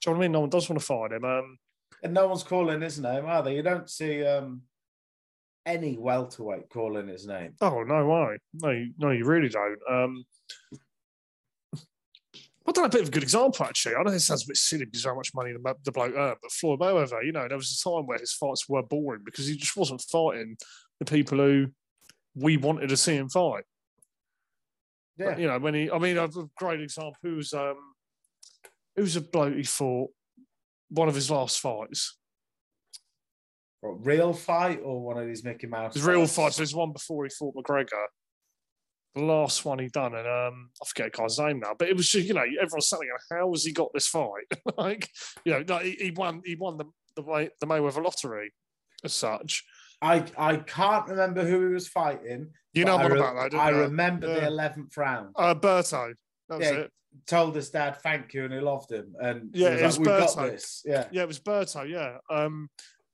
know 0.07 0.13
what 0.13 0.17
I 0.17 0.21
mean? 0.23 0.33
No 0.33 0.41
one 0.41 0.51
does 0.51 0.69
want 0.69 0.81
to 0.81 0.85
fight 0.85 1.13
him. 1.13 1.25
Um, 1.25 1.59
And 2.03 2.13
no 2.13 2.27
one's 2.27 2.43
calling 2.43 2.81
his 2.81 2.99
name, 2.99 3.27
are 3.27 3.45
they? 3.45 3.55
You 3.55 3.63
don't 3.63 3.89
see 3.89 4.25
um, 4.27 4.63
any 5.65 5.97
welterweight 5.97 6.69
calling 6.69 7.07
his 7.07 7.29
name. 7.29 7.53
Oh 7.61 7.85
no 7.85 8.05
way! 8.07 8.39
No, 8.55 8.85
no, 8.99 9.11
you 9.13 9.25
really 9.25 9.49
don't. 9.49 9.79
Um, 9.89 10.25
I 12.69 12.73
don't 12.73 12.87
a 12.87 12.89
bit 12.89 13.03
of 13.03 13.09
a 13.09 13.13
good 13.13 13.23
example 13.23 13.65
actually. 13.65 13.95
I 13.95 14.03
know 14.03 14.11
it 14.11 14.21
sounds 14.21 14.45
a 14.45 14.49
bit 14.49 14.57
silly 14.57 14.85
because 14.85 15.05
how 15.05 15.15
much 15.15 15.35
money 15.35 15.53
the, 15.53 15.75
the 15.85 15.93
bloke 15.93 16.15
earned, 16.17 16.39
but 16.43 16.51
Floyd 16.51 16.81
Mayweather, 16.81 17.25
you 17.25 17.33
know, 17.33 17.47
there 17.47 17.57
was 17.57 17.81
a 17.81 17.89
time 17.89 18.07
where 18.07 18.19
his 18.19 18.33
fights 18.33 18.69
were 18.69 18.83
boring 18.83 19.23
because 19.25 19.47
he 19.47 19.57
just 19.57 19.77
wasn't 19.77 20.03
fighting 20.03 20.57
the 20.99 21.05
people 21.05 21.39
who 21.39 21.67
we 22.35 22.57
wanted 22.57 22.89
to 22.89 22.97
see 22.97 23.15
him 23.15 23.29
fight. 23.29 23.65
Yeah. 25.17 25.31
But, 25.31 25.39
you 25.39 25.47
know, 25.47 25.59
when 25.59 25.75
he, 25.75 25.91
I 25.91 25.99
mean, 25.99 26.19
a 26.19 26.29
great 26.59 26.81
example. 26.81 27.17
Who's 27.23 27.55
um, 27.55 27.77
who's 28.97 29.17
a 29.17 29.21
bloke 29.21 29.55
he 29.55 29.63
fought 29.63 30.11
one 30.91 31.09
of 31.09 31.15
his 31.15 31.31
last 31.31 31.61
fights? 31.61 32.19
What, 33.81 34.05
real 34.05 34.33
fight 34.33 34.81
or 34.83 35.01
one 35.01 35.19
of 35.19 35.27
these 35.27 35.45
Mickey 35.45 35.67
Mouse? 35.67 35.95
His 35.95 36.03
real 36.03 36.27
fights. 36.27 36.57
There's 36.57 36.75
one 36.75 36.93
before 36.93 37.25
he 37.25 37.31
fought 37.31 37.55
McGregor. 37.55 38.07
The 39.17 39.23
last 39.23 39.65
one 39.65 39.79
he 39.79 39.89
done, 39.89 40.15
and 40.15 40.27
um, 40.29 40.69
I 40.83 40.87
forget 40.87 41.11
the 41.11 41.19
guy's 41.23 41.39
name 41.39 41.61
now, 41.61 41.75
but 41.79 41.89
it 41.89 41.97
was 41.97 42.09
just 42.11 42.29
you 42.29 42.35
know 42.35 42.43
everyone's 42.43 42.89
saying, 42.89 43.01
"How 43.33 43.51
has 43.51 43.65
he 43.65 43.73
got 43.73 43.89
this 43.95 44.07
fight?" 44.07 44.45
like 44.77 45.09
you 45.45 45.53
know, 45.55 45.65
like, 45.67 45.87
he, 45.87 45.91
he 45.93 46.11
won. 46.11 46.43
He 46.45 46.55
won 46.55 46.77
the 46.77 46.85
the, 47.17 47.51
the 47.59 47.67
Mayweather 47.67 48.05
lottery 48.05 48.53
as 49.03 49.15
such. 49.15 49.65
I, 50.03 50.25
I 50.37 50.57
can't 50.57 51.09
remember 51.09 51.47
who 51.47 51.69
he 51.69 51.73
was 51.73 51.89
fighting. 51.89 52.51
You 52.75 52.85
know 52.85 52.97
I 52.99 53.03
what 53.05 53.13
re- 53.13 53.19
about 53.21 53.51
that? 53.53 53.59
I 53.59 53.71
you? 53.71 53.77
remember 53.79 54.27
the 54.27 54.47
11th 54.47 54.95
round. 54.99 55.31
Uh, 55.35 55.55
Berto. 55.55 56.13
That 56.51 56.59
was 56.59 56.67
Yeah. 56.67 56.75
it. 56.81 56.93
Told 57.27 57.57
his 57.57 57.71
dad 57.71 57.97
thank 58.03 58.35
you 58.35 58.45
and 58.45 58.53
he 58.53 58.61
loved 58.61 58.93
him. 58.93 59.15
And 59.19 59.49
Yeah, 59.55 59.71
was 59.71 59.81
it 59.81 59.83
like, 59.83 59.87
was 59.87 60.35
got 60.35 60.45
Berto. 60.45 60.51
this. 60.51 60.83
Yeah. 60.85 61.09
Yeah, 61.11 61.23
it 61.23 61.29
was 61.29 61.41
Berto. 61.41 61.89
Yeah, 61.89 62.19
um, 62.29 62.69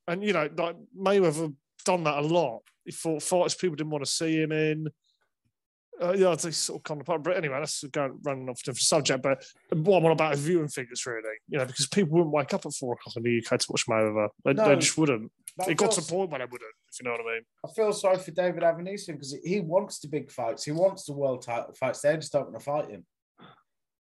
and 0.09 0.25
you 0.25 0.33
know, 0.33 0.49
like 0.57 0.75
Mayweather 0.99 1.55
done 1.85 2.03
that 2.03 2.19
a 2.19 2.27
lot. 2.27 2.63
He 2.85 2.91
fought 2.91 3.23
fights 3.23 3.55
people 3.55 3.77
didn't 3.77 3.91
want 3.91 4.05
to 4.05 4.11
see 4.11 4.41
him 4.43 4.51
in. 4.51 4.89
Uh, 6.01 6.13
yeah, 6.13 6.33
it's 6.33 6.57
sort 6.57 6.81
of 6.81 6.83
kind 6.85 7.01
of 7.01 7.07
part. 7.07 7.23
But 7.23 7.37
anyway, 7.37 7.59
that's 7.59 7.85
going 7.85 8.19
running 8.23 8.49
off 8.49 8.57
a 8.61 8.65
different 8.65 8.79
subject. 8.79 9.23
But 9.23 9.45
what 9.71 9.99
I'm 9.99 10.07
on 10.07 10.13
about 10.13 10.35
is 10.35 10.41
viewing 10.41 10.69
figures, 10.69 11.05
really. 11.07 11.23
You 11.49 11.59
know, 11.59 11.67
because 11.67 11.87
people 11.87 12.15
wouldn't 12.19 12.33
wake 12.35 12.55
up 12.55 12.67
at 12.67 12.73
four 12.75 12.95
o'clock 12.95 13.17
in 13.17 13.23
the 13.23 13.39
UK 13.39 13.59
to 13.61 13.67
watch 13.71 13.87
Mayweather. 13.87 14.29
They, 14.45 14.53
No. 14.55 14.69
they 14.69 14.77
just 14.77 14.97
wouldn't. 14.99 15.31
It 15.69 15.77
got 15.77 15.93
to 15.93 16.01
a 16.01 16.05
point 16.05 16.31
when 16.31 16.41
they 16.41 16.47
wouldn't. 16.47 16.75
If 16.91 16.99
you 17.01 17.05
know 17.05 17.13
what 17.13 17.21
I 17.21 17.35
mean. 17.35 17.43
I 17.65 17.69
feel 17.73 17.93
sorry 17.93 18.19
for 18.19 18.31
David 18.31 18.63
Avanesyan 18.63 19.13
because 19.15 19.37
he 19.45 19.61
wants 19.61 19.99
the 20.01 20.09
big 20.09 20.31
fights. 20.31 20.65
He 20.65 20.73
wants 20.73 21.05
the 21.05 21.13
world 21.13 21.43
title 21.43 21.75
fights. 21.79 22.01
They 22.01 22.17
just 22.17 22.33
don't 22.33 22.51
want 22.51 22.59
to 22.59 22.65
fight 22.65 22.89
him. 22.91 23.05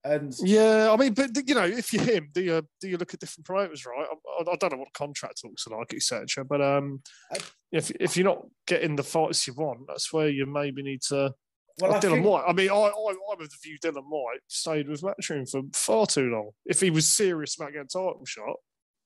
And 0.05 0.33
Yeah, 0.43 0.91
I 0.93 0.97
mean, 0.97 1.13
but 1.15 1.31
you 1.49 1.55
know, 1.55 1.65
if 1.65 1.93
you're 1.93 2.05
him, 2.05 2.29
do 2.33 2.41
you 2.43 2.63
do 2.81 2.89
you 2.89 2.97
look 2.99 3.13
at 3.15 3.21
different 3.21 3.47
promoters, 3.47 3.85
right? 3.85 4.07
I, 4.39 4.43
I 4.53 4.57
don't 4.57 4.73
know 4.73 4.79
what 4.79 4.93
contract 4.93 5.41
talks 5.43 5.67
are 5.67 5.77
like, 5.77 5.93
etc. 5.93 6.45
But 6.45 6.63
um, 6.63 7.03
I- 7.33 7.39
if 7.73 7.91
if 7.93 8.17
you're 8.17 8.25
not 8.25 8.47
getting 8.67 8.95
the 8.97 9.03
fights 9.03 9.47
you 9.47 9.55
want, 9.55 9.81
that's 9.89 10.13
where 10.13 10.29
you 10.29 10.47
maybe 10.47 10.83
need 10.83 11.03
to. 11.09 11.35
Well, 11.81 11.95
I 11.95 11.99
Dillian 11.99 12.13
think, 12.13 12.27
Whyte. 12.27 12.45
I 12.47 12.53
mean, 12.53 12.71
I, 12.71 12.75
I, 12.75 13.13
I 13.13 13.35
would 13.39 13.51
view 13.63 13.79
Dillian 13.79 14.05
Whyte 14.09 14.41
stayed 14.49 14.89
with 14.89 15.03
Matchroom 15.03 15.49
for 15.49 15.63
far 15.73 16.07
too 16.07 16.31
long. 16.31 16.51
If 16.67 16.81
he 16.81 16.91
was 16.91 17.07
serious 17.07 17.57
about 17.57 17.73
getting 17.73 17.83
a 17.83 17.85
title 17.85 18.25
shot, 18.25 18.57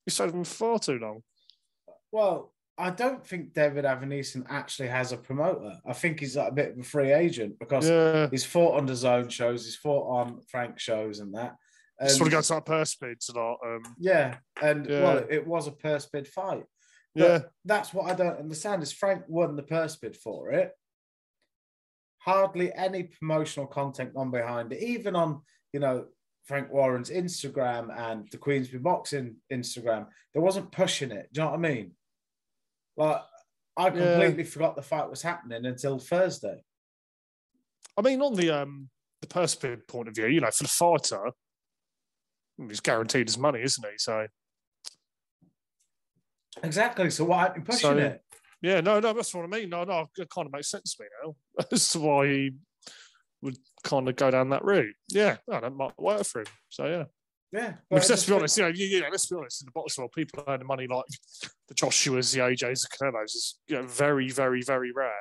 he 0.06 0.10
stayed 0.10 0.26
with 0.26 0.34
him 0.34 0.44
for 0.44 0.54
far 0.54 0.78
too 0.78 0.98
long. 0.98 1.22
well, 2.10 2.52
I 2.78 2.90
don't 2.90 3.24
think 3.24 3.52
David 3.52 3.84
Avanesyan 3.84 4.46
actually 4.48 4.88
has 4.88 5.12
a 5.12 5.16
promoter. 5.18 5.78
I 5.86 5.92
think 5.92 6.20
he's 6.20 6.36
like 6.36 6.48
a 6.48 6.54
bit 6.54 6.72
of 6.72 6.78
a 6.78 6.82
free 6.82 7.12
agent 7.12 7.58
because 7.58 7.88
Yeah, 7.88 8.28
he's 8.30 8.46
fought 8.46 8.78
on 8.78 8.88
his 8.88 9.04
own 9.04 9.28
shows, 9.28 9.66
he's 9.66 9.76
fought 9.76 10.08
on 10.08 10.40
Frank 10.48 10.80
shows 10.80 11.20
and 11.20 11.34
that. 11.34 11.54
And, 12.00 12.08
just 12.08 12.20
want 12.20 12.32
to 12.32 12.36
go 12.38 12.42
to 12.42 12.48
that 12.54 12.66
purse 12.66 12.94
bid 12.96 13.20
tonight. 13.20 13.56
Um, 13.64 13.82
yeah, 13.98 14.38
and 14.60 14.86
Yeah. 14.86 15.02
well, 15.02 15.24
it 15.28 15.46
was 15.46 15.66
a 15.66 15.72
purse 15.72 16.06
bid 16.06 16.26
fight. 16.26 16.64
But 17.14 17.22
yeah, 17.22 17.38
that's 17.66 17.92
what 17.92 18.10
I 18.10 18.14
don't 18.14 18.38
understand 18.38 18.82
is 18.82 18.90
Frank 18.90 19.24
won 19.28 19.54
the 19.54 19.62
purse 19.62 19.96
bid 19.96 20.16
for 20.16 20.50
it. 20.50 20.72
Hardly 22.24 22.72
any 22.74 23.02
promotional 23.04 23.66
content 23.66 24.14
gone 24.14 24.30
behind 24.30 24.72
it, 24.72 24.80
even 24.82 25.16
on 25.16 25.42
you 25.72 25.80
know 25.80 26.06
Frank 26.44 26.70
Warren's 26.72 27.10
Instagram 27.10 27.96
and 27.96 28.28
the 28.30 28.38
Queensberry 28.38 28.80
Boxing 28.80 29.36
Instagram. 29.52 30.06
There 30.32 30.42
wasn't 30.42 30.70
pushing 30.72 31.10
it. 31.10 31.28
Do 31.32 31.40
you 31.40 31.44
know 31.44 31.50
what 31.50 31.58
I 31.58 31.60
mean? 31.62 31.92
Like 32.96 33.22
I 33.76 33.86
Yeah. 33.88 33.90
completely 33.90 34.44
forgot 34.44 34.76
the 34.76 34.82
fight 34.82 35.08
was 35.10 35.22
happening 35.22 35.64
until 35.66 35.98
Thursday. 35.98 36.62
I 37.96 38.02
mean, 38.02 38.22
on 38.22 38.34
the 38.34 38.50
um 38.50 38.88
the 39.20 39.26
purse 39.28 39.54
bid 39.54 39.86
point 39.88 40.08
of 40.08 40.14
view, 40.14 40.26
you 40.26 40.40
know, 40.40 40.50
for 40.50 40.64
the 40.64 40.68
fighter, 40.68 41.30
he's 42.68 42.80
guaranteed 42.80 43.28
his 43.28 43.38
money, 43.38 43.62
isn't 43.62 43.84
he? 43.84 43.98
So 43.98 44.26
Exactly. 46.62 47.10
So 47.10 47.24
why 47.24 47.44
aren't 47.46 47.56
you 47.56 47.62
pushing 47.62 47.80
So- 47.80 47.96
it? 47.98 48.21
Yeah, 48.62 48.80
no, 48.80 49.00
no, 49.00 49.12
that's 49.12 49.34
what 49.34 49.44
I 49.44 49.48
mean. 49.48 49.68
No, 49.68 49.84
no, 49.84 50.06
it 50.16 50.30
kind 50.30 50.46
of 50.46 50.52
makes 50.52 50.70
sense 50.70 50.94
to 50.94 51.02
me 51.02 51.08
now 51.24 51.64
as 51.72 51.88
to 51.90 52.00
why 52.00 52.26
he 52.28 52.50
would 53.42 53.58
kind 53.82 54.08
of 54.08 54.16
go 54.16 54.30
down 54.30 54.50
that 54.50 54.64
route. 54.64 54.94
Yeah, 55.08 55.36
no, 55.48 55.60
that 55.60 55.74
might 55.74 55.98
work 55.98 56.24
for 56.24 56.40
him. 56.40 56.46
So 56.68 56.86
yeah. 56.86 57.04
Yeah. 57.52 57.74
Because 57.90 58.08
let's 58.08 58.24
be 58.24 58.32
honest, 58.32 58.56
you 58.56 58.62
know, 58.62 58.70
you, 58.70 58.86
you 58.86 59.00
know, 59.00 59.08
let's 59.10 59.26
be 59.26 59.36
honest, 59.36 59.60
in 59.60 59.66
the 59.66 59.72
boxing 59.72 60.02
world, 60.02 60.12
people 60.16 60.42
earning 60.48 60.66
money 60.66 60.86
like 60.86 61.04
the 61.68 61.74
Joshua's, 61.74 62.32
the 62.32 62.40
AJs, 62.40 62.80
the 62.80 62.88
Canelos 62.96 63.24
is 63.24 63.58
you 63.68 63.76
know, 63.76 63.82
very, 63.82 64.30
very, 64.30 64.62
very 64.62 64.90
rare. 64.90 65.20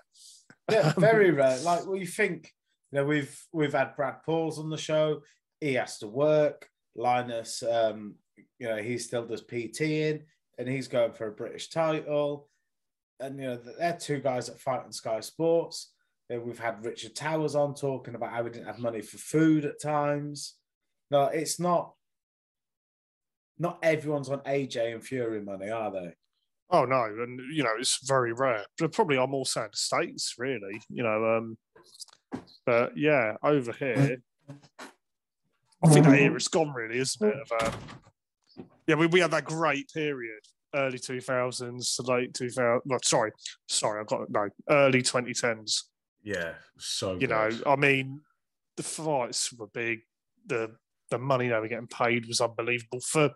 yeah, 0.71 0.93
very 0.97 1.31
rare. 1.31 1.57
Like, 1.59 1.85
well, 1.85 1.97
you 1.97 2.05
think, 2.05 2.49
you 2.91 2.99
know, 2.99 3.05
we've 3.05 3.37
we've 3.51 3.73
had 3.73 3.95
Brad 3.97 4.23
Pauls 4.23 4.59
on 4.59 4.69
the 4.69 4.77
show. 4.77 5.21
He 5.59 5.73
has 5.73 5.97
to 5.99 6.07
work. 6.07 6.69
Linus, 6.95 7.63
um, 7.63 8.15
you 8.59 8.67
know, 8.67 8.77
he 8.77 8.97
still 8.97 9.25
does 9.25 9.41
PT 9.41 9.81
in, 9.81 10.23
and 10.57 10.67
he's 10.67 10.87
going 10.87 11.13
for 11.13 11.27
a 11.27 11.31
British 11.31 11.69
title. 11.69 12.49
And 13.21 13.39
you 13.39 13.45
know, 13.45 13.59
they're 13.77 13.97
two 13.97 14.19
guys 14.19 14.47
that 14.47 14.59
fight 14.59 14.83
on 14.83 14.91
Sky 14.91 15.19
Sports. 15.19 15.91
We've 16.29 16.59
had 16.59 16.85
Richard 16.85 17.13
Towers 17.13 17.55
on 17.55 17.75
talking 17.75 18.15
about 18.15 18.31
how 18.31 18.43
we 18.43 18.51
didn't 18.51 18.67
have 18.67 18.79
money 18.79 19.01
for 19.01 19.17
food 19.17 19.65
at 19.65 19.81
times. 19.81 20.55
No, 21.09 21.25
it's 21.25 21.59
not. 21.59 21.93
Not 23.59 23.79
everyone's 23.83 24.29
on 24.29 24.39
AJ 24.39 24.93
and 24.93 25.03
Fury 25.03 25.41
money, 25.41 25.69
are 25.69 25.91
they? 25.91 26.13
Oh 26.69 26.85
no, 26.85 27.03
and 27.03 27.39
you 27.53 27.63
know, 27.63 27.73
it's 27.77 27.99
very 28.07 28.31
rare. 28.31 28.63
But 28.79 28.93
probably 28.93 29.17
I'm 29.17 29.33
all 29.33 29.45
saying 29.45 29.69
States, 29.73 30.35
really, 30.37 30.81
you 30.89 31.03
know. 31.03 31.37
Um 31.37 31.57
but 32.65 32.97
yeah, 32.97 33.35
over 33.43 33.73
here 33.73 34.17
I 35.83 35.89
think 35.89 36.05
that 36.05 36.19
era's 36.19 36.47
gone 36.47 36.71
really, 36.73 36.99
isn't 36.99 37.27
it? 37.27 37.35
Of, 37.35 37.67
um, 37.67 38.65
yeah, 38.87 38.95
we, 38.95 39.07
we 39.07 39.19
had 39.19 39.31
that 39.31 39.45
great 39.45 39.91
period, 39.91 40.41
early 40.75 40.99
two 40.99 41.21
thousands 41.21 41.95
to 41.95 42.03
late 42.03 42.33
two 42.33 42.49
thousand 42.49 42.81
well, 42.85 42.99
sorry, 43.03 43.31
sorry, 43.67 43.99
I've 43.99 44.07
got 44.07 44.29
no, 44.29 44.49
early 44.69 45.01
twenty 45.01 45.33
tens. 45.33 45.89
Yeah, 46.23 46.53
so 46.77 47.17
you 47.19 47.27
know, 47.27 47.49
I 47.65 47.75
mean, 47.75 48.21
the 48.77 48.83
fights 48.83 49.51
were 49.53 49.67
big. 49.67 50.01
The 50.45 50.71
the 51.09 51.17
money 51.17 51.47
they 51.49 51.59
were 51.59 51.67
getting 51.67 51.87
paid 51.87 52.25
was 52.27 52.41
unbelievable 52.41 53.01
for. 53.01 53.31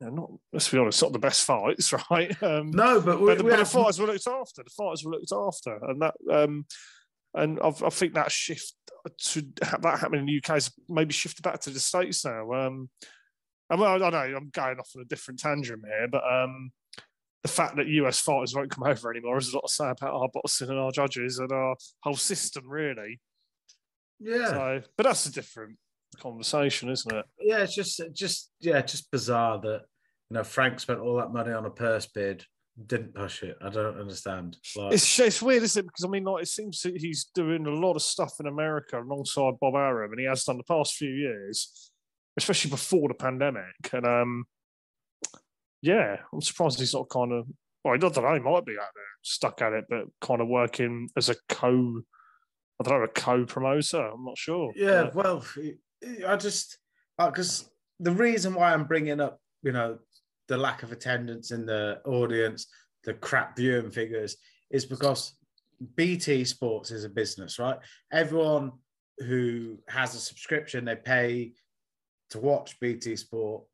You 0.00 0.08
know, 0.08 0.14
not 0.14 0.30
let's 0.52 0.68
be 0.68 0.78
honest, 0.78 1.00
not 1.02 1.12
the 1.12 1.18
best 1.18 1.44
fights, 1.44 1.92
right? 2.10 2.42
Um, 2.42 2.70
no, 2.72 3.00
but 3.00 3.20
we, 3.20 3.26
but, 3.26 3.38
the- 3.38 3.44
but 3.44 3.58
the 3.58 3.64
fighters 3.64 4.00
were 4.00 4.06
looked 4.06 4.26
after. 4.26 4.62
The 4.64 4.70
fighters 4.70 5.04
were 5.04 5.12
looked 5.12 5.32
after, 5.32 5.78
and 5.88 6.02
that 6.02 6.14
um, 6.30 6.66
and 7.34 7.60
I've, 7.60 7.82
I 7.82 7.88
think 7.88 8.14
that 8.14 8.30
shift 8.32 8.74
to 9.18 9.44
have 9.62 9.82
that 9.82 9.98
happening 9.98 10.20
in 10.20 10.26
the 10.26 10.38
UK 10.38 10.54
has 10.54 10.70
maybe 10.88 11.12
shifted 11.12 11.42
back 11.42 11.60
to 11.60 11.70
the 11.70 11.80
states 11.80 12.24
now. 12.24 12.52
Um, 12.52 12.90
I 13.80 13.98
don't 13.98 14.12
know. 14.12 14.36
I'm 14.36 14.50
going 14.50 14.78
off 14.78 14.90
on 14.96 15.02
a 15.02 15.06
different 15.06 15.40
tangent 15.40 15.82
here, 15.86 16.08
but 16.10 16.22
um, 16.30 16.70
the 17.42 17.48
fact 17.48 17.76
that 17.76 17.86
US 17.86 18.20
fighters 18.20 18.54
won't 18.54 18.70
come 18.70 18.84
over 18.84 19.10
anymore 19.10 19.38
is 19.38 19.52
a 19.52 19.56
lot 19.56 19.66
to 19.66 19.72
say 19.72 19.88
about 19.90 20.14
our 20.14 20.28
boxing 20.32 20.70
and 20.70 20.78
our 20.78 20.92
judges 20.92 21.38
and 21.38 21.50
our 21.50 21.76
whole 22.02 22.14
system, 22.16 22.68
really. 22.68 23.20
yeah. 24.20 24.48
So, 24.48 24.80
but 24.96 25.04
that's 25.04 25.26
a 25.26 25.32
different 25.32 25.76
conversation, 26.20 26.90
isn't 26.90 27.14
it? 27.14 27.24
yeah, 27.40 27.58
it's 27.58 27.74
just 27.74 28.00
just 28.12 28.50
yeah, 28.60 28.80
just 28.82 29.10
bizarre 29.10 29.60
that 29.60 29.82
you 30.30 30.34
know 30.34 30.44
Frank 30.44 30.78
spent 30.80 31.00
all 31.00 31.16
that 31.16 31.32
money 31.32 31.52
on 31.52 31.66
a 31.66 31.70
purse 31.70 32.06
bid, 32.06 32.44
didn't 32.86 33.14
push 33.14 33.42
it. 33.42 33.56
I 33.62 33.70
don't 33.70 33.98
understand. 33.98 34.56
Like, 34.76 34.94
It's, 34.94 35.18
it's 35.18 35.42
weird, 35.42 35.62
isn't 35.62 35.80
it? 35.80 35.86
Because 35.86 36.04
I 36.04 36.08
mean, 36.08 36.24
like, 36.24 36.42
it 36.44 36.48
seems 36.48 36.80
that 36.82 36.96
he's 36.96 37.30
doing 37.34 37.66
a 37.66 37.70
lot 37.70 37.96
of 37.96 38.02
stuff 38.02 38.34
in 38.40 38.46
America 38.46 39.00
alongside 39.00 39.54
Bob 39.60 39.74
Arum, 39.74 40.12
and 40.12 40.20
he 40.20 40.26
has 40.26 40.44
done 40.44 40.58
the 40.58 40.64
past 40.64 40.94
few 40.94 41.10
years, 41.10 41.90
especially 42.36 42.70
before 42.70 43.08
the 43.08 43.14
pandemic. 43.14 43.74
And 43.92 44.06
um, 44.06 44.44
yeah, 45.80 46.16
I'm 46.32 46.40
surprised 46.40 46.78
he's 46.78 46.94
not 46.94 47.08
kind 47.08 47.32
of. 47.32 47.46
Well, 47.84 47.94
I 47.94 47.96
don't 47.96 48.16
know. 48.16 48.34
He 48.34 48.40
might 48.40 48.64
be 48.64 48.78
out 48.78 48.88
there 48.94 49.04
stuck 49.22 49.60
at 49.62 49.72
it, 49.72 49.84
but 49.88 50.04
kind 50.20 50.40
of 50.40 50.48
working 50.48 51.08
as 51.16 51.28
a 51.28 51.36
co. 51.48 52.02
I 52.80 52.88
don't 52.88 52.98
know, 52.98 53.04
a 53.04 53.08
co-promoter. 53.08 54.08
I'm 54.08 54.24
not 54.24 54.38
sure. 54.38 54.72
yeah, 54.74 55.10
well, 55.14 55.44
I 56.26 56.36
just 56.36 56.78
because 57.16 57.68
the 58.00 58.10
reason 58.10 58.54
why 58.54 58.72
I'm 58.72 58.84
bringing 58.84 59.20
up 59.20 59.40
you 59.62 59.72
know 59.72 59.98
the 60.48 60.56
lack 60.56 60.82
of 60.82 60.92
attendance 60.92 61.50
in 61.50 61.66
the 61.66 62.00
audience, 62.04 62.66
the 63.04 63.14
crap 63.14 63.56
viewing 63.56 63.90
figures, 63.90 64.36
is 64.70 64.84
because 64.84 65.34
BT 65.96 66.44
Sports 66.44 66.90
is 66.90 67.04
a 67.04 67.08
business, 67.08 67.58
right? 67.58 67.78
Everyone 68.12 68.72
who 69.18 69.78
has 69.88 70.14
a 70.14 70.18
subscription, 70.18 70.84
they 70.84 70.96
pay 70.96 71.52
to 72.32 72.38
watch 72.38 72.78
BT 72.80 73.16
Sport. 73.16 73.64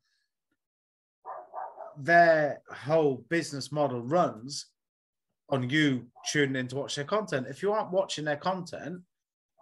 their 1.99 2.61
whole 2.71 3.25
business 3.29 3.71
model 3.71 4.01
runs 4.01 4.67
on 5.49 5.69
you 5.69 6.05
tuning 6.31 6.55
in 6.55 6.67
to 6.67 6.75
watch 6.75 6.95
their 6.95 7.05
content. 7.05 7.47
If 7.49 7.61
you 7.61 7.73
aren't 7.73 7.91
watching 7.91 8.25
their 8.25 8.37
content 8.37 9.01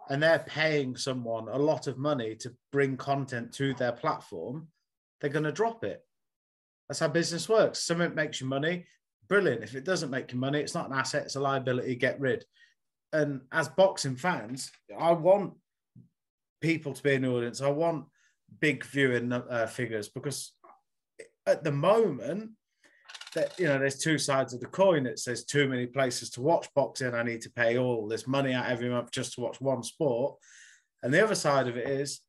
and 0.08 0.22
they're 0.22 0.44
paying 0.46 0.96
someone 0.96 1.48
a 1.48 1.58
lot 1.58 1.86
of 1.86 1.98
money 1.98 2.34
to 2.36 2.54
bring 2.72 2.96
content 2.96 3.52
to 3.54 3.74
their 3.74 3.92
platform, 3.92 4.68
they're 5.20 5.30
going 5.30 5.44
to 5.44 5.52
drop 5.52 5.84
it. 5.84 6.04
That's 6.88 7.00
how 7.00 7.08
business 7.08 7.48
works. 7.48 7.80
Something 7.80 8.14
makes 8.14 8.40
you 8.40 8.46
money, 8.46 8.86
brilliant. 9.28 9.62
If 9.62 9.74
it 9.74 9.84
doesn't 9.84 10.10
make 10.10 10.32
you 10.32 10.38
money, 10.38 10.60
it's 10.60 10.74
not 10.74 10.86
an 10.86 10.96
asset, 10.96 11.24
it's 11.24 11.36
a 11.36 11.40
liability, 11.40 11.96
get 11.96 12.20
rid. 12.20 12.44
And 13.12 13.40
as 13.52 13.68
boxing 13.68 14.16
fans, 14.16 14.70
I 14.98 15.12
want 15.12 15.54
people 16.60 16.92
to 16.92 17.02
be 17.02 17.14
in 17.14 17.22
the 17.22 17.30
audience. 17.30 17.60
I 17.60 17.70
want 17.70 18.04
big 18.60 18.84
viewing 18.84 19.32
uh, 19.32 19.66
figures 19.66 20.08
because 20.08 20.52
at 21.46 21.64
the 21.64 21.72
moment, 21.72 22.50
that 23.34 23.58
you 23.58 23.66
know, 23.66 23.78
there's 23.78 23.98
two 23.98 24.18
sides 24.18 24.54
of 24.54 24.60
the 24.60 24.66
coin. 24.66 25.06
It 25.06 25.18
says 25.18 25.44
too 25.44 25.68
many 25.68 25.86
places 25.86 26.30
to 26.30 26.40
watch 26.40 26.68
boxing. 26.74 27.14
I 27.14 27.22
need 27.22 27.42
to 27.42 27.50
pay 27.50 27.78
all 27.78 28.08
this 28.08 28.26
money 28.26 28.52
out 28.52 28.66
every 28.66 28.88
month 28.88 29.10
just 29.12 29.34
to 29.34 29.40
watch 29.40 29.60
one 29.60 29.82
sport. 29.82 30.36
And 31.02 31.12
the 31.12 31.22
other 31.22 31.34
side 31.34 31.68
of 31.68 31.76
it 31.76 31.88
is 31.88 32.20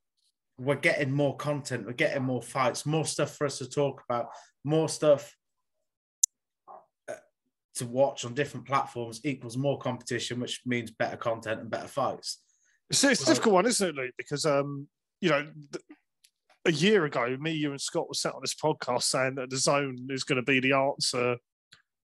we're 0.58 0.76
getting 0.76 1.12
more 1.12 1.36
content, 1.38 1.86
we're 1.86 1.94
getting 1.94 2.24
more 2.24 2.42
fights, 2.42 2.86
more 2.86 3.06
stuff 3.06 3.36
for 3.36 3.46
us 3.46 3.58
to 3.60 3.70
talk 3.70 4.04
about, 4.08 4.30
more 4.64 4.90
stuff 4.90 5.36
uh, 7.08 7.14
to 7.76 7.86
watch 7.86 8.26
on 8.26 8.34
different 8.34 8.68
platforms 8.68 9.22
equals 9.24 9.58
more 9.58 9.80
competition, 9.80 10.40
which 10.40 10.62
means 10.66 10.92
better 10.92 11.18
content 11.18 11.62
and 11.62 11.72
better 11.72 11.88
fights. 11.88 12.42
It's, 12.90 13.04
it's 13.04 13.24
a 13.24 13.26
difficult 13.26 13.56
one, 13.56 13.66
isn't 13.68 13.90
it, 13.90 13.96
Luke? 13.96 14.14
Because 14.18 14.46
um, 14.46 14.88
you 15.22 15.30
know, 15.30 15.48
a 16.66 16.72
year 16.72 17.06
ago, 17.06 17.38
me, 17.40 17.52
you, 17.52 17.72
and 17.72 17.82
Scott 17.82 18.08
were 18.08 18.14
sat 18.14 18.34
on 18.34 18.42
this 18.42 18.56
podcast 18.56 19.04
saying 19.04 19.36
that 19.36 19.50
DAZN 19.50 20.12
is 20.12 20.24
going 20.24 20.38
to 20.38 20.44
be 20.44 20.60
the 20.60 20.74
answer 20.74 21.38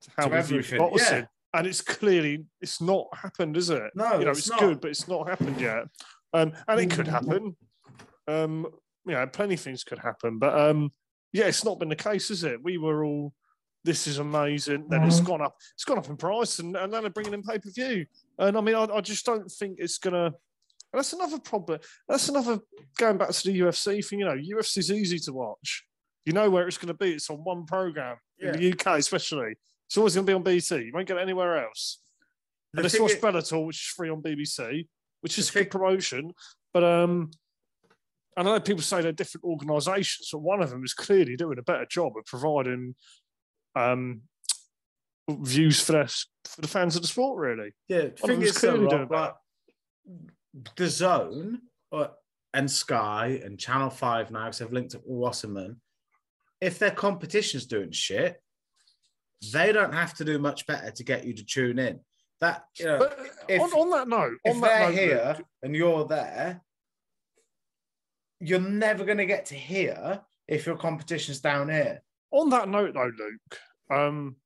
to 0.02 0.10
how 0.16 0.28
to 0.28 0.36
we 0.36 0.60
view 0.60 0.78
boxing. 0.78 1.18
Yeah. 1.18 1.24
And 1.54 1.66
it's 1.66 1.80
clearly 1.80 2.44
it's 2.60 2.80
not 2.80 3.06
happened, 3.14 3.56
is 3.56 3.70
it? 3.70 3.82
No, 3.94 4.18
you 4.18 4.24
know, 4.26 4.32
it's, 4.32 4.48
it's 4.48 4.60
good, 4.60 4.80
but 4.80 4.90
it's 4.90 5.08
not 5.08 5.28
happened 5.28 5.60
yet. 5.60 5.84
Um, 6.34 6.52
and 6.68 6.80
it 6.80 6.90
could 6.90 7.08
happen. 7.08 7.56
Um, 8.28 8.66
you 9.06 9.14
know, 9.14 9.26
plenty 9.26 9.54
of 9.54 9.60
things 9.60 9.84
could 9.84 9.98
happen, 9.98 10.38
but 10.38 10.58
um, 10.58 10.92
yeah, 11.32 11.46
it's 11.46 11.64
not 11.64 11.78
been 11.78 11.88
the 11.88 11.96
case, 11.96 12.30
is 12.30 12.44
it? 12.44 12.62
We 12.62 12.76
were 12.76 13.04
all, 13.04 13.32
this 13.84 14.06
is 14.06 14.18
amazing. 14.18 14.86
Then 14.88 15.04
it's 15.04 15.16
mm-hmm. 15.16 15.26
gone 15.26 15.42
up, 15.42 15.56
it's 15.74 15.84
gone 15.84 15.98
up 15.98 16.08
in 16.08 16.16
price, 16.16 16.58
and, 16.58 16.76
and 16.76 16.92
then 16.92 17.02
they're 17.02 17.10
bringing 17.10 17.34
in 17.34 17.42
pay 17.42 17.58
per 17.58 17.70
view. 17.70 18.04
And 18.38 18.58
I 18.58 18.60
mean, 18.60 18.74
I, 18.74 18.84
I 18.84 19.00
just 19.00 19.24
don't 19.24 19.50
think 19.50 19.76
it's 19.78 19.98
gonna 19.98 20.34
that's 20.96 21.12
another 21.12 21.38
problem. 21.38 21.80
That's 22.08 22.28
another 22.28 22.58
going 22.98 23.18
back 23.18 23.30
to 23.30 23.50
the 23.50 23.60
UFC 23.60 24.04
thing. 24.04 24.20
You 24.20 24.26
know, 24.26 24.34
UFC 24.34 24.78
is 24.78 24.90
easy 24.90 25.18
to 25.20 25.32
watch. 25.32 25.84
You 26.24 26.32
know 26.32 26.50
where 26.50 26.66
it's 26.66 26.78
going 26.78 26.88
to 26.88 26.94
be. 26.94 27.12
It's 27.12 27.30
on 27.30 27.38
one 27.38 27.66
program 27.66 28.16
yeah. 28.38 28.52
in 28.52 28.60
the 28.60 28.72
UK, 28.72 28.98
especially. 28.98 29.54
It's 29.86 29.96
always 29.96 30.14
going 30.14 30.26
to 30.26 30.30
be 30.30 30.34
on 30.34 30.42
BT. 30.42 30.86
You 30.86 30.92
won't 30.92 31.06
get 31.06 31.18
it 31.18 31.20
anywhere 31.20 31.64
else. 31.64 32.00
The 32.72 32.80
Unless 32.80 32.94
you 32.94 33.02
watch 33.02 33.20
Bellator, 33.20 33.64
which 33.64 33.76
is 33.76 33.92
free 33.94 34.10
on 34.10 34.22
BBC, 34.22 34.88
which 35.20 35.38
is 35.38 35.48
a 35.50 35.52
good 35.52 35.70
promotion. 35.70 36.32
But 36.74 36.82
um, 36.82 37.30
I 38.36 38.42
know 38.42 38.58
people 38.58 38.82
say 38.82 39.00
they're 39.00 39.12
different 39.12 39.44
organisations, 39.44 40.28
but 40.32 40.40
one 40.40 40.60
of 40.60 40.70
them 40.70 40.84
is 40.84 40.94
clearly 40.94 41.36
doing 41.36 41.58
a 41.58 41.62
better 41.62 41.86
job 41.88 42.12
of 42.18 42.24
providing 42.26 42.96
um, 43.76 44.22
views 45.30 45.80
for, 45.80 45.92
their, 45.92 46.08
for 46.44 46.60
the 46.60 46.68
fans 46.68 46.96
of 46.96 47.02
the 47.02 47.08
sport. 47.08 47.38
Really, 47.38 47.72
yeah. 47.88 48.08
One 48.20 48.32
thing 48.32 48.42
is 48.42 48.58
clearly 48.58 48.88
doing 48.88 49.06
better 49.06 49.34
DAZN 50.76 51.56
uh, 51.92 52.08
and 52.54 52.70
Sky 52.70 53.40
and 53.44 53.58
Channel 53.58 53.90
Five 53.90 54.30
now, 54.30 54.44
because 54.44 54.58
they've 54.58 54.72
linked 54.72 54.94
up 54.94 55.02
with 55.06 55.18
Wasserman. 55.18 55.80
If 56.60 56.78
their 56.78 56.90
competition's 56.90 57.66
doing 57.66 57.90
shit, 57.92 58.40
they 59.52 59.72
don't 59.72 59.92
have 59.92 60.14
to 60.14 60.24
do 60.24 60.38
much 60.38 60.66
better 60.66 60.90
to 60.90 61.04
get 61.04 61.26
you 61.26 61.34
to 61.34 61.44
tune 61.44 61.78
in. 61.78 62.00
That 62.40 62.64
you 62.78 62.86
know, 62.86 62.98
but 62.98 63.18
if, 63.48 63.60
on, 63.60 63.70
on 63.72 63.90
that 63.90 64.08
note, 64.08 64.38
if 64.44 64.60
they're 64.60 64.90
note, 64.90 64.94
here 64.94 65.38
and 65.62 65.74
you're 65.74 66.04
there, 66.04 66.62
you're 68.40 68.60
never 68.60 69.04
going 69.04 69.18
to 69.18 69.26
get 69.26 69.46
to 69.46 69.54
hear 69.54 70.20
if 70.46 70.66
your 70.66 70.76
competition's 70.76 71.40
down 71.40 71.68
here. 71.68 72.02
On 72.30 72.50
that 72.50 72.68
note, 72.68 72.94
though, 72.94 73.10
Luke, 73.18 73.58
um, 73.90 74.36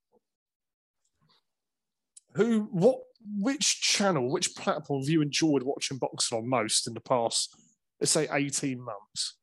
who 2.35 2.69
what 2.71 3.01
which 3.39 3.81
channel, 3.81 4.31
which 4.31 4.55
platform 4.55 5.03
have 5.03 5.09
you 5.09 5.23
enjoyed 5.23 5.63
watching 5.63 5.99
boxing 5.99 6.39
on 6.39 6.49
most 6.49 6.87
in 6.87 6.95
the 6.95 7.01
past, 7.01 7.55
let's 8.01 8.13
say, 8.13 8.29
18 8.31 8.83
months? 8.83 9.37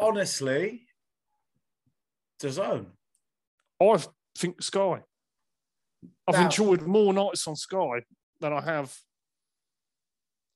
Honestly, 0.00 0.82
DAZN. 2.40 2.86
I 3.80 3.98
think 4.36 4.62
Sky. 4.62 5.02
I've 6.26 6.34
now, 6.34 6.44
enjoyed 6.44 6.82
more 6.82 7.12
nights 7.12 7.46
on 7.46 7.56
Sky 7.56 8.02
than 8.40 8.52
I 8.52 8.60
have. 8.60 8.94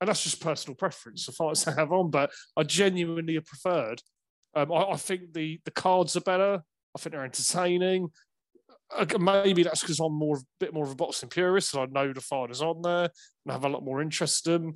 And 0.00 0.08
that's 0.08 0.22
just 0.24 0.40
personal 0.40 0.74
preference, 0.74 1.26
the 1.26 1.32
fights 1.32 1.66
I 1.66 1.74
have 1.74 1.92
on, 1.92 2.10
but 2.10 2.30
I 2.56 2.64
genuinely 2.64 3.34
have 3.34 3.46
preferred. 3.46 4.02
Um, 4.54 4.72
I, 4.72 4.90
I 4.90 4.96
think 4.96 5.32
the, 5.32 5.60
the 5.64 5.70
cards 5.70 6.16
are 6.16 6.20
better. 6.20 6.62
I 6.94 6.98
think 6.98 7.12
they're 7.12 7.24
entertaining 7.24 8.08
maybe 9.18 9.62
that's 9.62 9.80
because 9.80 10.00
I'm 10.00 10.14
more 10.14 10.36
a 10.36 10.40
bit 10.60 10.74
more 10.74 10.84
of 10.84 10.92
a 10.92 10.96
boxing 10.96 11.28
purist, 11.28 11.74
and 11.74 11.82
I 11.82 12.04
know 12.04 12.12
the 12.12 12.20
fighters 12.20 12.62
on 12.62 12.82
there 12.82 13.08
and 13.44 13.52
have 13.52 13.64
a 13.64 13.68
lot 13.68 13.84
more 13.84 14.02
interest 14.02 14.46
in 14.46 14.52
them. 14.52 14.74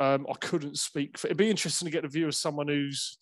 Um, 0.00 0.26
I 0.30 0.34
couldn't 0.34 0.78
speak. 0.78 1.18
For, 1.18 1.26
it'd 1.26 1.36
be 1.36 1.50
interesting 1.50 1.86
to 1.86 1.92
get 1.92 2.02
the 2.02 2.08
view 2.08 2.28
of 2.28 2.34
someone 2.34 2.68
who's 2.68 3.18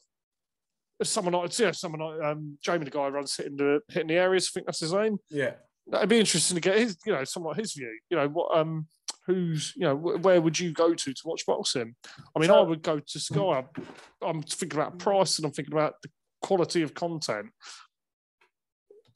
someone 1.03 1.35
like 1.35 1.59
yeah, 1.59 1.73
someone 1.73 2.01
like 2.01 2.23
um, 2.23 2.59
Jamie, 2.63 2.85
the 2.85 2.91
guy 2.91 3.07
who 3.07 3.11
runs 3.11 3.37
hitting 3.37 3.57
the 3.57 3.81
hitting 3.89 4.09
the 4.09 4.15
areas. 4.15 4.49
I 4.49 4.51
think 4.53 4.67
that's 4.67 4.81
his 4.81 4.93
name. 4.93 5.19
Yeah, 5.31 5.53
it'd 5.93 6.09
be 6.09 6.19
interesting 6.19 6.55
to 6.57 6.61
get 6.61 6.79
his, 6.79 6.97
you 7.07 7.13
know, 7.13 7.25
someone 7.25 7.53
like 7.53 7.61
his 7.61 7.73
view. 7.73 7.99
You 8.11 8.17
know, 8.17 8.29
what 8.29 8.57
um, 8.57 8.87
who's 9.27 9.73
you 9.77 9.83
know, 9.83 9.95
where 9.95 10.41
would 10.41 10.59
you 10.59 10.73
go 10.73 10.95
to 10.95 11.13
to 11.13 11.23
watch 11.25 11.45
boxing? 11.47 11.95
I 12.35 12.39
mean, 12.39 12.49
so, 12.49 12.59
I 12.59 12.63
would 12.63 12.83
go 12.83 13.01
to 13.01 13.21
Sky. 13.21 13.65
I'm 14.23 14.43
thinking 14.43 14.79
about 14.79 14.99
price, 14.99 15.39
and 15.39 15.47
I'm 15.47 15.53
thinking 15.53 15.75
about 15.75 15.95
the 16.03 16.11
quality 16.43 16.83
of 16.83 16.95
content. 16.95 17.47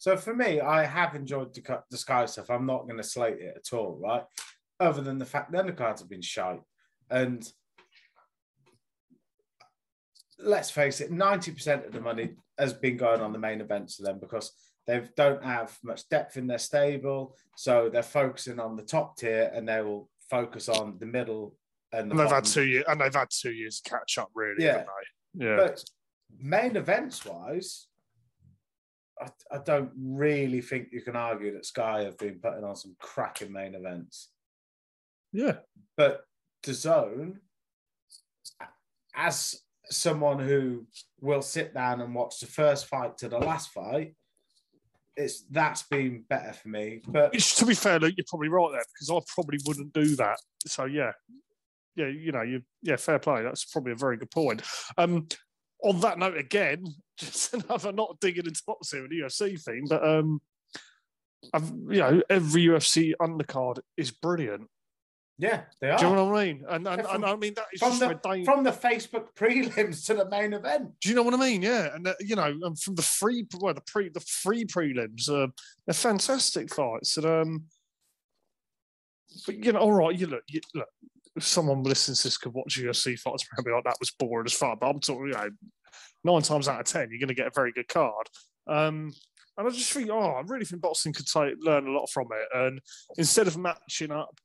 So 0.00 0.16
for 0.16 0.34
me, 0.34 0.60
I 0.60 0.86
have 0.86 1.14
enjoyed 1.14 1.54
the, 1.54 1.96
Sky 1.98 2.24
stuff. 2.24 2.48
I'm 2.48 2.64
not 2.64 2.86
going 2.86 2.96
to 2.96 3.02
slate 3.02 3.38
it 3.38 3.54
at 3.54 3.76
all, 3.76 4.00
right? 4.02 4.24
Other 4.80 5.02
than 5.02 5.18
the 5.18 5.26
fact 5.26 5.52
that 5.52 5.66
the 5.66 5.72
undercards 5.72 5.98
have 5.98 6.08
been 6.08 6.22
shite. 6.22 6.62
And 7.10 7.46
let's 10.38 10.70
face 10.70 11.02
it, 11.02 11.12
90% 11.12 11.86
of 11.86 11.92
the 11.92 12.00
money 12.00 12.30
has 12.58 12.72
been 12.72 12.96
going 12.96 13.20
on 13.20 13.34
the 13.34 13.38
main 13.38 13.60
events 13.60 13.96
for 13.96 14.04
them 14.04 14.18
because 14.18 14.52
they 14.86 15.02
don't 15.18 15.44
have 15.44 15.76
much 15.84 16.08
depth 16.08 16.38
in 16.38 16.46
their 16.46 16.56
stable. 16.56 17.36
So 17.58 17.90
they're 17.92 18.02
focusing 18.02 18.58
on 18.58 18.76
the 18.76 18.84
top 18.84 19.18
tier 19.18 19.52
and 19.54 19.68
they 19.68 19.82
will 19.82 20.08
focus 20.30 20.70
on 20.70 20.96
the 20.98 21.04
middle 21.04 21.56
and, 21.92 22.10
the 22.10 22.12
and 22.12 22.20
they've 22.20 22.34
had 22.34 22.46
two 22.46 22.64
years 22.64 22.84
and 22.88 22.98
they've 22.98 23.14
had 23.14 23.28
two 23.28 23.52
years 23.52 23.82
to 23.82 23.90
catch 23.90 24.16
up 24.16 24.30
really, 24.34 24.64
yeah. 24.64 24.84
Yeah. 25.34 25.56
But 25.56 25.84
main 26.38 26.76
events 26.76 27.26
wise, 27.26 27.86
I, 29.20 29.56
I 29.56 29.58
don't 29.58 29.90
really 29.96 30.60
think 30.60 30.88
you 30.92 31.02
can 31.02 31.16
argue 31.16 31.52
that 31.54 31.66
Sky 31.66 32.04
have 32.04 32.18
been 32.18 32.38
putting 32.40 32.64
on 32.64 32.76
some 32.76 32.96
cracking 33.00 33.52
main 33.52 33.74
events. 33.74 34.30
Yeah. 35.32 35.58
But 35.96 36.22
DAZN, 36.64 37.36
as 39.14 39.60
someone 39.84 40.38
who 40.38 40.86
will 41.20 41.42
sit 41.42 41.74
down 41.74 42.00
and 42.00 42.14
watch 42.14 42.40
the 42.40 42.46
first 42.46 42.86
fight 42.86 43.18
to 43.18 43.28
the 43.28 43.38
last 43.38 43.70
fight, 43.70 44.14
it's 45.16 45.42
that's 45.50 45.82
been 45.82 46.24
better 46.28 46.52
for 46.52 46.68
me. 46.68 47.02
But 47.06 47.32
to 47.32 47.66
be 47.66 47.74
fair, 47.74 47.98
Luke, 47.98 48.14
you're 48.16 48.24
probably 48.28 48.48
right 48.48 48.70
there 48.72 48.84
because 48.94 49.10
I 49.10 49.20
probably 49.34 49.58
wouldn't 49.66 49.92
do 49.92 50.16
that. 50.16 50.38
So 50.66 50.84
yeah, 50.84 51.12
yeah, 51.96 52.06
you 52.06 52.32
know, 52.32 52.42
you 52.42 52.62
yeah, 52.82 52.96
fair 52.96 53.18
play. 53.18 53.42
That's 53.42 53.64
probably 53.64 53.92
a 53.92 53.96
very 53.96 54.16
good 54.16 54.30
point. 54.30 54.62
Um, 54.96 55.28
on 55.82 56.00
that 56.00 56.18
note, 56.18 56.36
again, 56.36 56.84
just 57.18 57.54
another 57.54 57.92
not 57.92 58.18
digging 58.20 58.46
into 58.46 58.62
boxing 58.66 59.02
with 59.02 59.10
the 59.10 59.20
UFC 59.20 59.60
thing, 59.60 59.86
but 59.88 60.06
um, 60.06 60.40
I've, 61.52 61.68
you 61.88 61.98
know, 61.98 62.22
every 62.28 62.64
UFC 62.64 63.12
undercard 63.20 63.80
is 63.96 64.10
brilliant. 64.10 64.68
Yeah, 65.38 65.62
they 65.80 65.88
are. 65.90 65.98
Do 65.98 66.06
you 66.06 66.14
know 66.14 66.26
what 66.26 66.38
I 66.38 66.44
mean? 66.44 66.64
And, 66.68 66.86
and, 66.86 67.02
from, 67.02 67.14
and 67.14 67.24
I 67.24 67.34
mean 67.34 67.54
that 67.54 67.64
is 67.72 67.80
from 67.80 67.98
the, 67.98 68.42
from 68.44 68.62
the 68.62 68.72
Facebook 68.72 69.28
prelims 69.38 70.04
to 70.06 70.14
the 70.14 70.28
main 70.28 70.52
event. 70.52 70.90
Do 71.00 71.08
you 71.08 71.14
know 71.14 71.22
what 71.22 71.32
I 71.32 71.38
mean? 71.38 71.62
Yeah, 71.62 71.94
and 71.94 72.06
uh, 72.06 72.14
you 72.20 72.36
know, 72.36 72.54
and 72.62 72.78
from 72.78 72.94
the 72.94 73.02
free, 73.02 73.46
well, 73.58 73.72
the 73.72 73.80
pre, 73.86 74.10
the 74.10 74.20
free 74.20 74.66
prelims, 74.66 75.30
uh, 75.30 75.46
they're 75.86 75.94
fantastic 75.94 76.74
fights. 76.74 77.16
And 77.16 77.24
um, 77.24 77.64
but 79.46 79.64
you 79.64 79.72
know, 79.72 79.78
all 79.78 79.92
right, 79.92 80.14
you 80.14 80.26
look, 80.26 80.42
you, 80.46 80.60
look, 80.74 80.88
if 81.40 81.46
someone 81.46 81.82
listens 81.82 82.20
to 82.20 82.28
this 82.28 82.38
could 82.38 82.54
watch 82.54 82.78
UFC 82.78 83.18
fights, 83.18 83.44
probably 83.44 83.72
like 83.72 83.84
that 83.84 83.96
was 83.98 84.10
boring 84.10 84.46
as 84.46 84.52
fuck. 84.52 84.78
But 84.78 84.90
I'm 84.90 85.00
talking, 85.00 85.26
you 85.26 85.32
know, 85.32 85.50
nine 86.22 86.42
times 86.42 86.68
out 86.68 86.80
of 86.80 86.86
ten, 86.86 87.08
you're 87.10 87.18
going 87.18 87.28
to 87.28 87.34
get 87.34 87.46
a 87.46 87.52
very 87.54 87.72
good 87.72 87.88
card. 87.88 88.26
Um, 88.66 89.12
and 89.56 89.66
I 89.66 89.70
just 89.70 89.92
think, 89.92 90.10
oh, 90.10 90.20
I 90.20 90.42
really 90.46 90.64
think 90.64 90.82
boxing 90.82 91.12
could 91.12 91.26
take, 91.26 91.54
learn 91.58 91.86
a 91.86 91.90
lot 91.90 92.08
from 92.10 92.28
it. 92.32 92.48
And 92.54 92.80
instead 93.16 93.46
of 93.46 93.56
matching 93.56 94.12
up, 94.12 94.38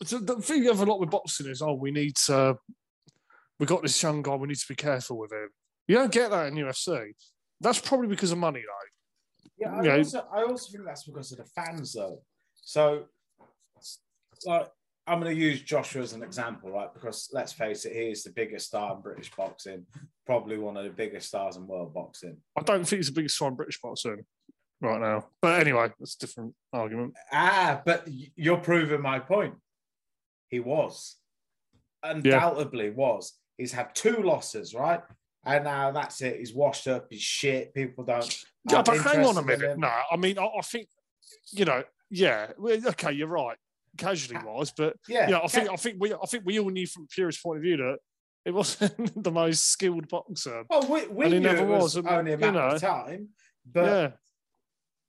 the 0.00 0.36
thing 0.40 0.62
you 0.62 0.68
have 0.68 0.80
a 0.80 0.86
lot 0.86 1.00
with 1.00 1.10
boxing 1.10 1.48
is, 1.48 1.62
oh, 1.62 1.74
we 1.74 1.90
need 1.90 2.16
to, 2.26 2.56
we 3.58 3.66
got 3.66 3.82
this 3.82 4.02
young 4.02 4.22
guy, 4.22 4.34
we 4.34 4.48
need 4.48 4.56
to 4.56 4.68
be 4.68 4.74
careful 4.74 5.18
with 5.18 5.32
him. 5.32 5.48
You 5.86 5.96
don't 5.96 6.12
get 6.12 6.30
that 6.30 6.46
in 6.46 6.54
UFC. 6.54 7.12
That's 7.60 7.80
probably 7.80 8.08
because 8.08 8.32
of 8.32 8.38
money, 8.38 8.60
though. 8.60 9.64
Yeah, 9.64 9.92
I, 9.92 9.98
also, 9.98 10.26
I 10.34 10.42
also 10.42 10.72
think 10.72 10.84
that's 10.86 11.04
because 11.04 11.32
of 11.32 11.38
the 11.38 11.44
fans, 11.44 11.92
though. 11.92 12.20
So, 12.54 13.04
like, 14.44 14.68
I'm 15.06 15.20
going 15.20 15.34
to 15.34 15.40
use 15.40 15.62
Joshua 15.62 16.02
as 16.02 16.12
an 16.12 16.22
example, 16.22 16.70
right? 16.70 16.92
Because 16.94 17.28
let's 17.32 17.52
face 17.52 17.84
it, 17.84 17.92
he 17.92 18.10
is 18.12 18.22
the 18.22 18.30
biggest 18.30 18.66
star 18.68 18.94
in 18.94 19.02
British 19.02 19.30
boxing, 19.34 19.84
probably 20.26 20.58
one 20.58 20.76
of 20.76 20.84
the 20.84 20.90
biggest 20.90 21.28
stars 21.28 21.56
in 21.56 21.66
world 21.66 21.92
boxing. 21.92 22.36
I 22.56 22.62
don't 22.62 22.84
think 22.84 22.98
he's 22.98 23.08
the 23.08 23.12
biggest 23.12 23.34
star 23.34 23.48
in 23.48 23.56
British 23.56 23.80
boxing 23.80 24.24
right 24.80 25.00
now. 25.00 25.28
But 25.40 25.60
anyway, 25.60 25.90
that's 25.98 26.14
a 26.14 26.18
different 26.18 26.54
argument. 26.72 27.14
Ah, 27.32 27.82
but 27.84 28.06
you're 28.36 28.58
proving 28.58 29.02
my 29.02 29.18
point. 29.18 29.54
He 30.48 30.60
was, 30.60 31.16
undoubtedly 32.02 32.90
was. 32.90 33.32
He's 33.58 33.72
had 33.72 33.94
two 33.94 34.22
losses, 34.22 34.74
right? 34.74 35.00
And 35.44 35.64
now 35.64 35.90
that's 35.90 36.20
it. 36.20 36.38
He's 36.38 36.54
washed 36.54 36.86
up. 36.86 37.06
He's 37.10 37.22
shit. 37.22 37.74
People 37.74 38.04
don't. 38.04 38.44
Yeah, 38.70 38.82
but 38.82 38.98
hang 38.98 39.24
on 39.26 39.36
a 39.36 39.42
minute. 39.42 39.78
No, 39.78 39.90
I 40.10 40.16
mean, 40.16 40.38
I, 40.38 40.44
I 40.44 40.60
think, 40.60 40.88
you 41.50 41.64
know, 41.64 41.82
yeah, 42.10 42.52
okay, 42.60 43.12
you're 43.12 43.26
right, 43.26 43.56
casually 43.98 44.40
wise, 44.44 44.72
but 44.76 44.96
Yeah, 45.08 45.30
yeah, 45.30 45.40
I 45.42 45.46
think 45.48 45.70
I 45.70 45.76
think 45.76 45.96
we 46.00 46.12
I 46.12 46.26
think 46.26 46.44
we 46.44 46.58
all 46.58 46.70
knew 46.70 46.86
from 46.86 47.06
Purist 47.08 47.42
point 47.42 47.58
of 47.58 47.62
view 47.62 47.76
that 47.78 47.98
it 48.44 48.54
wasn't 48.54 49.22
the 49.22 49.30
most 49.30 49.64
skilled 49.64 50.08
boxer. 50.08 50.64
Well, 50.68 50.86
we, 50.88 51.06
we 51.06 51.28
knew 51.28 51.40
never 51.40 51.64
it 51.64 51.68
was, 51.68 51.96
was, 51.96 52.06
only 52.06 52.32
a 52.32 52.34
you 52.34 52.40
matter 52.40 52.52
know. 52.52 52.68
of 52.68 52.80
time, 52.80 53.28
but 53.70 53.84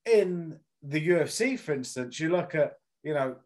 yeah, 0.05 0.14
in 0.14 0.60
the 0.81 1.07
UFC, 1.07 1.57
for 1.57 1.73
instance, 1.73 2.19
you 2.19 2.30
look 2.30 2.55
at, 2.55 2.73
you 3.03 3.14
know, 3.14 3.38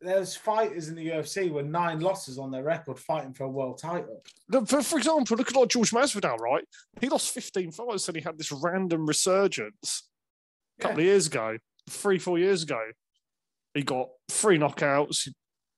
there's 0.00 0.36
fighters 0.36 0.88
in 0.88 0.96
the 0.96 1.08
UFC 1.08 1.50
with 1.50 1.66
nine 1.66 2.00
losses 2.00 2.38
on 2.38 2.50
their 2.50 2.62
record 2.62 2.98
fighting 2.98 3.32
for 3.32 3.44
a 3.44 3.48
world 3.48 3.78
title. 3.78 4.22
For, 4.66 4.82
for 4.82 4.98
example, 4.98 5.36
look 5.36 5.48
at 5.48 5.56
like 5.56 5.68
George 5.68 5.90
Masvidal, 5.92 6.38
right? 6.38 6.64
He 7.00 7.08
lost 7.08 7.32
15 7.32 7.72
fights 7.72 8.08
and 8.08 8.16
he 8.16 8.22
had 8.22 8.36
this 8.36 8.52
random 8.52 9.06
resurgence 9.06 10.08
a 10.78 10.82
couple 10.82 11.00
of 11.00 11.04
years 11.04 11.26
ago, 11.26 11.56
three, 11.88 12.18
four 12.18 12.38
years 12.38 12.62
ago. 12.62 12.80
He 13.74 13.82
got 13.82 14.08
three 14.30 14.58
knockouts. 14.58 15.24
He 15.24 15.32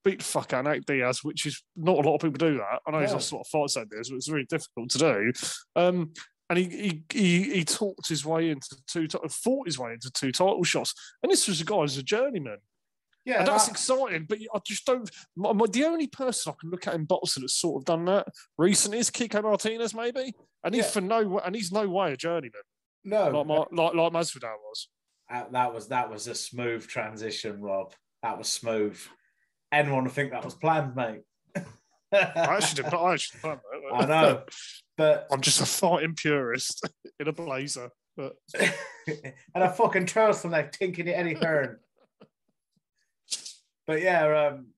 beat 0.05 0.19
the 0.19 0.25
fuck 0.25 0.53
out 0.53 0.65
Nate 0.65 0.87
Diaz, 0.87 1.21
which 1.25 1.47
is 1.47 1.63
not 1.77 1.97
a 1.97 2.09
lot 2.09 2.15
of 2.17 2.21
people 2.21 2.39
do 2.49 2.59
that. 2.59 2.81
I 2.87 2.91
know 2.91 3.01
he's 3.01 3.13
lost 3.13 3.33
a 3.33 3.37
lot 3.37 3.41
of 3.43 3.49
fights 3.49 3.77
like 3.77 3.89
this, 3.89 4.11
but 4.11 4.17
it's 4.17 4.29
very 4.29 4.45
difficult 4.45 4.91
to 4.91 4.99
do. 4.99 5.33
Um, 5.75 6.13
and 6.49 6.59
he, 6.61 6.65
he 6.69 7.03
he 7.13 7.43
he 7.55 7.65
talked 7.65 8.09
his 8.09 8.25
way 8.25 8.51
into 8.51 8.77
two, 8.87 9.09
fought 9.31 9.67
his 9.67 9.79
way 9.79 9.93
into 9.95 10.11
two 10.13 10.31
title 10.31 10.63
shots. 10.63 10.95
And 11.23 11.33
this 11.33 11.49
was 11.49 11.61
a 11.61 11.65
guy 11.65 11.79
who's 11.81 11.97
a 11.99 12.03
journeyman. 12.05 12.59
Yeah, 13.25 13.41
And 13.41 13.49
that's 13.49 13.65
that- 13.67 13.73
exciting, 13.73 14.27
but 14.29 14.39
I 14.55 14.59
just 14.65 14.87
don't. 14.87 15.11
My, 15.35 15.53
my- 15.53 15.67
the 15.67 15.83
only 15.85 16.07
person 16.07 16.53
I 16.53 16.57
can 16.61 16.71
look 16.71 16.87
at 16.87 16.95
in 16.95 17.05
boxing 17.07 17.41
that's 17.43 17.55
sort 17.61 17.81
of 17.81 17.85
done 17.87 18.05
that 18.05 18.29
recently 18.57 18.99
is 18.99 19.11
Kiko 19.11 19.43
Martinez, 19.43 19.93
maybe, 19.95 20.33
and 20.63 20.73
he's 20.73 20.85
Yeah. 20.85 20.91
for 20.91 21.01
no, 21.01 21.39
and 21.41 21.57
he's 21.57 21.73
no 21.73 21.89
way 21.89 22.13
a 22.13 22.17
journeyman 22.17 22.53
no, 23.03 23.31
like 23.31 23.47
my, 23.47 23.57
like 23.73 23.95
like 23.95 24.13
Masvidal 24.13 24.55
was. 24.63 24.89
Uh, 25.31 25.45
that 25.51 25.75
was 25.75 25.89
that 25.89 26.11
was 26.11 26.27
a 26.29 26.35
smooth 26.35 26.87
transition, 26.87 27.61
Rob. 27.61 27.93
That 28.23 28.39
was 28.39 28.49
smooth. 28.49 28.99
Anyone 29.73 30.05
would 30.05 30.13
think 30.13 30.31
that 30.31 30.45
was 30.45 30.55
planned, 30.55 30.95
mate. 30.95 31.23
I 31.57 31.65
actually 32.35 32.83
did 32.83 32.93
not. 32.93 33.03
I 33.03 33.15
actually 33.15 33.41
did 33.43 33.49
not. 33.49 34.03
I 34.03 34.07
know, 34.07 34.43
but 34.97 35.27
I'm 35.33 35.41
just 35.41 35.61
a 35.61 35.67
fighting 35.67 36.15
purist 36.15 36.89
in 37.21 37.29
a 37.29 37.33
blazer. 37.33 37.91
But 38.17 38.35
and 38.57 39.63
a 39.65 39.73
fucking 39.73 40.07
turtleneck 40.07 40.73
tinking 40.73 41.09
at 41.09 41.19
Eddie 41.19 41.35
Hearn. 41.35 41.79
but 43.87 44.01
yeah, 44.01 44.49
um, 44.55 44.69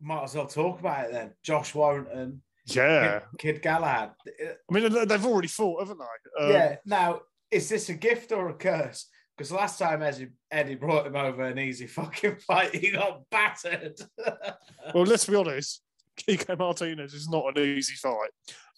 might 0.00 0.24
as 0.24 0.34
well 0.34 0.46
talk 0.46 0.78
about 0.80 1.06
it 1.06 1.12
then. 1.12 1.32
Josh 1.42 1.74
Warrington, 1.74 2.42
yeah, 2.66 3.20
Kid, 3.38 3.54
Kid 3.56 3.62
Galahad. 3.62 4.12
I 4.28 4.54
mean 4.72 4.92
they- 4.92 5.04
they've 5.04 5.26
already 5.26 5.48
fought, 5.48 5.80
haven't 5.80 5.98
they? 5.98 6.44
Um, 6.44 6.52
yeah. 6.52 6.76
Now, 6.84 7.20
is 7.50 7.68
this 7.68 7.88
a 7.88 7.94
gift 7.94 8.32
or 8.32 8.48
a 8.48 8.54
curse? 8.54 9.06
Because 9.36 9.52
last 9.52 9.78
time 9.78 10.02
Eddie, 10.50 10.74
brought 10.74 11.06
him 11.06 11.16
over 11.16 11.42
an 11.42 11.58
easy 11.58 11.86
fucking 11.86 12.36
fight, 12.46 12.74
he 12.74 12.90
got 12.90 13.22
battered. 13.30 13.98
Well, 14.94 15.04
let's 15.04 15.24
be 15.26 15.34
honest. 15.36 15.82
Kiko 16.16 16.58
Martinez 16.58 17.14
is 17.14 17.28
not 17.28 17.56
an 17.56 17.64
easy 17.64 17.94
fight. 17.94 18.30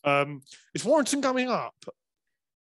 Um, 0.05 0.43
is 0.75 0.85
Warrington 0.85 1.23
coming 1.23 1.49
up? 1.49 1.75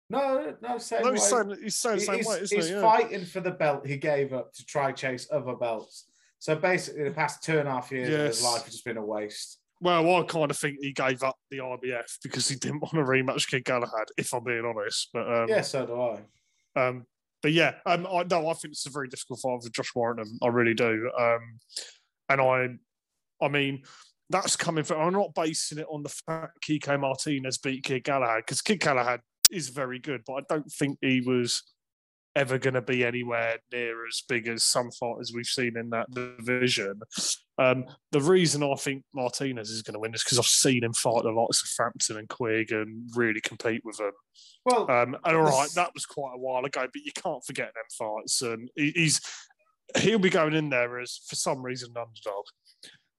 no, 0.09 0.55
no, 0.61 0.77
same 0.77 1.01
No, 1.03 1.09
way. 1.09 1.13
he's 1.13 1.23
saying 1.27 1.55
he's 1.61 1.75
saying 1.75 1.95
the 1.97 2.01
same 2.01 2.17
he's 2.17 2.27
way, 2.27 2.39
isn't 2.39 2.57
he's? 2.57 2.69
Yeah. 2.71 2.81
fighting 2.81 3.25
for 3.25 3.39
the 3.41 3.51
belt 3.51 3.85
he 3.85 3.97
gave 3.97 4.33
up 4.33 4.53
to 4.53 4.65
try 4.65 4.91
chase 4.91 5.27
other 5.31 5.55
belts. 5.55 6.05
So 6.39 6.55
basically, 6.55 7.03
the 7.03 7.11
past 7.11 7.43
two 7.43 7.59
and 7.59 7.67
a 7.67 7.71
half 7.71 7.91
years 7.91 8.09
of 8.13 8.19
his 8.27 8.43
life 8.43 8.63
has 8.63 8.73
just 8.73 8.85
been 8.85 8.97
a 8.97 9.05
waste. 9.05 9.59
Well, 9.81 10.15
I 10.15 10.23
kind 10.23 10.49
of 10.49 10.57
think 10.57 10.77
he 10.81 10.93
gave 10.93 11.21
up 11.21 11.35
the 11.51 11.57
IBF 11.57 12.19
because 12.23 12.47
he 12.47 12.55
didn't 12.55 12.81
want 12.81 12.93
to 12.93 12.99
rematch 12.99 13.49
Kid 13.49 13.65
Galahad, 13.65 14.07
if 14.17 14.33
I'm 14.33 14.43
being 14.43 14.65
honest. 14.65 15.09
But 15.13 15.31
um, 15.31 15.49
yeah, 15.49 15.61
so 15.61 15.85
do 15.85 16.01
I. 16.01 16.87
um, 16.87 17.05
but 17.41 17.51
yeah, 17.51 17.73
um, 17.85 18.07
I 18.07 18.23
no, 18.23 18.47
I 18.49 18.53
think 18.53 18.71
it's 18.71 18.85
a 18.85 18.89
very 18.89 19.07
difficult 19.07 19.41
fight 19.41 19.63
for 19.63 19.69
Josh 19.69 19.93
Warrington. 19.93 20.39
I 20.41 20.47
really 20.47 20.73
do. 20.73 21.11
Um, 21.19 21.59
and 22.29 22.41
I, 22.41 22.67
I 23.41 23.49
mean, 23.49 23.83
that's 24.29 24.55
coming 24.55 24.83
from. 24.83 25.01
I'm 25.01 25.13
not 25.13 25.35
basing 25.35 25.77
it 25.77 25.87
on 25.91 26.03
the 26.03 26.09
fact 26.09 26.57
Kiko 26.67 26.99
Martinez 26.99 27.57
beat 27.57 27.83
Kid 27.83 28.03
Galahad 28.03 28.43
because 28.45 28.61
Kid 28.61 28.79
Galahad 28.79 29.19
is 29.51 29.69
very 29.69 29.99
good, 29.99 30.21
but 30.25 30.33
I 30.33 30.41
don't 30.49 30.71
think 30.71 30.97
he 31.01 31.21
was 31.21 31.61
ever 32.35 32.57
going 32.57 32.73
to 32.73 32.81
be 32.81 33.05
anywhere 33.05 33.57
near 33.71 34.05
as 34.07 34.21
big 34.27 34.47
as 34.47 34.63
some 34.63 34.91
fighters 34.91 35.31
we've 35.33 35.45
seen 35.45 35.77
in 35.77 35.89
that 35.91 36.11
division. 36.11 36.99
Um, 37.57 37.85
the 38.11 38.19
reason 38.19 38.61
I 38.61 38.75
think 38.75 39.03
Martinez 39.13 39.69
is 39.69 39.81
going 39.81 39.93
to 39.93 39.99
win 39.99 40.13
is 40.13 40.23
because 40.23 40.39
I've 40.39 40.45
seen 40.45 40.83
him 40.83 40.93
fight 40.93 41.23
the 41.23 41.31
likes 41.31 41.63
of 41.63 41.69
Frampton 41.69 42.17
and 42.17 42.27
Quigg 42.27 42.71
and 42.71 43.09
really 43.15 43.39
compete 43.41 43.81
with 43.85 43.97
them. 43.97 44.11
Well, 44.65 44.91
Um, 44.91 45.15
and 45.23 45.37
all 45.37 45.43
right, 45.43 45.69
that 45.75 45.91
was 45.93 46.05
quite 46.05 46.33
a 46.35 46.39
while 46.39 46.65
ago, 46.65 46.81
but 46.81 47.01
you 47.03 47.11
can't 47.13 47.45
forget 47.45 47.71
them 47.73 47.83
fights. 47.97 48.41
And 48.41 48.69
he, 48.75 48.91
he's 48.91 49.21
he'll 49.97 50.19
be 50.19 50.29
going 50.29 50.53
in 50.53 50.69
there 50.69 50.99
as 50.99 51.21
for 51.27 51.35
some 51.35 51.61
reason 51.61 51.91
an 51.95 52.01
underdog, 52.01 52.45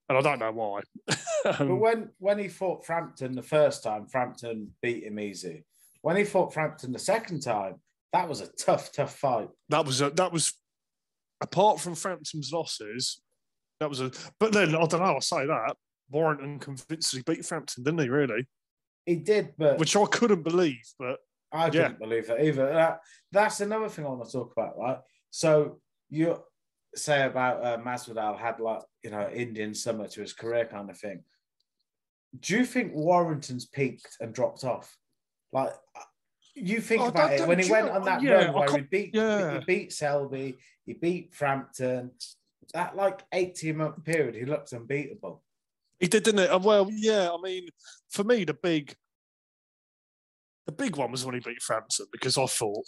and 0.09 0.17
I 0.17 0.21
don't 0.21 0.39
know 0.39 0.51
why. 0.51 0.81
but 1.43 1.61
Um, 1.61 1.79
when 1.79 2.09
when 2.19 2.37
he 2.37 2.49
fought 2.49 2.85
Frampton 2.85 3.33
the 3.33 3.41
first 3.41 3.83
time, 3.83 4.07
Frampton 4.07 4.73
beat 4.81 5.03
him 5.03 5.19
easy. 5.19 5.63
When 6.01 6.17
he 6.17 6.23
fought 6.23 6.53
Frampton 6.53 6.91
the 6.91 6.99
second 6.99 7.39
time, 7.41 7.75
that 8.13 8.27
was 8.29 8.41
a 8.41 8.47
tough, 8.47 8.91
tough 8.91 9.15
fight. 9.17 9.49
that 9.69 9.85
was 9.85 10.01
a, 10.01 10.09
that 10.11 10.31
was 10.31 10.53
apart 11.41 11.79
from 11.79 11.95
Frampton's 11.95 12.51
losses. 12.51 13.21
That 13.79 13.89
was 13.89 14.01
a, 14.01 14.11
but 14.39 14.51
then 14.53 14.69
I 14.69 14.85
don't 14.85 14.93
know. 14.93 15.03
I'll 15.03 15.21
say 15.21 15.45
that 15.45 15.75
Warrington 16.09 16.59
convincingly 16.59 17.23
beat 17.27 17.45
Frampton, 17.45 17.83
didn't 17.83 17.99
he? 17.99 18.09
Really, 18.09 18.47
He 19.05 19.15
did, 19.17 19.53
but 19.57 19.77
which 19.77 19.95
I 19.95 20.05
couldn't 20.05 20.43
believe. 20.43 20.81
But 20.97 21.19
I 21.51 21.65
Yeah. 21.65 21.71
couldn't 21.71 21.99
believe 21.99 22.29
it 22.29 22.41
either. 22.43 22.67
That, 22.73 22.99
that's 23.31 23.61
another 23.61 23.89
thing 23.89 24.05
I 24.05 24.09
want 24.09 24.25
to 24.25 24.31
talk 24.31 24.51
about, 24.51 24.77
right? 24.77 24.97
So 25.29 25.79
you 26.09 26.41
say 26.95 27.23
about 27.25 27.63
uh, 27.63 27.77
Masvidal 27.77 28.39
had 28.39 28.59
like 28.59 28.81
you 29.03 29.11
know 29.11 29.29
Indian 29.29 29.73
summer 29.75 30.07
to 30.07 30.21
his 30.21 30.33
career 30.33 30.65
kind 30.65 30.89
of 30.89 30.97
thing. 30.97 31.23
Do 32.39 32.57
you 32.57 32.65
think 32.65 32.93
Warrington's 32.93 33.65
peaked 33.65 34.17
and 34.19 34.33
dropped 34.33 34.63
off? 34.63 34.95
Like 35.53 35.73
you 36.59 36.81
think 36.81 37.01
I 37.01 37.07
about 37.07 37.31
it 37.31 37.47
when 37.47 37.59
he 37.59 37.65
you 37.65 37.71
went 37.71 37.89
on 37.89 38.03
that 38.05 38.21
yeah, 38.21 38.45
run 38.45 38.53
where 38.53 38.77
he 38.77 38.81
beat 38.81 39.13
yeah. 39.13 39.59
he 39.59 39.65
beat 39.65 39.93
Selby, 39.93 40.57
he 40.85 40.93
beat 40.93 41.33
Frampton. 41.33 42.11
That 42.73 42.95
like 42.95 43.23
eighteen 43.33 43.77
month 43.77 44.03
period, 44.03 44.35
he 44.35 44.45
looked 44.45 44.73
unbeatable. 44.73 45.43
he 45.99 46.07
did, 46.07 46.23
didn't 46.23 46.41
it? 46.41 46.51
Uh, 46.51 46.59
Well, 46.59 46.89
yeah. 46.91 47.29
I 47.31 47.37
mean, 47.41 47.69
for 48.09 48.23
me, 48.23 48.43
the 48.43 48.53
big, 48.53 48.95
the 50.65 50.71
big 50.71 50.95
one 50.95 51.11
was 51.11 51.25
when 51.25 51.35
he 51.35 51.41
beat 51.41 51.61
Frampton 51.61 52.07
because 52.11 52.37
I 52.37 52.45
thought, 52.45 52.85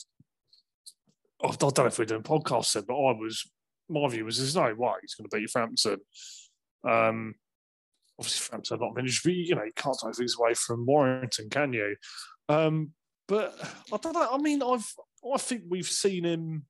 I 1.44 1.48
don't 1.56 1.78
know 1.78 1.86
if 1.86 1.98
we're 1.98 2.06
doing 2.06 2.24
podcasts 2.24 2.74
then, 2.74 2.84
but 2.88 2.96
I 2.96 3.14
was, 3.14 3.50
my 3.88 4.08
view 4.10 4.26
was, 4.26 4.38
there's 4.38 4.56
no 4.56 4.74
way 4.76 4.94
he's 5.02 5.16
going 5.16 5.30
to 5.30 5.38
beat 5.38 5.50
Frampton. 5.50 6.00
Um, 6.88 7.36
obviously, 8.20 8.48
Frampton 8.50 8.78
a 8.78 8.82
lot 8.82 8.90
of 8.90 8.96
but 8.96 9.34
you 9.34 9.56
know, 9.56 9.64
you 9.64 9.72
can't 9.76 9.98
take 10.04 10.16
things 10.16 10.36
away 10.38 10.54
from 10.54 10.86
Warrington, 10.86 11.50
can 11.50 11.74
you? 11.74 11.96
Um, 12.50 12.92
but 13.30 13.56
I 13.94 13.98
don't 13.98 14.14
know. 14.14 14.28
I 14.30 14.38
mean, 14.38 14.62
I've, 14.62 14.92
I 15.34 15.38
think 15.38 15.64
we've 15.70 15.86
seen 15.88 16.26
him. 16.26 16.66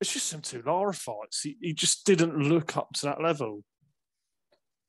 It's 0.00 0.12
just 0.12 0.26
some 0.26 0.40
two 0.42 0.62
Lara 0.66 0.92
fights. 0.92 1.40
He, 1.42 1.56
he 1.62 1.72
just 1.72 2.04
didn't 2.04 2.36
look 2.36 2.76
up 2.76 2.92
to 2.94 3.06
that 3.06 3.22
level. 3.22 3.62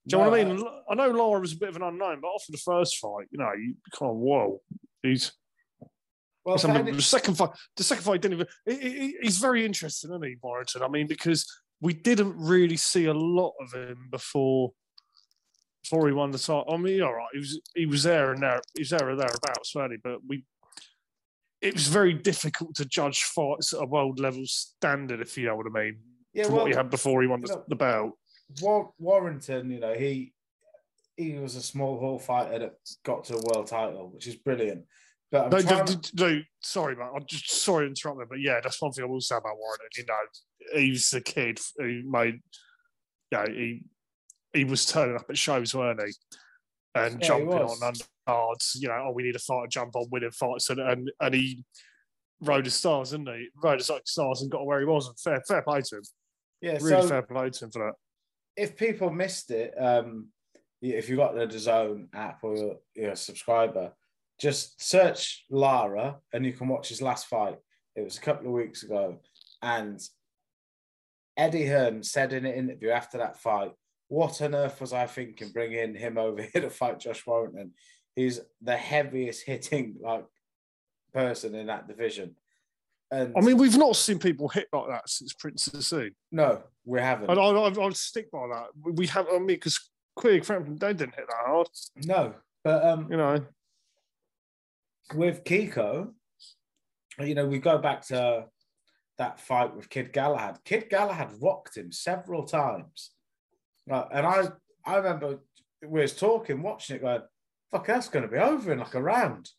Do 0.07 0.17
you 0.17 0.23
know 0.23 0.29
what 0.29 0.39
I 0.39 0.43
mean? 0.43 0.63
I 0.89 0.95
know 0.95 1.09
Lara 1.11 1.39
was 1.39 1.53
a 1.53 1.57
bit 1.57 1.69
of 1.69 1.75
an 1.77 1.83
unknown, 1.83 2.19
but 2.21 2.29
after 2.35 2.51
the 2.51 2.57
first 2.57 2.97
fight, 2.97 3.27
you 3.31 3.37
know, 3.39 3.51
you 3.57 3.75
kind 3.97 4.09
of 4.11 4.17
whoa. 4.17 4.61
He's 5.01 5.31
Well, 6.43 6.57
the 6.57 7.01
second 7.01 7.35
fight. 7.35 7.51
The 7.77 7.83
second 7.83 8.03
fight 8.03 8.21
didn't 8.21 8.33
even. 8.35 8.47
he- 8.65 8.89
he- 8.89 9.17
he's 9.21 9.37
very 9.37 9.63
interesting, 9.65 10.11
isn't 10.11 10.23
he, 10.25 10.35
Warrington? 10.41 10.81
I 10.83 10.87
mean, 10.89 11.07
because 11.07 11.45
we 11.81 11.93
didn't 11.93 12.35
really 12.37 12.77
see 12.77 13.05
a 13.05 13.13
lot 13.13 13.53
of 13.61 13.73
him 13.73 14.07
before 14.11 14.73
before 15.89 16.07
he 16.07 16.13
won 16.13 16.31
the 16.31 16.37
title. 16.37 16.65
I 16.69 16.77
mean, 16.77 17.01
all 17.01 17.13
right, 17.13 17.27
he 17.33 17.39
was 17.39 17.61
he 17.75 17.85
was 17.85 18.03
there 18.03 18.31
and 18.31 18.41
there, 18.41 18.61
he 18.73 18.81
was 18.81 18.89
there 18.89 19.09
and 19.09 19.19
thereabouts, 19.19 19.73
really, 19.75 19.97
but 20.03 20.19
we. 20.27 20.43
It 21.61 21.73
was 21.73 21.87
very 21.87 22.13
difficult 22.13 22.75
to 22.75 22.85
judge 22.85 23.23
fights 23.23 23.73
at 23.73 23.81
a 23.81 23.85
world 23.85 24.19
level 24.19 24.43
standard, 24.45 25.21
if 25.21 25.37
you 25.37 25.47
know 25.47 25.55
what 25.55 25.65
I 25.65 25.83
mean. 25.83 25.97
yeah, 26.33 26.43
from 26.43 26.55
well, 26.55 26.63
what 26.63 26.71
he 26.71 26.77
had 26.77 26.89
before 26.91 27.21
he 27.21 27.27
won 27.27 27.41
the, 27.41 27.47
you 27.47 27.55
know, 27.55 27.63
the 27.69 27.75
belt. 27.75 28.11
War- 28.61 28.91
Warrington, 28.99 29.71
you 29.71 29.79
know, 29.79 29.93
he 29.93 30.33
he 31.17 31.39
was 31.39 31.55
a 31.55 31.61
small 31.61 31.97
hall 31.97 32.19
fighter 32.19 32.59
that 32.59 32.73
got 33.03 33.23
to 33.25 33.37
a 33.37 33.41
world 33.47 33.67
title, 33.67 34.11
which 34.13 34.27
is 34.27 34.35
brilliant. 34.35 34.83
But 35.31 35.53
I'm 35.53 35.65
No, 35.65 35.83
no, 35.83 36.01
no, 36.13 36.41
sorry, 36.61 36.95
man. 36.95 37.09
I'm 37.15 37.25
just 37.27 37.49
sorry 37.49 37.85
to 37.85 37.89
interrupt 37.89 38.19
me, 38.19 38.25
but 38.29 38.41
yeah, 38.41 38.59
that's 38.61 38.81
one 38.81 38.91
thing 38.91 39.05
I 39.05 39.07
will 39.07 39.21
say 39.21 39.37
about 39.37 39.57
Warrington. 39.57 39.89
You 39.97 40.05
know, 40.05 40.79
he's 40.79 41.09
the 41.09 41.21
kid 41.21 41.59
who 41.77 42.03
made, 42.05 42.41
yeah, 43.31 43.45
he 43.47 43.83
he 44.55 44.63
was 44.63 44.85
turning 44.85 45.15
up 45.15 45.25
at 45.29 45.37
shows, 45.37 45.75
weren't 45.75 46.01
he? 46.01 46.13
And 46.95 47.21
Yeah, 47.21 47.27
jumping 47.27 47.47
was. 47.49 47.81
on 47.81 47.93
undercards, 47.93 48.71
you 48.79 48.87
know, 48.87 49.05
oh, 49.07 49.11
we 49.11 49.23
need 49.23 49.35
a 49.35 49.39
fighter, 49.39 49.67
jump 49.67 49.95
on, 49.95 50.07
winning 50.11 50.31
fights, 50.31 50.69
and 50.69 50.79
and, 50.79 51.11
and 51.19 51.33
he 51.35 51.63
rode 52.41 52.65
his 52.65 52.75
stars, 52.75 53.11
didn't 53.11 53.27
he? 53.27 53.49
Rode 53.63 53.79
his 53.79 53.89
like 53.89 54.07
stars 54.07 54.41
and 54.41 54.51
got 54.51 54.65
where 54.65 54.79
he 54.79 54.85
was. 54.85 55.07
And 55.07 55.19
fair, 55.19 55.41
fair 55.47 55.61
play 55.61 55.81
to 55.81 55.97
him. 55.97 56.03
yeah, 56.61 56.77
Really 56.81 57.01
so 57.01 57.07
fair 57.07 57.21
play 57.21 57.49
to 57.49 57.65
him 57.65 57.71
for 57.71 57.85
that. 57.85 57.93
if 58.61 58.75
people 58.77 59.09
missed 59.09 59.51
it, 59.51 59.73
um, 59.77 60.27
if 60.81 61.09
you've 61.09 61.17
got 61.17 61.35
the 61.35 61.47
DAZN 61.47 62.07
app 62.13 62.39
or 62.43 62.55
you're, 62.55 62.75
you're 62.93 63.11
a 63.11 63.15
subscriber, 63.15 63.93
just 64.39 64.81
search 64.81 65.45
Lara 65.49 66.17
and 66.33 66.45
you 66.45 66.53
can 66.53 66.67
watch 66.67 66.89
his 66.89 67.01
last 67.01 67.27
fight. 67.27 67.57
It 67.95 68.03
was 68.03 68.17
a 68.17 68.21
couple 68.21 68.47
of 68.47 68.53
weeks 68.53 68.83
ago, 68.83 69.19
and 69.61 69.99
Eddie 71.37 71.65
Hearn 71.65 72.03
said 72.03 72.33
in 72.33 72.45
an 72.45 72.53
interview 72.53 72.89
after 72.89 73.17
that 73.17 73.37
fight, 73.37 73.71
"What 74.07 74.41
on 74.41 74.55
earth 74.55 74.81
was 74.81 74.93
I 74.93 75.07
thinking 75.07 75.49
bringing 75.49 75.95
him 75.95 76.17
over 76.17 76.41
here 76.41 76.61
to 76.61 76.69
fight 76.69 76.99
Josh 76.99 77.25
Warrington? 77.25 77.73
He's 78.15 78.39
the 78.61 78.77
heaviest 78.77 79.45
hitting 79.45 79.97
like 80.01 80.25
person 81.13 81.55
in 81.55 81.67
that 81.67 81.87
division." 81.87 82.35
And 83.11 83.33
I 83.37 83.41
mean, 83.41 83.57
we've 83.57 83.77
not 83.77 83.95
seen 83.95 84.17
people 84.17 84.47
hit 84.49 84.67
like 84.73 84.89
that 84.89 85.07
since 85.09 85.33
Prince 85.33 85.67
of 85.67 85.73
the 85.73 85.81
Sea. 85.83 86.09
no, 86.31 86.63
we 86.85 86.99
haven't. 86.99 87.29
And 87.29 87.39
I, 87.39 87.43
I, 87.43 87.69
I'll 87.79 87.91
stick 87.93 88.31
by 88.31 88.47
that. 88.51 88.67
We 88.81 89.05
have, 89.07 89.27
I 89.31 89.37
mean, 89.37 89.47
because 89.47 89.79
Quigg 90.15 90.43
Frampton, 90.43 90.77
they 90.77 90.93
didn't 90.93 91.15
hit 91.15 91.27
that 91.27 91.45
hard, 91.45 91.67
No, 92.03 92.33
but 92.63 92.83
um, 92.83 93.07
you 93.11 93.17
know. 93.17 93.45
with 95.13 95.43
Kiko, 95.43 96.13
you 97.19 97.35
know, 97.35 97.45
we 97.45 97.59
go 97.59 97.77
back 97.77 98.05
to 98.07 98.45
that 99.17 99.39
fight 99.39 99.75
with 99.75 99.89
Kid 99.89 100.11
Galahad. 100.11 100.59
Kid 100.65 100.89
Galahad 100.89 101.31
rocked 101.41 101.77
him 101.77 101.91
several 101.91 102.43
times. 102.43 103.11
Like, 103.87 104.07
and 104.11 104.25
I 104.25 104.47
I 104.85 104.97
remember 104.97 105.39
we 105.85 106.01
was 106.01 106.15
talking, 106.15 106.61
watching 106.61 106.97
it, 106.97 107.01
going, 107.01 107.21
fuck, 107.71 107.87
that's 107.87 108.09
going 108.09 108.23
to 108.23 108.31
be 108.31 108.37
over 108.37 108.71
in 108.71 108.79
like 108.79 108.93
a 108.95 109.01
round. 109.01 109.49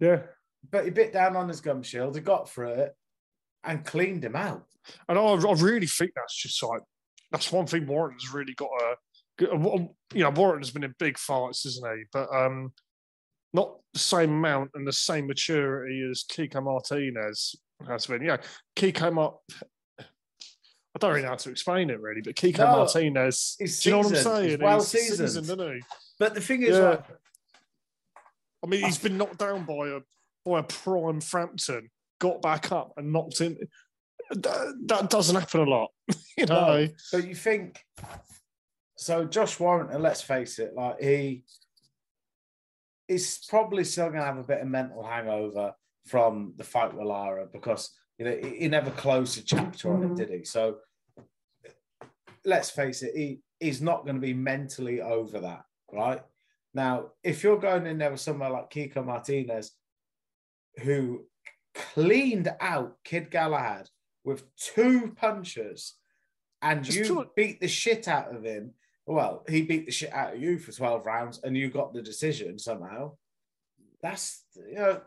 Yeah. 0.00 0.22
But 0.70 0.84
he 0.84 0.90
bit 0.90 1.12
down 1.12 1.36
on 1.36 1.48
his 1.48 1.60
gum 1.60 1.82
shield, 1.82 2.14
he 2.14 2.20
got 2.20 2.48
through 2.48 2.70
it 2.70 2.96
and 3.64 3.84
cleaned 3.84 4.24
him 4.24 4.36
out. 4.36 4.64
And 5.08 5.18
I, 5.18 5.22
I 5.22 5.52
really 5.54 5.86
think 5.86 6.12
that's 6.14 6.36
just 6.36 6.62
like 6.62 6.82
that's 7.30 7.52
one 7.52 7.66
thing 7.66 7.86
Warren's 7.86 8.32
really 8.32 8.54
got 8.54 8.70
a, 8.80 8.96
you 9.40 10.22
know 10.22 10.30
Warren's 10.30 10.70
been 10.70 10.84
in 10.84 10.94
big 10.98 11.18
fights, 11.18 11.66
isn't 11.66 11.96
he? 11.96 12.04
But 12.12 12.34
um, 12.34 12.72
not 13.52 13.76
the 13.92 13.98
same 13.98 14.30
amount 14.30 14.70
and 14.74 14.86
the 14.86 14.92
same 14.92 15.26
maturity 15.26 16.06
as 16.10 16.24
Kiko 16.24 16.62
Martinez 16.62 17.56
has 17.86 18.06
been. 18.06 18.22
Yeah, 18.22 18.38
Kiko 18.76 19.12
Mar- 19.12 19.38
I 20.98 21.06
don't 21.06 21.10
really 21.10 21.22
know 21.22 21.28
how 21.30 21.36
to 21.36 21.50
explain 21.50 21.90
it 21.90 22.00
really, 22.00 22.20
but 22.20 22.34
Kiko 22.34 22.58
No, 22.58 22.78
Martinez, 22.78 23.56
do 23.58 23.64
you 23.64 23.90
know 23.92 23.98
what 23.98 24.06
I'm 24.08 24.14
saying? 24.16 24.48
He's 24.50 24.58
well 24.58 24.76
He's 24.78 24.88
seasoned. 24.88 25.28
seasoned, 25.28 25.44
isn't 25.44 25.74
he? 25.74 25.82
But 26.18 26.34
the 26.34 26.40
thing 26.40 26.62
is, 26.62 26.76
Yeah. 26.76 26.88
like, 26.90 27.04
I 28.64 28.66
mean, 28.66 28.84
he's 28.84 28.98
been 28.98 29.16
knocked 29.16 29.38
down 29.38 29.64
by 29.64 29.88
a 29.88 30.00
by 30.44 30.60
a 30.60 30.62
prime 30.64 31.20
Frampton, 31.20 31.90
got 32.18 32.42
back 32.42 32.72
up 32.72 32.92
and 32.96 33.12
knocked 33.12 33.40
in. 33.40 33.56
That, 34.30 34.74
that 34.86 35.10
doesn't 35.10 35.36
happen 35.36 35.60
a 35.60 35.64
lot, 35.64 35.90
you 36.36 36.46
know. 36.46 36.84
No, 36.84 36.88
but 37.12 37.26
you 37.26 37.34
think 37.34 37.82
so? 38.96 39.24
Josh 39.24 39.58
Warrington, 39.60 40.02
let's 40.02 40.20
face 40.20 40.58
it, 40.58 40.74
like 40.74 41.00
he 41.00 41.44
is 43.06 43.44
probably 43.48 43.84
still 43.84 44.08
going 44.08 44.20
to 44.20 44.26
have 44.26 44.38
a 44.38 44.42
bit 44.42 44.60
of 44.60 44.68
mental 44.68 45.02
hangover 45.02 45.74
from 46.06 46.54
the 46.56 46.64
fight 46.64 46.94
with 46.94 47.06
Lara 47.06 47.46
because 47.50 47.90
you 48.18 48.24
know 48.24 48.36
he, 48.42 48.60
he 48.60 48.68
never 48.68 48.90
closed 48.90 49.38
a 49.38 49.42
chapter 49.42 49.92
on 49.94 50.02
it, 50.02 50.06
mm-hmm. 50.06 50.14
did 50.16 50.30
he? 50.30 50.44
So 50.44 50.78
let's 52.44 52.70
face 52.70 53.02
it, 53.02 53.14
he 53.14 53.40
he's 53.60 53.80
not 53.80 54.04
going 54.04 54.16
to 54.16 54.20
be 54.20 54.34
mentally 54.34 55.00
over 55.00 55.40
that, 55.40 55.64
right? 55.92 56.22
Now, 56.74 57.12
if 57.22 57.42
you're 57.42 57.58
going 57.58 57.86
in 57.86 57.98
there 57.98 58.10
with 58.10 58.20
somewhere 58.20 58.50
like 58.50 58.70
Kiko 58.70 59.04
Martinez, 59.04 59.72
who 60.82 61.24
cleaned 61.74 62.54
out 62.60 62.96
Kid 63.04 63.30
Galahad 63.30 63.88
with 64.24 64.44
two 64.56 65.14
punches, 65.16 65.94
and 66.62 66.86
you 66.86 67.26
beat 67.36 67.60
the 67.60 67.68
shit 67.68 68.08
out 68.08 68.34
of 68.34 68.44
him. 68.44 68.72
Well, 69.06 69.44
he 69.48 69.62
beat 69.62 69.86
the 69.86 69.92
shit 69.92 70.12
out 70.12 70.34
of 70.34 70.42
you 70.42 70.58
for 70.58 70.72
12 70.72 71.06
rounds, 71.06 71.40
and 71.42 71.56
you 71.56 71.70
got 71.70 71.94
the 71.94 72.02
decision 72.02 72.58
somehow. 72.58 73.12
That's, 74.02 74.44
you 74.54 74.74
know, 74.74 75.00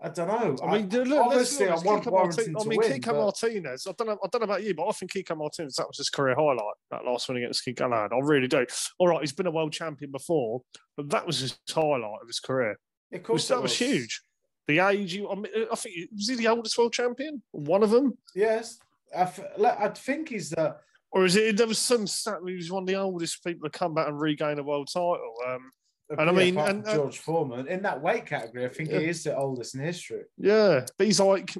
I 0.00 0.08
don't 0.10 0.28
know. 0.28 0.56
I 0.64 0.78
mean, 0.78 0.88
look, 0.90 1.08
let's 1.08 1.58
obviously, 1.58 1.66
I 1.68 1.74
want 1.74 2.04
Kiko 2.04 2.12
Warrington 2.12 2.52
Martin- 2.52 2.54
to 2.54 2.60
I 2.60 2.64
mean, 2.68 2.78
win. 2.78 3.00
Kiko 3.00 3.06
but- 3.06 3.14
Martinez. 3.16 3.86
I 3.88 3.92
don't 3.98 4.06
know. 4.06 4.18
I 4.22 4.28
don't 4.30 4.40
know 4.40 4.44
about 4.44 4.62
you, 4.62 4.74
but 4.74 4.86
I 4.86 4.92
think 4.92 5.12
Kiko 5.12 5.36
Martinez 5.36 5.74
that 5.74 5.88
was 5.88 5.98
his 5.98 6.08
career 6.08 6.36
highlight. 6.36 6.74
That 6.92 7.04
last 7.04 7.28
one 7.28 7.38
against 7.38 7.64
Galahad. 7.74 8.12
I 8.12 8.18
really 8.22 8.46
do. 8.46 8.64
All 8.98 9.08
right, 9.08 9.20
he's 9.20 9.32
been 9.32 9.48
a 9.48 9.50
world 9.50 9.72
champion 9.72 10.12
before, 10.12 10.62
but 10.96 11.10
that 11.10 11.26
was 11.26 11.40
his 11.40 11.58
highlight 11.68 12.20
of 12.22 12.28
his 12.28 12.38
career. 12.38 12.78
Of 13.12 13.22
course, 13.24 13.42
was, 13.42 13.48
that 13.48 13.56
it 13.56 13.62
was 13.62 13.76
huge. 13.78 14.22
The 14.68 14.78
age. 14.80 15.14
You, 15.14 15.30
I, 15.30 15.34
mean, 15.34 15.46
I 15.72 15.74
think 15.74 16.10
was 16.14 16.28
he 16.28 16.36
the 16.36 16.46
oldest 16.48 16.78
world 16.78 16.92
champion? 16.92 17.42
One 17.50 17.82
of 17.82 17.90
them, 17.90 18.16
Yes, 18.36 18.78
I, 19.16 19.22
f- 19.22 19.40
I 19.60 19.88
think 19.88 20.28
he's 20.28 20.50
the. 20.50 20.76
or 21.10 21.24
is 21.24 21.34
it? 21.34 21.56
There 21.56 21.66
was 21.66 21.78
some 21.78 22.06
stat. 22.06 22.38
He 22.46 22.54
was 22.54 22.70
one 22.70 22.84
of 22.84 22.86
the 22.86 22.94
oldest 22.96 23.42
people 23.42 23.68
to 23.68 23.76
come 23.76 23.94
back 23.94 24.06
and 24.06 24.20
regain 24.20 24.58
a 24.58 24.62
world 24.62 24.88
title. 24.92 25.34
Um, 25.48 25.72
And 26.10 26.28
I 26.30 26.32
mean, 26.32 26.56
and- 26.56 26.84
George 26.84 27.18
Foreman 27.18 27.68
in 27.68 27.82
that 27.82 28.00
weight 28.00 28.26
category, 28.26 28.64
I 28.64 28.68
think 28.68 28.90
Yeah. 28.90 29.00
he 29.00 29.06
is 29.06 29.24
the 29.24 29.36
oldest 29.36 29.74
in 29.74 29.80
history. 29.80 30.24
Yeah, 30.38 30.86
but 30.96 31.06
he's 31.06 31.20
like, 31.20 31.54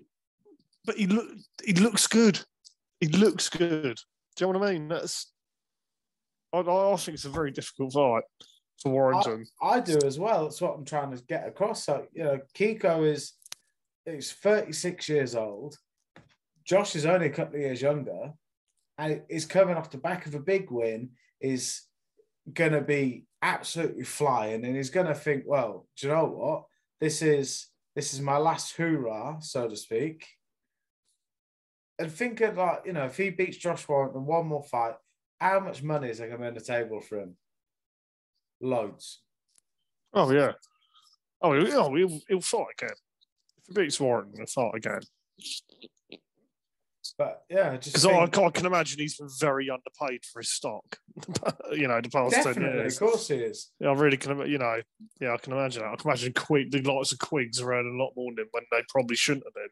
but 0.85 0.97
he 0.97 1.07
look, 1.07 1.29
he 1.65 1.75
looks 1.75 2.07
good. 2.07 2.41
He 3.01 3.09
looks 3.09 3.49
good. 3.49 3.99
Do 4.37 4.47
you 4.47 4.53
know 4.53 4.59
what 4.59 4.69
I 4.69 4.73
mean? 4.73 4.89
That's, 4.89 5.33
I, 6.53 6.61
I 6.61 6.97
think 6.97 7.15
it's 7.16 7.25
a 7.27 7.31
very 7.31 7.51
difficult 7.51 7.93
fight 7.93 8.25
for 8.81 8.93
Warrington. 8.93 9.45
I 9.61 9.81
do 9.81 9.99
as 10.05 10.19
well. 10.19 10.45
That's 10.45 10.61
what 10.61 10.75
I'm 10.77 10.85
trying 10.85 11.15
to 11.15 11.23
get 11.25 11.47
across. 11.47 11.85
So, 11.85 12.07
you 12.12 12.25
know, 12.25 12.41
Kiko 12.55 13.07
is 13.07 13.35
is 14.07 14.33
36 14.33 15.09
years 15.11 15.35
old. 15.35 15.77
Josh 16.65 16.97
is 16.97 17.05
only 17.05 17.27
a 17.27 17.31
couple 17.31 17.57
of 17.57 17.61
years 17.61 17.83
younger, 17.83 18.33
and 18.97 19.23
is 19.29 19.45
coming 19.45 19.77
off 19.77 19.91
the 19.91 19.99
back 19.99 20.25
of 20.27 20.35
a 20.35 20.41
big 20.41 20.70
win. 20.70 21.11
Is 21.41 21.83
going 22.53 22.73
to 22.73 22.81
be 22.81 23.27
absolutely 23.43 24.05
flying, 24.05 24.65
and 24.65 24.77
he's 24.77 24.90
going 24.90 25.06
to 25.06 25.15
think, 25.15 25.44
well, 25.47 25.86
do 25.97 26.06
you 26.06 26.12
know 26.12 26.24
what? 26.27 26.65
This 27.01 27.23
is 27.23 27.69
this 27.94 28.15
is 28.15 28.20
my 28.20 28.36
last 28.36 28.77
hoorah, 28.77 29.39
so 29.40 29.69
to 29.69 29.77
speak. 29.77 30.27
And 31.98 32.12
think 32.12 32.40
of 32.40 32.56
like, 32.56 32.82
you 32.86 32.93
know, 32.93 33.06
if 33.06 33.16
he 33.16 33.31
beats 33.31 33.56
Josh 33.56 33.89
Warrington 33.89 34.24
one 34.24 34.47
more 34.47 34.62
fight, 34.62 34.94
how 35.40 35.59
much 35.59 35.82
money 35.82 36.09
is 36.09 36.19
there 36.19 36.28
going 36.28 36.39
to 36.39 36.44
be 36.44 36.48
on 36.48 36.55
the 36.55 36.60
table 36.60 37.01
for 37.01 37.19
him? 37.19 37.36
Loads. 38.60 39.20
oh 40.12 40.31
yeah. 40.32 40.52
Oh, 41.40 41.55
he'll, 41.55 41.94
he'll, 41.94 42.20
he'll 42.28 42.40
fight 42.40 42.66
again. 42.78 42.94
If 43.59 43.77
he 43.77 43.82
beats 43.82 44.01
Warrington, 44.01 44.39
he'll 44.39 44.47
fight 44.47 44.77
again. 44.77 45.01
But 47.19 47.43
yeah, 47.51 47.77
just 47.77 47.97
Because 47.97 48.07
I, 48.07 48.27
think- 48.27 48.39
I 48.39 48.51
can 48.51 48.66
imagine 48.66 49.01
he's 49.01 49.16
been 49.16 49.28
very 49.40 49.69
underpaid 49.69 50.24
for 50.24 50.39
his 50.39 50.51
stock. 50.53 50.85
you 51.73 51.89
know, 51.89 52.01
the 52.01 52.09
past 52.09 52.32
ten 52.32 52.45
definitely, 52.45 52.78
years. 52.78 52.95
of 53.01 53.09
course, 53.09 53.27
he 53.27 53.35
is. 53.35 53.73
Yeah, 53.81 53.89
I 53.89 53.95
really 53.95 54.16
can. 54.16 54.49
You 54.49 54.59
know, 54.59 54.81
yeah, 55.20 55.35
I 55.35 55.36
can 55.39 55.53
imagine 55.53 55.82
that. 55.82 55.93
I 55.93 55.97
can 55.97 56.09
imagine 56.11 56.32
Quigg, 56.32 56.70
the 56.70 56.81
likes 56.81 57.11
of 57.11 57.19
Quigs 57.19 57.61
around 57.61 57.86
a 57.86 58.03
lot 58.03 58.12
more 58.16 58.31
than 58.36 58.47
when 58.53 58.62
they 58.70 58.82
probably 58.89 59.16
shouldn't 59.16 59.47
have 59.47 59.55
been. 59.55 59.69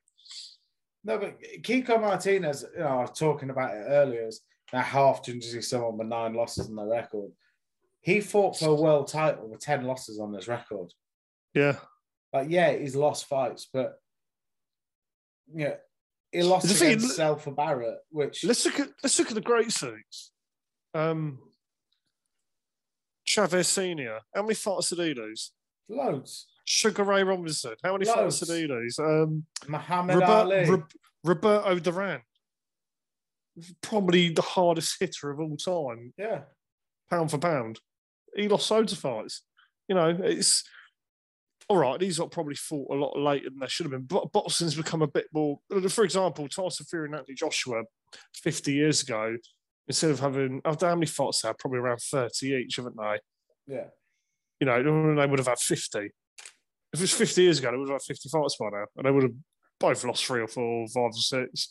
No, 1.05 1.19
but 1.19 1.41
Kiko 1.63 2.01
Martinez, 2.01 2.65
you 2.75 2.81
know, 2.81 2.89
I 2.89 3.01
was 3.03 3.17
talking 3.17 3.51
about 3.51 3.77
it 3.77 3.85
earlier. 3.87 4.27
Is 4.27 4.41
often 4.75 5.39
does 5.39 5.53
he 5.53 5.61
see 5.61 5.69
someone 5.69 5.99
with 5.99 6.09
nine 6.09 6.35
losses 6.35 6.69
on 6.69 6.75
their 6.75 6.89
record? 6.89 7.31
He 8.01 8.21
fought 8.21 8.59
for 8.59 8.71
a 8.71 8.75
world 8.75 9.07
title 9.07 9.49
with 9.49 9.61
ten 9.61 9.85
losses 9.85 10.19
on 10.19 10.33
his 10.33 10.49
record. 10.49 10.93
Yeah. 11.55 11.77
Like, 12.33 12.51
yeah, 12.51 12.73
he's 12.77 12.97
lost 12.97 13.27
fights, 13.29 13.69
but 13.73 14.01
yeah, 15.55 15.75
he 16.37 16.43
lost 16.43 16.69
The 16.69 16.75
thing- 16.75 16.93
against 16.95 17.19
Zelfa 17.19 17.55
Barrett, 17.55 17.99
which 18.11 18.45
Let's 18.45 18.65
look 18.65 18.79
at 18.81 18.89
let's 19.03 19.19
look 19.19 19.29
at 19.29 19.35
the 19.35 19.41
great 19.41 19.73
suits. 19.73 20.33
Um, 20.95 21.39
Chavez 23.25 23.69
Senior. 23.69 24.21
How 24.35 24.43
many 24.43 24.55
fights 24.55 24.91
did 24.91 24.99
he 25.01 25.15
lose? 25.15 25.53
loads. 25.89 26.49
Sugar 26.65 27.05
Ray 27.05 27.23
Robinson. 27.23 27.75
How 27.85 27.93
many 27.93 28.05
fights 28.07 28.41
did 28.41 28.49
he 28.57 28.67
lose? 28.67 28.99
Um, 28.99 29.47
Muhammad 29.69 30.17
Robert- 30.19 30.53
Ali. 30.55 30.71
Rob- 30.71 30.91
Roberto 31.23 31.79
Duran. 31.79 32.23
Probably 33.83 34.29
the 34.31 34.43
hardest 34.43 34.97
hitter 35.01 35.31
of 35.31 35.41
all 35.41 35.57
time, 35.57 36.13
yeah, 36.19 36.43
pound 37.09 37.31
for 37.31 37.39
pound. 37.39 37.81
He 38.35 38.49
lost 38.49 38.71
loads 38.71 38.93
of 38.93 38.99
fights. 38.99 39.43
You 39.89 39.95
know, 39.95 40.09
it's 40.23 40.63
all 41.69 41.79
right. 41.79 41.99
These 41.99 42.21
are 42.21 42.29
probably 42.29 42.55
fought 42.55 42.91
a 42.91 42.95
lot 42.95 43.19
later 43.19 43.51
than 43.51 43.59
they 43.59 43.67
should 43.67 43.85
have 43.85 43.91
been. 43.91 44.05
But 44.05 44.33
boxing's 44.33 44.75
become 44.75 45.03
a 45.03 45.09
bit 45.09 45.27
more. 45.33 45.59
For 45.89 46.05
example, 46.05 46.49
Tyson 46.49 46.87
Fury 46.87 47.07
and 47.07 47.15
Anthony 47.17 47.35
Joshua, 47.35 47.83
fifty 48.35 48.75
years 48.75 49.03
ago, 49.03 49.37
instead 49.89 50.11
of 50.11 50.21
having, 50.21 50.61
I 50.65 50.71
don't 50.71 50.83
know 50.83 50.89
how 50.89 50.95
many 50.95 51.07
fights 51.07 51.43
they 51.43 51.49
had, 51.49 51.59
probably 51.59 51.79
around 51.81 52.01
thirty 52.01 52.55
each, 52.55 52.77
haven't 52.77 52.97
they? 52.97 53.19
Yeah. 53.67 53.87
You 54.61 54.67
know, 54.67 55.15
they 55.17 55.27
would 55.27 55.39
have 55.39 55.49
had 55.49 55.59
50. 55.59 55.99
If 55.99 56.11
it 56.95 57.01
was 57.01 57.13
50 57.13 57.43
years 57.43 57.59
ago, 57.59 57.71
they 57.71 57.77
would 57.77 57.91
have 57.91 58.01
had 58.01 58.17
50 58.17 58.29
fights 58.31 58.57
by 58.57 58.71
now. 58.73 58.87
And 58.97 59.07
they 59.07 59.11
would 59.11 59.25
have 59.25 59.35
both 59.79 60.05
lost 60.05 60.25
three 60.25 60.41
or 60.41 60.49
four, 60.49 60.87
five 60.89 61.11
or 61.11 61.13
six. 61.13 61.69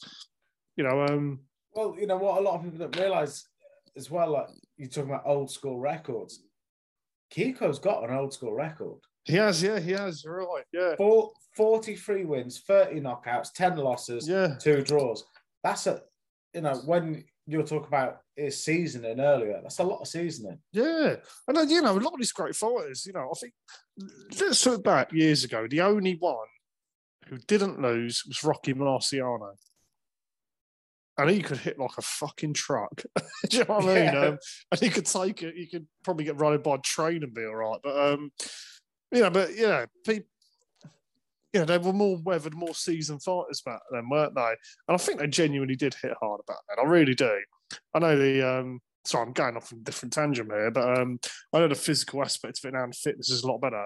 You 0.75 0.83
know, 0.83 1.03
um, 1.03 1.39
Well, 1.73 1.95
you 1.97 2.05
know 2.05 2.17
what? 2.17 2.37
A 2.37 2.41
lot 2.41 2.55
of 2.55 2.63
people 2.63 2.77
don't 2.77 2.99
realize 2.99 3.47
as 3.97 4.11
well. 4.11 4.31
Like 4.31 4.47
you're 4.77 4.89
talking 4.89 5.09
about 5.09 5.25
old 5.25 5.49
school 5.49 5.79
records. 5.79 6.43
Kiko's 7.31 7.79
got 7.79 8.07
an 8.07 8.15
old 8.15 8.33
school 8.33 8.53
record. 8.53 8.99
He 9.25 9.35
has, 9.35 9.61
yeah, 9.61 9.79
he 9.79 9.91
has. 9.91 10.23
You're 10.23 10.37
right. 10.45 10.63
Yeah. 10.71 10.95
Four, 10.95 11.31
43 11.57 12.25
wins, 12.25 12.59
30 12.67 13.01
knockouts, 13.01 13.51
10 13.53 13.77
losses, 13.77 14.27
Yeah. 14.27 14.55
two 14.59 14.81
draws. 14.83 15.25
That's 15.63 15.87
a, 15.87 16.01
you 16.53 16.61
know, 16.61 16.75
when 16.85 17.25
you're 17.47 17.63
talking 17.63 17.87
about 17.87 18.21
his 18.35 18.63
seasoning 18.63 19.19
earlier, 19.19 19.59
that's 19.61 19.79
a 19.79 19.83
lot 19.83 20.01
of 20.01 20.07
seasoning. 20.07 20.59
Yeah, 20.71 21.15
and 21.47 21.57
then, 21.57 21.69
you 21.69 21.81
know, 21.81 21.97
a 21.97 21.99
lot 21.99 22.13
of 22.13 22.19
these 22.19 22.31
great 22.31 22.55
fighters. 22.55 23.05
You 23.05 23.13
know, 23.13 23.29
I 23.31 23.39
think 23.39 23.53
let's 24.41 24.65
look 24.65 24.83
back 24.83 25.11
years 25.11 25.43
ago. 25.43 25.67
The 25.69 25.81
only 25.81 26.15
one 26.15 26.35
who 27.27 27.37
didn't 27.47 27.81
lose 27.81 28.23
was 28.27 28.43
Rocky 28.43 28.73
Marciano, 28.73 29.53
and 31.17 31.29
he 31.29 31.41
could 31.41 31.57
hit 31.57 31.79
like 31.79 31.97
a 31.97 32.01
fucking 32.01 32.53
truck. 32.53 33.03
Do 33.49 33.57
you 33.57 33.63
know 33.65 33.75
what 33.75 33.83
I 33.85 33.87
mean? 33.87 33.95
Yeah. 34.13 34.25
Um, 34.27 34.37
and 34.71 34.81
he 34.81 34.89
could 34.89 35.05
take 35.05 35.41
it. 35.43 35.55
He 35.55 35.67
could 35.67 35.87
probably 36.03 36.25
get 36.25 36.39
run 36.39 36.61
by 36.61 36.75
a 36.75 36.79
train 36.79 37.23
and 37.23 37.33
be 37.33 37.45
all 37.45 37.55
right. 37.55 37.79
But 37.83 37.97
um, 38.13 38.31
you 39.11 39.21
know, 39.21 39.29
but 39.29 39.55
yeah, 39.55 39.85
people. 40.05 40.27
You 41.53 41.61
know, 41.61 41.67
they 41.67 41.77
were 41.77 41.93
more 41.93 42.17
weathered, 42.21 42.53
more 42.53 42.75
seasoned 42.75 43.23
fighters 43.23 43.61
back 43.61 43.79
then, 43.89 44.09
weren't 44.09 44.35
they? 44.35 44.55
And 44.89 44.95
I 44.95 44.97
think 44.97 45.19
they 45.19 45.27
genuinely 45.27 45.77
did 45.77 45.95
hit 46.01 46.11
hard 46.19 46.41
back 46.45 46.57
then. 46.67 46.85
I 46.85 46.89
really 46.89 47.15
do. 47.15 47.31
I 47.93 47.99
know 47.99 48.17
the 48.17 48.45
um 48.45 48.81
sorry, 49.05 49.25
I'm 49.25 49.31
going 49.31 49.55
off 49.55 49.71
on 49.71 49.79
a 49.79 49.83
different 49.83 50.11
tangent 50.11 50.51
here, 50.51 50.69
but 50.69 50.99
um 50.99 51.17
I 51.53 51.59
know 51.59 51.69
the 51.69 51.75
physical 51.75 52.21
aspect 52.21 52.59
of 52.59 52.67
it 52.67 52.73
now 52.73 52.83
and 52.83 52.93
fitness 52.93 53.29
is 53.29 53.43
a 53.43 53.47
lot 53.47 53.61
better. 53.61 53.85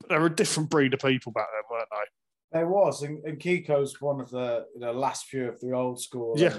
But 0.00 0.08
they 0.08 0.18
were 0.18 0.26
a 0.26 0.34
different 0.34 0.70
breed 0.70 0.92
of 0.92 0.98
people 0.98 1.30
back 1.30 1.46
then, 1.52 1.62
weren't 1.70 1.88
they? 1.92 2.58
There 2.58 2.68
was, 2.68 3.02
and, 3.02 3.24
and 3.24 3.38
Kiko's 3.38 4.00
one 4.00 4.20
of 4.20 4.30
the 4.30 4.66
you 4.74 4.80
know, 4.80 4.90
last 4.90 5.26
few 5.26 5.48
of 5.48 5.60
the 5.60 5.70
old 5.72 6.00
school. 6.00 6.34
Yeah. 6.36 6.58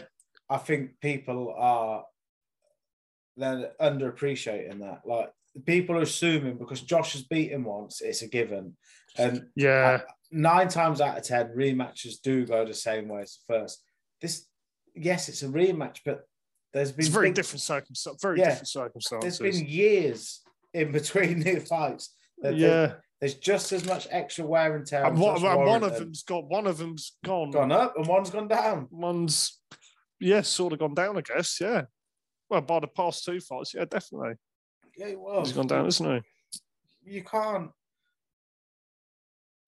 I 0.50 0.58
think 0.58 0.92
people 1.02 1.54
are 1.58 2.06
then 3.36 3.68
underappreciating 3.82 4.80
that. 4.80 5.02
Like 5.06 5.32
people 5.66 5.98
are 5.98 6.02
assuming 6.02 6.58
because 6.58 6.82
Josh 6.82 7.14
has 7.14 7.24
beaten 7.24 7.64
once, 7.64 8.02
it's 8.02 8.22
a 8.22 8.28
given. 8.28 8.76
And 9.18 9.48
Yeah. 9.56 10.02
nine 10.32 10.68
times 10.70 11.02
out 11.02 11.18
of 11.18 11.24
ten, 11.24 11.50
rematches 11.56 12.22
do 12.22 12.46
go 12.46 12.66
the 12.66 12.74
same 12.74 13.08
way 13.10 13.22
as 13.24 13.38
the 13.48 13.54
first. 13.54 13.84
This, 14.22 14.48
yes, 14.96 15.28
it's 15.30 15.44
a 15.44 15.48
rematch, 15.48 16.00
but 16.06 16.24
there's 16.74 16.92
been 16.94 17.06
It's 17.06 17.10
very 17.14 17.28
big- 17.28 17.36
different 17.36 17.62
circumstances. 17.62 18.22
Very 18.22 18.40
Yeah. 18.40 18.50
different 18.50 18.68
circumstances. 18.70 19.40
There's 19.40 19.58
been 19.60 19.68
years 19.68 20.42
in 20.74 20.92
between 20.92 21.40
the 21.44 21.60
fights. 21.60 22.16
Yeah, 22.44 22.96
there's 23.20 23.36
just 23.36 23.72
as 23.72 23.86
much 23.86 24.08
extra 24.10 24.46
wear 24.46 24.76
and 24.76 24.88
tear. 24.88 25.06
and 25.06 25.16
on 25.16 25.20
one, 25.22 25.46
and 25.46 25.66
one 25.66 25.84
of 25.84 26.00
them's 26.00 26.24
got 26.24 26.46
one 26.46 26.66
of 26.66 26.78
them's 26.78 27.18
gone. 27.26 27.52
gone 27.52 27.72
up 27.72 27.96
and 27.98 28.08
one's 28.08 28.30
gone 28.32 28.48
down. 28.48 28.88
One's 28.90 29.62
yeah, 30.20 30.42
sort 30.42 30.72
of 30.74 30.80
gone 30.80 30.94
down, 30.96 31.18
I 31.18 31.22
guess. 31.22 31.60
Yeah. 31.60 31.84
Well, 32.50 32.62
by 32.62 32.80
the 32.80 32.88
past 32.88 33.26
two 33.26 33.40
fights, 33.42 33.74
yeah, 33.74 33.86
definitely. 33.86 34.36
Yeah, 34.98 35.14
well, 35.18 35.40
He's 35.44 35.54
gone 35.54 35.68
down, 35.68 35.88
isn't 35.88 36.24
he? 37.04 37.14
you 37.16 37.24
can't 37.24 37.72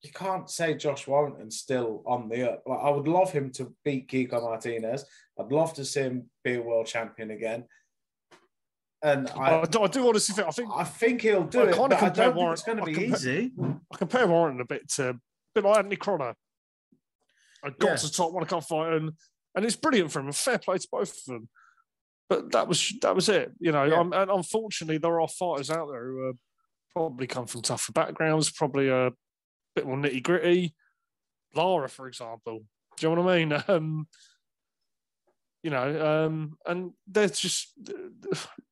you 0.01 0.11
can't 0.11 0.49
say 0.49 0.75
Josh 0.75 1.07
Warrington's 1.07 1.57
still 1.57 2.03
on 2.05 2.27
the 2.27 2.51
up. 2.51 2.63
Like 2.67 2.79
I 2.83 2.89
would 2.89 3.07
love 3.07 3.31
him 3.31 3.51
to 3.51 3.73
beat 3.85 4.09
Kiko 4.09 4.41
Martinez. 4.41 5.05
I'd 5.39 5.51
love 5.51 5.73
to 5.75 5.85
see 5.85 6.01
him 6.01 6.29
be 6.43 6.55
a 6.55 6.61
world 6.61 6.87
champion 6.87 7.31
again. 7.31 7.63
And 9.01 9.29
I, 9.31 9.61
I, 9.61 9.65
do, 9.65 9.81
I 9.83 9.87
do 9.87 10.07
honestly 10.07 10.35
think 10.35 10.47
I 10.47 10.51
think 10.51 10.69
I 10.75 10.83
think 10.83 11.21
he'll 11.21 11.43
do 11.43 11.61
I 11.61 11.69
it. 11.69 11.79
I 11.79 11.95
compare 11.95 12.31
Warren- 12.31 12.53
it's 12.53 12.63
going 12.63 12.77
to 12.79 12.83
be 12.83 12.93
compare- 12.93 13.15
easy. 13.15 13.51
I 13.93 13.97
compare 13.97 14.27
Warren 14.27 14.59
a 14.61 14.65
bit 14.65 14.89
to 14.95 15.09
a 15.11 15.13
bit 15.55 15.63
like 15.63 15.77
Anthony 15.77 15.95
Crolla. 15.95 16.35
I 17.63 17.69
got 17.69 17.89
Yeah. 17.91 17.95
to 17.95 18.07
the 18.07 18.11
top, 18.13 18.33
won 18.33 18.43
a 18.43 18.45
cup 18.45 18.63
fight, 18.65 18.93
and 18.93 19.11
and 19.55 19.65
it's 19.65 19.75
brilliant 19.77 20.11
for 20.11 20.19
him. 20.19 20.27
And 20.27 20.35
fair 20.35 20.57
play 20.57 20.77
to 20.77 20.87
both 20.91 21.17
of 21.17 21.25
them. 21.25 21.49
But 22.33 22.51
that 22.51 22.67
was 22.67 22.93
that 23.01 23.13
was 23.15 23.29
it. 23.29 23.51
You 23.59 23.71
know, 23.71 23.83
Yeah. 23.83 23.99
um, 23.99 24.13
and 24.13 24.31
unfortunately, 24.31 24.97
there 24.97 25.19
are 25.21 25.27
fighters 25.27 25.69
out 25.69 25.87
there 25.91 26.05
who 26.05 26.29
uh, 26.29 26.33
probably 26.91 27.27
come 27.27 27.45
from 27.45 27.61
tougher 27.61 27.91
backgrounds, 27.91 28.51
probably 28.51 28.89
a 28.89 29.11
bit 29.75 29.85
more 29.85 29.97
nitty 29.97 30.23
gritty. 30.23 30.73
Lara, 31.55 31.87
for 31.89 32.07
example. 32.07 32.63
Do 32.97 33.07
you 33.09 33.15
know 33.15 33.21
what 33.21 33.33
I 33.33 33.45
mean? 33.45 33.63
Um, 33.67 34.07
you 35.61 35.69
know, 35.69 36.25
um, 36.25 36.57
and 36.65 36.91
there's 37.07 37.39
just 37.39 37.71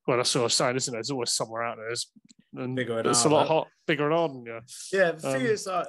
well, 0.06 0.18
that's 0.18 0.34
what 0.34 0.40
I 0.42 0.44
was 0.44 0.54
saying, 0.54 0.76
isn't 0.76 0.92
it? 0.92 0.96
There's 0.96 1.10
always 1.10 1.32
somewhere 1.32 1.62
out 1.62 1.76
there, 1.78 1.86
There's- 1.86 2.10
and 2.54 2.76
Bigger 2.76 2.98
and 2.98 3.06
it's 3.08 3.24
a 3.24 3.30
lot 3.30 3.48
hot, 3.48 3.68
bigger 3.86 4.10
and 4.10 4.14
harder. 4.14 4.60
Yeah. 4.92 4.98
Yeah, 5.06 5.10
the 5.12 5.20
thing 5.20 5.40
Um, 5.40 5.46
is, 5.46 5.66
like, 5.66 5.86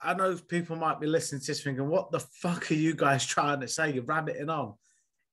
I 0.00 0.14
know 0.14 0.34
people 0.36 0.76
might 0.76 0.98
be 0.98 1.06
listening 1.06 1.42
to 1.42 1.46
this 1.48 1.62
thinking, 1.62 1.88
"What 1.88 2.10
the 2.10 2.20
fuck 2.20 2.70
are 2.70 2.74
you 2.74 2.94
guys 2.94 3.26
trying 3.26 3.60
to 3.60 3.68
say? 3.68 3.92
You're 3.92 4.04
rabbiting 4.04 4.48
on." 4.48 4.76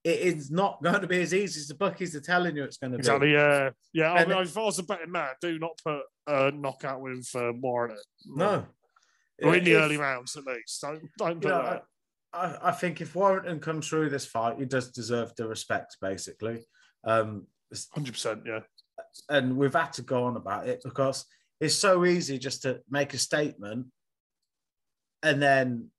It 0.03 0.19
is 0.19 0.49
not 0.49 0.81
going 0.81 1.01
to 1.01 1.07
be 1.07 1.21
as 1.21 1.33
easy 1.33 1.59
as 1.59 1.67
the 1.67 1.75
bookies 1.75 2.15
are 2.15 2.21
telling 2.21 2.55
you 2.55 2.63
it's 2.63 2.77
going 2.77 2.91
to 2.93 2.97
be. 2.97 3.01
Exactly. 3.01 3.33
Yeah. 3.33 3.69
Yeah. 3.93 4.13
I 4.13 4.25
mean, 4.25 4.37
if 4.39 4.57
I 4.57 4.61
was 4.63 4.79
a 4.79 4.83
betting 4.83 5.11
man, 5.11 5.29
do 5.41 5.59
not 5.59 5.79
put 5.85 6.01
a 6.27 6.51
knockout 6.51 7.01
with 7.01 7.29
uh, 7.35 7.51
Warren. 7.53 7.95
No, 8.25 8.65
Or 9.43 9.55
in 9.55 9.63
the 9.63 9.73
If- 9.73 9.77
early 9.81 9.97
rounds, 9.97 10.35
at 10.35 10.45
least. 10.45 10.81
Don't 10.81 11.03
don't 11.17 11.43
know, 11.43 11.49
that. 11.63 11.83
I, 12.33 12.69
I 12.69 12.71
think 12.71 12.99
if 13.01 13.13
Warrington 13.13 13.59
comes 13.59 13.87
through 13.87 14.09
this 14.09 14.25
fight, 14.25 14.57
he 14.57 14.65
does 14.65 14.91
deserve 14.91 15.35
the 15.35 15.47
respect, 15.47 15.97
basically. 16.01 16.65
Um, 17.03 17.45
Hundred 17.93 18.13
percent. 18.13 18.41
Yeah. 18.45 18.61
and 19.29 19.55
we've 19.55 19.73
had 19.73 19.93
to 19.93 20.01
go 20.01 20.23
on 20.23 20.35
about 20.35 20.67
it 20.67 20.81
because 20.83 21.25
it's 21.59 21.75
so 21.75 22.05
easy 22.05 22.37
just 22.39 22.63
to 22.63 22.81
make 22.89 23.13
a 23.13 23.17
statement 23.19 23.85
and 25.23 25.41
then 25.41 25.89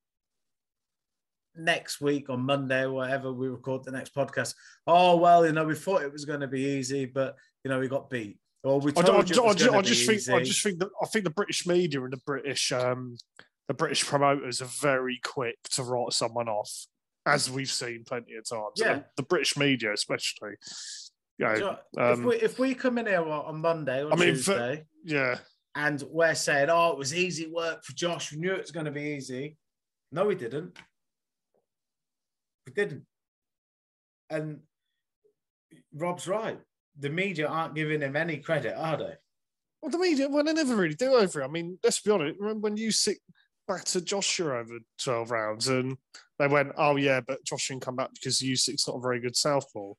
next 1.56 2.00
week 2.00 2.30
on 2.30 2.40
Monday 2.40 2.82
or 2.82 2.92
whatever 2.92 3.32
we 3.32 3.48
record 3.48 3.84
the 3.84 3.90
next 3.90 4.14
podcast. 4.14 4.54
Oh 4.86 5.16
well, 5.16 5.46
you 5.46 5.52
know, 5.52 5.64
we 5.64 5.74
thought 5.74 6.02
it 6.02 6.12
was 6.12 6.24
going 6.24 6.40
to 6.40 6.48
be 6.48 6.62
easy, 6.62 7.04
but 7.06 7.36
you 7.64 7.70
know, 7.70 7.78
we 7.78 7.88
got 7.88 8.10
beat. 8.10 8.38
Or 8.64 8.78
we 8.78 8.92
I, 8.92 9.02
told 9.02 9.08
I, 9.08 9.12
you 9.12 9.42
it 9.42 9.48
I, 9.48 9.54
just, 9.54 9.74
I 9.74 9.82
just 9.82 10.06
think 10.06 10.16
easy. 10.16 10.32
I 10.32 10.42
just 10.42 10.62
think 10.62 10.78
that 10.78 10.88
I 11.02 11.06
think 11.06 11.24
the 11.24 11.30
British 11.30 11.66
media 11.66 12.02
and 12.02 12.12
the 12.12 12.20
British 12.24 12.70
um, 12.72 13.16
the 13.68 13.74
British 13.74 14.04
promoters 14.04 14.62
are 14.62 14.70
very 14.80 15.20
quick 15.22 15.56
to 15.72 15.82
write 15.82 16.12
someone 16.12 16.48
off, 16.48 16.70
as 17.26 17.50
we've 17.50 17.70
seen 17.70 18.04
plenty 18.06 18.34
of 18.34 18.48
times. 18.48 18.74
Yeah. 18.76 18.92
And 18.92 19.04
the 19.16 19.22
British 19.24 19.56
media, 19.56 19.92
especially. 19.92 20.52
You 21.38 21.46
know, 21.46 21.56
So, 21.56 22.02
um, 22.02 22.12
if 22.12 22.24
we 22.24 22.36
if 22.36 22.58
we 22.58 22.74
come 22.74 22.98
in 22.98 23.06
here 23.06 23.24
on 23.24 23.60
Monday 23.60 24.04
or 24.04 24.12
I 24.12 24.16
mean, 24.16 24.36
for- 24.36 24.78
yeah. 25.04 25.38
and 25.74 26.02
we're 26.08 26.34
saying, 26.34 26.68
"Oh, 26.70 26.92
it 26.92 26.98
was 26.98 27.14
easy 27.14 27.48
work 27.48 27.84
for 27.84 27.92
Josh. 27.94 28.32
We 28.32 28.38
knew 28.38 28.52
it 28.52 28.60
was 28.60 28.70
going 28.70 28.86
to 28.86 28.92
be 28.92 29.14
easy," 29.16 29.56
no, 30.12 30.26
we 30.26 30.34
didn't. 30.34 30.76
We 32.66 32.72
didn't. 32.72 33.04
And 34.30 34.60
Rob's 35.94 36.26
right. 36.26 36.58
The 36.98 37.10
media 37.10 37.46
aren't 37.46 37.74
giving 37.74 38.00
him 38.00 38.16
any 38.16 38.38
credit, 38.38 38.74
are 38.76 38.96
they? 38.96 39.14
Well, 39.80 39.90
the 39.90 39.98
media, 39.98 40.28
well, 40.28 40.44
they 40.44 40.52
never 40.52 40.76
really 40.76 40.94
do 40.94 41.14
over 41.14 41.40
it. 41.40 41.44
I 41.44 41.48
mean, 41.48 41.78
let's 41.82 42.00
be 42.00 42.10
honest. 42.10 42.38
Remember 42.38 42.60
when 42.60 42.76
Usyk 42.76 43.16
battered 43.66 44.06
Joshua 44.06 44.58
over 44.60 44.78
12 45.02 45.30
rounds 45.30 45.68
and 45.68 45.96
they 46.38 46.46
went, 46.46 46.72
oh, 46.76 46.96
yeah, 46.96 47.20
but 47.20 47.44
Josh 47.44 47.68
didn't 47.68 47.82
come 47.82 47.96
back 47.96 48.10
because 48.14 48.40
Usyk's 48.40 48.86
not 48.86 48.96
a 48.96 49.00
very 49.00 49.20
good 49.20 49.36
southpaw. 49.36 49.92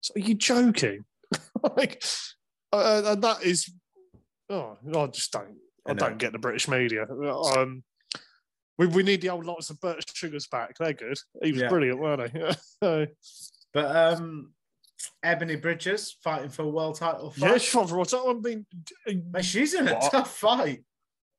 So 0.00 0.12
are 0.16 0.20
you 0.20 0.34
joking? 0.34 1.04
like, 1.76 2.02
uh, 2.72 3.02
and 3.06 3.22
that 3.22 3.42
is, 3.42 3.72
oh, 4.50 4.76
I 4.94 5.06
just 5.06 5.32
don't, 5.32 5.56
I, 5.86 5.92
I 5.92 5.94
don't 5.94 6.18
get 6.18 6.32
the 6.32 6.38
British 6.38 6.68
media. 6.68 7.06
Um, 7.06 7.82
we, 8.78 8.86
we 8.86 9.02
need 9.02 9.20
the 9.20 9.30
old 9.30 9.44
lots 9.44 9.70
of 9.70 9.80
Bert 9.80 10.04
Sugars 10.14 10.46
back. 10.46 10.76
They're 10.78 10.92
good. 10.92 11.18
He 11.42 11.52
was 11.52 11.62
Yeah. 11.62 11.68
brilliant, 11.68 11.98
weren't 12.00 12.30
he? 12.32 12.40
So, 12.82 13.06
But 13.72 13.96
um, 13.96 14.52
Ebanie 15.24 15.60
Bridges 15.60 16.16
fighting 16.22 16.50
for 16.50 16.62
a 16.62 16.68
world 16.68 16.96
title 16.96 17.30
fight. 17.30 17.50
yeah, 17.50 17.58
she's 17.58 17.70
for 17.70 18.00
I 18.00 18.32
mean, 18.34 18.66
Mate, 19.32 19.44
she's 19.44 19.74
in 19.74 19.88
a 19.88 19.98
tough 20.10 20.36
fight. 20.36 20.84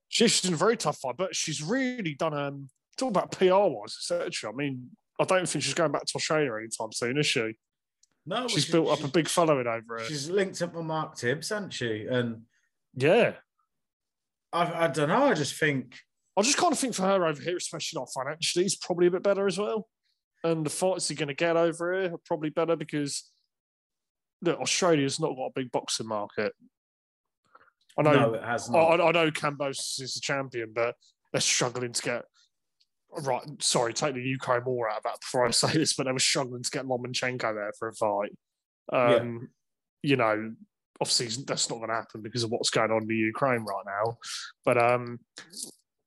she's 0.09 0.43
in 0.45 0.53
a 0.53 0.57
very 0.57 0.77
tough 0.77 0.97
fight, 0.97 1.15
but 1.17 1.35
she's 1.35 1.61
really 1.63 2.15
done 2.15 2.33
um 2.33 2.69
talk 2.97 3.09
about 3.09 3.31
PR 3.31 3.53
wise, 3.53 3.95
etc. 4.11 4.51
I 4.51 4.55
mean, 4.55 4.89
I 5.19 5.23
don't 5.25 5.47
think 5.47 5.63
she's 5.63 5.73
going 5.75 5.91
back 5.91 6.05
to 6.05 6.15
Australia 6.15 6.51
anytime 6.57 6.91
soon, 6.91 7.17
is 7.17 7.25
she? 7.27 7.53
No, 8.25 8.47
She's 8.47 8.65
she- 8.65 8.71
built 8.71 8.89
up 8.89 8.99
she- 8.99 9.05
a 9.05 9.09
big 9.09 9.27
following 9.27 9.67
over 9.67 9.97
it. 9.97 10.07
She's 10.07 10.29
linked 10.29 10.61
up 10.61 10.73
with 10.75 10.85
Mark 10.85 11.15
Tibbs, 11.15 11.49
hasn't 11.49 11.73
she? 11.73 12.07
And 12.09 12.41
Yeah. 12.95 13.33
I, 14.51 14.85
I 14.85 14.87
don't 14.87 15.09
know. 15.09 15.25
I 15.27 15.33
just 15.33 15.55
think 15.59 15.97
I 16.37 16.41
just 16.43 16.57
kind 16.57 16.71
of 16.71 16.79
think 16.79 16.93
for 16.93 17.03
her 17.03 17.25
over 17.25 17.41
here, 17.41 17.57
especially 17.57 17.99
not 17.99 18.09
financially, 18.13 18.65
is 18.65 18.75
probably 18.75 19.07
a 19.07 19.11
bit 19.11 19.23
better 19.23 19.47
as 19.47 19.57
well. 19.57 19.87
And 20.43 20.65
the 20.65 20.69
fights 20.69 21.09
you're 21.09 21.17
going 21.17 21.29
to 21.29 21.33
get 21.33 21.57
over 21.57 21.93
here 21.93 22.13
are 22.13 22.19
probably 22.25 22.51
better 22.51 22.75
because 22.75 23.31
look, 24.41 24.59
Australia's 24.59 25.19
not 25.19 25.35
got 25.35 25.47
a 25.47 25.51
big 25.55 25.71
boxing 25.71 26.07
market. 26.07 26.53
I 27.97 28.03
know 28.03 28.13
no, 28.13 28.33
it 28.35 28.43
has 28.43 28.69
I, 28.69 28.73
not. 28.73 29.01
I 29.01 29.11
know 29.11 29.31
Kambosos 29.31 29.99
is 30.01 30.13
the 30.13 30.21
champion, 30.21 30.73
but 30.75 30.95
they're 31.31 31.41
struggling 31.41 31.93
to 31.93 32.01
get. 32.01 32.23
Right, 33.23 33.41
sorry, 33.59 33.93
take 33.93 34.13
the 34.13 34.21
Ukraine 34.21 34.65
war 34.65 34.89
out 34.89 34.97
of 34.97 35.03
that 35.03 35.21
before 35.21 35.47
I 35.47 35.51
say 35.51 35.71
this, 35.71 35.95
but 35.95 36.05
they 36.05 36.11
were 36.11 36.19
struggling 36.19 36.61
to 36.61 36.69
get 36.69 36.85
Lomachenko 36.85 37.55
there 37.55 37.73
for 37.79 37.87
a 37.87 37.93
fight. 37.93 38.37
Um, 38.93 39.49
You 40.03 40.15
know, 40.15 40.53
obviously 41.01 41.43
that's 41.43 41.69
not 41.69 41.77
going 41.77 41.89
to 41.89 41.95
happen 41.95 42.21
because 42.21 42.43
of 42.43 42.51
what's 42.51 42.69
going 42.69 42.91
on 42.91 43.03
in 43.03 43.07
the 43.07 43.15
Ukraine 43.15 43.61
right 43.61 43.85
now. 43.85 44.17
But 44.63 44.77
um, 44.77 45.19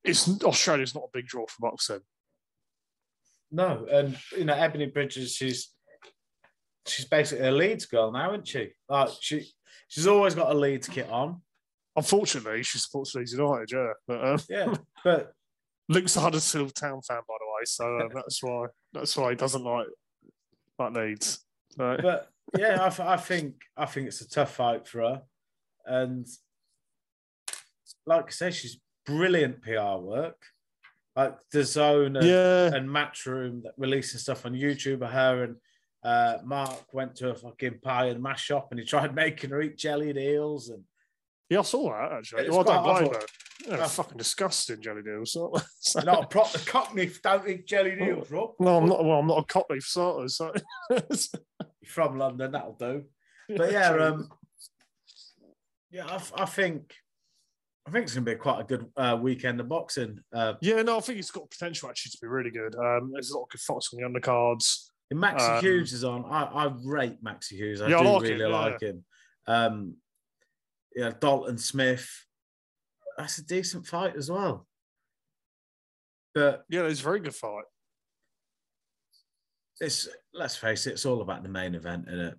it's 0.04 0.42
Australia's 0.42 0.94
not 0.94 1.04
a 1.04 1.10
big 1.12 1.26
draw 1.26 1.46
for 1.46 1.70
boxing. 1.70 2.00
No, 3.50 3.86
and 3.90 4.16
you 4.36 4.44
know 4.44 4.54
Ebanie 4.54 4.92
Bridges, 4.92 5.34
she's 5.34 5.72
she's 6.86 7.06
basically 7.06 7.46
a 7.46 7.52
Leeds 7.52 7.86
girl 7.86 8.12
now, 8.12 8.32
isn't 8.32 8.48
she? 8.48 8.70
Like 8.88 9.10
she 9.20 9.46
she's 9.88 10.06
always 10.06 10.34
got 10.34 10.50
a 10.50 10.54
Leeds 10.54 10.88
kit 10.88 11.08
on. 11.10 11.42
Unfortunately, 11.96 12.62
she 12.62 12.78
supports 12.78 13.14
Leeds 13.14 13.32
United, 13.32 13.70
yeah. 13.72 13.92
But 14.06 14.24
um, 14.24 14.38
Yeah, 14.48 14.74
but 15.04 15.32
Luke's 15.88 16.16
a 16.16 16.20
Huddersfield 16.20 16.74
Town 16.74 17.00
fan, 17.02 17.20
by 17.28 17.34
the 17.38 17.46
way, 17.46 17.64
so 17.64 17.84
um, 18.00 18.10
that's 18.14 18.42
why 18.42 18.66
that's 18.92 19.16
why 19.16 19.30
he 19.30 19.36
doesn't 19.36 19.64
like 19.64 19.88
like 20.78 20.92
Leeds. 20.92 21.44
So, 21.76 21.96
but 22.00 22.28
yeah, 22.56 22.78
I, 22.84 22.88
th- 22.88 23.08
I 23.08 23.16
think 23.16 23.56
I 23.76 23.86
think 23.86 24.06
it's 24.06 24.20
a 24.20 24.28
tough 24.28 24.54
fight 24.54 24.86
for 24.86 25.00
her, 25.00 25.22
and 25.84 26.26
like 28.06 28.26
I 28.26 28.30
say, 28.30 28.50
she's 28.50 28.80
brilliant 29.16 29.62
PR 29.62 29.96
work. 29.98 30.36
Like 31.16 31.36
DAZN 31.52 32.18
and, 32.18 32.26
yeah, 32.26 32.66
and 32.74 32.88
Matchroom 32.88 33.62
that 33.64 33.72
releasing 33.76 34.18
stuff 34.20 34.46
on 34.46 34.54
YouTube. 34.54 35.02
of 35.02 35.10
Her 35.10 35.44
and 35.44 35.56
uh, 36.04 36.38
Mark 36.44 36.84
went 36.94 37.16
to 37.16 37.30
a 37.30 37.34
fucking 37.34 37.80
pie 37.82 38.06
and 38.06 38.22
mash 38.22 38.44
shop 38.44 38.68
and 38.70 38.78
he 38.80 38.86
tried 38.86 39.14
making 39.24 39.50
her 39.50 39.60
eat 39.60 39.76
jellied 39.76 40.16
eels 40.16 40.70
and 40.70 40.82
yeah, 41.48 41.58
I 41.58 41.62
saw 41.62 41.90
that 41.90 42.12
actually. 42.12 42.48
Well, 42.48 42.60
I 42.60 42.62
don't 42.62 42.82
blame 42.84 42.96
awful. 43.08 43.12
her. 43.14 43.26
Yeah, 43.66 43.76
Yeah. 43.78 43.86
fucking 43.88 44.18
disgusting 44.18 44.80
jelly 44.80 45.02
deals. 45.02 45.32
So, 45.36 45.52
so- 45.80 46.00
not 46.02 46.24
a 46.24 46.26
proper 46.28 46.58
cockney 46.60 47.10
don't 47.22 47.48
eat 47.48 47.66
jelly 47.66 47.98
eels, 48.00 48.30
Rob. 48.30 48.52
no, 48.60 48.76
I'm 48.76 48.86
not. 48.88 49.04
Well, 49.04 49.18
I'm 49.18 49.26
not 49.26 49.38
a 49.40 49.44
cockney 49.44 49.80
for 49.80 49.86
starters. 50.26 50.36
So. 50.36 50.52
from 51.86 52.18
London, 52.18 52.52
that'll 52.52 52.74
do. 52.78 53.04
But 53.48 53.72
yeah, 53.72 53.90
um, 53.90 54.28
yeah, 55.90 56.06
I, 56.06 56.42
I 56.42 56.44
think 56.46 56.94
I 57.90 57.92
think 57.92 58.04
it's 58.04 58.14
going 58.14 58.24
to 58.24 58.30
be 58.30 58.36
quite 58.36 58.60
a 58.60 58.64
good 58.64 58.86
uh, 58.96 59.18
weekend 59.20 59.58
of 59.58 59.68
boxing. 59.68 60.20
Uh, 60.32 60.54
yeah, 60.60 60.80
no, 60.82 60.98
I 60.98 61.00
think 61.00 61.18
it's 61.18 61.32
got 61.32 61.50
potential 61.50 61.88
actually 61.88 62.10
to 62.10 62.18
be 62.22 62.28
really 62.28 62.50
good. 62.50 62.76
Um, 62.76 63.10
there's 63.12 63.30
a 63.30 63.36
lot 63.36 63.44
of 63.44 63.48
good 63.48 63.60
fights 63.60 63.90
on 63.92 64.00
the 64.00 64.08
undercards. 64.08 64.90
if 65.10 65.18
Maxi 65.18 65.56
Um, 65.56 65.60
Hughes 65.60 65.92
is 65.92 66.04
on. 66.04 66.24
I, 66.24 66.44
I 66.44 66.72
rate 66.84 67.20
Maxi 67.24 67.54
Hughes. 67.56 67.80
I 67.80 67.88
Yeah, 67.88 67.98
I 67.98 68.02
do 68.04 68.08
like 68.10 68.22
really 68.22 68.34
him, 68.34 68.40
yeah. 68.52 68.56
like 68.56 68.80
him. 68.80 69.04
Um, 69.48 69.96
yeah, 70.94 71.10
Dalton 71.18 71.58
Smith. 71.58 72.08
That's 73.18 73.38
a 73.38 73.44
decent 73.44 73.88
fight 73.88 74.14
as 74.14 74.30
well. 74.30 74.68
But 76.32 76.62
Yeah, 76.68 76.82
it's 76.82 77.00
a 77.00 77.04
very 77.04 77.18
good 77.18 77.34
fight. 77.34 77.64
it's 79.80 80.08
let's 80.32 80.54
face 80.54 80.86
it, 80.86 80.92
it's 80.92 81.06
all 81.06 81.22
about 81.22 81.42
the 81.42 81.48
main 81.48 81.74
event, 81.74 82.04
isn't 82.06 82.20
it? 82.20 82.34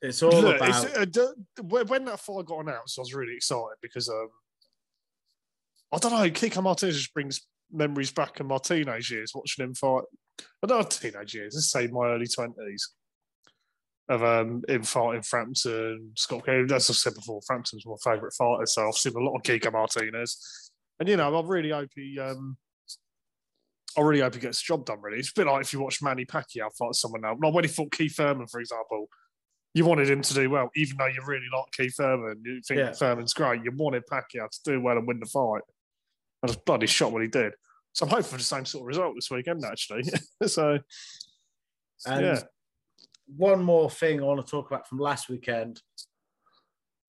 It's 0.00 0.24
all 0.24 0.32
Look, 0.32 0.56
about 0.56 0.84
it's, 0.84 1.16
uh, 1.16 1.62
when 1.62 2.04
that 2.06 2.18
fight 2.18 2.46
got 2.46 2.58
announced, 2.58 2.98
I 2.98 3.02
was 3.02 3.14
really 3.14 3.36
excited 3.36 3.76
because 3.80 4.08
um, 4.08 4.28
I 5.92 5.98
don't 5.98 6.12
know, 6.12 6.30
Kiko 6.30 6.62
Martinez 6.62 6.96
just 6.96 7.14
brings 7.14 7.42
memories 7.70 8.10
back 8.10 8.40
of 8.40 8.46
my 8.46 8.58
teenage 8.58 9.10
years 9.10 9.32
watching 9.34 9.64
him 9.64 9.74
fight. 9.74 10.04
I 10.62 10.66
don't 10.66 10.78
have 10.78 10.88
teenage 10.88 11.34
years, 11.34 11.54
let's 11.54 11.70
say 11.70 11.86
my 11.88 12.08
early 12.08 12.26
twenties. 12.26 12.90
Of 14.08 14.24
um, 14.24 14.62
him 14.68 14.82
fighting 14.82 15.22
Frampton, 15.22 16.10
Scott 16.16 16.44
Kelly. 16.44 16.64
As 16.64 16.90
I've 16.90 16.96
said 16.96 17.14
before, 17.14 17.40
Frampton's 17.46 17.86
my 17.86 17.94
favourite 18.02 18.34
fighter, 18.34 18.66
so 18.66 18.88
I've 18.88 18.94
seen 18.94 19.14
a 19.14 19.20
lot 19.20 19.36
of 19.36 19.42
Kiko 19.42 19.72
Martinez. 19.72 20.70
And 20.98 21.08
you 21.08 21.16
know, 21.16 21.34
I 21.34 21.46
really 21.46 21.70
hope 21.70 21.88
he 21.94 22.18
um, 22.18 22.56
I 23.96 24.00
really 24.00 24.20
hope 24.20 24.34
he 24.34 24.40
gets 24.40 24.60
the 24.60 24.66
job 24.66 24.86
done. 24.86 25.00
Really, 25.00 25.18
it's 25.18 25.30
a 25.30 25.34
bit 25.36 25.46
like 25.46 25.62
if 25.62 25.72
you 25.72 25.80
watch 25.80 26.02
Manny 26.02 26.24
Pacquiao 26.24 26.70
fight 26.76 26.94
someone 26.94 27.24
else. 27.24 27.38
Like 27.42 27.54
when 27.54 27.64
he 27.64 27.68
fought 27.68 27.92
Keith 27.92 28.16
Thurman, 28.16 28.48
for 28.48 28.60
example, 28.60 29.06
you 29.74 29.84
wanted 29.84 30.10
him 30.10 30.20
to 30.22 30.34
do 30.34 30.50
well, 30.50 30.70
even 30.74 30.96
though 30.96 31.06
you 31.06 31.22
really 31.24 31.46
like 31.54 31.72
Keith 31.76 31.94
Thurman. 31.96 32.42
You 32.44 32.60
think 32.66 32.78
Yeah. 32.78 32.92
Thurman's 32.92 33.34
great. 33.34 33.62
You 33.64 33.72
wanted 33.74 34.02
Pacquiao 34.10 34.50
to 34.50 34.58
do 34.64 34.80
well 34.80 34.98
and 34.98 35.06
win 35.06 35.20
the 35.20 35.26
fight. 35.26 35.62
I 36.42 36.46
was 36.46 36.56
bloody 36.56 36.86
shocked 36.86 37.12
when 37.12 37.22
he 37.22 37.28
did. 37.28 37.52
So 37.92 38.04
I'm 38.06 38.10
hoping 38.10 38.24
for 38.24 38.36
the 38.38 38.42
same 38.42 38.64
sort 38.64 38.82
of 38.82 38.86
result 38.88 39.14
this 39.14 39.30
weekend, 39.30 39.64
actually. 39.64 40.04
so 40.46 40.78
And 42.06 42.24
yeah. 42.26 42.40
one 43.36 43.62
more 43.62 43.90
thing 43.90 44.20
I 44.20 44.24
want 44.24 44.44
to 44.44 44.50
talk 44.50 44.66
about 44.70 44.88
from 44.88 44.98
last 44.98 45.28
weekend: 45.28 45.80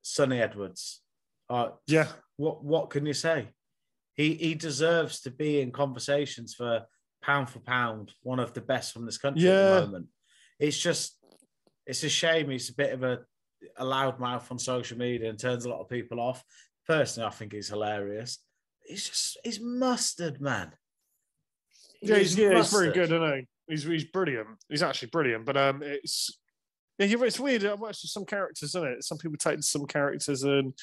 Sonny 0.01 0.41
Edwards. 0.41 1.01
Uh, 1.49 1.69
yeah, 1.87 2.07
what 2.37 2.63
what 2.63 2.89
can 2.89 3.05
you 3.05 3.13
say? 3.13 3.49
He 4.15 4.35
he 4.35 4.55
deserves 4.55 5.21
to 5.21 5.31
be 5.31 5.61
in 5.61 5.71
conversations 5.71 6.53
for 6.53 6.83
pound 7.21 7.49
for 7.49 7.59
pound, 7.59 8.11
one 8.21 8.39
of 8.39 8.53
the 8.53 8.61
best 8.61 8.93
from 8.93 9.05
this 9.05 9.17
country 9.17 9.47
at 9.47 9.53
Yeah. 9.53 9.79
the 9.79 9.85
moment. 9.85 10.07
It's 10.59 10.77
just 10.77 11.17
it's 11.85 12.03
a 12.03 12.09
shame 12.09 12.49
he's 12.49 12.69
a 12.69 12.75
bit 12.75 12.93
of 12.93 13.03
a, 13.03 13.19
a 13.77 13.83
loudmouth 13.85 14.51
on 14.51 14.59
social 14.59 14.97
media 14.97 15.29
and 15.29 15.39
turns 15.39 15.65
a 15.65 15.69
lot 15.69 15.81
of 15.81 15.89
people 15.89 16.19
off. 16.19 16.43
Personally, 16.87 17.27
I 17.27 17.31
think 17.31 17.53
he's 17.53 17.69
hilarious. 17.69 18.39
He's 18.85 19.07
just 19.07 19.37
he's 19.43 19.59
mustard, 19.59 20.41
man. 20.41 20.73
yeah, 22.01 22.17
he's, 22.17 22.37
yeah, 22.37 22.55
he's 22.55 22.71
very 22.71 22.91
good, 22.91 23.11
isn't 23.11 23.33
he? 23.33 23.47
He's 23.67 23.83
he's 23.83 24.05
brilliant. 24.05 24.49
He's 24.69 24.83
actually 24.83 25.09
brilliant. 25.09 25.45
But 25.45 25.57
um, 25.57 25.81
it's 25.83 26.37
yeah, 26.97 27.07
you're, 27.07 27.25
it's 27.25 27.39
weird. 27.39 27.65
I 27.65 27.73
watched 27.73 28.07
some 28.07 28.25
characters, 28.25 28.69
isn't 28.69 28.83
it? 28.83 29.03
Some 29.03 29.17
people 29.17 29.37
take 29.37 29.63
some 29.63 29.85
characters 29.85 30.43
and 30.43 30.73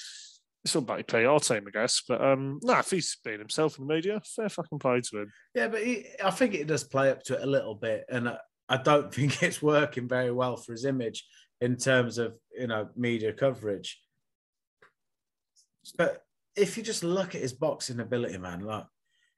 it's 0.65 0.77
all 0.77 0.83
about 0.83 1.07
play 1.07 1.25
our 1.25 1.41
team, 1.41 1.65
I 1.67 1.71
guess. 1.71 2.03
But 2.07 2.21
um, 2.23 2.61
no, 2.63 2.79
if 2.79 2.91
he's 2.91 3.17
being 3.25 3.39
himself 3.39 3.79
in 3.79 3.87
the 3.87 3.95
media, 3.95 4.21
fair 4.25 4.49
fucking 4.49 4.79
play 4.79 5.01
to 5.01 5.21
him. 5.21 5.33
Yeah, 5.55 5.69
but 5.69 5.83
he, 5.83 6.07
I 6.23 6.31
think 6.31 6.55
it 6.55 6.67
does 6.67 6.85
play 6.85 7.11
up 7.11 7.23
to 7.25 7.35
it 7.35 7.43
a 7.43 7.47
little 7.47 7.75
bit, 7.75 8.05
and 8.09 8.29
I, 8.29 8.39
I 8.69 8.77
don't 8.77 9.13
think 9.15 9.43
it's 9.43 9.63
working 9.63 10.09
very 10.09 10.31
well 10.31 10.57
for 10.57 10.73
his 10.73 10.85
image 10.85 11.25
in 11.61 11.77
terms 11.77 12.19
of 12.19 12.35
you 12.57 12.67
know 12.67 12.89
media 12.97 13.33
coverage. 13.33 14.01
But 15.97 16.23
if 16.57 16.77
you 16.77 16.83
just 16.83 17.05
look 17.05 17.35
at 17.35 17.41
his 17.41 17.53
boxing 17.53 18.01
ability, 18.01 18.39
man, 18.39 18.61
like 18.61 18.85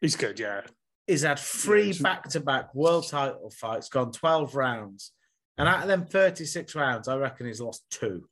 He's 0.00 0.16
good, 0.16 0.38
yeah. 0.40 0.62
he's 1.06 1.22
had 1.22 1.38
three 1.38 1.86
he's- 1.86 1.98
back-to-back 1.98 2.74
world 2.74 3.08
title 3.08 3.50
fights, 3.50 3.88
gone 3.88 4.12
twelve 4.12 4.54
rounds, 4.56 5.12
and 5.58 5.68
out 5.68 5.82
of 5.82 5.88
them 5.88 6.06
thirty-six 6.06 6.74
rounds, 6.74 7.08
I 7.08 7.16
reckon 7.16 7.46
he's 7.46 7.60
lost 7.60 7.84
two. 7.90 8.28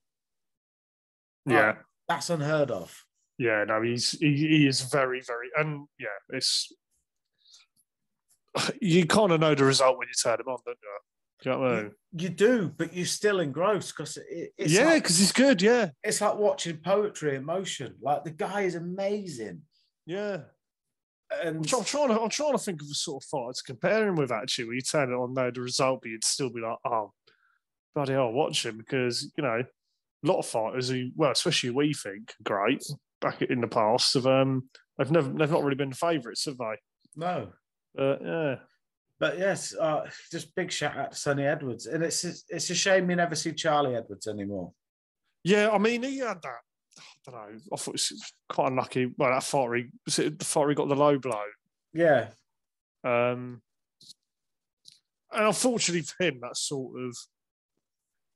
Yeah. 1.46 1.76
That's 2.08 2.30
unheard 2.30 2.70
of. 2.70 3.04
Yeah, 3.38 3.64
no, 3.64 3.80
he's 3.82 4.10
he, 4.12 4.34
he 4.36 4.66
is 4.66 4.82
very, 4.82 5.20
very, 5.22 5.48
and 5.56 5.86
yeah, 5.98 6.08
it's 6.30 6.72
you 8.80 9.06
kind 9.06 9.32
of 9.32 9.40
know 9.40 9.54
the 9.54 9.64
result 9.64 9.96
when 9.98 10.08
you 10.08 10.14
turn 10.22 10.40
him 10.40 10.48
on, 10.48 10.58
don't 10.66 10.76
you? 10.82 10.98
Do 11.42 11.50
you 11.50 11.56
know 11.56 11.60
what 11.62 11.70
I 11.70 11.82
mean? 11.82 11.92
You 12.12 12.28
do, 12.28 12.72
but 12.76 12.92
you're 12.92 13.06
still 13.06 13.40
engrossed 13.40 13.96
because 13.96 14.16
it, 14.16 14.52
it's 14.58 14.72
yeah, 14.72 14.84
like, 14.86 15.02
because 15.04 15.18
he's 15.18 15.32
good. 15.32 15.62
Yeah, 15.62 15.90
it's 16.02 16.20
like 16.20 16.36
watching 16.36 16.78
poetry 16.78 17.36
in 17.36 17.44
motion. 17.44 17.94
Like 18.02 18.24
the 18.24 18.30
guy 18.30 18.62
is 18.62 18.74
amazing. 18.74 19.62
yeah. 20.06 20.38
And 21.44 21.58
I'm, 21.58 21.62
try- 21.64 21.78
I'm 21.78 21.84
trying 21.84 22.08
to, 22.08 22.20
I'm 22.20 22.28
trying 22.28 22.52
to 22.52 22.58
think 22.58 22.82
of 22.82 22.88
a 22.90 22.94
sort 22.94 23.22
of 23.22 23.28
fight 23.28 23.54
to 23.54 23.62
compare 23.62 24.08
him 24.08 24.16
with. 24.16 24.32
Actually, 24.32 24.64
when 24.64 24.74
you 24.74 24.80
turn 24.80 25.12
it 25.12 25.14
on, 25.14 25.32
know 25.32 25.50
the 25.52 25.60
result, 25.60 26.00
but 26.02 26.10
you'd 26.10 26.24
still 26.24 26.50
be 26.50 26.60
like, 26.60 26.78
oh, 26.84 27.12
bloody 27.94 28.14
hell, 28.14 28.32
watch 28.32 28.66
him 28.66 28.76
because 28.76 29.32
you 29.36 29.44
know 29.44 29.62
a 29.62 30.26
lot 30.26 30.40
of 30.40 30.46
fighters 30.46 30.88
who, 30.88 31.10
well, 31.14 31.30
especially 31.30 31.70
we 31.70 31.94
think 31.94 32.34
great 32.42 32.84
back 33.20 33.42
in 33.42 33.60
the 33.60 33.68
past, 33.68 34.14
have 34.14 34.26
um, 34.26 34.68
they've 34.98 35.10
never, 35.12 35.28
they've 35.30 35.50
not 35.52 35.62
really 35.62 35.76
been 35.76 35.92
favourites, 35.92 36.46
have 36.46 36.58
they? 36.58 36.74
no, 37.14 37.52
But 37.94 38.18
yeah, 38.24 38.54
but 39.20 39.38
yes, 39.38 39.74
uh, 39.76 40.06
just 40.32 40.54
big 40.56 40.72
shout 40.72 40.96
out 40.96 41.12
to 41.12 41.18
Sonny 41.18 41.44
Edwards. 41.44 41.86
And 41.86 42.02
it's 42.02 42.24
it's 42.24 42.70
a 42.70 42.74
shame 42.74 43.08
you 43.10 43.16
never 43.16 43.36
see 43.36 43.52
Charlie 43.52 43.94
Edwards 43.94 44.26
anymore. 44.26 44.72
Yeah, 45.44 45.68
I 45.70 45.78
mean, 45.78 46.02
he 46.02 46.18
had 46.18 46.42
that. 46.42 46.60
I 46.98 47.30
don't 47.30 47.34
know. 47.34 47.58
I 47.72 47.76
thought 47.76 47.94
it 47.94 48.10
was 48.10 48.32
quite 48.48 48.68
unlucky. 48.68 49.12
Well, 49.16 49.30
that 49.30 49.44
fight, 49.44 49.76
he, 49.76 49.86
was 50.04 50.18
it 50.18 50.38
the 50.38 50.44
fight 50.44 50.70
he 50.70 50.74
got 50.74 50.88
the 50.88 50.96
low 50.96 51.18
blow. 51.18 51.44
Yeah, 51.92 52.28
Um, 53.04 53.62
and 55.32 55.46
unfortunately 55.46 56.02
for 56.02 56.24
him, 56.24 56.40
that 56.42 56.56
sort 56.56 57.00
of 57.00 57.16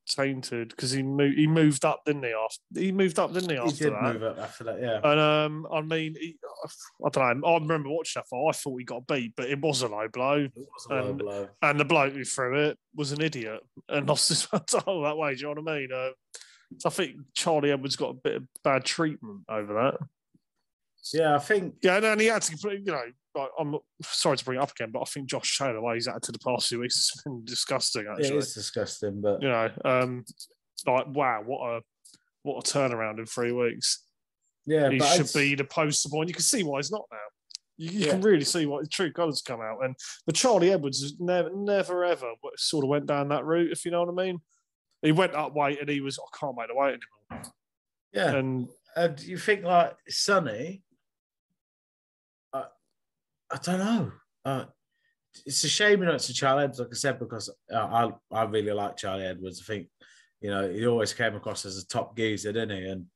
tainted 0.06 0.68
because 0.70 0.90
he 0.90 1.02
moved. 1.02 1.36
He 1.38 1.46
moved 1.46 1.84
up, 1.84 2.04
didn't 2.04 2.24
he? 2.24 2.32
After 2.32 2.80
he 2.80 2.92
moved 2.92 3.18
up, 3.18 3.32
didn't 3.32 3.50
he? 3.50 3.56
he 3.56 3.60
After 3.62 3.84
did 3.84 3.92
that, 3.92 4.02
move 4.02 4.22
up 4.22 4.38
after 4.38 4.64
that. 4.64 4.80
Yeah, 4.80 5.00
and 5.02 5.20
um, 5.20 5.66
I 5.72 5.80
mean, 5.80 6.14
he, 6.18 6.36
I 7.04 7.08
don't 7.10 7.40
know. 7.40 7.46
I 7.48 7.54
remember 7.58 7.88
watching 7.90 8.20
that 8.20 8.28
fight. 8.28 8.48
I 8.48 8.52
thought 8.52 8.78
he 8.78 8.84
got 8.84 9.06
beat, 9.06 9.34
but 9.36 9.48
it 9.50 9.60
was 9.60 9.82
a 9.82 9.88
low 9.88 10.08
blow, 10.08 10.44
it 10.44 10.52
was 10.56 10.86
a 10.90 10.94
low 10.94 11.12
blow. 11.12 11.48
and 11.62 11.80
the 11.80 11.84
bloke 11.84 12.12
who 12.12 12.24
threw 12.24 12.66
it 12.68 12.78
was 12.94 13.12
an 13.12 13.20
idiot 13.22 13.60
and 13.88 14.08
lost 14.08 14.28
his 14.28 14.46
title 14.46 15.02
that 15.02 15.16
way. 15.16 15.34
Do 15.34 15.40
you 15.40 15.54
know 15.54 15.60
what 15.62 15.72
I 15.72 15.78
mean? 15.78 15.88
Uh, 15.92 16.10
so 16.78 16.88
I 16.88 16.92
think 16.92 17.16
Charlie 17.34 17.70
Edwards 17.70 17.96
got 17.96 18.10
a 18.10 18.14
bit 18.14 18.36
of 18.36 18.42
bad 18.62 18.84
treatment 18.84 19.42
over 19.48 19.74
that. 19.74 19.94
Yeah, 21.12 21.36
I 21.36 21.38
think 21.38 21.74
Yeah, 21.82 21.98
and 21.98 22.20
he 22.20 22.28
had 22.28 22.42
to, 22.42 22.56
you 22.72 22.84
know, 22.86 23.02
like, 23.34 23.50
I'm 23.58 23.72
not, 23.72 23.82
sorry 24.02 24.36
to 24.36 24.44
bring 24.44 24.58
it 24.58 24.62
up 24.62 24.70
again, 24.70 24.90
but 24.92 25.00
I 25.00 25.04
think 25.04 25.28
Josh 25.28 25.58
Taylor, 25.58 25.74
the 25.74 25.80
way 25.80 25.94
he's 25.94 26.08
acted 26.08 26.34
the 26.34 26.38
past 26.38 26.68
few 26.68 26.80
weeks, 26.80 26.96
has 26.96 27.22
been 27.24 27.44
disgusting, 27.44 28.02
it 28.06 28.08
actually. 28.10 28.38
is 28.38 28.54
disgusting, 28.54 29.20
but 29.20 29.42
You 29.42 29.48
know, 29.48 29.70
um, 29.84 30.24
like, 30.86 31.06
wow, 31.08 31.42
what 31.44 31.60
a 31.68 31.80
what 32.42 32.68
a 32.68 32.72
turnaround 32.72 33.18
in 33.18 33.26
three 33.26 33.52
weeks. 33.52 34.04
yeah, 34.66 34.90
he 34.90 34.98
should 35.00 35.12
it's- 35.20 35.32
be 35.32 35.54
the 35.54 35.64
poster 35.64 36.08
boy, 36.10 36.20
and 36.20 36.28
you 36.30 36.34
can 36.34 36.42
see 36.42 36.62
why 36.62 36.78
he's 36.78 36.92
not 36.92 37.04
now. 37.10 37.18
You, 37.76 37.90
you 37.90 38.06
Yeah. 38.06 38.10
can 38.12 38.20
really 38.20 38.44
see 38.44 38.66
why 38.66 38.82
the 38.82 38.86
true 38.88 39.10
colours 39.12 39.42
come 39.42 39.60
out. 39.60 39.82
And 39.84 39.96
but 40.26 40.34
Charlie 40.36 40.70
Edwards 40.72 41.18
never, 41.18 41.50
never 41.54 42.04
ever 42.04 42.32
sort 42.56 42.84
of 42.84 42.88
went 42.90 43.06
down 43.06 43.28
that 43.30 43.44
route, 43.44 43.72
if 43.72 43.84
you 43.84 43.90
know 43.90 44.04
what 44.04 44.10
I 44.22 44.26
mean. 44.26 44.40
He 45.02 45.10
went 45.12 45.34
up 45.34 45.54
weight 45.54 45.80
and 45.80 45.88
he 45.88 46.00
was, 46.00 46.18
I 46.18 46.38
can't 46.38 46.56
make 46.56 46.68
the 46.68 46.74
weight 46.76 46.98
anymore. 47.30 47.52
Yeah, 48.12 48.36
And 48.36 48.68
and 48.94 49.20
you 49.20 49.38
think 49.38 49.64
like 49.64 49.96
Sonny? 50.08 50.83
I, 53.50 53.56
I 53.56 53.58
don't 53.58 53.78
know. 53.78 54.12
Uh, 54.44 54.64
it's 55.46 55.64
a 55.64 55.68
shame, 55.68 56.00
you 56.00 56.06
know, 56.06 56.14
it's 56.14 56.28
a 56.28 56.34
Charlie 56.34 56.64
Edwards, 56.64 56.78
like 56.78 56.88
I 56.92 56.94
said, 56.94 57.18
because 57.18 57.50
uh, 57.72 57.76
I 57.76 58.10
I 58.30 58.44
really 58.44 58.72
like 58.72 58.96
Charlie 58.96 59.26
Edwards. 59.26 59.60
I 59.60 59.64
think 59.72 59.88
you 60.40 60.50
know 60.50 60.70
he 60.70 60.86
always 60.86 61.12
came 61.12 61.34
across 61.34 61.64
as 61.64 61.78
a 61.78 61.86
top 61.86 62.16
geezer, 62.16 62.52
didn't 62.52 62.76
he? 62.76 62.88
And 62.88 63.06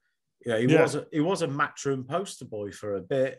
you 0.44 0.52
know, 0.52 0.58
he 0.58 0.66
Yeah. 0.66 0.82
was 0.82 0.94
a, 0.96 1.06
he 1.12 1.20
was 1.20 1.42
a 1.42 1.48
matchroom 1.48 2.08
poster 2.08 2.44
boy 2.44 2.72
for 2.72 2.96
a 2.96 3.00
bit. 3.00 3.38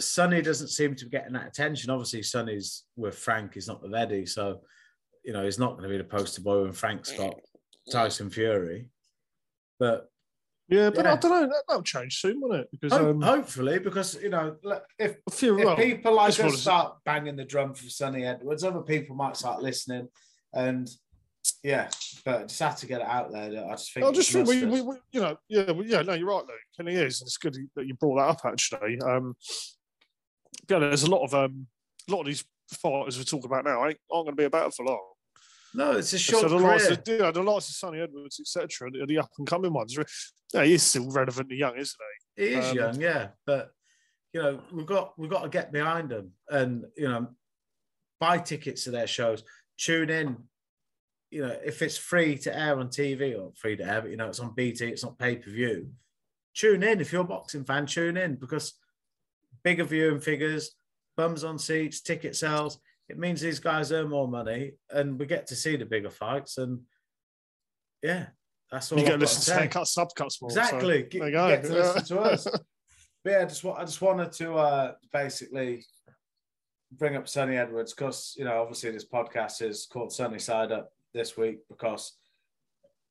Sonny 0.00 0.40
doesn't 0.40 0.68
seem 0.68 0.94
to 0.96 1.04
be 1.04 1.10
getting 1.10 1.34
that 1.34 1.48
attention. 1.48 1.90
Obviously, 1.90 2.22
Sonny's 2.22 2.84
with 2.96 3.16
Frank, 3.16 3.54
he's 3.54 3.68
not 3.68 3.82
with 3.82 3.94
Eddie, 3.94 4.26
so 4.26 4.62
you 5.24 5.32
know 5.32 5.44
he's 5.44 5.58
not 5.58 5.72
going 5.72 5.82
to 5.84 5.88
be 5.88 5.98
the 5.98 6.04
poster 6.04 6.40
boy 6.40 6.62
when 6.62 6.72
Frank's 6.72 7.12
got 7.12 7.38
Tyson 7.90 8.30
Fury. 8.30 8.88
But 9.78 10.08
yeah, 10.68 10.90
but 10.90 11.04
Yeah. 11.04 11.12
I 11.12 11.16
don't 11.16 11.30
know. 11.30 11.46
That, 11.48 11.62
that'll 11.68 11.82
change 11.82 12.20
soon, 12.20 12.40
won't 12.40 12.54
it? 12.54 12.68
Because 12.70 12.92
ho- 12.92 13.10
um, 13.10 13.20
hopefully, 13.20 13.78
because 13.78 14.20
you 14.22 14.30
know, 14.30 14.56
if 14.98 15.16
if 15.26 15.64
well, 15.64 15.76
people 15.76 16.14
like 16.14 16.38
us 16.38 16.60
start 16.60 16.96
banging 17.04 17.36
the 17.36 17.44
drum 17.44 17.74
for 17.74 17.88
Sonny 17.88 18.24
Edwards, 18.24 18.64
other 18.64 18.82
people 18.82 19.16
might 19.16 19.36
start 19.36 19.62
listening, 19.62 20.08
and 20.52 20.88
yeah, 21.62 21.88
but 22.24 22.48
just 22.48 22.60
have 22.60 22.76
to 22.76 22.86
get 22.86 23.00
it 23.00 23.06
out 23.06 23.32
there. 23.32 23.66
I 23.66 23.70
just 23.72 23.92
think. 23.92 24.06
I 24.06 24.12
just 24.12 24.30
think 24.30 24.48
we, 24.48 24.64
we, 24.64 24.80
we, 24.80 24.96
you 25.12 25.20
know, 25.20 25.36
yeah, 25.48 25.70
well, 25.70 25.84
yeah, 25.84 26.02
no, 26.02 26.14
you're 26.14 26.28
right, 26.28 26.44
Luke, 26.46 26.56
and 26.78 26.88
he 26.88 26.94
is, 26.94 27.20
it's 27.20 27.36
good 27.36 27.56
that 27.76 27.86
you 27.86 27.94
brought 27.94 28.16
that 28.16 28.28
up. 28.28 28.40
Actually, 28.44 29.00
um, 29.00 29.34
yeah, 30.68 30.78
there's 30.78 31.02
a 31.02 31.10
lot 31.10 31.24
of 31.24 31.34
um, 31.34 31.66
a 32.08 32.12
lot 32.12 32.20
of 32.20 32.26
these 32.26 32.44
fighters 32.70 33.18
we're 33.18 33.24
talking 33.24 33.46
about 33.46 33.64
now 33.64 33.86
ain't 33.86 33.98
aren't 34.10 34.26
going 34.26 34.36
to 34.36 34.40
be 34.40 34.44
about 34.44 34.74
for 34.74 34.86
long. 34.86 35.11
No, 35.74 35.92
it's 35.92 36.12
a 36.12 36.18
short 36.18 36.42
so 36.42 36.48
the 36.48 36.58
career. 36.58 36.68
likes 36.68 36.90
of, 36.90 37.00
yeah, 37.06 37.30
the 37.30 37.42
likes 37.42 37.68
of 37.68 37.74
Sonny 37.74 38.00
Edwards, 38.00 38.40
etc., 38.40 38.90
the, 38.90 39.06
the 39.06 39.18
up 39.18 39.30
and 39.38 39.46
coming 39.46 39.72
ones. 39.72 39.96
Yeah, 40.52 40.64
he 40.64 40.74
is 40.74 40.82
still 40.82 41.10
relevantly 41.10 41.56
young, 41.56 41.76
isn't 41.76 41.98
he? 42.36 42.44
He 42.44 42.54
is 42.54 42.70
Um, 42.70 42.76
young, 42.76 43.00
yeah, 43.00 43.28
but 43.46 43.70
you 44.32 44.42
know 44.42 44.60
we've 44.72 44.86
got 44.86 45.18
we've 45.18 45.30
got 45.30 45.42
to 45.42 45.48
get 45.48 45.72
behind 45.72 46.10
them, 46.10 46.32
and 46.48 46.84
you 46.96 47.08
know 47.08 47.28
buy 48.20 48.38
tickets 48.38 48.84
to 48.84 48.90
their 48.90 49.06
shows, 49.06 49.42
tune 49.78 50.10
in. 50.10 50.36
You 51.30 51.46
know, 51.46 51.56
if 51.64 51.80
it's 51.80 51.96
free 51.96 52.36
to 52.38 52.56
air 52.56 52.78
on 52.78 52.88
TV 52.88 53.38
or 53.38 53.52
free 53.56 53.76
to 53.76 53.84
air, 53.84 54.02
but 54.02 54.10
you 54.10 54.16
know 54.18 54.28
it's 54.28 54.40
on 54.40 54.54
BT, 54.54 54.88
it's 54.88 55.02
not 55.02 55.18
pay 55.18 55.36
per 55.36 55.50
view. 55.50 55.90
Tune 56.54 56.82
in 56.82 57.00
if 57.00 57.10
you're 57.12 57.22
a 57.22 57.24
boxing 57.24 57.64
fan. 57.64 57.86
Tune 57.86 58.18
in 58.18 58.34
because 58.34 58.74
bigger 59.64 59.84
viewing 59.84 60.20
figures, 60.20 60.72
bums 61.16 61.44
on 61.44 61.58
seats, 61.58 62.02
ticket 62.02 62.36
sales. 62.36 62.78
It 63.12 63.18
means 63.18 63.42
these 63.42 63.60
guys 63.60 63.92
earn 63.92 64.08
more 64.08 64.26
money, 64.26 64.72
and 64.90 65.18
we 65.20 65.26
get 65.26 65.46
to 65.48 65.54
see 65.54 65.76
the 65.76 65.84
bigger 65.84 66.08
fights. 66.08 66.56
And 66.56 66.80
yeah, 68.02 68.28
that's 68.70 68.90
all. 68.90 68.98
You 68.98 69.04
get 69.04 69.12
to 69.12 69.18
listen 69.18 69.40
to 69.40 69.50
say. 69.50 69.54
haircut 69.54 69.86
subcuts 69.86 70.40
more. 70.40 70.50
so 70.50 70.60
Exactly. 70.60 71.06
there 71.12 71.26
you 71.26 71.32
go. 71.32 71.48
get 71.48 71.64
to 71.64 71.72
listen 71.74 72.04
to 72.04 72.20
us. 72.20 72.46
But 73.24 73.30
yeah, 73.30 73.42
I 73.42 73.44
just 73.44 73.64
I 73.64 73.84
just 73.84 74.02
wanted 74.02 74.32
to 74.32 74.54
uh, 74.54 74.92
basically 75.12 75.84
bring 76.90 77.14
up 77.14 77.28
Sonny 77.28 77.56
Edwards 77.56 77.94
because 77.94 78.34
you 78.36 78.44
know 78.44 78.60
obviously 78.60 78.90
this 78.90 79.08
podcast 79.08 79.62
is 79.62 79.86
called 79.86 80.12
Sunny 80.12 80.40
Side 80.40 80.72
Up 80.72 80.90
this 81.14 81.36
week 81.36 81.58
because 81.68 82.16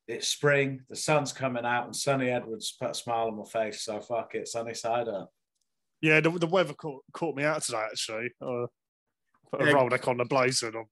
it's 0.09 0.27
spring, 0.27 0.81
the 0.89 0.97
sun's 0.97 1.31
coming 1.31 1.63
out, 1.63 1.85
and 1.85 1.95
Sonny 1.95 2.29
Edwards 2.29 2.75
put 2.77 2.89
a 2.89 2.93
smile 2.93 3.27
on 3.27 3.37
my 3.37 3.45
face. 3.45 3.83
So 3.83 4.01
fuck 4.01 4.35
it, 4.35 4.49
Sunny 4.49 4.73
Side 4.73 5.07
Up. 5.07 5.31
Yeah, 6.01 6.19
the, 6.19 6.31
the 6.31 6.47
weather 6.47 6.73
caught, 6.73 7.03
caught 7.13 7.35
me 7.37 7.43
out 7.45 7.61
today, 7.63 7.85
actually. 7.89 8.31
Uh, 8.41 8.65
put 9.51 9.61
a 9.61 9.65
Yeah. 9.65 9.71
roll 9.73 9.89
deck 9.89 10.07
on 10.07 10.19
a 10.19 10.25
blazer 10.25 10.67
and 10.67 10.77
I 10.77 10.83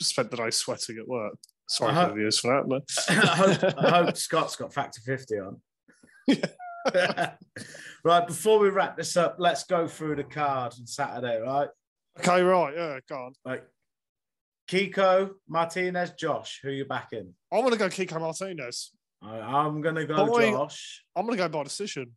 spent 0.00 0.30
the 0.30 0.36
day 0.38 0.50
sweating 0.50 0.98
at 0.98 1.06
work. 1.08 1.34
Sorry 1.68 1.90
Uh-huh. 1.92 2.04
for 2.04 2.08
the 2.10 2.14
viewers 2.16 2.38
for 2.40 2.48
that. 2.54 2.68
But 2.68 2.82
I, 3.24 3.36
hope, 3.36 3.78
I 3.78 3.90
hope 4.04 4.16
Scott's 4.16 4.56
got 4.56 4.72
factor 4.72 5.00
fifty 5.00 5.36
on. 5.38 5.60
right, 8.04 8.26
before 8.26 8.58
we 8.58 8.68
wrap 8.70 8.96
this 8.96 9.16
up, 9.16 9.36
let's 9.38 9.64
go 9.64 9.86
through 9.86 10.16
the 10.16 10.24
card 10.24 10.74
on 10.78 10.86
Saturday. 10.86 11.40
Right, 11.40 11.68
okay, 12.18 12.42
right, 12.42 12.74
yeah, 12.74 12.98
go 13.08 13.16
on. 13.16 13.32
like 13.44 13.64
Kiko 14.68 15.30
Martinez, 15.48 16.12
Josh, 16.18 16.60
who 16.62 16.70
you 16.70 16.84
backing? 16.84 17.34
I'm 17.52 17.60
going 17.60 17.72
to 17.72 17.78
go 17.78 17.88
Kiko 17.88 18.20
Martinez. 18.20 18.92
I, 19.22 19.38
I'm 19.38 19.80
gonna 19.80 20.04
go 20.04 20.26
Boy. 20.26 20.50
Josh. 20.50 21.02
I'm 21.16 21.24
going 21.26 21.36
to 21.36 21.42
go 21.44 21.48
by 21.48 21.64
decision. 21.64 22.12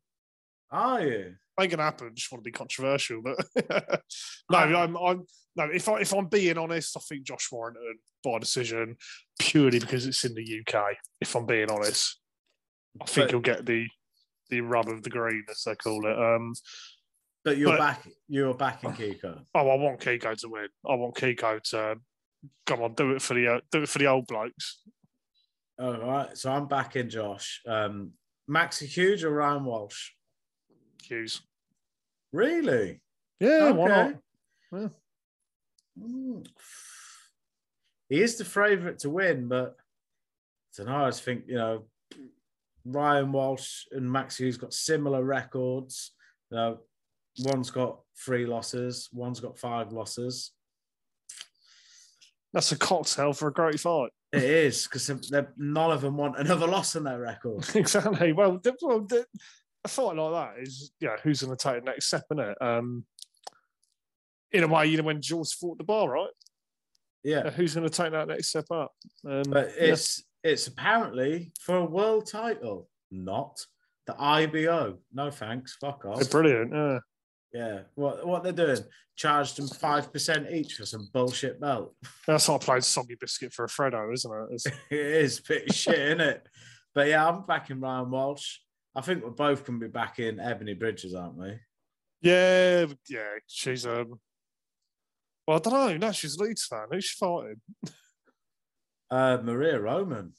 Are 0.69 1.01
you? 1.01 1.35
Going 1.57 1.69
to 1.71 1.77
happen. 1.77 2.11
Just 2.15 2.31
want 2.31 2.43
to 2.43 2.47
be 2.47 2.51
controversial, 2.51 3.21
but 3.21 3.37
no, 3.69 4.57
Ah. 4.57 4.63
I'm, 4.83 4.97
I'm 4.97 5.23
no. 5.55 5.65
If 5.71 5.87
I 5.87 5.99
if 5.99 6.11
I'm 6.11 6.25
being 6.25 6.57
honest, 6.57 6.97
I 6.97 7.01
think 7.01 7.23
Josh 7.23 7.49
Warrington 7.51 7.99
by 8.23 8.39
decision 8.39 8.95
purely 9.37 9.77
because 9.77 10.07
it's 10.07 10.25
in 10.25 10.33
the 10.33 10.61
UK. 10.67 10.81
If 11.19 11.35
I'm 11.35 11.45
being 11.45 11.69
honest, 11.69 12.19
I 12.99 13.05
think 13.05 13.25
But- 13.27 13.31
he'll 13.31 13.41
get 13.41 13.65
the 13.67 13.85
the 14.49 14.61
rub 14.61 14.87
of 14.89 15.03
the 15.03 15.11
green, 15.11 15.43
as 15.51 15.61
they 15.63 15.75
call 15.75 16.05
it. 16.07 16.17
Um, 16.17 16.53
But 17.45 17.57
you're 17.57 17.73
But- 17.73 17.79
back. 17.79 18.07
You're 18.27 18.53
backing 18.55 18.91
Kiko. 18.93 19.45
Oh, 19.53 19.69
I 19.69 19.75
want 19.75 19.99
Kiko 19.99 20.35
to 20.39 20.49
win. 20.49 20.67
I 20.89 20.95
want 20.95 21.15
Kiko 21.15 21.61
to 21.61 21.95
come 22.65 22.81
on, 22.81 22.95
do 22.95 23.11
it 23.11 23.21
for 23.21 23.35
the 23.35 23.47
uh, 23.47 23.59
do 23.71 23.83
it 23.83 23.89
for 23.89 23.99
the 23.99 24.07
old 24.07 24.25
blokes. 24.25 24.81
All 25.79 25.95
right. 25.99 26.35
So 26.35 26.51
I'm 26.51 26.67
backing 26.67 27.09
Josh. 27.09 27.61
Um, 27.67 28.13
Maxi 28.49 28.87
Hughes 28.87 29.23
or 29.23 29.29
Ryan 29.31 29.63
Walsh? 29.65 30.09
Really? 32.31 33.01
Yeah, 33.39 33.71
why 33.71 33.87
not? 33.87 34.15
Okay. 34.73 34.93
Mm. 35.99 36.47
He 38.09 38.21
is 38.21 38.37
the 38.37 38.45
favourite 38.45 38.99
to 38.99 39.09
win, 39.09 39.47
but 39.47 39.75
know. 40.79 41.05
I 41.05 41.09
just 41.09 41.23
think 41.23 41.43
you 41.47 41.55
know 41.55 41.83
Ryan 42.85 43.31
Walsh 43.31 43.85
and 43.91 44.11
Max 44.11 44.37
Hughes 44.37 44.57
got 44.57 44.73
similar 44.73 45.23
records. 45.23 46.11
You 46.49 46.57
know, 46.57 46.77
one's 47.39 47.71
got 47.71 47.99
three 48.17 48.45
losses, 48.45 49.09
one's 49.11 49.39
got 49.39 49.57
five 49.57 49.91
losses. 49.91 50.51
That's 52.53 52.71
a 52.71 52.77
cocktail 52.77 53.33
for 53.33 53.47
a 53.47 53.53
great 53.53 53.79
fight. 53.79 54.11
It 54.33 54.43
is 54.43 54.87
because 54.87 55.09
none 55.57 55.91
of 55.91 56.01
them 56.01 56.17
want 56.17 56.37
another 56.37 56.67
loss 56.67 56.95
on 56.95 57.03
their 57.03 57.19
record. 57.19 57.65
exactly. 57.75 58.33
Well, 58.33 58.61
well 58.81 59.07
a 59.83 59.87
fight 59.87 60.15
like 60.15 60.55
that 60.55 60.61
is, 60.61 60.91
yeah, 60.99 61.15
who's 61.23 61.41
going 61.41 61.55
to 61.55 61.61
take 61.61 61.83
the 61.83 61.91
next 61.91 62.07
step 62.07 62.25
in 62.31 62.39
it? 62.39 62.57
Um, 62.61 63.05
in 64.51 64.63
a 64.63 64.67
way, 64.67 64.87
you 64.87 64.97
know, 64.97 65.03
when 65.03 65.21
George 65.21 65.53
fought 65.53 65.77
the 65.77 65.83
bar, 65.83 66.09
right? 66.09 66.29
Yeah, 67.23 67.49
who's 67.49 67.75
going 67.75 67.87
to 67.87 67.95
take 67.95 68.11
that 68.11 68.27
next 68.27 68.47
step 68.47 68.65
up? 68.71 68.91
Um, 69.27 69.43
but 69.47 69.71
yeah. 69.77 69.91
it's 69.91 70.23
it's 70.43 70.67
apparently 70.67 71.51
for 71.59 71.77
a 71.77 71.85
world 71.85 72.27
title, 72.27 72.89
not 73.11 73.63
the 74.07 74.15
IBO. 74.19 74.97
No 75.13 75.29
thanks, 75.29 75.77
fuck 75.79 76.03
off. 76.05 76.19
They're 76.19 76.29
brilliant. 76.29 76.73
Yeah. 76.73 76.99
Yeah, 77.53 77.79
what 77.95 78.25
what 78.25 78.43
they're 78.43 78.53
doing? 78.53 78.79
Charged 79.15 79.57
them 79.57 79.67
five 79.67 80.11
percent 80.11 80.49
each 80.51 80.75
for 80.75 80.85
some 80.85 81.09
bullshit 81.13 81.59
belt. 81.59 81.93
That's 82.27 82.47
like 82.47 82.61
playing 82.61 82.81
soggy 82.81 83.17
biscuit 83.19 83.53
for 83.53 83.65
a 83.65 83.67
Freddo, 83.67 84.11
isn't 84.13 84.31
it? 84.31 84.47
It's, 84.51 84.65
it 84.89 84.99
is 84.99 85.39
pretty 85.41 85.73
shit, 85.73 85.99
isn't 85.99 86.21
it? 86.21 86.47
But 86.95 87.07
yeah, 87.07 87.27
I'm 87.27 87.45
backing 87.45 87.81
Ryan 87.81 88.09
Walsh. 88.09 88.57
I 88.95 89.01
think 89.01 89.23
we're 89.23 89.29
both 89.31 89.63
can 89.65 89.79
be 89.79 89.87
back 89.87 90.19
in 90.19 90.37
Ebanie 90.37 90.77
Bridges, 90.77 91.15
aren't 91.15 91.37
we? 91.37 91.57
yeah, 92.21 92.85
yeah. 93.09 93.29
She's 93.47 93.85
um. 93.85 94.19
Well, 95.47 95.57
I 95.57 95.59
don't 95.59 95.73
know. 95.73 96.07
No, 96.07 96.11
she's 96.11 96.35
a 96.37 96.43
Leeds 96.43 96.65
fan. 96.65 96.85
Who's 96.91 97.05
she 97.05 97.15
fighting? 97.17 97.61
Uh, 99.09 99.39
Maria 99.43 99.79
Roman. 99.79 100.33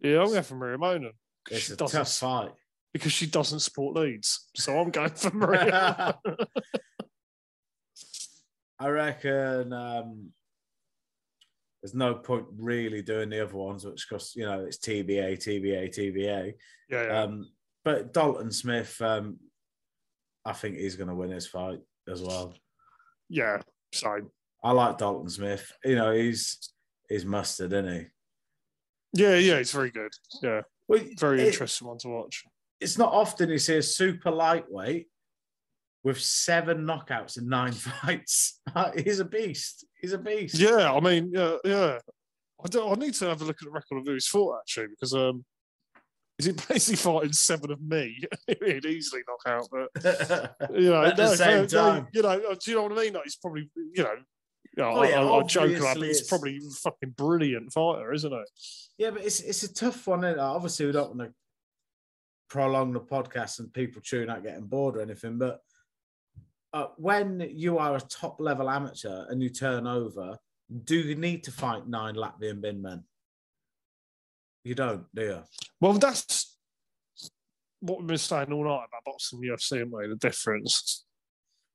Yeah, 0.00 0.20
I'm 0.22 0.28
going 0.28 0.42
for 0.42 0.54
Maria 0.54 0.76
Roman. 0.76 1.12
It's 1.50 1.66
She 1.66 1.72
a 1.72 1.76
doesn't 1.76 1.98
tough 1.98 2.12
fight. 2.14 2.52
because 2.92 3.12
she 3.12 3.26
doesn't 3.26 3.60
support 3.60 3.96
Leeds. 3.96 4.48
So 4.56 4.78
I'm 4.78 4.90
going 4.90 5.10
for 5.10 5.30
Maria. 5.34 6.16
I 8.78 8.88
reckon 8.88 9.72
um, 9.72 10.28
there's 11.82 11.94
no 11.94 12.14
point 12.14 12.46
really 12.56 13.02
doing 13.02 13.30
the 13.30 13.42
other 13.42 13.56
ones, 13.56 13.84
which 13.84 14.06
because 14.08 14.34
you 14.36 14.44
know 14.44 14.64
it's 14.64 14.78
TBA, 14.78 15.32
TBA, 15.38 15.88
TBA. 15.94 16.54
yeah, 16.88 17.02
yeah. 17.02 17.22
Um, 17.22 17.50
but 17.84 18.12
Dalton 18.12 18.50
Smith, 18.50 19.00
um, 19.00 19.38
I 20.44 20.52
think 20.52 20.76
he's 20.76 20.96
going 20.96 21.08
to 21.08 21.14
win 21.14 21.30
his 21.30 21.46
fight 21.46 21.80
as 22.10 22.22
well. 22.22 22.54
yeah. 23.28 23.60
Same. 23.94 24.30
I 24.62 24.72
like 24.72 24.98
Dalton 24.98 25.30
Smith. 25.30 25.72
You 25.84 25.94
know, 25.94 26.12
he's 26.12 26.72
he's 27.08 27.24
mustard, 27.24 27.72
isn't 27.72 27.90
he? 27.94 28.06
Yeah, 29.14 29.36
yeah. 29.36 29.54
It's 29.54 29.72
very 29.72 29.90
good. 29.90 30.10
Yeah, 30.42 30.60
Well, 30.88 31.00
very 31.18 31.40
it- 31.40 31.46
interesting 31.48 31.88
one 31.88 31.96
to 31.98 32.08
watch. 32.08 32.44
It's 32.80 32.98
not 32.98 33.12
often 33.12 33.48
you 33.48 33.58
see 33.58 33.76
a 33.78 33.82
super 33.82 34.30
lightweight 34.30 35.06
with 36.04 36.20
seven 36.20 36.84
knockouts 36.86 37.38
in 37.38 37.48
nine 37.48 37.72
fights. 38.02 38.60
he's 39.04 39.20
a 39.20 39.24
beast. 39.24 39.86
He's 40.00 40.12
a 40.12 40.18
beast. 40.18 40.56
Yeah, 40.58 40.92
I 40.92 41.00
mean, 41.00 41.30
yeah, 41.34 41.56
yeah. 41.64 41.98
I, 42.62 42.78
I 42.78 42.94
need 42.96 43.14
to 43.14 43.26
have 43.26 43.40
a 43.40 43.44
look 43.44 43.56
at 43.60 43.64
the 43.64 43.70
record 43.70 43.98
of 43.98 44.06
who 44.06 44.12
he's 44.12 44.26
fought 44.28 44.58
actually 44.60 44.88
because 44.88 45.14
um, 45.14 45.44
is 46.38 46.46
he 46.46 46.52
basically 46.52 46.96
fighting 46.96 47.32
seven 47.32 47.72
of 47.72 47.80
me? 47.82 48.22
He'd 48.46 48.86
easily 48.86 49.22
knock 49.26 49.42
out, 49.46 49.68
but 49.72 50.70
you 50.78 50.90
know, 50.90 51.02
At 51.02 51.16
the 51.16 51.34
same 51.34 51.62
no, 51.62 51.66
time. 51.66 52.08
you 52.12 52.22
know, 52.22 52.38
do 52.38 52.70
you 52.70 52.76
know 52.76 52.84
what 52.84 52.92
I 52.92 53.02
mean? 53.02 53.12
Like, 53.14 53.24
he's 53.24 53.36
probably, 53.36 53.70
you 53.74 54.02
know, 54.02 54.14
you 54.76 54.82
know 54.82 54.90
Oh, 54.90 55.02
yeah, 55.02 55.20
I, 55.20 55.38
I, 55.38 55.42
joke 55.42 55.76
about, 55.76 55.98
but 55.98 56.06
he's 56.06 56.28
probably 56.28 56.58
a 56.58 56.70
fucking 56.70 57.10
brilliant 57.16 57.72
fighter, 57.72 58.12
isn't 58.12 58.32
it? 58.32 58.50
yeah, 58.98 59.10
but 59.10 59.24
it's 59.24 59.40
it's 59.40 59.64
a 59.64 59.74
tough 59.74 60.06
one. 60.06 60.24
Isn't 60.24 60.38
it? 60.38 60.40
Obviously, 60.40 60.86
we 60.86 60.92
don't 60.92 61.16
want 61.16 61.30
to 61.30 61.34
prolong 62.48 62.92
the 62.92 63.00
podcast 63.00 63.58
and 63.58 63.72
people 63.72 64.00
tune 64.02 64.30
out 64.30 64.42
getting 64.42 64.66
bored 64.66 64.96
or 64.96 65.02
anything, 65.02 65.38
but 65.38 65.60
uh, 66.72 66.86
when 66.96 67.48
you 67.52 67.78
are 67.78 67.96
a 67.96 68.00
top 68.00 68.40
level 68.40 68.70
amateur 68.70 69.26
and 69.28 69.42
you 69.42 69.48
turn 69.48 69.86
over, 69.86 70.38
do 70.84 70.96
you 70.96 71.14
need 71.14 71.44
to 71.44 71.50
fight 71.52 71.88
nine 71.88 72.14
Latvian 72.14 72.60
bin 72.60 72.82
men? 72.82 73.04
You 74.68 74.74
don't, 74.74 75.06
do 75.14 75.22
you? 75.22 75.42
Well, 75.80 75.94
that's 75.94 76.54
what 77.80 78.00
we've 78.00 78.06
been 78.06 78.18
saying 78.18 78.52
all 78.52 78.64
night 78.64 78.84
about 78.86 79.04
boxing 79.06 79.40
and 79.42 79.50
UFC, 79.50 79.78
haven't? 79.78 80.10
The 80.10 80.16
difference. 80.16 81.06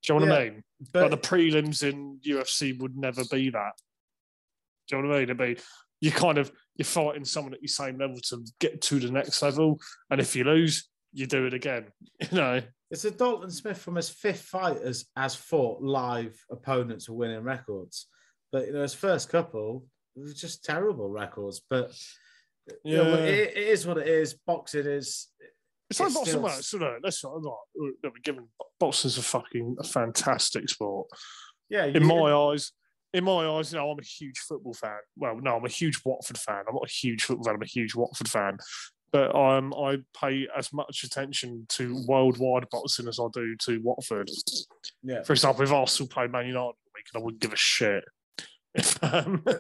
Do 0.04 0.14
you 0.14 0.20
know 0.20 0.26
what 0.28 0.38
I 0.38 0.44
mean? 0.44 0.64
But 0.92 1.10
Like 1.10 1.22
the 1.22 1.28
prelims 1.28 1.82
in 1.82 2.20
UFC 2.24 2.80
would 2.80 2.96
never 2.96 3.24
be 3.32 3.50
that. 3.50 3.72
Do 4.88 4.98
you 4.98 5.02
know 5.02 5.08
what 5.08 5.16
I 5.16 5.20
mean? 5.22 5.24
It'd 5.24 5.38
be 5.40 5.58
you 6.02 6.12
kind 6.12 6.38
of 6.38 6.52
you're 6.76 6.86
fighting 6.86 7.26
someone 7.26 7.56
at 7.56 7.64
your 7.64 7.70
same 7.70 7.98
level 7.98 8.18
to 8.30 8.46
get 8.60 8.80
to 8.84 9.00
the 9.00 9.10
next 9.10 9.42
level, 9.42 9.80
and 10.12 10.22
if 10.22 10.36
you 10.36 10.44
lose, 10.44 10.88
you 11.14 11.26
do 11.26 11.48
it 11.48 11.56
again. 11.56 11.86
You 12.32 12.38
know, 12.38 12.62
it's 12.92 13.06
a 13.06 13.12
Dalton 13.12 13.50
Smith 13.50 13.80
from 13.80 13.96
his 13.96 14.10
fifth 14.10 14.42
fight 14.42 14.78
as, 14.78 15.06
as 15.18 15.34
fought 15.34 15.82
live 15.82 16.40
opponents 16.52 17.10
with 17.10 17.18
winning 17.18 17.44
records. 17.44 18.06
But 18.52 18.68
you 18.68 18.74
know, 18.74 18.84
his 18.84 18.94
first 18.94 19.30
couple 19.30 19.88
was 20.16 20.40
just 20.40 20.64
terrible 20.64 21.10
records. 21.10 21.60
But 21.68 21.92
you 22.84 22.98
know, 22.98 23.10
Yeah. 23.10 23.16
it, 23.26 23.58
it 23.58 23.68
is 23.68 23.86
what 23.86 23.98
it 23.98 24.08
is. 24.08 24.34
Boxing 24.46 24.86
is 24.86 25.30
it's 25.90 26.00
like 26.00 26.08
It's 26.08 26.16
boxing. 26.16 26.26
still- 26.32 26.42
Well, 26.42 26.62
so 26.62 26.78
no, 26.78 26.98
let's 27.04 27.24
not. 27.24 27.42
not 27.42 27.58
no, 27.76 28.12
given 28.24 28.48
boxing's 28.80 29.18
a 29.18 29.22
fucking 29.22 29.76
a 29.80 29.84
fantastic 29.84 30.70
sport 30.70 31.08
yeah. 31.70 31.86
in 31.86 32.02
you- 32.02 32.08
my 32.08 32.32
eyes. 32.32 32.72
In 33.14 33.26
my 33.26 33.46
eyes, 33.46 33.72
you 33.72 33.78
know, 33.78 33.92
I'm 33.92 34.00
a 34.00 34.04
huge 34.04 34.40
football 34.40 34.74
fan. 34.74 34.98
Well, 35.16 35.40
no, 35.40 35.56
I'm 35.58 35.66
a 35.66 35.70
huge 35.70 36.00
Watford 36.04 36.40
fan. 36.40 36.64
I'm 36.68 36.74
not 36.74 36.88
a 36.90 36.92
huge 36.92 37.26
football 37.26 37.44
fan. 37.44 37.56
I'm 37.56 37.62
a 37.62 37.66
huge 37.68 37.94
Watford 37.94 38.28
fan. 38.28 38.58
But 39.12 39.36
um, 39.36 39.72
I 39.76 39.98
pay 40.20 40.48
as 40.58 40.74
much 40.74 41.04
attention 41.04 41.68
to 41.70 42.04
worldwide 42.08 42.68
boxing 42.72 43.08
as 43.08 43.20
I 43.20 43.26
do 43.32 43.56
to 43.66 43.80
Watford. 43.84 44.32
yeah. 45.04 45.22
For 45.22 45.34
example, 45.34 45.64
if 45.64 45.72
Arsenal 45.72 46.10
played 46.10 46.32
Man 46.32 46.48
United 46.48 46.74
week, 46.96 47.06
I 47.16 47.20
wouldn't 47.20 47.40
give 47.40 47.54
a 47.54 47.56
shit. 47.56 48.04
If, 48.76 49.04
um, 49.04 49.44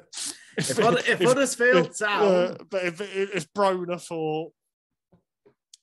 If, 0.56 0.80
if 0.80 1.22
Huddersfield 1.22 1.88
if, 1.88 1.98
Town, 1.98 2.28
uh, 2.28 2.58
but 2.70 2.86
if, 2.86 3.02
if, 3.02 3.36
if 3.36 3.54
Broner 3.54 4.00
for 4.00 4.52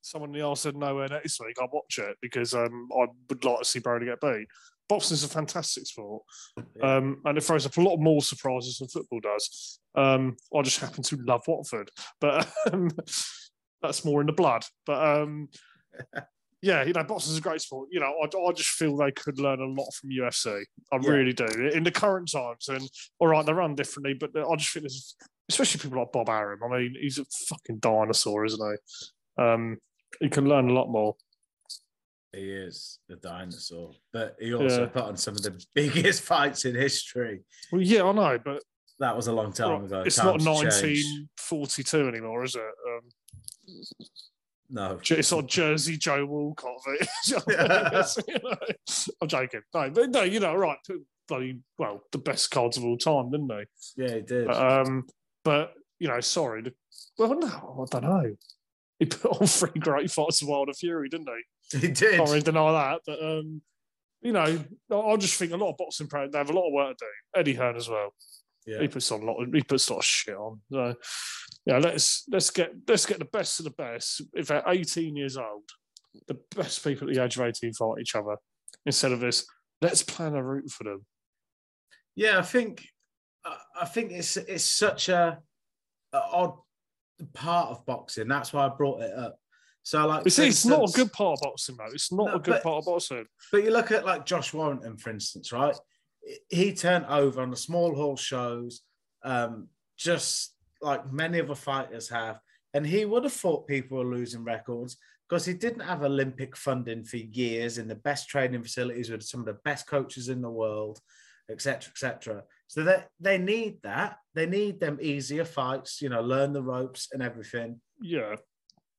someone 0.00 0.30
in 0.30 0.40
the 0.40 0.46
Arsenal 0.46 0.80
nowhere 0.80 1.08
next 1.08 1.40
week, 1.40 1.56
I'd 1.60 1.68
watch 1.72 1.98
it 1.98 2.16
because 2.22 2.54
um, 2.54 2.88
I 2.92 3.06
would 3.28 3.44
like 3.44 3.58
to 3.58 3.64
see 3.64 3.80
Broner 3.80 4.04
get 4.04 4.20
beat. 4.20 4.46
Boxing's 4.88 5.24
a 5.24 5.28
fantastic 5.28 5.86
sport, 5.86 6.22
Yeah. 6.76 6.96
um, 6.96 7.20
and 7.24 7.38
it 7.38 7.42
throws 7.42 7.66
up 7.66 7.76
a 7.76 7.80
lot 7.80 7.98
more 7.98 8.22
surprises 8.22 8.78
than 8.78 8.88
football 8.88 9.20
does. 9.20 9.80
Um, 9.94 10.36
I 10.56 10.62
just 10.62 10.80
happen 10.80 11.02
to 11.02 11.16
love 11.16 11.42
Watford, 11.46 11.90
but 12.20 12.48
um, 12.72 12.90
that's 13.82 14.04
more 14.04 14.20
in 14.20 14.26
the 14.26 14.32
blood. 14.32 14.64
But 14.86 15.20
um, 15.20 15.48
yeah, 16.62 16.82
you 16.84 16.92
know, 16.92 17.02
boxing's 17.04 17.38
a 17.38 17.40
great 17.40 17.60
sport. 17.60 17.88
You 17.90 18.00
know, 18.00 18.12
I, 18.22 18.26
I 18.48 18.52
just 18.52 18.70
feel 18.70 18.96
they 18.96 19.12
could 19.12 19.38
learn 19.38 19.60
a 19.60 19.66
lot 19.66 19.90
from 19.94 20.10
UFC. 20.10 20.62
I 20.92 20.96
Yeah. 21.00 21.08
really 21.10 21.32
do 21.32 21.46
in 21.72 21.84
the 21.84 21.90
current 21.90 22.30
times. 22.30 22.68
And 22.68 22.88
all 23.18 23.28
right, 23.28 23.44
they 23.46 23.52
run 23.52 23.74
differently, 23.74 24.14
but 24.14 24.30
I 24.36 24.56
just 24.56 24.72
think 24.72 24.82
there's, 24.84 25.16
especially 25.48 25.80
people 25.80 25.98
like 25.98 26.12
Bob 26.12 26.28
Arum. 26.28 26.60
I 26.64 26.68
mean, 26.78 26.94
he's 27.00 27.18
a 27.18 27.24
fucking 27.48 27.78
dinosaur, 27.78 28.44
isn't 28.44 28.60
he? 29.38 29.42
Um, 29.42 29.78
he 30.20 30.28
can 30.28 30.44
learn 30.46 30.68
a 30.68 30.72
lot 30.74 30.88
more. 30.90 31.14
he 32.32 32.50
is 32.52 32.98
a 33.10 33.16
dinosaur, 33.16 33.92
but 34.12 34.36
he 34.38 34.52
also 34.54 34.82
Yeah. 34.82 34.88
put 34.88 35.02
on 35.04 35.16
some 35.16 35.34
of 35.34 35.42
the 35.42 35.58
biggest 35.74 36.22
fights 36.22 36.64
in 36.64 36.74
history. 36.76 37.40
Well, 37.72 37.80
yeah, 37.82 38.04
I 38.04 38.12
know, 38.12 38.38
but 38.44 38.62
That 39.00 39.16
was 39.16 39.26
a 39.28 39.32
long 39.32 39.52
time 39.52 39.84
ago. 39.84 40.02
it's 40.02 40.18
not 40.18 40.38
Times 40.40 40.44
change. 40.80 41.04
1942 41.48 42.06
anymore, 42.08 42.44
is 42.44 42.54
it? 42.54 42.60
Um, 42.62 43.08
No, 44.72 44.98
it's 45.02 45.32
on 45.32 45.46
Jersey 45.46 45.96
Joe 45.96 46.24
Walcott. 46.26 46.80
You 47.26 47.38
know, 47.46 48.56
I'm 49.20 49.28
joking. 49.28 49.60
No, 49.74 49.90
but 49.90 50.10
no, 50.10 50.22
you 50.22 50.40
know, 50.40 50.54
right? 50.54 50.78
Bloody 51.28 51.58
well, 51.78 52.02
the 52.12 52.18
best 52.18 52.50
cards 52.50 52.76
of 52.76 52.84
all 52.84 52.96
time, 52.96 53.30
didn't 53.30 53.48
they? 53.48 53.64
yeah, 53.96 54.14
he 54.16 54.22
did. 54.22 54.46
But, 54.46 54.56
um, 54.56 55.06
but 55.44 55.74
you 55.98 56.08
know, 56.08 56.20
sorry. 56.20 56.62
The, 56.62 56.72
well, 57.18 57.38
no, 57.38 57.86
I 57.86 57.98
don't 57.98 58.04
know. 58.04 58.36
He 58.98 59.06
put 59.06 59.40
on 59.40 59.46
three 59.46 59.80
great 59.80 60.10
fights 60.10 60.42
of 60.42 60.48
Wilder 60.48 60.72
Fury, 60.72 61.08
didn't 61.08 61.28
he? 61.72 61.78
he 61.78 61.88
did. 61.88 62.16
Can't 62.16 62.28
really 62.28 62.42
deny 62.42 62.72
that. 62.72 63.00
But 63.06 63.22
um, 63.22 63.62
you 64.22 64.32
know, 64.32 64.58
I 64.90 64.94
I 64.94 65.16
just 65.16 65.36
think 65.36 65.52
a 65.52 65.56
lot 65.56 65.70
of 65.70 65.78
boxing 65.78 66.06
pros 66.06 66.30
they 66.30 66.38
have 66.38 66.50
a 66.50 66.52
lot 66.52 66.68
of 66.68 66.72
work 66.72 66.96
to 66.98 67.04
do. 67.04 67.40
Eddie 67.40 67.54
Hearn 67.54 67.76
as 67.76 67.88
well. 67.88 68.14
Yeah. 68.66 68.80
He 68.80 68.88
puts 68.88 69.10
on 69.10 69.22
a 69.22 69.24
lot. 69.24 69.42
Of, 69.42 69.52
he 69.52 69.62
puts 69.62 69.88
a 69.88 69.92
lot 69.92 70.00
of 70.00 70.04
shit 70.04 70.36
on. 70.36 70.60
So, 70.70 70.94
yeah, 71.70 71.78
let's 71.78 72.24
let's 72.30 72.50
get 72.50 72.72
let's 72.88 73.06
get 73.06 73.18
the 73.18 73.24
best 73.26 73.60
of 73.60 73.64
the 73.64 73.70
best. 73.70 74.22
If 74.34 74.48
they're 74.48 74.62
18 74.66 75.16
years 75.16 75.36
old, 75.36 75.68
the 76.26 76.38
best 76.56 76.82
people 76.84 77.08
at 77.08 77.14
the 77.14 77.22
age 77.22 77.36
of 77.36 77.42
18 77.42 77.72
fight 77.74 78.00
each 78.00 78.14
other 78.14 78.36
instead 78.86 79.12
of 79.12 79.20
this. 79.20 79.46
Let's 79.80 80.02
plan 80.02 80.34
a 80.34 80.42
route 80.42 80.70
for 80.70 80.84
them. 80.84 81.06
Yeah, 82.16 82.38
I 82.38 82.42
think 82.42 82.84
I 83.80 83.86
think 83.86 84.12
it's 84.12 84.36
it's 84.36 84.64
such 84.64 85.08
a, 85.08 85.38
a 86.12 86.18
odd 86.18 86.54
part 87.34 87.70
of 87.70 87.86
boxing. 87.86 88.28
That's 88.28 88.52
why 88.52 88.66
I 88.66 88.68
brought 88.68 89.02
it 89.02 89.12
up. 89.16 89.36
So 89.82 90.06
like, 90.06 90.24
You 90.24 90.30
see, 90.30 90.48
it's 90.48 90.66
not 90.66 90.90
a 90.90 90.92
good 90.92 91.12
part 91.12 91.38
of 91.38 91.42
boxing, 91.42 91.76
though. 91.78 91.92
It's 91.92 92.12
not 92.12 92.26
No, 92.26 92.34
a 92.34 92.38
good 92.38 92.52
but- 92.54 92.62
part 92.62 92.78
of 92.78 92.84
boxing. 92.84 93.24
But 93.50 93.64
you 93.64 93.70
look 93.70 93.90
at 93.90 94.04
like 94.04 94.26
Josh 94.26 94.52
Warrington, 94.52 94.98
for 94.98 95.10
instance, 95.10 95.52
right? 95.52 95.74
He 96.50 96.74
turned 96.74 97.06
over 97.06 97.40
on 97.40 97.50
the 97.50 97.56
small 97.56 97.94
hall 97.94 98.16
shows, 98.16 98.82
um, 99.24 99.68
just 99.96 100.54
like 100.80 101.12
many 101.12 101.40
other 101.40 101.54
fighters 101.54 102.08
have. 102.08 102.40
And 102.74 102.86
he 102.86 103.04
would 103.04 103.24
have 103.24 103.32
thought 103.32 103.66
people 103.66 103.98
were 103.98 104.04
losing 104.04 104.44
records 104.44 104.96
because 105.28 105.44
he 105.44 105.54
didn't 105.54 105.80
have 105.80 106.02
Olympic 106.02 106.56
funding 106.56 107.04
for 107.04 107.16
years 107.16 107.78
in 107.78 107.88
the 107.88 107.94
best 107.94 108.28
training 108.28 108.62
facilities 108.62 109.10
with 109.10 109.22
some 109.22 109.40
of 109.40 109.46
the 109.46 109.58
best 109.64 109.86
coaches 109.86 110.28
in 110.28 110.40
the 110.40 110.50
world, 110.50 111.00
etc., 111.50 111.90
etc. 111.90 112.42
So 112.66 112.84
they, 112.84 113.04
they 113.20 113.38
need 113.38 113.78
that. 113.82 114.16
They 114.34 114.46
need 114.46 114.80
them 114.80 114.98
easier 115.00 115.44
fights, 115.44 116.00
you 116.00 116.08
know, 116.08 116.20
learn 116.20 116.52
the 116.52 116.62
ropes 116.62 117.08
and 117.12 117.22
everything. 117.22 117.80
Yeah, 118.00 118.36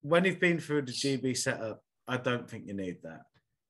When 0.01 0.25
you've 0.25 0.39
been 0.39 0.59
through 0.59 0.83
the 0.83 0.91
GB 0.91 1.37
setup, 1.37 1.81
I 2.07 2.17
don't 2.17 2.49
think 2.49 2.67
you 2.67 2.73
need 2.73 2.97
that. 3.03 3.21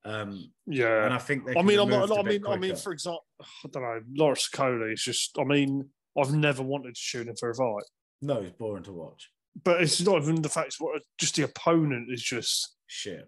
Um, 0.03 0.51
yeah. 0.65 1.05
and 1.05 1.13
I 1.13 1.19
think 1.19 1.45
they 1.45 1.53
I 1.55 1.61
mean, 1.61 1.79
I'm 1.79 1.89
not, 1.89 2.11
I 2.11 2.23
mean, 2.23 2.41
I 2.47 2.57
mean, 2.57 2.75
for 2.75 2.91
example, 2.91 3.25
I 3.39 3.69
don't 3.69 3.83
know, 3.83 4.01
Lawrence 4.15 4.49
Okolie 4.49 4.93
is 4.93 5.03
just. 5.03 5.37
I 5.39 5.43
mean, 5.43 5.89
I've 6.17 6.33
never 6.33 6.63
wanted 6.63 6.95
to 6.95 6.99
shoot 6.99 7.27
him 7.27 7.35
for 7.35 7.51
a 7.51 7.55
fight, 7.55 7.83
No, 8.21 8.37
it's 8.37 8.57
boring 8.57 8.83
to 8.83 8.91
watch. 8.91 9.29
but 9.63 9.81
it's 9.81 10.01
not 10.01 10.21
even 10.21 10.41
the 10.41 10.49
fact. 10.49 10.67
It's 10.67 10.79
what 10.79 11.01
just 11.17 11.35
the 11.35 11.43
opponent 11.43 12.09
is 12.11 12.21
just, 12.21 12.75
Shit. 12.87 13.27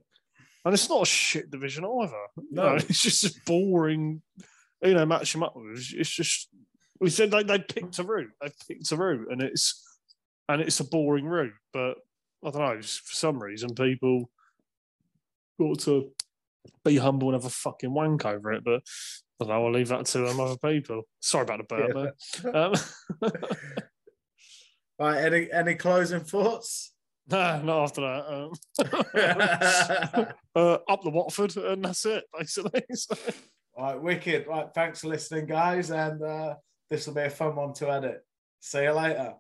and 0.65 0.73
it's 0.73 0.89
not 0.89 1.01
a 1.01 1.05
shit 1.05 1.49
division 1.51 1.83
either. 1.85 2.13
No. 2.51 2.69
No, 2.69 2.75
it's 2.89 3.01
just 3.01 3.25
a 3.25 3.41
boring. 3.45 4.21
You 4.81 4.93
know, 4.93 5.05
match 5.05 5.31
them 5.33 5.43
up 5.43 5.55
with. 5.55 5.79
It's, 5.93 6.09
just. 6.09 6.49
We 6.99 7.09
said 7.09 7.31
they 7.31 7.43
they 7.43 7.59
picked 7.59 7.99
a 7.99 8.03
route. 8.03 8.31
They 8.41 8.49
picked 8.67 8.91
a 8.91 8.95
route, 8.97 9.27
and 9.31 9.41
it's 9.41 9.81
and 10.47 10.61
it's 10.61 10.79
a 10.79 10.85
boring 10.85 11.25
route. 11.25 11.53
But 11.73 11.95
I 12.45 12.51
don't 12.51 12.61
know. 12.61 12.81
For 12.81 13.15
some 13.15 13.41
reason, 13.41 13.73
people 13.75 14.29
got 15.59 15.79
to 15.79 16.11
be 16.85 16.97
humble 16.97 17.29
and 17.29 17.35
have 17.35 17.45
a 17.45 17.49
fucking 17.49 17.93
wank 17.93 18.25
over 18.25 18.51
it. 18.53 18.63
But 18.63 18.83
I 19.41 19.45
don't 19.45 19.47
know. 19.49 19.65
I'll 19.65 19.71
leave 19.73 19.89
that 19.89 20.05
to 20.07 20.27
um, 20.27 20.39
other 20.39 20.57
people. 20.57 21.03
Sorry 21.19 21.43
about 21.43 21.59
the 21.59 21.63
burp. 21.75 22.15
there. 22.43 22.55
Um, 22.55 22.73
Right, 24.99 25.23
any 25.23 25.51
any 25.51 25.75
closing 25.75 26.21
thoughts? 26.21 26.93
nah, 27.27 27.61
not 27.61 27.83
after 27.83 28.01
that. 28.01 28.25
Um, 28.27 28.51
uh, 30.55 30.77
up 30.89 31.03
the 31.03 31.09
Watford, 31.09 31.55
and 31.57 31.85
that's 31.85 32.05
it, 32.05 32.23
basically. 32.37 32.83
So, 32.95 33.15
right, 33.77 33.99
wicked. 33.99 34.47
Right, 34.47 34.67
thanks 34.73 35.01
for 35.01 35.07
listening, 35.07 35.47
guys, 35.47 35.89
and 35.89 36.21
uh, 36.21 36.55
this 36.89 37.07
will 37.07 37.15
be 37.15 37.21
a 37.21 37.29
fun 37.29 37.55
one 37.55 37.73
to 37.73 37.91
edit. 37.91 38.23
See 38.59 38.83
you 38.83 38.91
later. 38.91 39.33